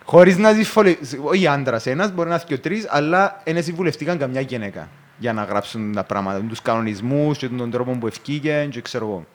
Χωρίς 0.05 0.37
να 0.37 0.53
δεις 0.53 0.77
όχι 1.23 1.47
άντρας 1.47 1.87
ένας, 1.87 2.13
μπορεί 2.13 2.29
να 2.29 2.35
είναι 2.35 2.45
και 2.47 2.55
ο 2.55 2.59
τρεις, 2.59 2.87
αλλά 2.89 3.41
είναι 3.45 3.61
συμβουλευτήκαν 3.61 4.19
καμιά 4.19 4.41
γυναίκα 4.41 4.89
για 5.21 5.33
να 5.33 5.45
γράψουν 5.45 5.93
τα 5.93 6.05
πράγματα, 6.05 6.41
τους 6.49 6.63
κανονισμούς 6.63 7.39
και 7.39 7.49
τον 7.49 7.71
τρόπο 7.71 7.93
που 7.93 8.07
ευκήγε 8.07 8.67
και 8.71 8.81
ξέρω 8.81 9.07
εγώ. 9.07 9.27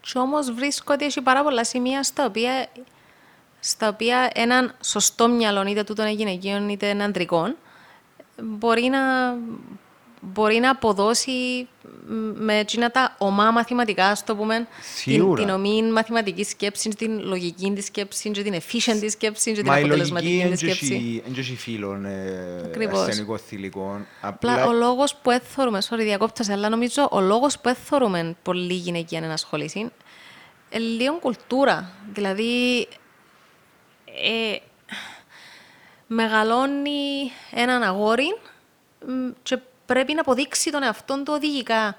Και 0.00 0.18
όμως 0.18 0.52
βρίσκω 0.52 0.94
ότι 0.94 1.04
έχει 1.04 1.20
πάρα 1.20 1.42
πολλά 1.42 1.64
σημεία 1.64 2.02
στα 2.02 2.24
οποία, 2.24 2.66
στα 3.60 3.88
οποία 3.88 4.30
έναν 4.34 4.74
σωστό 4.80 5.28
μυαλό, 5.28 5.66
είτε 5.66 5.84
τούτον 5.84 6.08
γυναικείων 6.08 6.68
είτε 6.68 6.90
ανδρικών, 6.90 7.56
μπορεί 8.42 8.82
να, 8.82 9.00
μπορεί 10.32 10.58
να 10.58 10.70
αποδώσει 10.70 11.68
με 12.34 12.58
εκείνα 12.58 12.90
τα 12.90 13.14
ομά 13.18 13.50
μαθηματικά, 13.50 14.14
στο 14.14 14.36
πούμε, 14.36 14.66
την, 15.04 15.34
την 15.34 15.48
ομή 15.48 15.82
μαθηματικής 15.82 16.48
σκέψης, 16.48 16.94
την 16.94 17.20
λογική 17.24 17.72
της 17.72 17.84
σκέψης, 17.84 18.22
την 18.32 18.54
efficient 18.54 18.98
της 19.00 19.12
σκέψης, 19.12 19.54
την 19.54 19.70
αποτελεσματική 19.70 20.46
της 20.50 20.58
σκέψη. 20.58 21.22
Μα 21.24 21.30
η 21.30 21.34
λογική 21.36 21.56
φίλων 21.56 22.06
ασθενικών 22.92 23.38
θηλυκών. 23.38 24.06
Απλά 24.20 24.66
ο 24.66 24.72
λόγος 24.72 25.14
που 25.22 25.30
έθωρουμε, 25.30 25.78
sorry 25.90 25.98
διακόπτω, 25.98 26.52
αλλά 26.52 26.68
νομίζω 26.68 27.08
ο 27.10 27.20
λόγος 27.20 27.58
που 27.58 27.68
έθωρουμε 27.68 28.36
πολύ 28.42 28.74
γυναικεία 28.74 29.18
ενασχολήσει 29.18 29.78
είναι 29.78 29.90
λίγο 30.78 31.18
κουλτούρα. 31.18 31.90
Δηλαδή, 32.12 32.88
ε, 34.04 34.56
μεγαλώνει 36.06 37.30
έναν 37.50 37.82
αγόρι 37.82 38.36
και 39.42 39.58
πρέπει 39.86 40.14
να 40.14 40.20
αποδείξει 40.20 40.70
τον 40.70 40.82
εαυτόν 40.82 41.24
του 41.24 41.32
οδηγικά. 41.36 41.96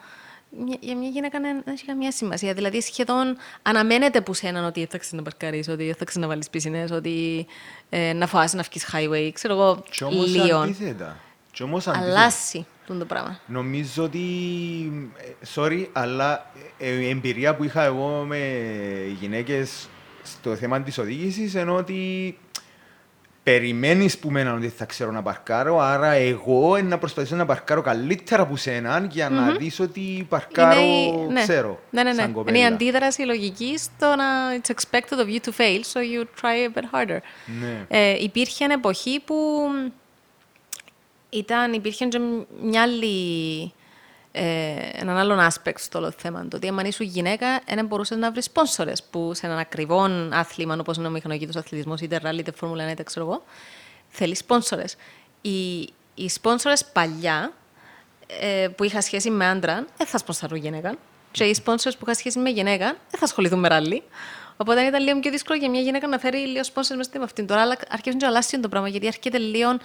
Για 0.80 0.96
μια 0.96 1.10
γυναίκα 1.10 1.40
δεν 1.40 1.64
έχει 1.66 1.86
καμία 1.86 2.12
σημασία. 2.12 2.54
Δηλαδή, 2.54 2.82
σχεδόν 2.82 3.38
αναμένεται 3.62 4.22
που 4.22 4.34
σένα 4.34 4.68
ότι 4.68 4.88
θα 4.92 5.00
να 5.12 5.22
παρκαρίσει, 5.22 5.72
ότι 5.72 5.96
θα 5.98 6.20
να 6.20 6.28
βάλεις 6.28 6.50
πισινές, 6.50 6.92
ότι 6.92 7.46
ε, 7.90 8.14
να 8.14 8.28
φάσει 8.28 8.56
να 8.56 8.62
βγεις 8.62 8.88
highway. 8.94 9.30
Ξέρω 9.34 9.54
εγώ, 9.54 9.84
λίγο. 10.26 10.58
αντίθετα. 10.58 11.18
Κι 11.52 11.64
όμως 11.64 11.88
Αλλάσει 11.88 12.66
το 12.88 13.06
πράγμα. 13.06 13.40
Νομίζω 13.46 14.04
ότι, 14.04 14.20
ε, 15.18 15.46
sorry, 15.56 15.88
αλλά 15.94 16.52
ε, 16.78 16.90
η 16.90 17.10
εμπειρία 17.10 17.56
που 17.56 17.64
είχα 17.64 17.84
εγώ 17.84 18.24
με 18.28 18.64
γυναίκες 19.20 19.88
στο 20.24 20.56
θέμα 20.56 20.82
της 20.82 20.98
οδήγησης 20.98 21.54
είναι 21.54 21.72
ότι 21.72 22.38
περιμένεις 23.50 24.18
που 24.18 24.30
μένα 24.32 24.54
ότι 24.54 24.68
θα 24.70 24.86
ξέρω 24.86 25.12
να 25.12 25.22
παρκάρω, 25.22 25.80
άρα 25.80 26.12
εγώ 26.12 26.78
να 26.82 26.98
προσπαθήσω 26.98 27.36
να 27.36 27.46
παρκάρω 27.46 27.82
καλύτερα 27.82 28.42
από 28.42 28.56
σένα 28.58 29.08
για 29.12 29.30
να 29.30 29.52
δεις 29.52 29.80
ότι 29.80 30.26
παρκάρω, 30.30 30.80
η- 30.82 31.32
ναι. 31.32 31.42
ξέρω, 31.42 31.80
Ναι, 31.90 32.04
ναι, 32.04 32.10
ναι. 32.10 32.16
σαν 32.16 32.26
Είναι 32.26 32.34
κοπέλα. 32.34 32.58
η 32.60 32.66
αντίδραση 32.66 33.22
λογική 33.22 33.78
στο 33.78 34.16
να 34.16 34.26
it's 34.62 34.72
expected 34.74 35.20
of 35.20 35.28
you 35.30 35.40
to 35.50 35.52
fail, 35.58 35.80
so 35.94 36.00
you 36.00 36.24
try 36.42 36.56
a 36.70 36.78
bit 36.80 36.84
harder. 36.94 37.20
Ναι. 37.62 37.86
Ε, 37.88 38.24
υπήρχε 38.24 38.66
μια 38.66 38.76
εποχή 38.76 39.22
που 39.26 39.36
ήταν, 41.30 41.74
υπήρχε 41.74 42.06
και 42.06 42.20
μια 42.62 42.82
άλλη, 42.82 43.62
ε, 43.62 43.72
έναν 44.96 45.18
άλλον 45.18 45.48
aspect 45.50 45.76
στο 45.78 46.00
όλο 46.00 46.12
θέμα. 46.18 46.48
Το 46.48 46.58
ότι 46.58 46.68
αν 46.68 46.80
ήσουν 46.80 47.06
γυναίκα, 47.06 47.62
δεν 47.68 47.86
μπορούσες 47.86 48.18
να 48.18 48.32
βρεις 48.32 48.46
σπόνσορες 48.46 49.04
που 49.04 49.34
σε 49.34 49.46
έναν 49.46 49.58
ακριβό 49.58 50.10
άθλημα, 50.32 50.78
όπως 50.80 50.98
είναι 50.98 51.08
ο 51.08 51.10
μηχανοκίνητο 51.10 51.60
αθλητισμός, 51.60 52.02
είτε 52.02 52.18
ράλι, 52.18 52.40
είτε 52.40 52.52
φόρμουλα 52.52 52.88
1, 52.88 52.92
είτε 52.92 53.04
ξέρω 53.04 53.26
εγώ, 53.26 53.44
θέλεις 54.10 54.38
σπόνσορες. 54.38 54.96
Οι, 55.42 55.80
οι 56.16 56.30
σπόνσορες 56.30 56.86
παλιά, 56.86 57.54
ε, 58.28 58.68
που 58.68 58.84
είχα 58.84 59.02
σχέση 59.02 59.30
με 59.30 59.48
άντρα, 59.48 59.86
δεν 59.98 60.08
θα 60.08 60.18
σπονσαρούν 60.18 60.58
γυναίκα. 60.58 60.96
Και 61.32 61.44
οι 61.44 61.56
sponsors 61.66 61.92
που 62.00 62.06
είχα 62.06 62.14
σχέση 62.14 62.40
με 62.40 62.50
γυναίκα, 62.50 62.86
δεν 62.86 63.20
θα 63.20 63.26
ασχοληθούν 63.26 63.60
με 63.60 63.68
ράλι. 63.68 64.04
Οπότε 64.58 64.82
ήταν 64.82 65.04
λίγο 65.04 65.20
πιο 65.20 65.32
δύσκολο 65.32 65.60
για 65.60 65.70
μια 65.70 65.82
γυναίκα 65.82 66.08
να 66.08 66.20
φέρει 66.20 66.38
λίγο 66.38 66.64
sponsors 66.64 66.90
μέσα 66.90 67.04
στην 67.04 67.22
αυτήν. 67.22 67.48
Τώρα 67.48 67.62
αλλά 67.62 67.78
αρχίζουν 67.90 68.20
και 68.20 68.26
αλλάσουν 68.26 68.62
το 68.62 68.70
πράγμα, 68.70 68.88
γιατί 68.88 69.08
έρχεται 69.08 69.38
λίγο, 69.38 69.78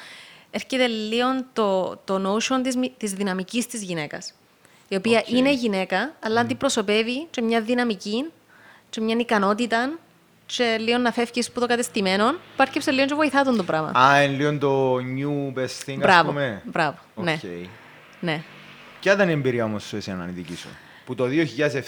έρχεται 0.51 0.87
λίγο 0.87 1.29
το, 1.53 1.97
το 2.05 2.37
notion 2.37 2.61
της, 2.63 2.77
μη- 2.77 2.95
της 2.97 3.13
δυναμικής 3.13 3.67
της 3.67 3.83
γυναίκας. 3.83 4.33
Η 4.93 4.97
οποία 4.97 5.19
Οκ. 5.19 5.29
είναι 5.31 5.53
γυναίκα, 5.53 6.15
αλλά 6.21 6.41
αντιπροσωπεύει 6.41 7.27
και 7.31 7.43
μια 7.43 7.61
δυναμική 7.61 8.25
και 8.91 9.01
μια 9.01 9.17
ικανότητα 9.19 9.99
και 10.47 10.77
λίγο 10.81 10.99
να 10.99 11.13
φεύγεις 11.13 11.51
που 11.51 11.61
το 11.61 11.67
κατεστημένο, 11.67 12.35
υπάρχει 12.55 12.79
και 12.79 12.91
λίγο 12.91 13.07
και 13.07 13.15
βοηθά 13.15 13.43
τον 13.43 13.57
το 13.57 13.63
πράγμα. 13.65 14.01
Α, 14.01 14.23
είναι 14.23 14.37
λίγο 14.37 14.59
το 14.59 14.97
new 14.97 15.59
best 15.59 15.89
thing, 15.91 15.97
ας 15.97 15.97
Μπράβο, 15.97 16.29
πούμε. 16.29 16.63
μπράβο, 16.65 16.99
ναι. 17.15 17.33
Οκ. 17.33 17.51
ναι. 18.21 18.43
Ποια 19.01 19.13
ήταν 19.13 19.29
η 19.29 19.33
εμπειρία 19.33 19.65
όμως 19.65 19.85
σου 19.85 19.97
εσένα, 19.97 20.27
η 20.29 20.33
δική 20.33 20.57
σου; 20.57 20.69
Που 21.05 21.15
το 21.15 21.25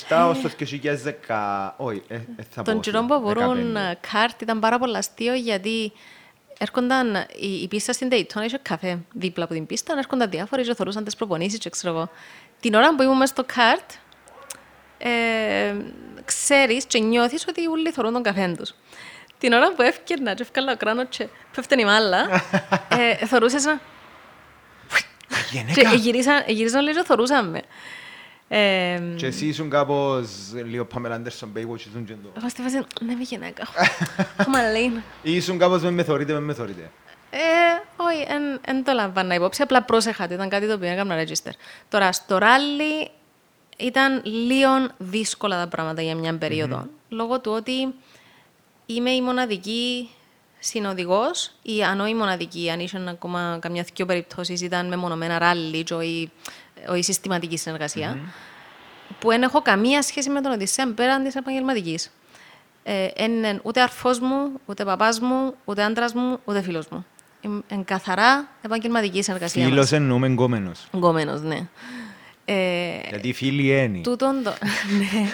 2007 0.08 0.28
ως 0.28 0.40
το 0.40 0.50
2010... 1.26 1.70
Όχι, 1.76 2.02
ε, 2.08 2.14
ε, 2.14 2.20
θα 2.50 2.62
Τον 2.62 2.74
πω, 2.74 2.80
καιρό 2.80 3.04
που 3.04 3.20
μπορούν 3.20 3.76
15. 3.76 3.78
κάρτ 4.12 4.42
ήταν 4.42 4.60
πάρα 4.60 4.78
πολύ 4.78 4.96
αστείο 4.96 5.34
γιατί 5.34 5.92
έρχονταν 6.58 7.14
η, 7.40 7.46
η 7.62 7.68
πίστα 7.68 7.92
στην 7.92 8.08
Daytona, 8.12 8.42
είχε 8.44 8.58
καφέ 8.62 8.98
δίπλα 9.12 9.44
από 9.44 9.54
την 9.54 9.66
πίστα, 9.66 9.94
έρχονταν 9.98 10.30
διάφοροι 10.30 10.62
και 10.62 10.74
θωρούσαν 10.74 11.04
τις 11.04 11.16
προπονήσεις 11.16 11.58
και 11.58 11.70
ξέρω 11.70 11.94
εγώ. 11.94 12.10
Την 12.62 12.74
ώρα 12.74 12.94
που 12.94 13.02
ήμουν 13.02 13.16
μες 13.16 13.28
στο 13.28 13.44
κάρτ, 13.54 13.90
ε, 14.98 15.74
ξέρεις 16.24 16.84
και 16.84 16.98
νιώθεις 16.98 17.44
ότι 17.48 17.66
όλοι 17.66 17.90
θωρούν 17.90 18.12
τον 18.12 18.22
καφέ 18.22 18.54
τους. 18.58 18.74
Την 19.38 19.52
ώρα 19.52 19.72
που 19.74 19.82
έφκαιρνα 19.82 20.34
και 20.34 20.42
έφκαλα 20.42 20.72
ο 20.72 20.76
κράνος 20.76 21.06
και 21.08 21.28
πέφτει 21.54 21.80
η 21.80 21.84
μάλα, 21.84 22.28
ε, 23.20 23.26
θωρούσες 23.26 23.64
να... 23.64 23.80
Και 25.50 25.58
Γενέκα. 25.58 25.94
γυρίσαν, 25.94 26.42
γυρίσαν 26.46 26.84
λίγο 26.84 27.00
και 27.00 27.04
θωρούσαν 27.06 27.48
με. 27.50 27.62
Ε, 28.48 29.00
Και 29.16 29.26
εσύ 29.26 29.46
ήσουν 29.46 29.70
κάπως 29.70 30.28
λίγο 30.52 30.86
Pamela 30.94 31.12
Anderson 31.12 31.48
Baywatch, 31.56 31.78
ήσουν 31.78 32.04
και 32.04 32.12
το... 32.22 32.32
Εγώ 32.36 32.48
στη 32.48 32.62
φάση, 32.62 32.76
ναι, 33.00 33.12
είμαι 33.12 33.22
γυναίκα. 33.22 33.66
Έχουμε 34.40 34.70
λέει. 34.72 35.02
Ή 35.22 35.36
ήσουν 35.36 35.58
κάπως 35.58 35.82
με 35.82 35.90
με 35.90 36.02
θωρείτε, 36.04 36.32
με 36.32 36.40
με 36.40 36.54
θωρείτε. 36.54 36.90
Ε, 37.34 37.38
όχι, 37.96 38.26
δεν 38.64 38.84
το 38.84 38.92
λαμβάνω 38.92 39.34
υπόψη, 39.34 39.62
απλά 39.62 39.82
πρόσεχα 39.82 40.24
ότι 40.24 40.34
ήταν 40.34 40.48
κάτι 40.48 40.66
το 40.66 40.74
οποίο 40.74 40.88
έκανα 40.88 41.24
register. 41.24 41.52
Τώρα, 41.88 42.12
στο 42.12 42.38
ράλι 42.38 43.10
ήταν 43.76 44.22
λίγο 44.24 44.88
δύσκολα 44.98 45.58
τα 45.58 45.68
πράγματα 45.68 46.02
για 46.02 46.14
μια 46.14 46.34
περιοδο 46.34 46.86
λόγω 47.08 47.40
του 47.40 47.52
ότι 47.52 47.94
είμαι 48.86 49.10
η 49.10 49.20
μοναδική 49.22 50.10
συνοδηγός 50.58 51.52
ή 51.62 51.82
αν 51.82 52.00
όχι 52.00 52.10
η 52.10 52.14
μοναδική, 52.14 52.70
αν 52.70 52.80
ήσουν 52.80 53.08
ακόμα 53.08 53.58
καμιά 53.60 53.86
δυο 53.94 54.06
περιπτώσεις 54.06 54.60
ήταν 54.60 54.88
μεμονωμένα 54.88 55.38
ράλι 55.38 55.82
και 55.82 55.94
όχι, 55.94 56.30
όχι 56.88 57.02
συστηματική 57.02 57.56
συνεργασία, 57.56 58.18
που 59.18 59.28
δεν 59.28 59.42
έχω 59.42 59.62
καμία 59.62 60.02
σχέση 60.02 60.30
με 60.30 60.40
τον 60.40 60.52
Οδυσσέα 60.52 60.92
πέραν 60.94 61.24
της 61.24 61.34
επαγγελματικής. 61.34 62.12
Ε, 62.82 63.08
είναι 63.16 63.60
ούτε 63.62 63.80
αρφός 63.80 64.18
μου, 64.20 64.60
ούτε 64.66 64.84
παπάς 64.84 65.20
μου, 65.20 65.54
ούτε 65.64 65.82
άντρας 65.82 66.14
μου, 66.14 66.38
ούτε 66.44 66.62
φίλος 66.62 66.88
μου. 66.88 67.06
Είναι 67.42 67.82
καθαρά 67.84 68.48
επαγγελματική 68.62 69.22
συνεργασία 69.22 69.64
Φίλος 69.64 69.78
μας. 69.78 69.92
εννοούμε 69.92 70.26
εγκόμενος. 70.26 70.86
Γκόμενος, 70.96 71.40
ναι. 71.42 71.68
Ε, 72.44 73.00
Γιατί 73.08 73.32
φίλοι 73.32 73.70
ένι. 73.70 74.00
τούτον 74.00 74.42
το... 74.42 74.50
ναι. 74.98 75.28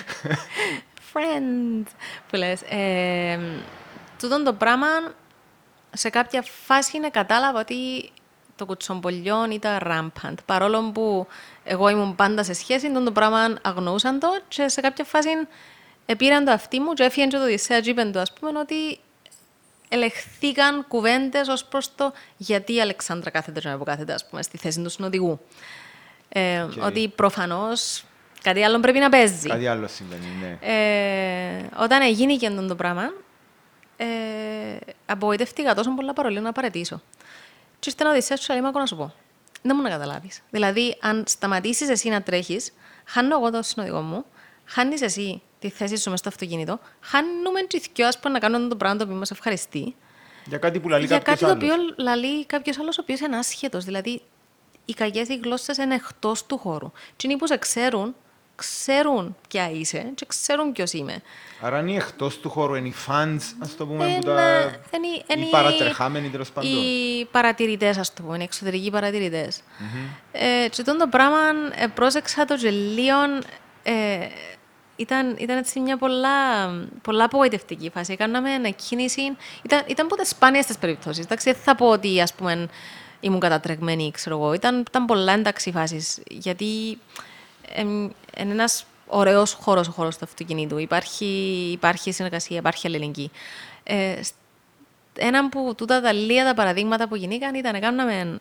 Friends, 1.13 1.87
που 2.31 2.37
λες. 2.37 2.61
Ε, 2.63 3.39
τούτον 4.19 4.45
το 4.45 4.53
πράγμα, 4.53 4.87
σε 5.93 6.09
κάποια 6.11 6.43
φάση 6.67 6.97
είναι 6.97 7.09
κατάλαβα 7.11 7.61
ότι 7.61 8.11
το 8.57 8.67
κουτσομπολιό 8.67 9.47
ήταν 9.53 9.79
rampant. 9.83 10.35
Παρόλο 10.47 10.91
που 10.91 11.27
εγώ 11.65 11.89
ήμουν 11.89 12.15
πάντα 12.15 12.43
σε 12.45 12.53
σχέση, 12.53 12.87
τούτον 12.87 13.05
το 13.05 13.13
πράγμα 13.13 13.59
αγνοούσαν 13.63 14.19
το 14.19 14.29
και 14.49 14.69
σε 14.69 14.81
κάποια 14.81 15.05
φάση 15.05 15.29
επήραν 16.07 16.45
το 16.45 16.51
αυτί 16.51 16.81
μου 16.81 16.93
και 16.93 17.03
έφυγαν 17.03 17.29
και 17.29 17.37
το 17.37 17.43
Οδυσσέα 17.43 17.81
και 17.81 17.91
είπαν 17.91 18.13
του, 18.13 18.19
ας 18.19 18.33
πούμε, 18.33 18.59
ότι 18.59 18.99
ελεχθήκαν 19.89 20.85
κουβέντες 20.89 21.49
ως 21.49 21.65
προς 21.65 21.95
το 21.95 22.13
γιατί 22.37 22.75
η 22.75 22.81
Αλεξάνδρα 22.81 23.31
κάθεται 23.31 23.61
και 23.61 23.69
να 23.69 23.77
κάθεται, 23.85 24.13
ας 24.13 24.29
πούμε, 24.29 24.43
στη 24.43 24.57
θέση 24.57 24.83
του 24.83 24.91
συνοδηγού. 24.91 25.41
Ε, 26.29 26.61
Οκ. 26.61 26.73
Ότι 26.83 27.09
προφανώς 27.09 28.05
κάτι 28.43 28.63
άλλο 28.63 28.81
πρέπει 28.81 28.99
να 28.99 29.09
παίζει. 29.09 29.49
Κάτι 29.49 29.67
άλλο 29.67 29.89
συμβαίνει, 29.89 30.27
ναι. 30.41 30.59
Ε, 30.61 31.69
όταν 31.79 32.03
έγινε 32.03 32.37
και 32.37 32.47
αυτό 32.47 32.67
το 32.67 32.75
πράγμα, 32.75 33.13
ε, 33.97 34.07
απογοητεύτηκα 35.07 35.75
τόσο 35.75 35.95
πολλά 35.95 36.13
παρολίγο 36.13 36.43
να 36.43 36.53
παρετήσω. 36.53 37.03
Και 37.79 37.91
ήρθε 37.91 38.03
ένα 38.03 38.11
Οδυσσέας 38.11 38.47
και 38.47 38.53
λέει, 38.53 38.63
«Μα, 38.63 38.69
ακόμα 38.69 38.83
να 38.83 38.89
σου 38.89 38.97
πω. 38.97 39.15
Δεν 39.63 39.77
μου 39.77 39.83
να 39.83 39.91
καταλάβεις. 39.91 40.43
Δηλαδή, 40.51 40.97
αν 41.01 41.25
σταματήσεις 41.27 41.89
εσύ 41.89 42.09
να 42.09 42.23
τρέχεις, 42.23 42.73
χάνω 43.05 43.37
εγώ 43.37 43.51
το 43.51 43.63
συνοδηγό 43.63 44.01
μου, 44.01 44.25
χάνεις 44.65 45.03
εσύ 45.03 45.43
τη 45.59 45.69
θέση 45.71 45.97
σου 45.97 46.11
μες 46.11 46.19
στο 46.19 46.29
αυτοκίνητο, 46.29 46.79
χάνουμε 47.01 47.61
και 47.67 47.77
οι 47.77 47.83
δυο, 47.95 48.07
ας 48.07 48.19
πούμε, 48.19 48.33
να 48.33 48.39
κάνουμε 48.39 48.69
το 48.69 48.77
πράγμα 48.77 48.97
το 48.99 49.05
οποίο 49.05 49.17
μας 49.17 49.31
ευχαριστεί. 49.31 49.95
Για 50.45 50.59
κάτι 50.59 50.81
που 50.81 50.89
λαλεί 50.89 51.07
Για 51.07 51.19
κάποιος 51.19 51.41
κάτι 51.51 51.51
το 51.61 51.65
οποίο 51.67 51.73
άλλος. 51.75 51.95
λαλεί 51.99 52.47
κάποιος 52.47 52.79
άλλος 52.79 52.99
ο 52.99 53.01
οποίος 53.03 53.21
είναι 53.21 53.37
άσχετος. 53.37 53.85
Δηλαδή, 53.85 54.23
οι 54.85 54.93
κακέ 54.93 55.23
γλώσσες 55.43 55.77
είναι 55.77 55.95
εκτός 55.95 56.47
του 56.47 56.59
χώρου. 56.59 56.93
Τι 57.17 57.29
είναι 57.29 57.37
που 57.37 57.47
σε 57.47 57.57
ξέρουν, 57.57 58.15
ξέρουν 58.57 59.37
ποια 59.49 59.71
είσαι 59.71 60.11
και 60.15 60.27
ξέρουν 60.29 60.73
ποιος 60.73 60.93
είμαι. 60.93 61.23
Άρα 61.61 61.79
είναι 61.81 61.95
εκτός 61.95 62.39
του 62.41 62.51
χώρου, 62.51 62.75
είναι 62.75 62.89
οι 62.89 62.95
fans, 63.07 63.41
ας 63.59 63.77
το 63.77 63.87
πούμε, 63.87 64.05
που 64.07 64.13
Εν, 64.15 64.21
τα... 64.21 64.41
ε, 64.43 64.81
εν 64.91 65.03
οι- 65.03 65.23
εν 65.27 65.39
οι 65.41 65.45
οι- 65.47 65.51
παρατρεχάμενοι, 65.51 66.29
τέλος 66.29 66.51
πάντων. 66.51 66.71
Οι 66.73 67.25
παρατηρητές, 67.31 67.97
ας 67.99 68.13
το 68.15 68.23
πούμε, 68.23 68.37
οι 68.39 68.43
εξωτερικοί 68.43 68.91
παρατηρητές. 68.91 69.61
Ε, 70.33 70.69
και 70.71 70.83
τότε 70.83 70.99
το 70.99 71.07
πράγμα 71.09 71.39
ε, 71.75 71.87
πρόσεξα 71.87 72.45
το 72.45 72.57
και 72.57 72.71
λίγο, 72.71 73.17
ε, 73.83 74.19
ήταν, 74.99 75.37
ήταν 75.39 75.57
έτσι 75.57 75.81
μια 75.81 75.97
πολλά, 75.97 76.69
πολλά 77.03 77.25
απογοητευτική 77.25 77.91
φάση. 77.91 78.17
Κάναμε 78.17 78.53
ένα 78.53 78.69
κίνηση. 78.71 79.23
Ήταν, 79.63 79.83
ήταν 79.87 80.07
από 80.07 80.17
τις 80.17 80.29
σπάνιε 80.29 80.65
τι 80.65 80.75
περιπτώσεις. 80.81 81.25
Εντάξει, 81.25 81.53
δεν 81.53 81.61
θα 81.63 81.75
πω 81.75 81.87
ότι 81.89 82.21
ας 82.21 82.35
πούμε, 82.35 82.69
ήμουν 83.21 83.41
κατατρεγμένη, 83.41 84.11
ξέρω 84.11 84.37
εγώ. 84.37 84.53
Ήταν, 84.53 84.85
ήταν 84.89 85.05
πολλά 85.05 85.33
εντάξει 85.33 85.71
φάσεις. 85.71 86.19
Γιατί 86.29 86.99
είναι 87.77 88.13
ένας 88.53 88.87
ωραίος 89.07 89.53
χώρος 89.53 89.89
ο 89.89 89.91
χώρος 89.91 90.17
του 90.19 90.25
αυτοκινήτου. 90.25 90.79
Υπάρχει, 90.79 91.25
υπάρχει 91.73 92.13
συνεργασία, 92.13 92.57
υπάρχει 92.57 92.87
αλληλεγγύη. 92.87 93.31
Ε, 93.83 94.23
σ- 94.23 94.33
ένα 95.19 95.39
από 95.39 95.75
τούτα 95.75 96.01
τα 96.01 96.13
λίγα 96.13 96.45
τα 96.45 96.55
παραδείγματα 96.55 97.09
που 97.09 97.17
γινήκαν 97.17 97.55
ήταν 97.55 97.73
να 97.73 97.79
κάνουμε 97.79 98.39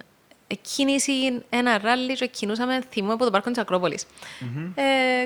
κίνηση, 0.61 1.11
ένα 1.49 1.77
ράλι 1.77 2.14
και 2.14 2.27
κινούσαμε 2.27 2.81
θυμό 2.91 3.14
από 3.14 3.26
το 3.26 3.31
πάρκο 3.31 3.49
της 3.49 3.57
ακροπολης 3.61 4.06
Ε, 4.76 5.26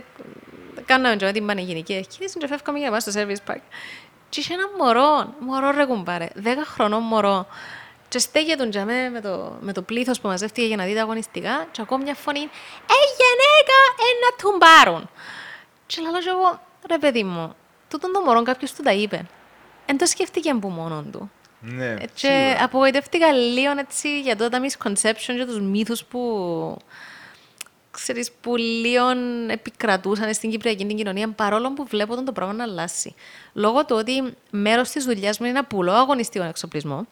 κάναμε 0.86 1.16
και 1.16 1.26
με 1.26 1.32
την 1.32 1.46
πανηγυρική 1.46 1.94
εκκίνηση 1.94 2.38
και 2.38 2.48
φεύγαμε 2.48 2.80
για 2.80 2.90
να 2.90 2.98
πάμε 2.98 3.12
στο 3.12 3.22
service 3.22 3.52
park. 3.52 3.62
Και 4.30 4.40
είχε 4.40 4.54
ένα 4.54 4.64
μωρό, 4.78 5.34
μωρό 5.40 5.72
ρε 5.72 5.86
κουμπάρε, 5.86 6.28
δέκα 6.34 6.66
χρονών 6.66 7.04
μωρό. 7.04 7.48
Και 8.08 8.20
στέγε 8.20 8.56
τον 8.56 8.70
τζαμέ 8.70 9.10
με 9.10 9.22
το, 9.22 9.58
με 9.62 9.74
το 9.74 9.82
πλήθος 9.82 10.20
που 10.22 10.28
μαζεύτηκε 10.28 10.68
για 10.68 10.76
να 10.76 10.84
δει 10.86 10.94
τα 10.96 11.02
αγωνιστικά 11.02 11.68
και 11.72 11.82
ακούω 11.82 11.98
μια 11.98 12.16
φωνή 12.16 12.40
«Ε, 12.40 12.98
γενέκα, 13.18 13.80
ε, 13.98 14.08
να 14.24 14.36
τουμπάρουν». 14.52 15.10
Και 15.86 16.02
λέω 16.02 16.12
και 16.12 16.30
εγώ, 16.30 16.62
ρε 16.90 16.98
παιδί 16.98 17.24
μου, 17.24 17.56
τούτον 17.90 18.12
το 18.12 18.22
μωρό 18.22 18.44
κάποιος 18.44 18.74
του 18.74 18.84
τα 18.84 18.92
είπε. 18.92 19.26
Εν 19.86 19.98
το 19.98 20.06
σκέφτηκε 20.06 20.50
από 20.50 20.70
μόνον 20.70 21.12
του. 21.12 21.32
Ναι, 21.60 21.86
Ε, 21.86 21.96
Και 21.96 22.28
σίγουρα. 22.28 22.64
απογοητεύτηκα 22.64 23.32
λίγο 23.32 23.72
έτσι 23.80 24.20
για 24.22 24.36
τότε 24.36 24.50
τα 24.50 24.66
misconceptions 24.66 25.36
και 25.38 25.46
τους 25.46 25.60
μύθους 25.60 26.04
που 26.06 26.20
ξέρεις, 27.92 28.32
που 28.42 28.56
λίγο 28.56 29.06
επικρατούσαν 29.48 30.34
στην 30.34 30.50
Κυπριακή 30.52 30.86
την 30.86 30.98
κοινωνία, 30.98 31.30
παρόλο 31.30 31.74
που 31.74 31.86
βλέπω 31.86 32.16
τον 32.16 32.26
το 32.26 32.32
πράγμα 32.32 32.54
να 32.54 32.64
αλλάσει. 32.64 33.16
Λόγω 33.54 33.86
του 33.86 33.96
ότι 34.00 34.34
μέρος 34.50 34.90
της 34.90 35.06
δουλειάς 35.06 35.40
μου 35.40 35.46
είναι 35.46 35.56
να 35.56 35.66
πουλώ 35.66 35.92
αγωνιστικό 35.94 36.46
εξοπλισμό, 36.46 37.08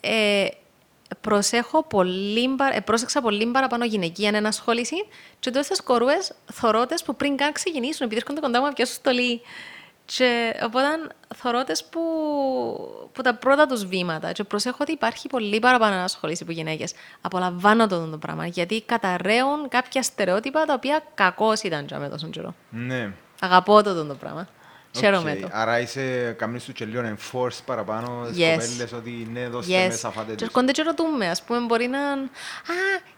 ε, 0.00 0.46
προσέχω 1.20 1.82
πολύ, 1.82 2.48
παρα- 2.48 2.76
ε, 2.76 2.80
πρόσεξα 2.80 3.20
πολύ 3.20 3.46
παραπάνω 3.46 3.84
γυναικεία 3.84 4.30
ενασχόληση 4.34 4.96
και 5.38 5.50
τούτες 5.50 5.62
τις 5.62 5.80
κορούες 5.82 6.32
θωρώ 6.52 6.83
τες 6.83 7.02
που 7.02 7.16
πριν 7.16 7.36
καν 7.36 7.52
ξεκινήσουν, 7.52 8.06
επειδή 8.06 8.20
έρχονται 8.20 8.40
κοντά 8.40 8.60
μου 8.60 8.66
να 8.66 8.72
πιάσουν 8.72 8.94
στολή 8.94 9.40
Και 10.16 10.54
οπότε 10.64 10.86
θωρώ 11.36 11.64
τες 11.64 11.84
που, 11.84 12.00
που 13.12 13.22
τα 13.22 13.34
πρώτα 13.34 13.66
τους 13.66 13.84
βήματα 13.86 14.32
και 14.32 14.44
προσέχω 14.44 14.76
ότι 14.80 14.92
υπάρχει 14.92 15.28
πολύ 15.28 15.58
παραπάνω 15.58 15.94
ανασχολήση 15.94 16.42
από 16.42 16.52
γυναίκες. 16.52 16.92
Απολαμβάνω 17.20 17.86
το, 17.86 18.06
το 18.06 18.18
πράγμα, 18.18 18.46
γιατί 18.46 18.82
καταρρέουν 18.82 19.68
κάποια 19.68 20.02
στερεότυπα 20.02 20.64
τα 20.64 20.74
οποία 20.74 21.02
κακώς 21.14 21.60
ήταν 21.62 21.84
για 21.84 21.98
με 21.98 22.08
τόσο 22.08 22.26
καιρό. 22.28 22.54
Ναι. 22.70 23.12
Αγαπώ 23.40 23.82
το, 23.82 24.04
το 24.04 24.14
πράγμα. 24.14 24.48
Χαίρομαι 24.98 25.32
Οκ. 25.32 25.38
το. 25.40 25.48
Άρα 25.52 25.80
εσύ 25.80 26.34
κάμνεις 26.38 26.64
του 26.64 26.72
και 26.72 26.84
λίγο 26.84 27.16
enforce 27.16 27.58
παραπάνω 27.66 28.24
στις 28.26 28.38
Yes. 28.38 28.50
κοπέλες 28.50 28.92
ότι 28.92 29.28
ναι, 29.32 29.48
δώστε 29.48 29.84
Yes. 29.84 29.88
μέσα, 29.88 30.10
φάτε 30.10 30.30
Και 30.30 30.36
τους. 30.36 30.46
έρχονται 30.46 30.72
και 30.72 30.82
ρωτούμε, 30.82 31.28
ας 31.28 31.42
πούμε, 31.42 31.60
μπορεί 31.60 31.86
να... 31.86 32.00
Α, 32.00 32.16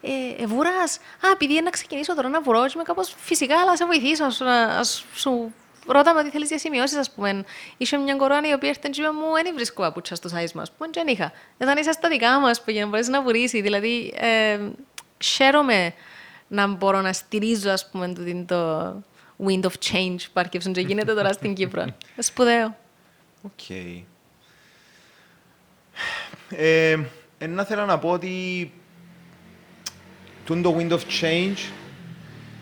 ε, 0.00 0.42
ε, 0.42 0.46
βουράς. 0.46 0.96
Α, 0.96 1.28
επειδή 1.32 1.52
είναι 1.52 1.60
να 1.62 1.70
ξεκινήσω 1.70 2.14
τώρα 2.14 2.28
να 2.28 2.40
βουρώ, 2.40 2.66
και 2.66 2.72
είμαι 2.74 2.82
κάπως 2.82 3.14
φυσικά, 3.18 3.60
αλλά 3.60 3.76
σε 3.76 3.84
βοηθήσω. 3.86 4.24
Ας, 4.24 4.40
ας 4.78 5.04
σου 5.14 5.52
ρώταμε 5.86 6.22
τι 6.22 6.30
θέλεις 6.30 6.48
για 6.48 6.58
σημειώσεις, 6.58 6.96
ας 6.96 7.10
πούμε. 7.10 7.44
Είχε 7.76 7.96
μια 7.96 8.16
κορώνα 8.16 8.48
η 8.48 8.52
οποία 8.52 8.68
έρθει 8.68 8.90
και 8.90 9.00
είπε 9.00 9.10
μου, 9.10 9.42
δεν 9.42 9.54
βρίσκω 9.54 9.82
παπούτσα 9.82 10.14
στο 10.14 10.30
size 10.32 10.52
μας. 10.52 10.70
Που 10.70 10.90
δεν 10.92 11.06
είχα. 11.06 11.32
Ήταν 11.58 11.76
είσαι 11.76 11.92
στα 11.92 12.08
δικά 12.08 12.40
μας, 12.40 12.62
που 12.62 12.70
για 12.70 12.80
να 12.80 12.86
μπορέσεις 12.86 13.08
να 13.08 13.22
βουρήσει. 13.22 13.60
Δηλαδή, 13.60 14.14
ε, 14.16 14.58
χαίρομαι 15.18 15.94
να 16.48 16.66
μπορώ 16.66 17.00
να 17.00 17.12
στηρίζω, 17.12 17.70
ας 17.70 17.90
πούμε, 17.90 18.08
τούτην 18.08 18.46
το 18.46 18.88
wind 19.46 19.62
of 19.62 19.92
change 19.92 20.18
που 20.32 20.40
άρχισε 20.40 20.70
και 20.70 20.80
γίνεται 20.80 21.14
τώρα 21.14 21.32
στην 21.32 21.54
Κύπρο. 21.54 21.84
Σπουδαίο. 22.18 22.76
Οκ. 23.42 23.70
Ε, 26.50 26.98
ένα 27.38 27.64
θέλω 27.64 27.84
να 27.84 27.98
πω 27.98 28.10
ότι 28.10 28.72
τούτον 30.44 30.62
το 30.62 30.76
wind 30.78 30.90
of 30.90 31.00
change 31.20 31.70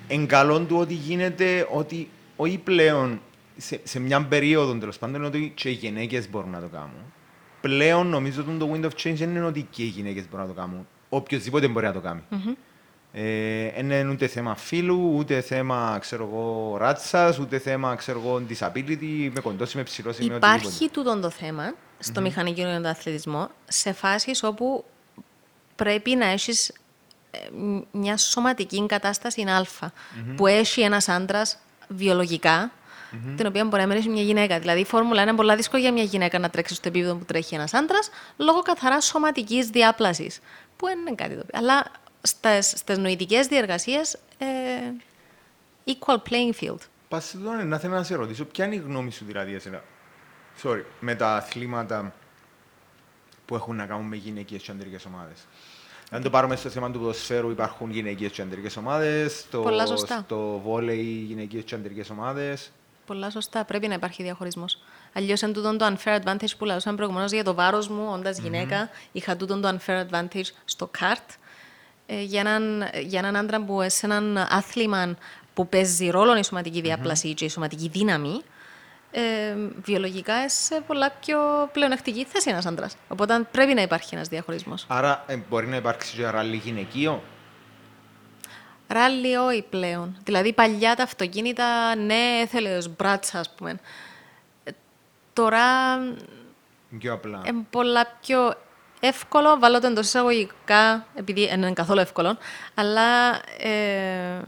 εν 0.09 0.27
καλό 0.27 0.61
του 0.61 0.77
ότι 0.77 0.95
γίνεται 0.95 1.67
ότι 1.71 2.11
όχι 2.41 2.59
πλέον 2.59 3.21
σε, 3.57 3.81
σε 3.83 4.01
μια 4.01 4.23
περίοδο 4.23 4.75
τέλος 4.79 4.99
πάντων 4.99 5.25
ότι 5.25 5.53
και 5.57 5.69
οι 5.69 5.73
γυναίκες 5.73 6.31
μπορούν 6.31 6.51
να 6.51 6.61
το 6.61 6.69
κάνουν. 6.69 7.13
Πλέον 7.61 8.07
νομίζω 8.07 8.45
ότι 8.49 8.57
το 8.59 8.71
wind 8.73 8.85
of 8.85 8.91
change 9.03 9.15
δεν 9.15 9.31
είναι 9.31 9.45
ότι 9.45 9.67
και 9.71 9.83
οι 9.83 9.87
γυναίκες 9.87 10.25
μπορούν 10.31 10.47
να 10.47 10.55
το 10.55 10.61
κάνουν. 10.61 10.87
Οποιοδήποτε 11.09 11.69
μπορεί 11.69 11.87
να 11.87 11.93
το 11.93 12.01
κάνει. 12.01 12.23
Ε, 13.13 13.71
δεν 13.75 13.91
είναι 13.91 14.11
ούτε 14.11 14.27
θέμα 14.27 14.57
φύλου, 14.57 15.15
ούτε 15.17 15.41
θέμα 15.41 15.99
ξέρω 16.01 16.29
εγώ, 16.33 16.77
ράτσας, 16.79 17.39
ούτε 17.39 17.59
θέμα 17.59 17.95
ξέρω 17.95 18.21
εγώ, 18.25 18.43
disability, 18.49 19.31
είμαι 19.35 19.41
κοντός, 19.43 19.73
είμαι 19.73 19.83
ψηλός, 19.83 20.19
είμαι 20.19 20.35
οτιδήποτε. 20.35 20.57
Υπάρχει 20.57 20.91
τούτο 20.91 21.21
το 21.21 21.31
θέμα 21.31 21.75
στο 21.99 22.21
μηχανικό 22.21 22.57
και 22.57 22.63
τον 22.63 22.87
αθλητισμό 22.87 23.49
σε 23.69 23.93
φάσεις 23.93 24.43
όπου 24.43 24.85
πρέπει 25.77 26.15
να 26.15 26.27
έχεις 26.27 26.69
ε, 27.31 27.39
μ- 27.57 27.83
μια 27.93 28.17
σωματική 28.17 28.87
κατάσταση 28.87 29.43
α, 29.43 29.91
που 30.37 30.47
έχει 30.47 30.81
ένας 30.81 31.09
άντρας 31.09 31.59
βιολογικά, 31.91 32.73
την 33.37 33.47
οποία 33.47 33.65
μπορεί 33.65 33.83
να 33.83 33.89
μην 33.89 33.97
έχει 33.97 34.09
μια 34.09 34.23
γυναίκα. 34.23 34.59
Δηλαδή, 34.59 34.81
η 34.81 34.85
φόρμουλα 34.85 35.23
είναι 35.23 35.35
πολύ 35.35 35.55
δύσκολο 35.57 35.83
για 35.83 35.93
μια 35.93 36.03
γυναίκα 36.03 36.39
να 36.39 36.51
τρέξει 36.51 36.75
στο 36.75 36.89
επίπεδο 36.89 37.15
που 37.15 37.25
τρέχει 37.25 37.55
ένας 37.55 37.75
άντρας, 37.75 38.11
λόγω 38.37 38.63
καθαρά 38.63 39.01
σωματικής 39.01 39.69
διάπλασης, 39.69 40.41
που 40.77 40.87
δεν 40.87 40.99
είναι 40.99 41.15
κάτι 41.15 41.35
το 41.35 41.41
οποίο. 41.41 41.59
Αλλά 41.59 41.87
στις, 42.23 42.69
στις 42.77 42.99
νοητικές 42.99 43.47
διεργασίες, 43.47 44.15
ε, 44.39 44.47
equal 45.87 46.17
playing 46.17 46.65
field. 46.65 46.79
Πας 47.09 47.25
σε 47.25 47.37
εδώ, 47.37 47.53
να 47.53 47.79
θέλω 47.79 47.95
να 47.95 48.03
σε 48.03 48.15
ρωτήσω, 48.15 48.45
ποια 48.45 48.65
είναι 48.65 48.75
η 48.75 48.79
γνώμη 48.79 49.11
σου 49.13 49.25
δηλαδή 49.25 49.55
εσένα, 49.55 49.83
sorry, 50.63 50.83
με 51.01 51.15
τα 51.15 51.37
αθλήματα 51.37 52.15
που 53.47 53.55
έχουν 53.55 53.77
να 53.77 53.87
κάνουν 53.87 54.07
με 54.07 54.17
γυναικείες 54.17 54.63
και 54.63 54.71
αντρικές 54.71 55.05
ομάδες. 55.05 55.47
Αν 56.11 56.23
το 56.23 56.31
πάρουμε 56.31 56.57
στο 56.57 56.69
θέμα 56.69 56.91
του 56.91 56.99
ποδοσφαίρου, 56.99 57.51
υπάρχουν 57.51 57.91
γυναικείες 57.91 58.31
και 58.31 58.43
αντρικές 58.43 58.77
ομάδες, 58.77 59.39
στο, 59.39 59.61
Πολλά 59.61 59.87
σωστά. 59.87 60.23
στο 60.25 60.61
βόλεϊ 60.65 61.25
γυναικείες 61.29 61.65
και 61.65 61.75
αντρικές 61.75 62.11
ομάδες. 62.11 62.71
Πολλά 63.07 63.31
σωστά. 63.31 63.65
Πρέπει 63.65 63.89
να 63.89 63.95
υπάρχει 63.95 64.23
διαχωρισμός. 64.23 64.79
Αλλιώς, 65.13 65.43
εν 65.43 65.53
τούτον 65.53 65.79
το 65.79 65.87
unfair 65.95 66.21
advantage 66.21 66.57
που 66.59 66.65
λαούσαμε 66.65 66.97
προηγουμένως 66.97 67.33
για 67.33 67.45
το 67.45 67.55
βάρος 67.55 67.89
μου, 67.89 68.09
όντας 68.13 68.39
γυναίκα, 68.39 68.91
είχα 69.13 69.37
τούτον 69.37 69.61
το 69.61 69.69
unfair 69.77 70.07
advantage 70.07 70.51
στο 70.65 70.89
καρτ. 70.91 71.31
Ε, 72.07 72.23
για, 72.23 72.41
έναν, 72.41 72.85
για 73.05 73.19
έναν 73.19 73.37
άντρα 73.37 73.61
που 73.61 73.79
σε 73.87 74.07
έναν 74.07 74.37
άθλημα 74.37 75.17
που 75.55 75.69
παίζει 75.69 76.11
ρόλο 76.11 76.37
η 76.37 76.45
σωματική 76.45 76.81
διάπλαση 76.81 77.35
και 77.35 77.45
η 77.45 77.49
σωματική 77.49 77.89
δύναμη, 77.89 78.41
ε, 79.11 79.55
βιολογικά 79.85 80.49
σε 80.49 80.81
πολλά 80.87 81.11
πιο 81.11 81.39
πλεονεκτική 81.73 82.25
θέση 82.25 82.51
ένας 82.51 82.67
άντρας. 82.67 82.97
Οπότε 83.09 83.47
πρέπει 83.51 83.75
να 83.75 83.83
υπάρχει 83.83 84.15
ένας 84.15 84.29
διαχωρισμός. 84.29 84.85
Άρα 84.89 85.25
ε, 85.27 85.37
μπορεί 85.49 85.67
να 85.67 85.77
υπάρξει 85.77 86.17
και 86.17 86.31
ράλι 86.31 86.57
γυναικείο; 86.57 87.23
Ράλι 88.87 89.37
όχι 89.37 89.65
πλέον. 89.71 90.17
Δηλαδή 90.25 90.53
παλιά 90.53 90.97
τα 90.97 91.03
αυτοκίνητα, 91.03 91.95
ναι, 91.97 92.39
έθελε 92.43 92.77
ως 92.77 92.89
μπράτσα, 92.97 93.39
ας 93.39 93.51
πούμε. 93.55 93.79
Ε, 94.65 94.71
Τώρα 95.33 95.63
Πιο 96.99 97.13
απλά. 97.13 97.43
είναι 97.47 97.65
πολλά 97.71 98.07
πιο 98.21 98.55
εύκολο, 99.01 99.59
βάλω 99.59 99.81
το 99.81 99.87
εντός 99.87 100.07
εισαγωγικά, 100.07 101.07
επειδή 101.15 101.47
δεν 101.47 101.59
είναι 101.63 101.73
καθόλου 101.73 102.01
εύκολο, 102.01 102.39
αλλά 102.75 103.41
ε, 103.59 104.41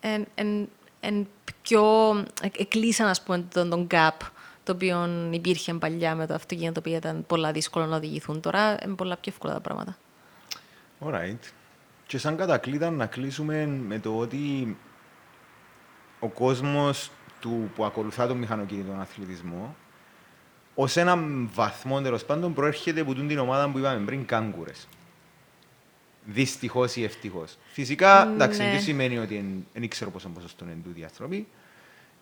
εν, 0.00 0.26
εν, 0.34 0.68
εν 1.00 1.28
πιο 1.68 2.14
ε, 2.42 2.48
εκλείσαν, 2.58 3.06
ας 3.06 3.22
πούμε, 3.22 3.44
τον, 3.52 3.70
τον 3.70 3.86
gap 3.90 4.26
το 4.64 4.72
οποίο 4.72 5.28
υπήρχε 5.30 5.74
παλιά 5.74 6.14
με 6.14 6.26
το 6.26 6.34
αυτοκίνητο, 6.34 6.72
το 6.72 6.80
οποίο 6.80 6.96
ήταν 6.96 7.24
πολλά 7.26 7.52
δύσκολο 7.52 7.86
να 7.86 7.96
οδηγηθούν. 7.96 8.40
Τώρα 8.40 8.76
είναι 8.84 8.94
πολλά 8.94 9.16
πιο 9.16 9.32
εύκολα 9.32 9.52
τα 9.52 9.60
πράγματα. 9.60 9.96
Alright. 11.04 11.52
Και 12.06 12.18
σαν 12.18 12.36
κατακλείδα 12.36 12.90
να 12.90 13.06
κλείσουμε 13.06 13.66
με 13.66 13.98
το 13.98 14.18
ότι 14.18 14.76
ο 16.20 16.28
κόσμος 16.28 17.10
του 17.40 17.70
που 17.74 17.84
ακολουθά 17.84 18.26
τον 18.26 18.36
μηχανοκίνητο 18.36 18.92
αθλητισμό 19.00 19.76
ως 20.74 20.96
έναν 20.96 21.50
βαθμό 21.54 22.00
τέλος 22.00 22.24
πάντων 22.24 22.54
προέρχεται 22.54 23.00
από 23.00 23.14
τούτη 23.14 23.26
την 23.26 23.38
ομάδα 23.38 23.70
που 23.70 23.78
είπαμε 23.78 24.04
πριν 24.04 24.26
κάγκουρες. 24.26 24.88
Δυστυχώς 26.30 26.96
ή 26.96 27.04
ευτυχώς. 27.04 27.56
Φυσικά, 27.72 28.22
εντάξει, 28.34 28.62
Ναι. 28.62 28.70
δεν 28.70 28.80
σημαίνει 28.80 29.18
ότι 29.18 29.64
δεν 29.74 29.88
ξέρω 29.88 30.10
πόσο 30.10 30.28
ποσοστό 30.28 30.64
είναι 30.64 30.76
τούτοι 30.84 31.00
οι 31.00 31.04
άνθρωποι. 31.04 31.46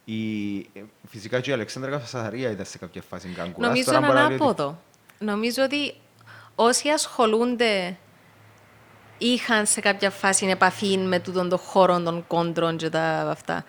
Η, 0.05 0.57
ε, 0.59 0.81
φυσικά 1.09 1.41
και 1.41 1.51
η 1.51 1.53
Αλεξάνδρα 1.53 1.91
Καφασαρία 1.91 2.51
ήταν 2.51 2.67
σε 2.67 2.79
κάποια 2.79 3.03
φάση 3.09 3.29
κάγκουρα. 3.29 3.67
Νομίζω 3.67 3.85
Τώρα 3.85 3.99
είναι 3.99 4.07
μπορεί 4.07 4.19
να 4.19 4.27
λέει 4.27 4.35
ότι- 4.37 4.45
ανάποδο. 4.45 4.81
Νομίζω 5.19 5.63
ότι 5.63 5.95
όσοι 6.55 6.89
ασχολούνται 6.89 7.97
είχαν 9.19 9.67
σε 9.67 9.81
κάποια 9.81 10.11
φάση 10.11 10.47
επαφή 10.47 10.99
με 10.99 11.19
τούτον 11.21 11.49
τον 11.49 11.59
χώρο 11.59 12.01
των 12.03 12.25
κόντρων 12.27 12.77
και 12.77 12.89
τα 12.89 13.31
αυτά. 13.31 13.65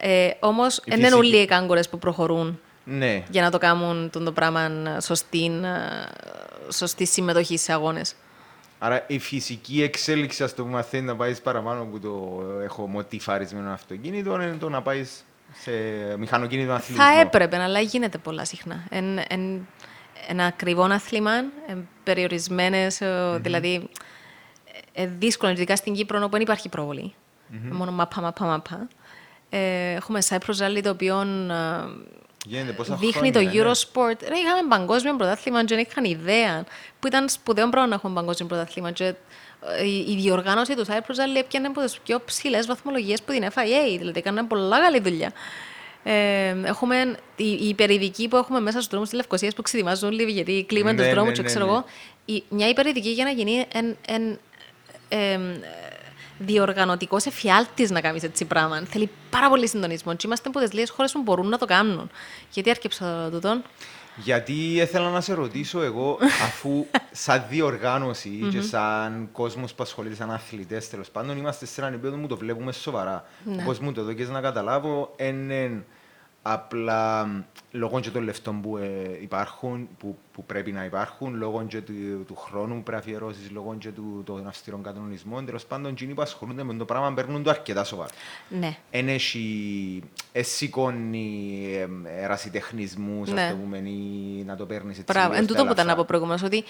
Ε, 0.00 0.30
Όμως, 0.40 0.76
Η 0.76 0.82
δεν 0.86 0.98
είναι 0.98 1.08
φυσική- 1.08 1.24
όλοι 1.26 1.42
οι 1.42 1.46
κάγκουρες 1.46 1.88
που 1.88 1.98
προχωρούν 1.98 2.60
Ναι, 2.84 3.22
για 3.30 3.42
να 3.42 3.50
το 3.50 3.58
κάνουν 3.58 4.10
τον 4.10 4.24
το 4.24 4.32
πράγμα 4.32 4.70
σωστή, 5.00 5.44
ε, 5.64 6.72
σωστή 6.72 7.06
συμμετοχή 7.06 7.56
σε 7.58 7.72
αγώνες. 7.72 8.14
Άρα 8.78 9.04
η 9.06 9.18
φυσική 9.18 9.82
εξέλιξη, 9.82 10.42
ας 10.42 10.54
το 10.54 10.64
πούμε, 10.64 10.82
θέλει 10.82 11.02
να 11.02 11.16
πάεις 11.16 11.40
παραπάνω 11.40 11.84
που 11.84 12.00
το 12.00 12.42
έχω 12.62 12.86
μοτιφαρισμένο 12.86 13.70
αυτοκίνητο, 13.70 14.34
είναι 14.42 14.56
το 14.60 14.68
να 14.68 14.82
πάεις 14.82 15.24
σε 15.52 15.70
μηχανοκίνητο 16.18 16.72
αθλητισμό. 16.72 17.04
Θα 17.04 17.20
έπρεπε, 17.20 17.62
αλλά 17.62 17.80
γίνεται 17.80 18.18
πολλά 18.18 18.44
συχνά. 18.44 18.84
Εν, 18.88 19.18
εν, 19.28 19.66
ένα 20.28 20.44
ακριβό 20.44 20.82
άθλημα, 20.82 21.32
εν, 21.66 21.88
περιορισμένες, 22.04 23.00
ε, 23.00 23.38
δηλαδή 23.40 23.88
ε, 24.92 25.02
ε, 25.02 25.06
δύσκολο, 25.18 25.52
ειδικά 25.52 25.76
στην 25.76 25.94
Κύπρο, 25.94 26.18
όπου 26.18 26.30
δεν 26.30 26.40
υπάρχει 26.40 26.68
προβολή. 26.68 27.14
Μόνο 27.70 27.92
μάπα, 27.92 28.20
μάπα, 28.20 28.44
μάπα. 28.44 28.88
Ε, 29.50 29.92
έχουμε 29.92 30.18
Cyprus 30.28 30.56
Rally, 30.66 30.80
το 30.82 30.90
οποίο 30.90 31.20
ε, 31.20 31.24
Γίνεται 32.48 32.72
πόσα 32.72 32.94
δείχνει 32.94 33.12
χρόνια, 33.12 33.32
το 33.32 33.40
ναι. 33.40 33.50
Eurosport. 33.52 34.18
Ρε, 34.28 34.36
είχαμε 34.36 34.68
παγκόσμιο 34.68 35.16
πρωτάθλημα 35.16 35.64
και 35.64 35.74
δεν 35.74 35.86
είχαν 35.90 36.04
ιδέα. 36.04 36.64
Που 37.00 37.06
ήταν 37.06 37.28
σπουδαίο 37.28 37.68
πράγμα 37.68 37.88
να 37.88 37.94
έχουμε 37.94 38.14
παγκόσμιο 38.14 38.48
πρωτάθλημα. 38.48 38.90
Και, 38.90 39.04
ε, 39.04 39.84
η, 39.84 40.04
η 40.08 40.16
διοργάνωση 40.16 40.74
του 40.76 40.86
Cyprus 40.86 40.92
Rally 40.92 41.38
έπιανε 41.38 41.66
από 41.66 41.80
τις 41.80 41.98
πιο 41.98 42.20
ψηλές 42.24 42.66
βαθμολογίες 42.66 43.22
που 43.22 43.32
την 43.32 43.44
FIA. 43.44 43.98
Δηλαδή, 43.98 44.18
έκαναν 44.18 44.46
πολλά 44.46 44.80
καλή 44.80 45.00
δουλειά. 45.00 45.32
Ε, 46.02 46.54
έχουμε 46.64 47.16
η, 47.36 47.50
η 47.50 47.68
υπερηδική 47.68 48.28
που 48.28 48.36
έχουμε 48.36 48.60
μέσα 48.60 48.76
στους 48.76 48.88
δρόμους 48.90 49.08
της 49.08 49.18
Λευκοσίας 49.18 49.54
που 49.54 49.62
ξετοιμάζουν 49.62 50.08
όλοι 50.08 50.22
γιατί 50.22 50.64
κλείμε 50.68 50.92
Ναι, 50.92 51.02
του 51.02 51.10
δρόμους 51.10 51.28
ναι, 51.28 51.34
και 51.36 51.42
ναι, 51.42 51.46
ξέρω 51.46 51.64
ναι. 51.64 51.70
εγώ. 51.70 51.84
Η, 52.24 52.42
μια 52.48 52.68
υπερηδική 52.68 53.08
για 53.10 53.24
να 53.24 53.30
γίνει 53.30 53.66
εν, 53.72 53.96
εν, 54.06 54.38
ε, 55.08 55.38
διοργανωτικός 56.38 57.26
εφιάλτης 57.26 57.90
να 57.90 58.00
κάνεις 58.00 58.22
έτσι 58.22 58.44
πράγμα. 58.44 58.82
Θέλει 58.90 59.10
πάρα 59.30 59.48
πολύ 59.48 59.68
συντονισμό. 59.68 60.14
Και 60.14 60.26
είμαστε 60.26 60.48
από 60.48 60.58
τις 60.58 60.72
λίγες 60.72 60.90
χώρες 60.90 61.12
που 61.12 61.22
μπορούν 61.22 61.48
να 61.48 61.58
το 61.58 61.66
κάνουν. 61.66 62.10
Γιατί 62.50 62.70
άρκεψα 62.70 63.28
τούτον; 63.32 63.62
Γιατί 64.16 64.52
ήθελα 64.74 65.10
να 65.10 65.20
σε 65.20 65.34
ρωτήσω 65.34 65.82
εγώ, 65.82 66.18
αφού 66.46 66.86
σαν 67.12 67.44
διοργάνωση 67.48 68.48
και 68.50 68.60
σαν 68.60 69.28
κόσμος 69.32 69.74
που 69.74 69.82
ασχολείται 69.82 70.14
σαν 70.14 70.30
αθλητές, 70.30 70.88
τέλος 70.88 71.10
πάντων, 71.10 71.38
είμαστε 71.38 71.66
σε 71.66 71.80
έναν 71.80 71.92
επίπεδο 71.92 72.16
που 72.16 72.26
το 72.26 72.36
βλέπουμε 72.36 72.72
σοβαρά. 72.72 73.24
Ναι. 73.44 73.62
Όπως 73.62 73.78
μου 73.78 73.92
το 73.92 74.02
δώκες 74.02 74.28
να 74.28 74.40
καταλάβω, 74.40 75.14
είναι 75.16 75.84
Απλά 76.52 77.26
μ, 77.26 77.40
λόγω 77.70 78.00
και 78.00 78.10
των 78.10 78.22
λεφτών 78.22 78.60
που 78.60 78.76
ε, 78.76 79.18
υπάρχουν, 79.22 79.88
που, 79.98 80.18
που 80.32 80.44
πρέπει 80.44 80.72
να 80.72 80.84
υπάρχουν, 80.84 81.34
λόγω 81.36 81.64
και 81.68 81.80
του, 81.80 81.92
του 82.26 82.36
χρόνου 82.36 82.74
που 82.74 82.82
πρέπει 82.82 82.90
να 82.90 82.98
αφιερώσεις, 82.98 83.50
λόγω 83.50 83.76
και 83.78 83.88
του, 83.88 84.22
των 84.26 84.46
αυστηρών 84.46 84.82
κανονισμών, 84.82 85.44
τέλος 85.46 85.64
πάντων, 85.66 85.90
εκείνοι 85.90 86.14
που 86.14 86.22
ασχολούνται 86.22 86.62
με 86.62 86.74
το 86.74 86.84
πράγμα 86.84 87.12
παίρνουν 87.14 87.42
το 87.42 87.50
αρκετά 87.50 87.84
σοβαρά. 87.84 88.10
Ναι. 88.48 88.76
Εν 88.90 89.08
έχει, 89.08 90.02
ε, 90.32 90.42
σηκώνει 90.42 91.66
ε, 92.06 92.22
ερασιτεχνισμούς, 92.22 93.30
Ναι. 93.30 93.42
ας 93.42 93.50
το 93.50 93.56
πούμε, 93.56 93.78
ή 93.78 94.42
να 94.46 94.56
το 94.56 94.66
παίρνεις 94.66 94.98
έτσι 94.98 95.12
Μπράβο. 95.12 95.28
λίγο 95.28 95.38
Εν 95.38 95.44
στα 95.44 95.52
τούτο 95.52 95.66
που 95.66 95.72
ήταν 95.72 95.86
να 95.86 95.92
ελαφρά. 95.92 95.94
πω 95.96 96.04
προηγουμένως, 96.08 96.42
ότι 96.42 96.64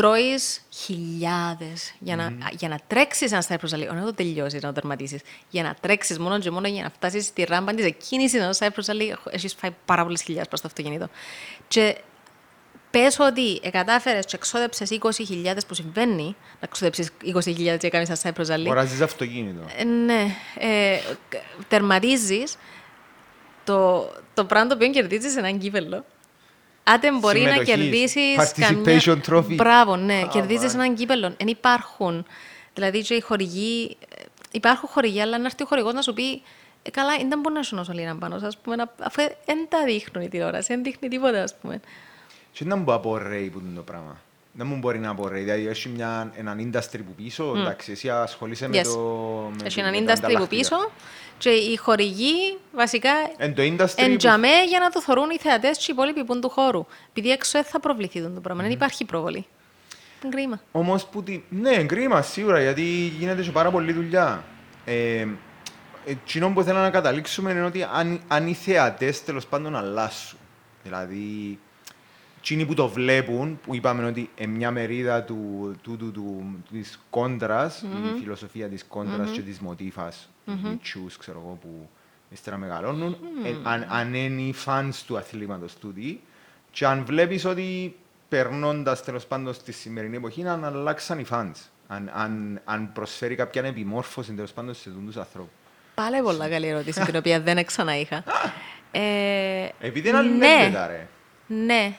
τρώεις 0.00 0.60
χιλιάδες 0.70 1.94
για 1.98 2.16
να, 2.16 2.32
για 2.58 2.68
να 2.68 2.78
τρέξεις 2.86 3.32
ένα 3.32 3.44
Cypress 3.48 3.74
Rally, 3.74 3.86
όχι 3.88 3.94
να 3.94 4.04
το 4.04 4.14
τελειώσεις, 4.14 4.62
να 4.62 4.68
το 4.68 4.74
τερματίσεις, 4.74 5.20
για 5.50 5.62
να 5.62 5.74
τρέξεις 5.80 6.18
μόνο 6.18 6.38
και 6.38 6.50
μόνο 6.50 6.68
για 6.68 6.82
να 6.82 6.90
φτάσεις 6.90 7.24
στη 7.26 7.44
ράμπα 7.44 7.74
της 7.74 7.84
εκκίνησης 7.84 8.40
ενός 8.40 8.58
Cypress 8.60 8.90
Rally, 8.90 9.14
έχεις 9.30 9.54
φάει 9.54 9.70
πάρα 9.84 10.02
πολλές 10.02 10.22
χιλιάδες 10.22 10.48
προς 10.48 10.60
το 10.60 10.66
αυτοκίνητο. 10.68 11.08
Και 11.68 11.96
πες 12.90 13.18
ότι 13.18 13.60
κατάφερες 13.70 14.24
και 14.24 14.36
εξόδεψες 14.36 14.90
20.000 14.90 15.66
που 15.66 15.74
συμβαίνει, 15.74 16.24
να 16.24 16.58
εξόδεψεις 16.60 17.10
20.000 17.24 17.54
και 17.54 17.78
να 17.82 17.88
κάνεις 17.88 18.08
ένα 18.08 18.18
Cypress 18.22 18.46
Rally, 18.54 18.60
Αγοράζεις 18.64 19.00
αυτοκίνητο. 19.00 19.60
ε, 19.76 19.84
ναι, 19.84 20.26
ε, 20.58 20.98
κα- 21.28 21.40
τερματίζεις 21.68 22.56
το, 23.64 24.08
το 24.34 24.44
πράγμα 24.44 24.68
το 24.68 24.74
οποίο 24.74 24.90
κερδίζεις 24.90 25.36
έναν 25.36 25.58
κύπελο. 25.58 26.04
Άντε 26.84 27.10
μπορεί 27.12 27.40
να 27.40 27.50
Συμμετοχής, 27.50 27.74
κερδίσεις 27.74 28.36
participation 28.38 29.18
trophy. 29.28 29.54
Μπράβο, 29.54 29.96
ναι, 29.96 30.14
Α, 30.14 30.26
κερδίζεις 30.32 30.58
μάλιστα. 30.60 30.82
έναν 30.82 30.94
κύπελο. 30.94 31.34
Εν 31.36 31.46
υπάρχουν. 31.46 32.26
Δηλαδή 32.74 33.02
και 33.02 33.14
οι 33.14 33.20
χορηγοί, 33.20 33.96
ε, 34.18 34.22
υπάρχουν 34.50 34.88
χορηγοί, 34.88 35.20
αλλά 35.20 35.38
να 35.38 35.44
έρθει 35.44 35.62
ο 35.62 35.66
χορηγός 35.66 35.92
να 35.92 36.02
σου 36.02 36.12
πει 36.12 36.42
ε, 36.82 36.90
καλά, 36.90 37.16
δεν 37.28 37.40
μπορεί 37.40 37.54
να 37.54 37.62
σου 37.62 37.74
νοσώ 37.74 37.92
λίγα 37.92 38.14
πάνω, 38.14 38.34
ας 38.46 38.58
πούμε, 38.58 38.76
να- 38.76 38.92
αφού 39.02 39.22
δεν 39.44 39.66
τα 39.68 39.84
δείχνουν 39.84 40.24
η 40.24 40.28
τηλεόρασης, 40.28 40.66
δεν 40.66 40.82
δείχνει 40.82 41.08
τίποτα, 41.08 41.42
ας 41.42 41.54
πούμε. 41.60 41.80
Και 42.52 42.64
δεν 42.64 42.78
μου 42.86 42.92
απορρέει 42.92 43.48
που 43.50 43.58
είναι 43.64 43.76
το 43.76 43.82
πράγμα. 43.82 44.20
Δεν 44.52 44.66
μου 44.66 44.76
μπορεί 44.76 44.98
να 44.98 45.10
απορρέει. 45.10 45.42
Δηλαδή, 45.42 45.66
έχει 45.66 45.88
μια, 45.88 46.32
έναν 46.36 46.70
industry 46.72 46.98
που 47.06 47.14
πίσω, 47.16 47.54
εντάξει, 47.56 47.92
εσύ 47.92 48.10
ασχολείσαι 48.10 48.68
με 48.68 48.80
Yes. 48.80 48.84
το... 48.84 48.98
με 49.58 49.66
Έχει 49.66 49.80
το- 49.80 49.86
έναν 49.86 50.02
με 50.02 50.06
τα 50.06 50.12
industry 50.12 50.20
που 50.20 50.26
ανταλλακτικά. 50.26 50.60
πίσω 50.76 50.90
και 51.38 51.50
οι 51.50 51.76
χορηγοί 51.76 52.58
βασικά 52.72 53.10
Εν 53.36 53.54
το 53.54 53.62
industry 53.62 53.92
Εν 53.96 54.10
που- 54.10 54.16
τζαμέ 54.16 54.64
για 54.68 54.78
να 54.78 54.90
το 54.90 55.02
θωρούν 55.02 55.30
οι 55.30 55.38
θεατές 55.38 55.78
και 55.78 55.84
οι 55.88 55.92
υπόλοιποι 55.92 56.24
που 56.24 56.32
είναι 56.32 56.40
του 56.40 56.48
χώρου. 56.50 56.86
Επειδή 57.10 57.30
έξω 57.30 57.50
δεν 57.62 57.70
θα 57.70 57.80
προβληθεί 57.80 58.22
το 58.22 58.28
πράγμα, 58.40 58.62
δεν 58.62 58.70
υπάρχει 58.70 59.04
προβολή. 59.04 59.46
Είναι 60.24 60.34
κρίμα. 60.36 60.60
Όμως 60.72 61.06
που 61.06 61.22
τη... 61.22 61.40
Ναι, 61.48 61.84
κρίμα 61.84 62.22
σίγουρα, 62.22 62.60
γιατί 62.60 62.82
γίνεται 63.18 63.42
και 63.42 63.50
πάρα 63.50 63.70
πολλή 63.70 63.92
δουλειά. 63.92 64.44
Ε, 64.84 65.26
Εκείνο 66.04 66.48
που 66.50 66.62
θέλω 66.62 66.78
να 66.78 66.90
καταλήξουμε 66.90 67.50
είναι 67.50 67.64
ότι 67.64 67.86
αν, 67.92 68.20
αν 68.28 68.46
οι 68.46 68.54
θεατές 68.54 69.24
τέλος 69.24 69.46
πάντων 69.46 69.76
αλλάσουν, 69.76 70.38
δηλαδή 70.82 71.58
εκείνοι 72.40 72.66
που 72.66 72.74
το 72.74 72.88
βλέπουν, 72.88 73.60
που 73.62 73.74
είπαμε 73.74 74.04
ότι 74.04 74.30
είναι 74.36 74.56
μια 74.56 74.70
μερίδα 74.70 75.22
του, 75.22 75.72
του, 75.82 75.96
του, 75.96 76.10
του, 76.12 76.56
της 76.72 77.00
κόντρας, 77.10 77.82
η 77.82 78.18
φιλοσοφία 78.18 78.68
της 78.68 78.84
κόντρας 78.84 79.30
και 79.30 79.40
της 79.40 79.58
μοτίφας, 79.58 80.28
mm 80.46 80.76
τσούς, 80.82 81.16
ξέρω 81.16 81.42
εγώ, 81.44 81.58
που 81.62 81.88
ύστερα 82.30 82.56
μεγαλώνουν, 82.56 83.16
ε, 83.44 83.54
αν, 83.62 83.86
αν 83.88 84.14
είναι 84.14 84.40
οι 84.42 84.52
fans 84.52 85.04
του 85.04 85.16
αθλήματος 85.16 85.74
τούτοι, 85.74 86.20
και 86.70 86.86
αν 86.86 87.04
βλέπεις 87.04 87.44
ότι 87.44 87.96
περνώντας 88.28 89.04
τέλος 89.04 89.26
πάντων 89.26 89.54
στη 89.54 89.72
σημερινή 89.72 90.16
εποχή, 90.16 90.46
αν 90.46 90.64
αλλάξαν 90.64 91.18
οι 91.18 91.24
fans, 91.24 91.60
αν, 91.86 92.10
αν, 92.14 92.60
αν 92.64 92.92
προσφέρει 92.92 93.34
κάποια 93.34 93.62
επιμόρφωση 93.62 94.32
τέλος 94.32 94.52
πάντων 94.52 94.74
σε 94.74 94.90
τους 95.06 95.16
ανθρώπους. 95.16 95.52
Πάλι 95.94 96.22
πολλά 96.22 96.48
καλή 96.48 96.66
ερώτηση, 96.66 97.00
την 97.00 97.16
οποία 97.16 97.40
δεν 97.40 97.64
ξανά 97.64 97.98
είχα. 97.98 98.24
Ε, 98.92 99.68
Επειδή 99.80 100.08
είναι 100.08 100.18
αλληλένδετα, 100.18 100.86
ρε. 100.86 101.08
Ναι. 101.46 101.94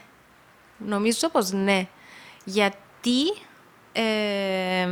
Νομίζω 0.85 1.29
πως 1.29 1.51
ναι. 1.51 1.87
Γιατί 2.43 3.21
ε, 3.91 4.87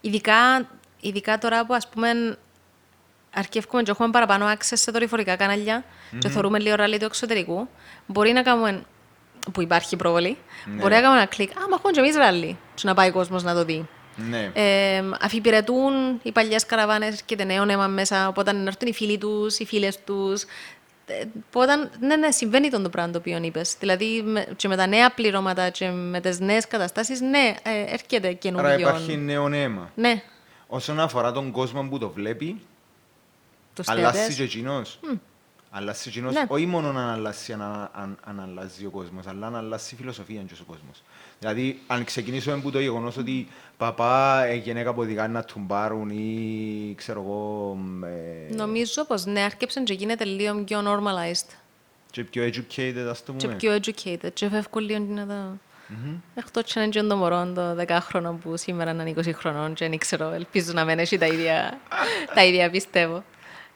ειδικά, 0.00 0.68
ειδικά 1.00 1.38
τώρα 1.38 1.66
που 1.66 1.74
ας 1.74 1.88
πούμε 1.88 2.38
αρκεύουμε 3.34 3.82
και 3.82 3.90
έχουμε 3.90 4.10
παραπάνω 4.10 4.52
access 4.52 4.72
σε 4.74 4.90
δορυφορικά 4.90 5.36
κανάλια 5.36 5.84
και 6.18 6.28
θεωρούμε 6.28 6.58
λίγο 6.58 6.74
ράλι 6.74 6.98
του 6.98 7.04
εξωτερικού, 7.04 7.68
μπορεί 8.06 8.32
να 8.32 8.42
κάνουμε, 8.42 8.82
που 9.52 9.62
υπάρχει 9.62 9.96
προβολή, 9.96 10.36
Ναι. 10.64 10.80
μπορεί 10.80 10.94
να 10.94 11.00
κάνουμε 11.00 11.18
ένα 11.20 11.26
κλικ, 11.28 11.50
α, 11.50 11.68
μα 11.68 11.74
έχουμε 11.74 11.92
και 11.92 12.00
εμείς 12.00 12.16
ράλι, 12.16 12.58
και 12.74 12.82
να 12.86 12.94
πάει 12.94 13.08
ο 13.08 13.12
κόσμος 13.12 13.42
να 13.42 13.54
το 13.54 13.64
δει. 13.64 13.88
Ναι. 14.16 14.50
Ε, 14.54 15.02
αφιπηρετούν 15.20 16.20
οι 16.22 16.32
παλιές 16.32 16.66
καραβάνες, 16.66 17.08
έρχεται 17.08 17.44
νέο 17.44 17.64
αίμα 17.70 17.86
μέσα. 17.86 18.28
Οπότε 18.28 18.52
να 18.52 18.60
έρθουν 18.66 18.88
οι 18.88 18.92
φίλοι 18.92 19.18
τους, 19.18 19.58
οι 19.58 19.64
φίλες 19.66 20.04
τους. 20.04 20.44
Οπότε, 21.46 21.90
ναι, 22.00 22.16
ναι, 22.16 22.30
συμβαίνει 22.30 22.70
τον 22.70 22.82
το 22.82 22.88
πράγμα 22.88 23.12
το 23.12 23.18
οποίο 23.18 23.38
είπες. 23.42 23.76
Δηλαδή, 23.78 24.22
με, 24.24 24.46
και 24.56 24.68
με 24.68 24.76
τα 24.76 24.86
νέα 24.86 25.10
πληρώματα 25.10 25.70
και 25.70 25.90
με 25.90 26.20
τις 26.20 26.40
νέες 26.40 26.66
καταστάσεις, 26.66 27.20
ναι, 27.20 27.54
ε, 27.62 27.92
έρχεται 27.92 28.26
Άρα 28.26 28.32
καινούριο. 28.32 28.78
υπάρχει 28.78 29.16
νέο 29.16 29.52
αίμα. 29.52 29.90
Ναι, 29.94 30.22
Όσον 30.66 31.00
αφορά 31.00 31.32
τον 31.32 31.50
κόσμο 31.50 31.82
που 31.88 31.98
το 31.98 32.10
βλέπει, 32.10 32.60
του 33.74 33.82
αλλάζει 33.86 34.18
και 34.18 34.24
θεατέ. 34.24 34.42
εκείνος. 34.42 34.98
Αλλάζει 35.72 36.08
εκείνος, 36.08 36.34
Ναι. 36.34 36.44
όχι 36.48 36.66
μόνο 36.66 36.92
να 36.92 37.12
αλλάζει 37.12 37.52
αν, 37.52 37.62
αν, 37.92 38.18
αν 38.24 38.40
αλλάζει 38.40 38.86
ο 38.86 38.90
κόσμος, 38.90 39.26
αλλά 39.26 39.50
να 39.50 39.58
αλλάζει 39.58 39.94
η 39.94 39.96
φιλοσοφία 39.96 40.42
και 40.42 40.54
ο 40.60 40.64
κόσμος. 40.66 41.02
Δηλαδή, 41.38 41.80
αν 41.86 42.04
ξεκινήσουμε 42.04 42.54
από 42.54 42.70
το 42.70 42.80
γεγονός 42.80 43.16
ότι 43.16 43.48
παπά 43.76 44.44
ε, 44.44 44.54
γυναίκα 44.54 44.94
που 44.94 45.00
οδηγάνε 45.00 45.32
να 45.32 45.44
τουμπάρουν 45.44 46.10
ή 46.10 46.94
ξέρω 46.96 47.20
εγώ 47.20 47.74
μ, 47.74 48.04
ε, 48.04 48.08
Νομίζω 48.54 49.04
πως 49.04 49.24
ναι, 49.24 49.40
άρκεψε 49.40 49.80
και 49.82 49.92
γίνεται 49.92 50.24
λίγο 50.24 50.64
πιο 50.64 50.80
normalized. 50.86 51.54
και 52.10 52.24
πιο 52.24 52.44
educated 52.44 53.06
ας 53.10 53.24
το 53.24 53.32
Και 53.32 53.46
πούμε. 53.46 53.56
πιο 53.58 53.74
educated. 53.76 54.32
Και 54.32 54.48
φεύγουν 54.48 54.82
λίγο 54.84 54.98
να 55.08 55.26
το... 55.26 55.34
Εκτός 56.34 56.72
και 56.72 56.80
είναι 56.80 56.88
και 56.88 57.02
το 57.02 57.16
μωρό 57.16 57.52
το 57.54 57.76
10χρονο 57.88 58.34
που 58.42 58.56
σήμερα 58.56 58.90
είναι 58.90 59.12
20 59.16 59.30
χρονών 59.34 59.74
και 59.74 59.88
δεν 59.88 59.98
ξέρω, 59.98 60.30
ελπίζω 60.30 60.72
να 60.72 60.84
μην 60.84 60.98
έχει 60.98 61.18
τα 61.18 61.26
ίδια, 61.26 61.78
τα 62.34 62.44
ίδια 62.44 62.70
πιστεύω. 62.70 63.24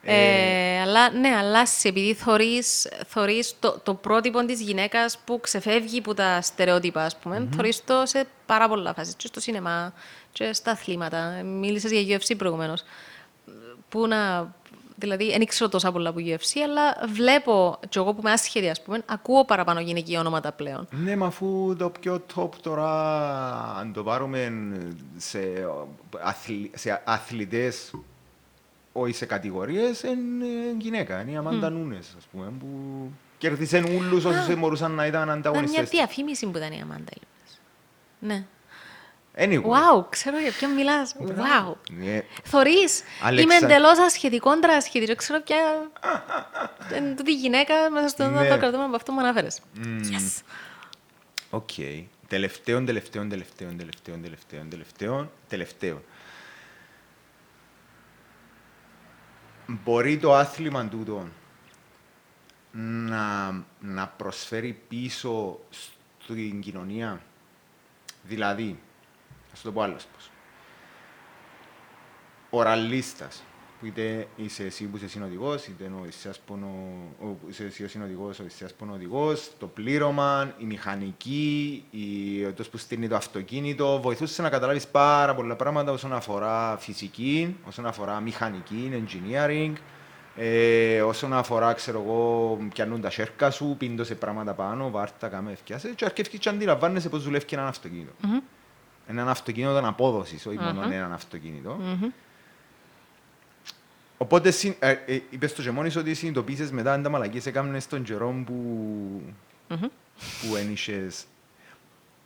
Ε, 0.07 0.81
αλλά 0.81 1.11
ναι, 1.11 1.35
αλλάζει 1.37 1.87
επειδή 1.89 2.13
θωρείς, 2.13 2.87
θωρείς 3.07 3.55
το, 3.59 3.79
το 3.83 3.93
πρότυπο 3.93 4.45
της 4.45 4.61
γυναίκας 4.61 5.17
που 5.25 5.39
ξεφεύγει 5.39 5.99
από 5.99 6.13
τα 6.13 6.41
στερεότυπα, 6.41 7.03
ας 7.03 7.17
πούμε. 7.17 7.47
Θωρείς 7.55 7.83
το 7.83 8.01
σε 8.05 8.27
πάρα 8.45 8.67
πολλά 8.67 8.93
φάσεις, 8.93 9.15
και 9.15 9.27
στο 9.27 9.39
σινεμά, 9.39 9.93
και 10.31 10.53
στα 10.53 10.71
αθλήματα. 10.71 11.41
Μίλησες 11.43 11.91
για 11.91 12.17
UFC 12.17 12.37
προηγουμένως. 12.37 12.83
Που 13.89 14.07
να... 14.07 14.53
Δηλαδή, 14.97 15.29
δεν 15.29 15.45
ξέρω 15.45 15.69
τόσα 15.69 15.91
πολλά 15.91 16.09
από 16.09 16.19
UFC, 16.19 16.59
αλλά 16.63 17.07
βλέπω, 17.13 17.79
και 17.89 17.99
εγώ 17.99 18.13
που 18.13 18.19
είμαι 18.21 18.31
άσχετη, 18.31 18.69
ας 18.69 18.81
πούμε, 18.81 19.01
ακούω 19.05 19.45
παραπάνω 19.45 19.79
γυναικεία 19.79 20.19
ονόματα 20.19 20.51
πλέον. 20.51 20.87
Ναι, 20.91 21.15
μα 21.15 21.25
αφού 21.25 21.75
το 21.77 21.89
πιο 21.99 22.25
top 22.35 22.49
τώρα, 22.61 22.89
αν 23.79 23.93
το 23.93 24.03
πάρουμε 24.03 24.53
σε, 25.17 25.39
αθλη, 26.23 26.71
σε 26.75 27.01
αθλητές, 27.05 27.91
όχι 28.97 29.13
σε 29.13 29.25
κατηγορίες, 29.25 30.01
είναι 30.03 30.45
γυναίκα. 30.77 31.21
Είναι 31.21 31.31
η 31.31 31.35
Αμάντα 31.35 31.69
Νούνες, 31.69 32.13
ας 32.17 32.23
πούμε, 32.31 32.51
που 32.59 32.67
κέρδισε 33.37 33.83
ούλους 33.97 34.25
όσους 34.25 34.55
μπορούσαν 34.55 34.91
να 34.91 35.05
ήταν 35.05 35.21
Ήταν 35.21 35.25
μια 35.27 35.33
ανταγωνιστές. 35.37 35.89
της. 35.89 35.89
διαφήμιση 35.99 36.45
που 36.47 36.57
ήταν 36.57 36.71
η 36.71 36.81
Αμάντα, 36.81 37.11
είπες. 37.15 37.59
Ναι. 38.19 38.45
Anyway. 39.37 39.61
Wow, 39.63 40.05
ξέρω 40.09 40.39
για 40.39 40.51
ποιον 40.51 40.71
μιλάς. 40.71 41.15
Wow. 41.19 41.73
Ναι. 41.91 42.21
Θωρείς, 42.43 43.03
Αλέξα- 43.21 43.55
είμαι 43.57 43.65
εντελώς 43.73 43.99
ασχετή, 43.99 44.37
κόντρα 44.39 44.73
ασχετή. 44.73 45.05
Δεν 45.05 45.15
ξέρω 45.17 45.41
ποια... 45.41 45.57
Είναι 46.97 47.13
τούτη 47.15 47.31
η 47.31 47.35
γυναίκα 47.35 47.73
μέσα 47.91 48.07
στο 48.07 48.29
Ναι. 48.29 48.47
το 48.49 48.57
κρατούμε 48.57 48.83
από 48.83 48.95
αυτό 48.95 49.11
που 49.11 49.19
αναφέρες. 49.19 49.59
Yes. 49.83 50.41
Οκ. 51.49 51.69
Τελευταίον, 52.27 52.85
τελευταίον, 52.85 53.29
τελευταίον, 53.29 53.77
τελευταίον, 53.77 54.21
τελευταίον, 54.21 54.69
τελευταίον, 54.69 55.31
τελευταίον. 55.49 56.01
Μπορεί 59.67 60.17
το 60.17 60.33
άθλημα 60.33 60.87
τούτο 60.87 61.27
να, 62.71 63.51
να 63.79 64.07
προσφέρει 64.07 64.81
πίσω 64.87 65.59
στην 66.19 66.61
κοινωνία. 66.61 67.21
Δηλαδή, 68.23 68.79
ας 69.53 69.61
το 69.61 69.71
πω 69.71 69.81
άλλος 69.81 70.05
πώς. 70.05 70.29
Ο 72.49 72.61
ραλίστας, 72.61 73.43
που 73.85 73.91
είτε 73.91 74.27
είσαι 74.35 74.63
εσύ 74.63 74.83
που 74.85 74.97
είσαι 74.97 75.07
συνοδηγός, 75.07 75.65
είτε 75.67 75.83
είναι 75.83 75.95
ο 75.95 75.99
Οδυσσέας 76.01 76.39
που 76.39 76.53
είναι 76.55 76.65
ο- 76.65 77.25
ο- 77.27 77.37
είσαι 77.49 77.63
εσύ 77.63 77.83
ο 77.83 77.87
συνοδηγός, 77.87 78.39
ο 78.39 78.41
Οδυσσέας 78.41 78.73
που 78.73 78.83
είναι 78.83 78.93
ο 78.93 78.95
οδηγός, 78.95 79.51
το 79.59 79.67
πλήρωμα, 79.67 80.53
η 80.57 80.65
μηχανική, 80.65 81.83
η, 81.91 82.41
το 82.51 82.63
που 82.71 82.77
στείνει 82.77 83.07
το 83.07 83.15
αυτοκίνητο, 83.15 83.99
βοηθούσες 84.01 84.37
να 84.37 84.49
καταλάβεις 84.49 84.87
πάρα 84.87 85.35
πολλά 85.35 85.55
πράγματα 85.55 85.91
όσον 85.91 86.13
αφορά 86.13 86.77
φυσική, 86.79 87.55
όσον 87.67 87.85
αφορά 87.85 88.19
μηχανική, 88.19 89.05
engineering, 89.05 89.73
ε, 90.35 91.01
όσον 91.01 91.33
αφορά, 91.33 91.73
ξέρω 91.73 92.01
εγώ, 92.05 92.57
πιάνουν 92.73 93.01
τα 93.01 93.09
σέρκα 93.09 93.51
σου, 93.51 93.75
πίντω 93.77 94.03
σε 94.03 94.15
πράγματα 94.15 94.53
πάνω, 94.53 94.89
βάρτα, 94.89 95.27
κάμε, 95.27 95.51
ευκιάσε, 95.51 95.89
και 95.95 96.05
αρκεύει 96.05 96.37
και 96.37 96.49
αντιλαμβάνεσαι 96.49 97.09
πώς 97.09 97.23
δουλεύει 97.23 97.45
και 97.45 97.55
έναν 97.55 97.67
αυτοκίνητο. 97.67 98.11
Έναν 99.07 99.29
αυτοκίνητο 99.29 99.75
αναπόδοσης, 99.75 100.45
όχι 100.45 100.57
μόνο 100.57 100.81
έναν 100.93 101.13
αυτοκίνητο. 101.13 101.77
Οπότε 104.17 104.51
συ- 104.51 104.75
ε, 104.83 104.89
ε, 105.05 105.21
είπες 105.29 105.53
το 105.53 105.61
και 105.61 105.71
μόνος 105.71 105.95
ότι 105.95 106.13
συνειδητοποίησες 106.13 106.71
μετά 106.71 106.93
αν 106.93 107.03
τα 107.03 107.09
μαλακίες 107.09 107.45
έκαμνες 107.45 107.87
τον 107.87 108.03
καιρό 108.03 108.43
που, 108.45 108.53
που 110.17 110.55
εν 110.55 110.71
είχες. 110.71 111.25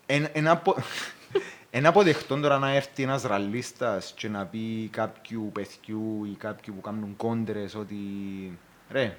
Εν, 0.06 0.28
εν, 0.34 0.48
απο... 0.48 0.76
εν 1.72 1.86
αποδεχτών 1.86 2.42
τώρα 2.42 2.58
να 2.60 2.70
έρθει 2.70 3.04
ένας 3.04 3.24
ραλίστας 3.24 4.14
και 4.16 4.30
να 4.30 4.46
πει 4.46 4.88
κάποιου 4.92 5.50
παιδιού 5.54 6.26
ή 6.26 6.36
κάποιου 6.38 6.74
που 6.76 6.82
κάνουν 6.82 7.16
κόντρες 7.18 7.76
ότι 7.76 7.96
ρε, 8.92 9.18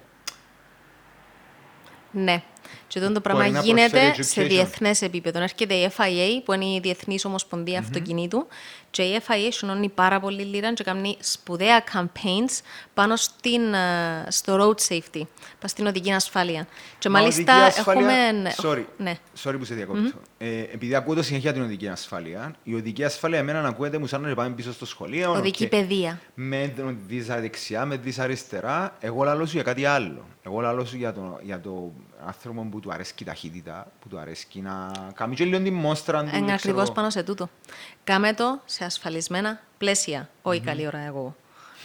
Ναι. 2.13 2.43
Και 2.89 2.99
αυτό 2.99 3.13
το 3.13 3.21
Μπορεί 3.21 3.37
πράγμα 3.37 3.49
να 3.49 3.61
γίνεται 3.61 3.99
προσφέρει 3.99 4.25
σε 4.25 4.41
education. 4.43 4.47
διεθνές 4.49 5.03
επίπεδο. 5.03 5.43
Έρχεται 5.43 5.75
η 5.75 5.91
FIA, 5.97 6.43
που 6.45 6.53
είναι 6.53 6.65
η 6.65 6.81
Διεθνής 6.83 7.25
Ομοσπονδία 7.25 7.79
Αυτοκινήτου, 7.79 8.47
και 8.91 9.03
η 9.03 9.21
FIA 9.29 9.49
σιονώνει 9.53 9.89
πάρα 9.89 10.21
πολύ 10.21 10.43
λίρα 10.43 10.73
και 10.73 10.85
κάνει 10.85 11.17
σπουδαία 11.21 11.85
campaigns 11.95 12.61
πάνω 12.95 13.17
στην, 13.17 13.75
ε, 13.75 14.27
στο 14.29 14.57
road 14.57 14.89
safety, 14.93 15.23
πάνω 15.33 15.67
στην 15.67 15.87
οδική 15.87 16.13
ασφάλεια. 16.13 16.67
Και 16.99 17.09
Μα 17.09 17.19
μάλιστα 17.21 17.55
οδική 17.63 17.79
ασφάλεια- 17.79 18.11
έχουμε. 18.11 18.55
Sorry, 18.63 18.85
Ναι. 18.99 19.19
sorry 19.43 19.55
που 19.59 19.65
σε 19.65 19.75
διακόπτω. 19.75 20.11
Ε, 20.39 20.59
επειδή 20.61 20.95
ακούω 20.95 21.15
το 21.15 21.23
συνέχεια 21.23 21.53
την 21.53 21.63
οδική 21.63 21.89
ασφάλεια, 21.89 22.55
η 22.63 22.75
οδική 22.75 23.05
ασφάλεια 23.05 23.39
εμένα 23.39 23.69
ακούεται 23.69 23.99
μου 23.99 24.07
σαν 24.07 24.21
να 24.21 24.35
πάμε 24.35 24.51
πίσω 24.55 24.73
στο 24.73 24.87
σχολείο. 24.87 25.33
Οδική 25.33 25.65
οκ. 25.65 25.71
παιδεία. 25.71 26.21
Με 26.35 26.75
δεις 27.07 27.27
δεξιά, 27.27 27.85
με 27.85 27.97
δεις 27.97 28.19
αριστερά. 28.19 28.97
Εγώ 29.01 29.25
λαλώ 29.25 29.47
σου 29.47 29.53
για 29.55 29.63
κάτι 29.63 29.85
άλλο. 29.85 30.25
Εγώ 30.43 30.61
λαλώ 30.61 30.85
σου 30.85 30.97
για 30.97 31.13
το, 31.13 31.39
για 31.43 31.61
το 31.61 31.93
άνθρωπο 32.27 32.67
που 32.71 32.81
του 32.81 32.93
αρέσει 32.93 33.15
η 33.19 33.25
ταχύτητα, 33.25 33.93
που 34.01 34.09
του 34.09 34.19
αρέσει 34.19 34.47
να 34.61 34.91
κάνει 35.15 35.35
και 35.35 35.45
λίγο 35.45 35.63
τη 35.63 35.71
μόστρα 35.71 36.21
του. 36.21 36.29
Είναι 36.29 36.39
ξέρω 36.39 36.55
ακριβώς 36.55 36.83
εγώ. 36.83 36.93
πάνω 36.93 37.11
σε 37.11 37.23
τούτο. 37.23 37.49
Κάμε 38.05 38.33
το 38.33 38.61
σε 38.65 38.85
ασφαλισμένα 38.85 39.61
πλαίσια. 39.79 40.29
Όχι 40.43 40.61
καλή 40.61 40.87
ώρα 40.87 40.99
εγώ. 40.99 41.37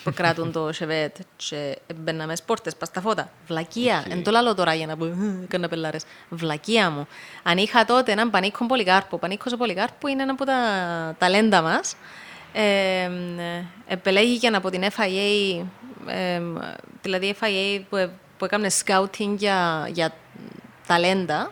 Που 0.03 0.13
κράτουν 0.13 0.51
το 0.51 0.73
Chevette 0.73 1.15
και 1.35 1.77
μπαίναμε 1.95 2.35
στις 2.35 2.45
πόρτες, 2.47 2.75
πας 2.75 2.87
στα 2.87 3.01
φώτα. 3.01 3.31
Βλακεία. 3.47 4.03
Οκ. 4.05 4.11
Εν 4.11 4.23
το 4.23 4.31
λαλώ 4.31 4.55
τώρα 4.55 4.73
για 4.73 4.85
να 4.85 4.97
πω, 4.97 5.05
έκανα 5.43 5.67
πελλάρες. 5.67 6.03
Βλακεία 6.29 6.89
μου. 6.89 7.07
Αν 7.43 7.57
είχα 7.57 7.85
τότε 7.85 8.11
έναν 8.11 8.29
Πανίκο 8.29 8.65
Πολυκάρπου, 8.65 9.17
Πανίκο 9.17 9.43
ο 9.53 9.57
Πολυκάρπου 9.57 10.07
είναι 10.07 10.21
ένα 10.23 10.31
από 10.31 10.45
τα 10.45 10.55
ταλέντα 11.17 11.61
μας. 11.61 11.95
Ε, 12.53 13.09
επελέγηκε 13.87 14.47
από 14.47 14.69
την 14.69 14.83
FIA, 14.83 15.65
ε, 16.07 16.41
δηλαδή 17.01 17.25
η 17.25 17.35
FIA 17.41 17.81
που, 17.89 18.09
που 18.37 18.45
έκανε 18.45 18.69
scouting 18.85 19.35
για, 19.37 19.89
για 19.91 20.13
ταλέντα, 20.87 21.51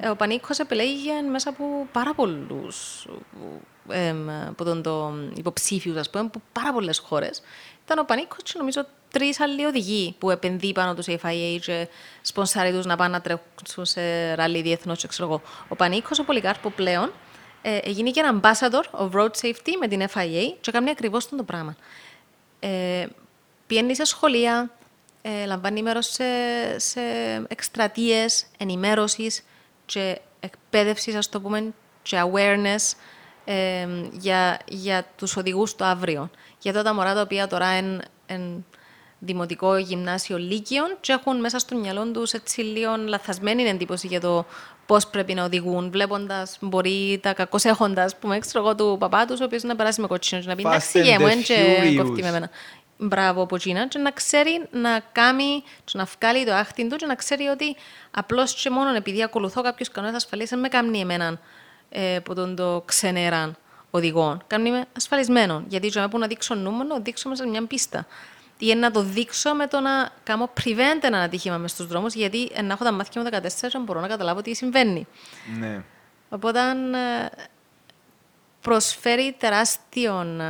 ε, 0.00 0.08
ο 0.08 0.16
Πανίκος 0.16 0.58
επελέγηκε 0.58 1.12
μέσα 1.30 1.50
από 1.50 1.64
πάρα 1.92 2.14
πολλούς 2.14 3.06
εμ, 3.88 4.30
από 4.30 4.64
τον 4.64 4.82
το 4.82 5.14
υποψήφιους, 5.34 5.96
ας 5.96 6.10
πούμε, 6.10 6.24
από 6.24 6.42
πάρα 6.52 6.72
πολλές 6.72 6.98
χώρες. 6.98 7.42
Ήταν 7.84 7.98
ο 7.98 8.04
Πανίκος 8.04 8.42
και 8.42 8.52
νομίζω 8.56 8.86
τρεις 9.10 9.40
άλλοι 9.40 9.64
οδηγοί 9.64 10.14
που 10.18 10.30
επενδύει 10.30 10.72
πάνω 10.72 10.94
τους 10.94 11.06
η 11.06 11.20
FIA 11.22 11.58
και 11.60 11.88
σπονσάρει 12.22 12.72
τους 12.72 12.86
να 12.86 12.96
πάνε 12.96 13.12
να 13.12 13.20
τρέχουν 13.20 13.84
σε 13.84 14.34
ράλι 14.34 14.62
διεθνώς 14.62 15.00
και 15.00 15.06
ξέρω 15.06 15.28
εγώ. 15.28 15.42
Ο 15.68 15.76
Πανίκος, 15.76 16.18
ο 16.18 16.24
Πολυκάρπο 16.24 16.70
πλέον, 16.70 17.12
ε, 17.62 17.78
έγινε 17.82 18.10
και 18.10 18.20
ένα 18.20 18.40
ambassador 18.40 19.00
of 19.00 19.10
road 19.10 19.30
safety 19.40 19.72
με 19.80 19.88
την 19.88 20.02
FIA 20.14 20.54
και 20.60 20.70
κάνει 20.70 20.90
ακριβώς 20.90 21.28
τον 21.28 21.38
το 21.38 21.44
πράγμα. 21.44 21.76
Ε, 22.60 23.06
πηγαίνει 23.66 23.94
σε 23.94 24.04
σχολεία, 24.04 24.70
ε, 25.30 25.46
λαμβάνει 25.46 25.82
μέρος 25.82 26.06
σε, 26.06 26.24
σε 26.78 27.00
εκστρατείες 27.48 28.44
ενημέρωσης 28.58 29.42
και 29.86 30.20
εκπαίδευσης, 30.40 31.14
ας 31.14 31.28
το 31.28 31.40
πούμε, 31.40 31.72
και 32.02 32.22
awareness 32.24 32.96
ε, 33.44 33.86
για, 34.12 34.58
για 34.68 35.06
τους 35.16 35.36
οδηγούς 35.36 35.76
το 35.76 35.84
αύριο. 35.84 36.30
Για 36.58 36.70
αυτά 36.70 36.82
τα 36.82 36.94
μωρά 36.94 37.14
τα 37.14 37.20
οποία 37.20 37.46
τώρα 37.46 37.78
είναι 37.78 38.62
δημοτικό, 39.18 39.76
γυμνάσιο, 39.76 40.38
λύκειο 40.38 40.82
και 41.00 41.12
έχουν 41.12 41.40
μέσα 41.40 41.58
στο 41.58 41.76
μυαλό 41.76 42.10
τους 42.10 42.32
έτσι 42.32 42.60
λίγο 42.60 42.96
λαθασμένη 42.96 43.62
εντύπωση 43.62 44.06
για 44.06 44.20
το 44.20 44.46
πώς 44.88 45.06
πρέπει 45.06 45.34
να 45.34 45.44
οδηγούν, 45.44 45.90
βλέποντας 45.90 46.56
μπορεί 46.60 47.18
τα 47.22 47.32
κακώ 47.32 47.58
έχοντα, 47.62 48.10
που 48.20 48.28
με 48.28 48.38
ξέρω 48.38 48.64
εγώ 48.64 48.74
του 48.74 48.96
παπά 48.98 49.24
τους, 49.24 49.40
ο 49.40 49.44
οποίος 49.44 49.62
να 49.62 49.76
περάσει 49.76 50.00
με 50.00 50.06
κοτσίνο 50.06 50.40
και 50.40 50.48
να 50.48 50.54
πει 50.54 50.62
Fast 50.66 50.68
Εντάξει, 50.68 50.98
and 50.98 51.04
γε 51.04 51.18
μου, 51.18 51.26
the 51.26 51.30
εν 51.30 51.42
και 51.42 51.54
Furious». 51.82 52.04
κοφτεί 52.04 52.22
με 52.22 52.28
εμένα. 52.28 52.50
Μπράβο 52.98 53.42
από 53.42 53.56
Κίνα 53.56 53.88
και 53.88 53.98
να 53.98 54.10
ξέρει 54.10 54.66
να 54.70 55.00
κάνει, 55.12 55.62
και 55.84 55.98
να 55.98 56.04
βγάλει 56.04 56.44
το 56.44 56.54
άχτη 56.54 56.88
του 56.88 56.96
και 56.96 57.06
να 57.06 57.14
ξέρει 57.14 57.46
ότι 57.46 57.76
απλώς 58.10 58.54
και 58.54 58.70
μόνο 58.70 58.94
επειδή 58.94 59.22
ακολουθώ 59.22 59.62
κάποιους 59.62 59.88
κανόνες 59.88 60.16
ασφαλείας 60.16 60.48
δεν 60.48 60.58
με 60.58 60.68
κάνει 60.68 61.00
εμένα 61.00 61.38
ε, 61.88 62.18
που 62.24 62.34
τον 62.34 62.56
το 62.56 62.82
ξενέραν 62.84 63.56
οδηγών. 63.90 64.42
Κάνει 64.46 64.70
με 64.70 64.84
ασφαλισμένο. 64.96 65.64
Γιατί 65.68 65.86
για 65.86 66.08
που 66.08 66.18
να 66.18 66.26
δείξω 66.26 66.54
νούμερο, 66.54 66.88
να 66.88 67.00
δείξω 67.00 67.28
μέσα 67.28 67.42
σε 67.42 67.48
μια 67.48 67.66
πίστα. 67.66 68.06
Ή 68.58 68.74
να 68.74 68.90
το 68.90 69.02
δείξω 69.02 69.54
με 69.54 69.66
το 69.66 69.80
να 69.80 70.10
κάνω 70.22 70.50
prevent 70.64 71.02
ένα 71.02 71.20
ατύχημα 71.20 71.56
μες 71.56 71.70
στους 71.70 71.86
δρόμους, 71.86 72.14
γιατί 72.14 72.50
ε, 72.52 72.62
να 72.62 72.72
έχω 72.72 72.84
τα 72.84 72.92
μάτια 72.92 73.22
μου 73.22 73.28
14 73.32 73.38
και 73.68 73.78
μπορώ 73.78 74.00
να 74.00 74.08
καταλάβω 74.08 74.42
τι 74.42 74.54
συμβαίνει. 74.54 75.06
Ναι. 75.58 75.82
Οπότε 76.28 76.60
ε, 76.60 77.28
προσφέρει 78.60 79.34
τεράστιον, 79.38 80.40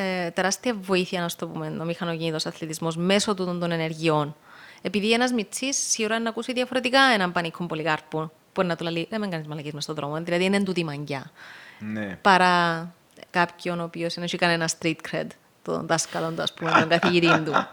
ε, 0.00 0.30
τεράστια 0.30 0.74
βοήθεια, 0.80 1.20
να 1.20 1.28
το 1.36 1.48
πούμε, 1.48 1.76
ο 1.80 1.84
μηχανοκίνητος 1.84 2.46
αθλητισμός 2.46 2.96
μέσω 2.96 3.34
του 3.34 3.44
των 3.44 3.70
ενεργειών. 3.70 4.36
Επειδή 4.82 5.12
ένας 5.12 5.32
μητσής 5.32 5.76
σίγουρα 5.90 6.18
να 6.18 6.28
ακούσει 6.28 6.52
διαφορετικά 6.52 7.00
έναν 7.00 7.32
πανίκο 7.32 7.66
πολυκάρπου, 7.66 8.30
που 8.52 8.62
να 8.62 8.76
του 8.76 8.84
λέει, 8.84 9.06
δεν 9.10 9.20
με 9.20 9.28
κάνεις 9.28 9.46
μαλακίες 9.46 9.72
μες 9.72 9.82
στον 9.82 9.94
δρόμο, 9.94 10.22
δηλαδή 10.22 10.44
είναι 10.44 10.62
τούτη 10.62 10.84
μαγκιά. 10.84 11.30
Ναι. 11.78 12.18
Παρά 12.22 12.86
κάποιον 13.30 13.80
ο 13.80 13.84
οποίος 13.84 14.14
δεν 14.14 14.24
έχει 14.24 14.36
κανένα 14.36 14.68
street 14.78 14.96
cred, 15.10 15.26
τον 15.62 15.86
δάσκαλο 15.86 16.30
του, 16.30 16.42
ας 16.42 16.54
πούμε, 16.54 16.70
τον 16.70 16.88
καθηγητή 16.88 17.40
του. 17.40 17.52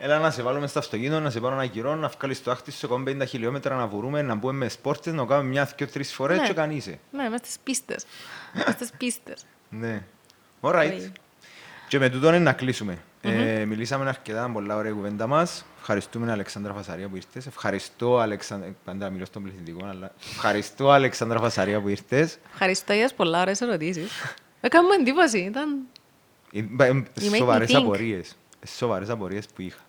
Έλα 0.00 0.18
να 0.18 0.30
σε 0.30 0.42
βάλουμε 0.42 0.66
στο 0.66 0.78
αυτοκίνητο, 0.78 1.20
να 1.20 1.30
σε 1.30 1.40
πάρω 1.40 1.54
ένα 1.54 1.66
κυρό, 1.66 1.94
να 1.94 2.08
βγάλεις 2.08 2.42
το 2.42 2.50
άχτη 2.50 2.70
σου, 2.72 2.78
σε 2.78 2.86
50 2.90 3.22
χιλιόμετρα 3.28 3.76
να 3.76 3.86
βουρούμε, 3.86 4.22
να 4.22 4.34
μπούμε 4.34 4.52
με 4.52 4.68
σπόρτες, 4.68 5.12
να 5.12 5.24
κάνουμε 5.24 5.48
μια, 5.48 5.64
δυο, 5.76 5.86
τρεις 5.88 6.12
φορές 6.12 6.38
Ναι. 6.38 6.46
και 6.46 6.52
κανείσαι. 6.52 6.98
ναι, 7.10 7.28
μες 7.28 7.38
στις 7.40 7.56
πίστες. 7.62 8.04
μες 8.52 8.74
στις 8.74 8.90
πίστες. 8.98 9.44
Ναι. 9.68 10.02
Alright. 10.60 10.92
Όχι. 10.96 11.12
Και 11.92 11.98
με 11.98 12.08
τούτον 12.08 12.34
είναι 12.34 12.44
να 12.44 12.52
κλείσουμε. 12.52 12.98
Ε, 13.20 13.64
μιλήσαμε 13.64 14.08
αρκετά, 14.08 14.50
πολλά 14.52 14.76
ωραία 14.76 14.92
κουβέντα 14.92 15.26
μας. 15.26 15.64
Ευχαριστούμε 15.80 16.32
Αλεξάνδρα 16.32 16.72
Φασαρία 16.72 17.08
που 17.08 17.16
ήρθες. 17.16 17.46
Ευχαριστώ 17.46 18.18
Αλεξάνδρα... 18.18 18.74
Πάντα 18.84 19.10
μιλώ 19.10 19.24
στον 19.24 19.42
πληθυντικό, 19.42 19.86
αλλά... 19.86 20.12
Ευχαριστώ 20.30 20.90
Αλεξάνδρα 20.90 21.38
Φασαρία 21.38 21.80
που 21.80 21.88
ήρθες. 21.88 22.38
Ευχαριστώ 22.52 22.92
για 22.92 23.04
τις 23.04 23.14
πολλά 23.14 23.40
ωραίες 23.40 23.60
ερωτήσεις. 23.60 24.10
Έκαμε 24.60 24.86
μου 24.86 24.92
εντύπωση, 25.00 25.38
ήταν... 25.38 25.78
Ε, 26.52 26.58
ε, 26.58 26.64
You 26.74 27.28
make 27.28 27.32
me 27.32 27.36
Σοβαρές 27.36 27.70
think. 27.70 27.76
απορίες. 27.76 28.36
Ε, 28.60 28.66
Σοβαρές 28.66 29.08
απορίες 29.08 29.46
που 29.46 29.62
είχα. 29.62 29.80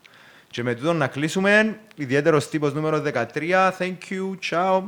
Και 0.50 0.64
με 0.64 0.74
τούτον 0.74 0.98
να 0.98 1.08
κλείσουμε. 1.08 1.80
Ιδιαίτερος 1.96 2.50
τύπος 2.50 2.74
νούμερο 2.74 3.04
13. 3.34 3.72
Thank 3.78 3.98
you. 4.10 4.38
Ciao. 4.52 4.84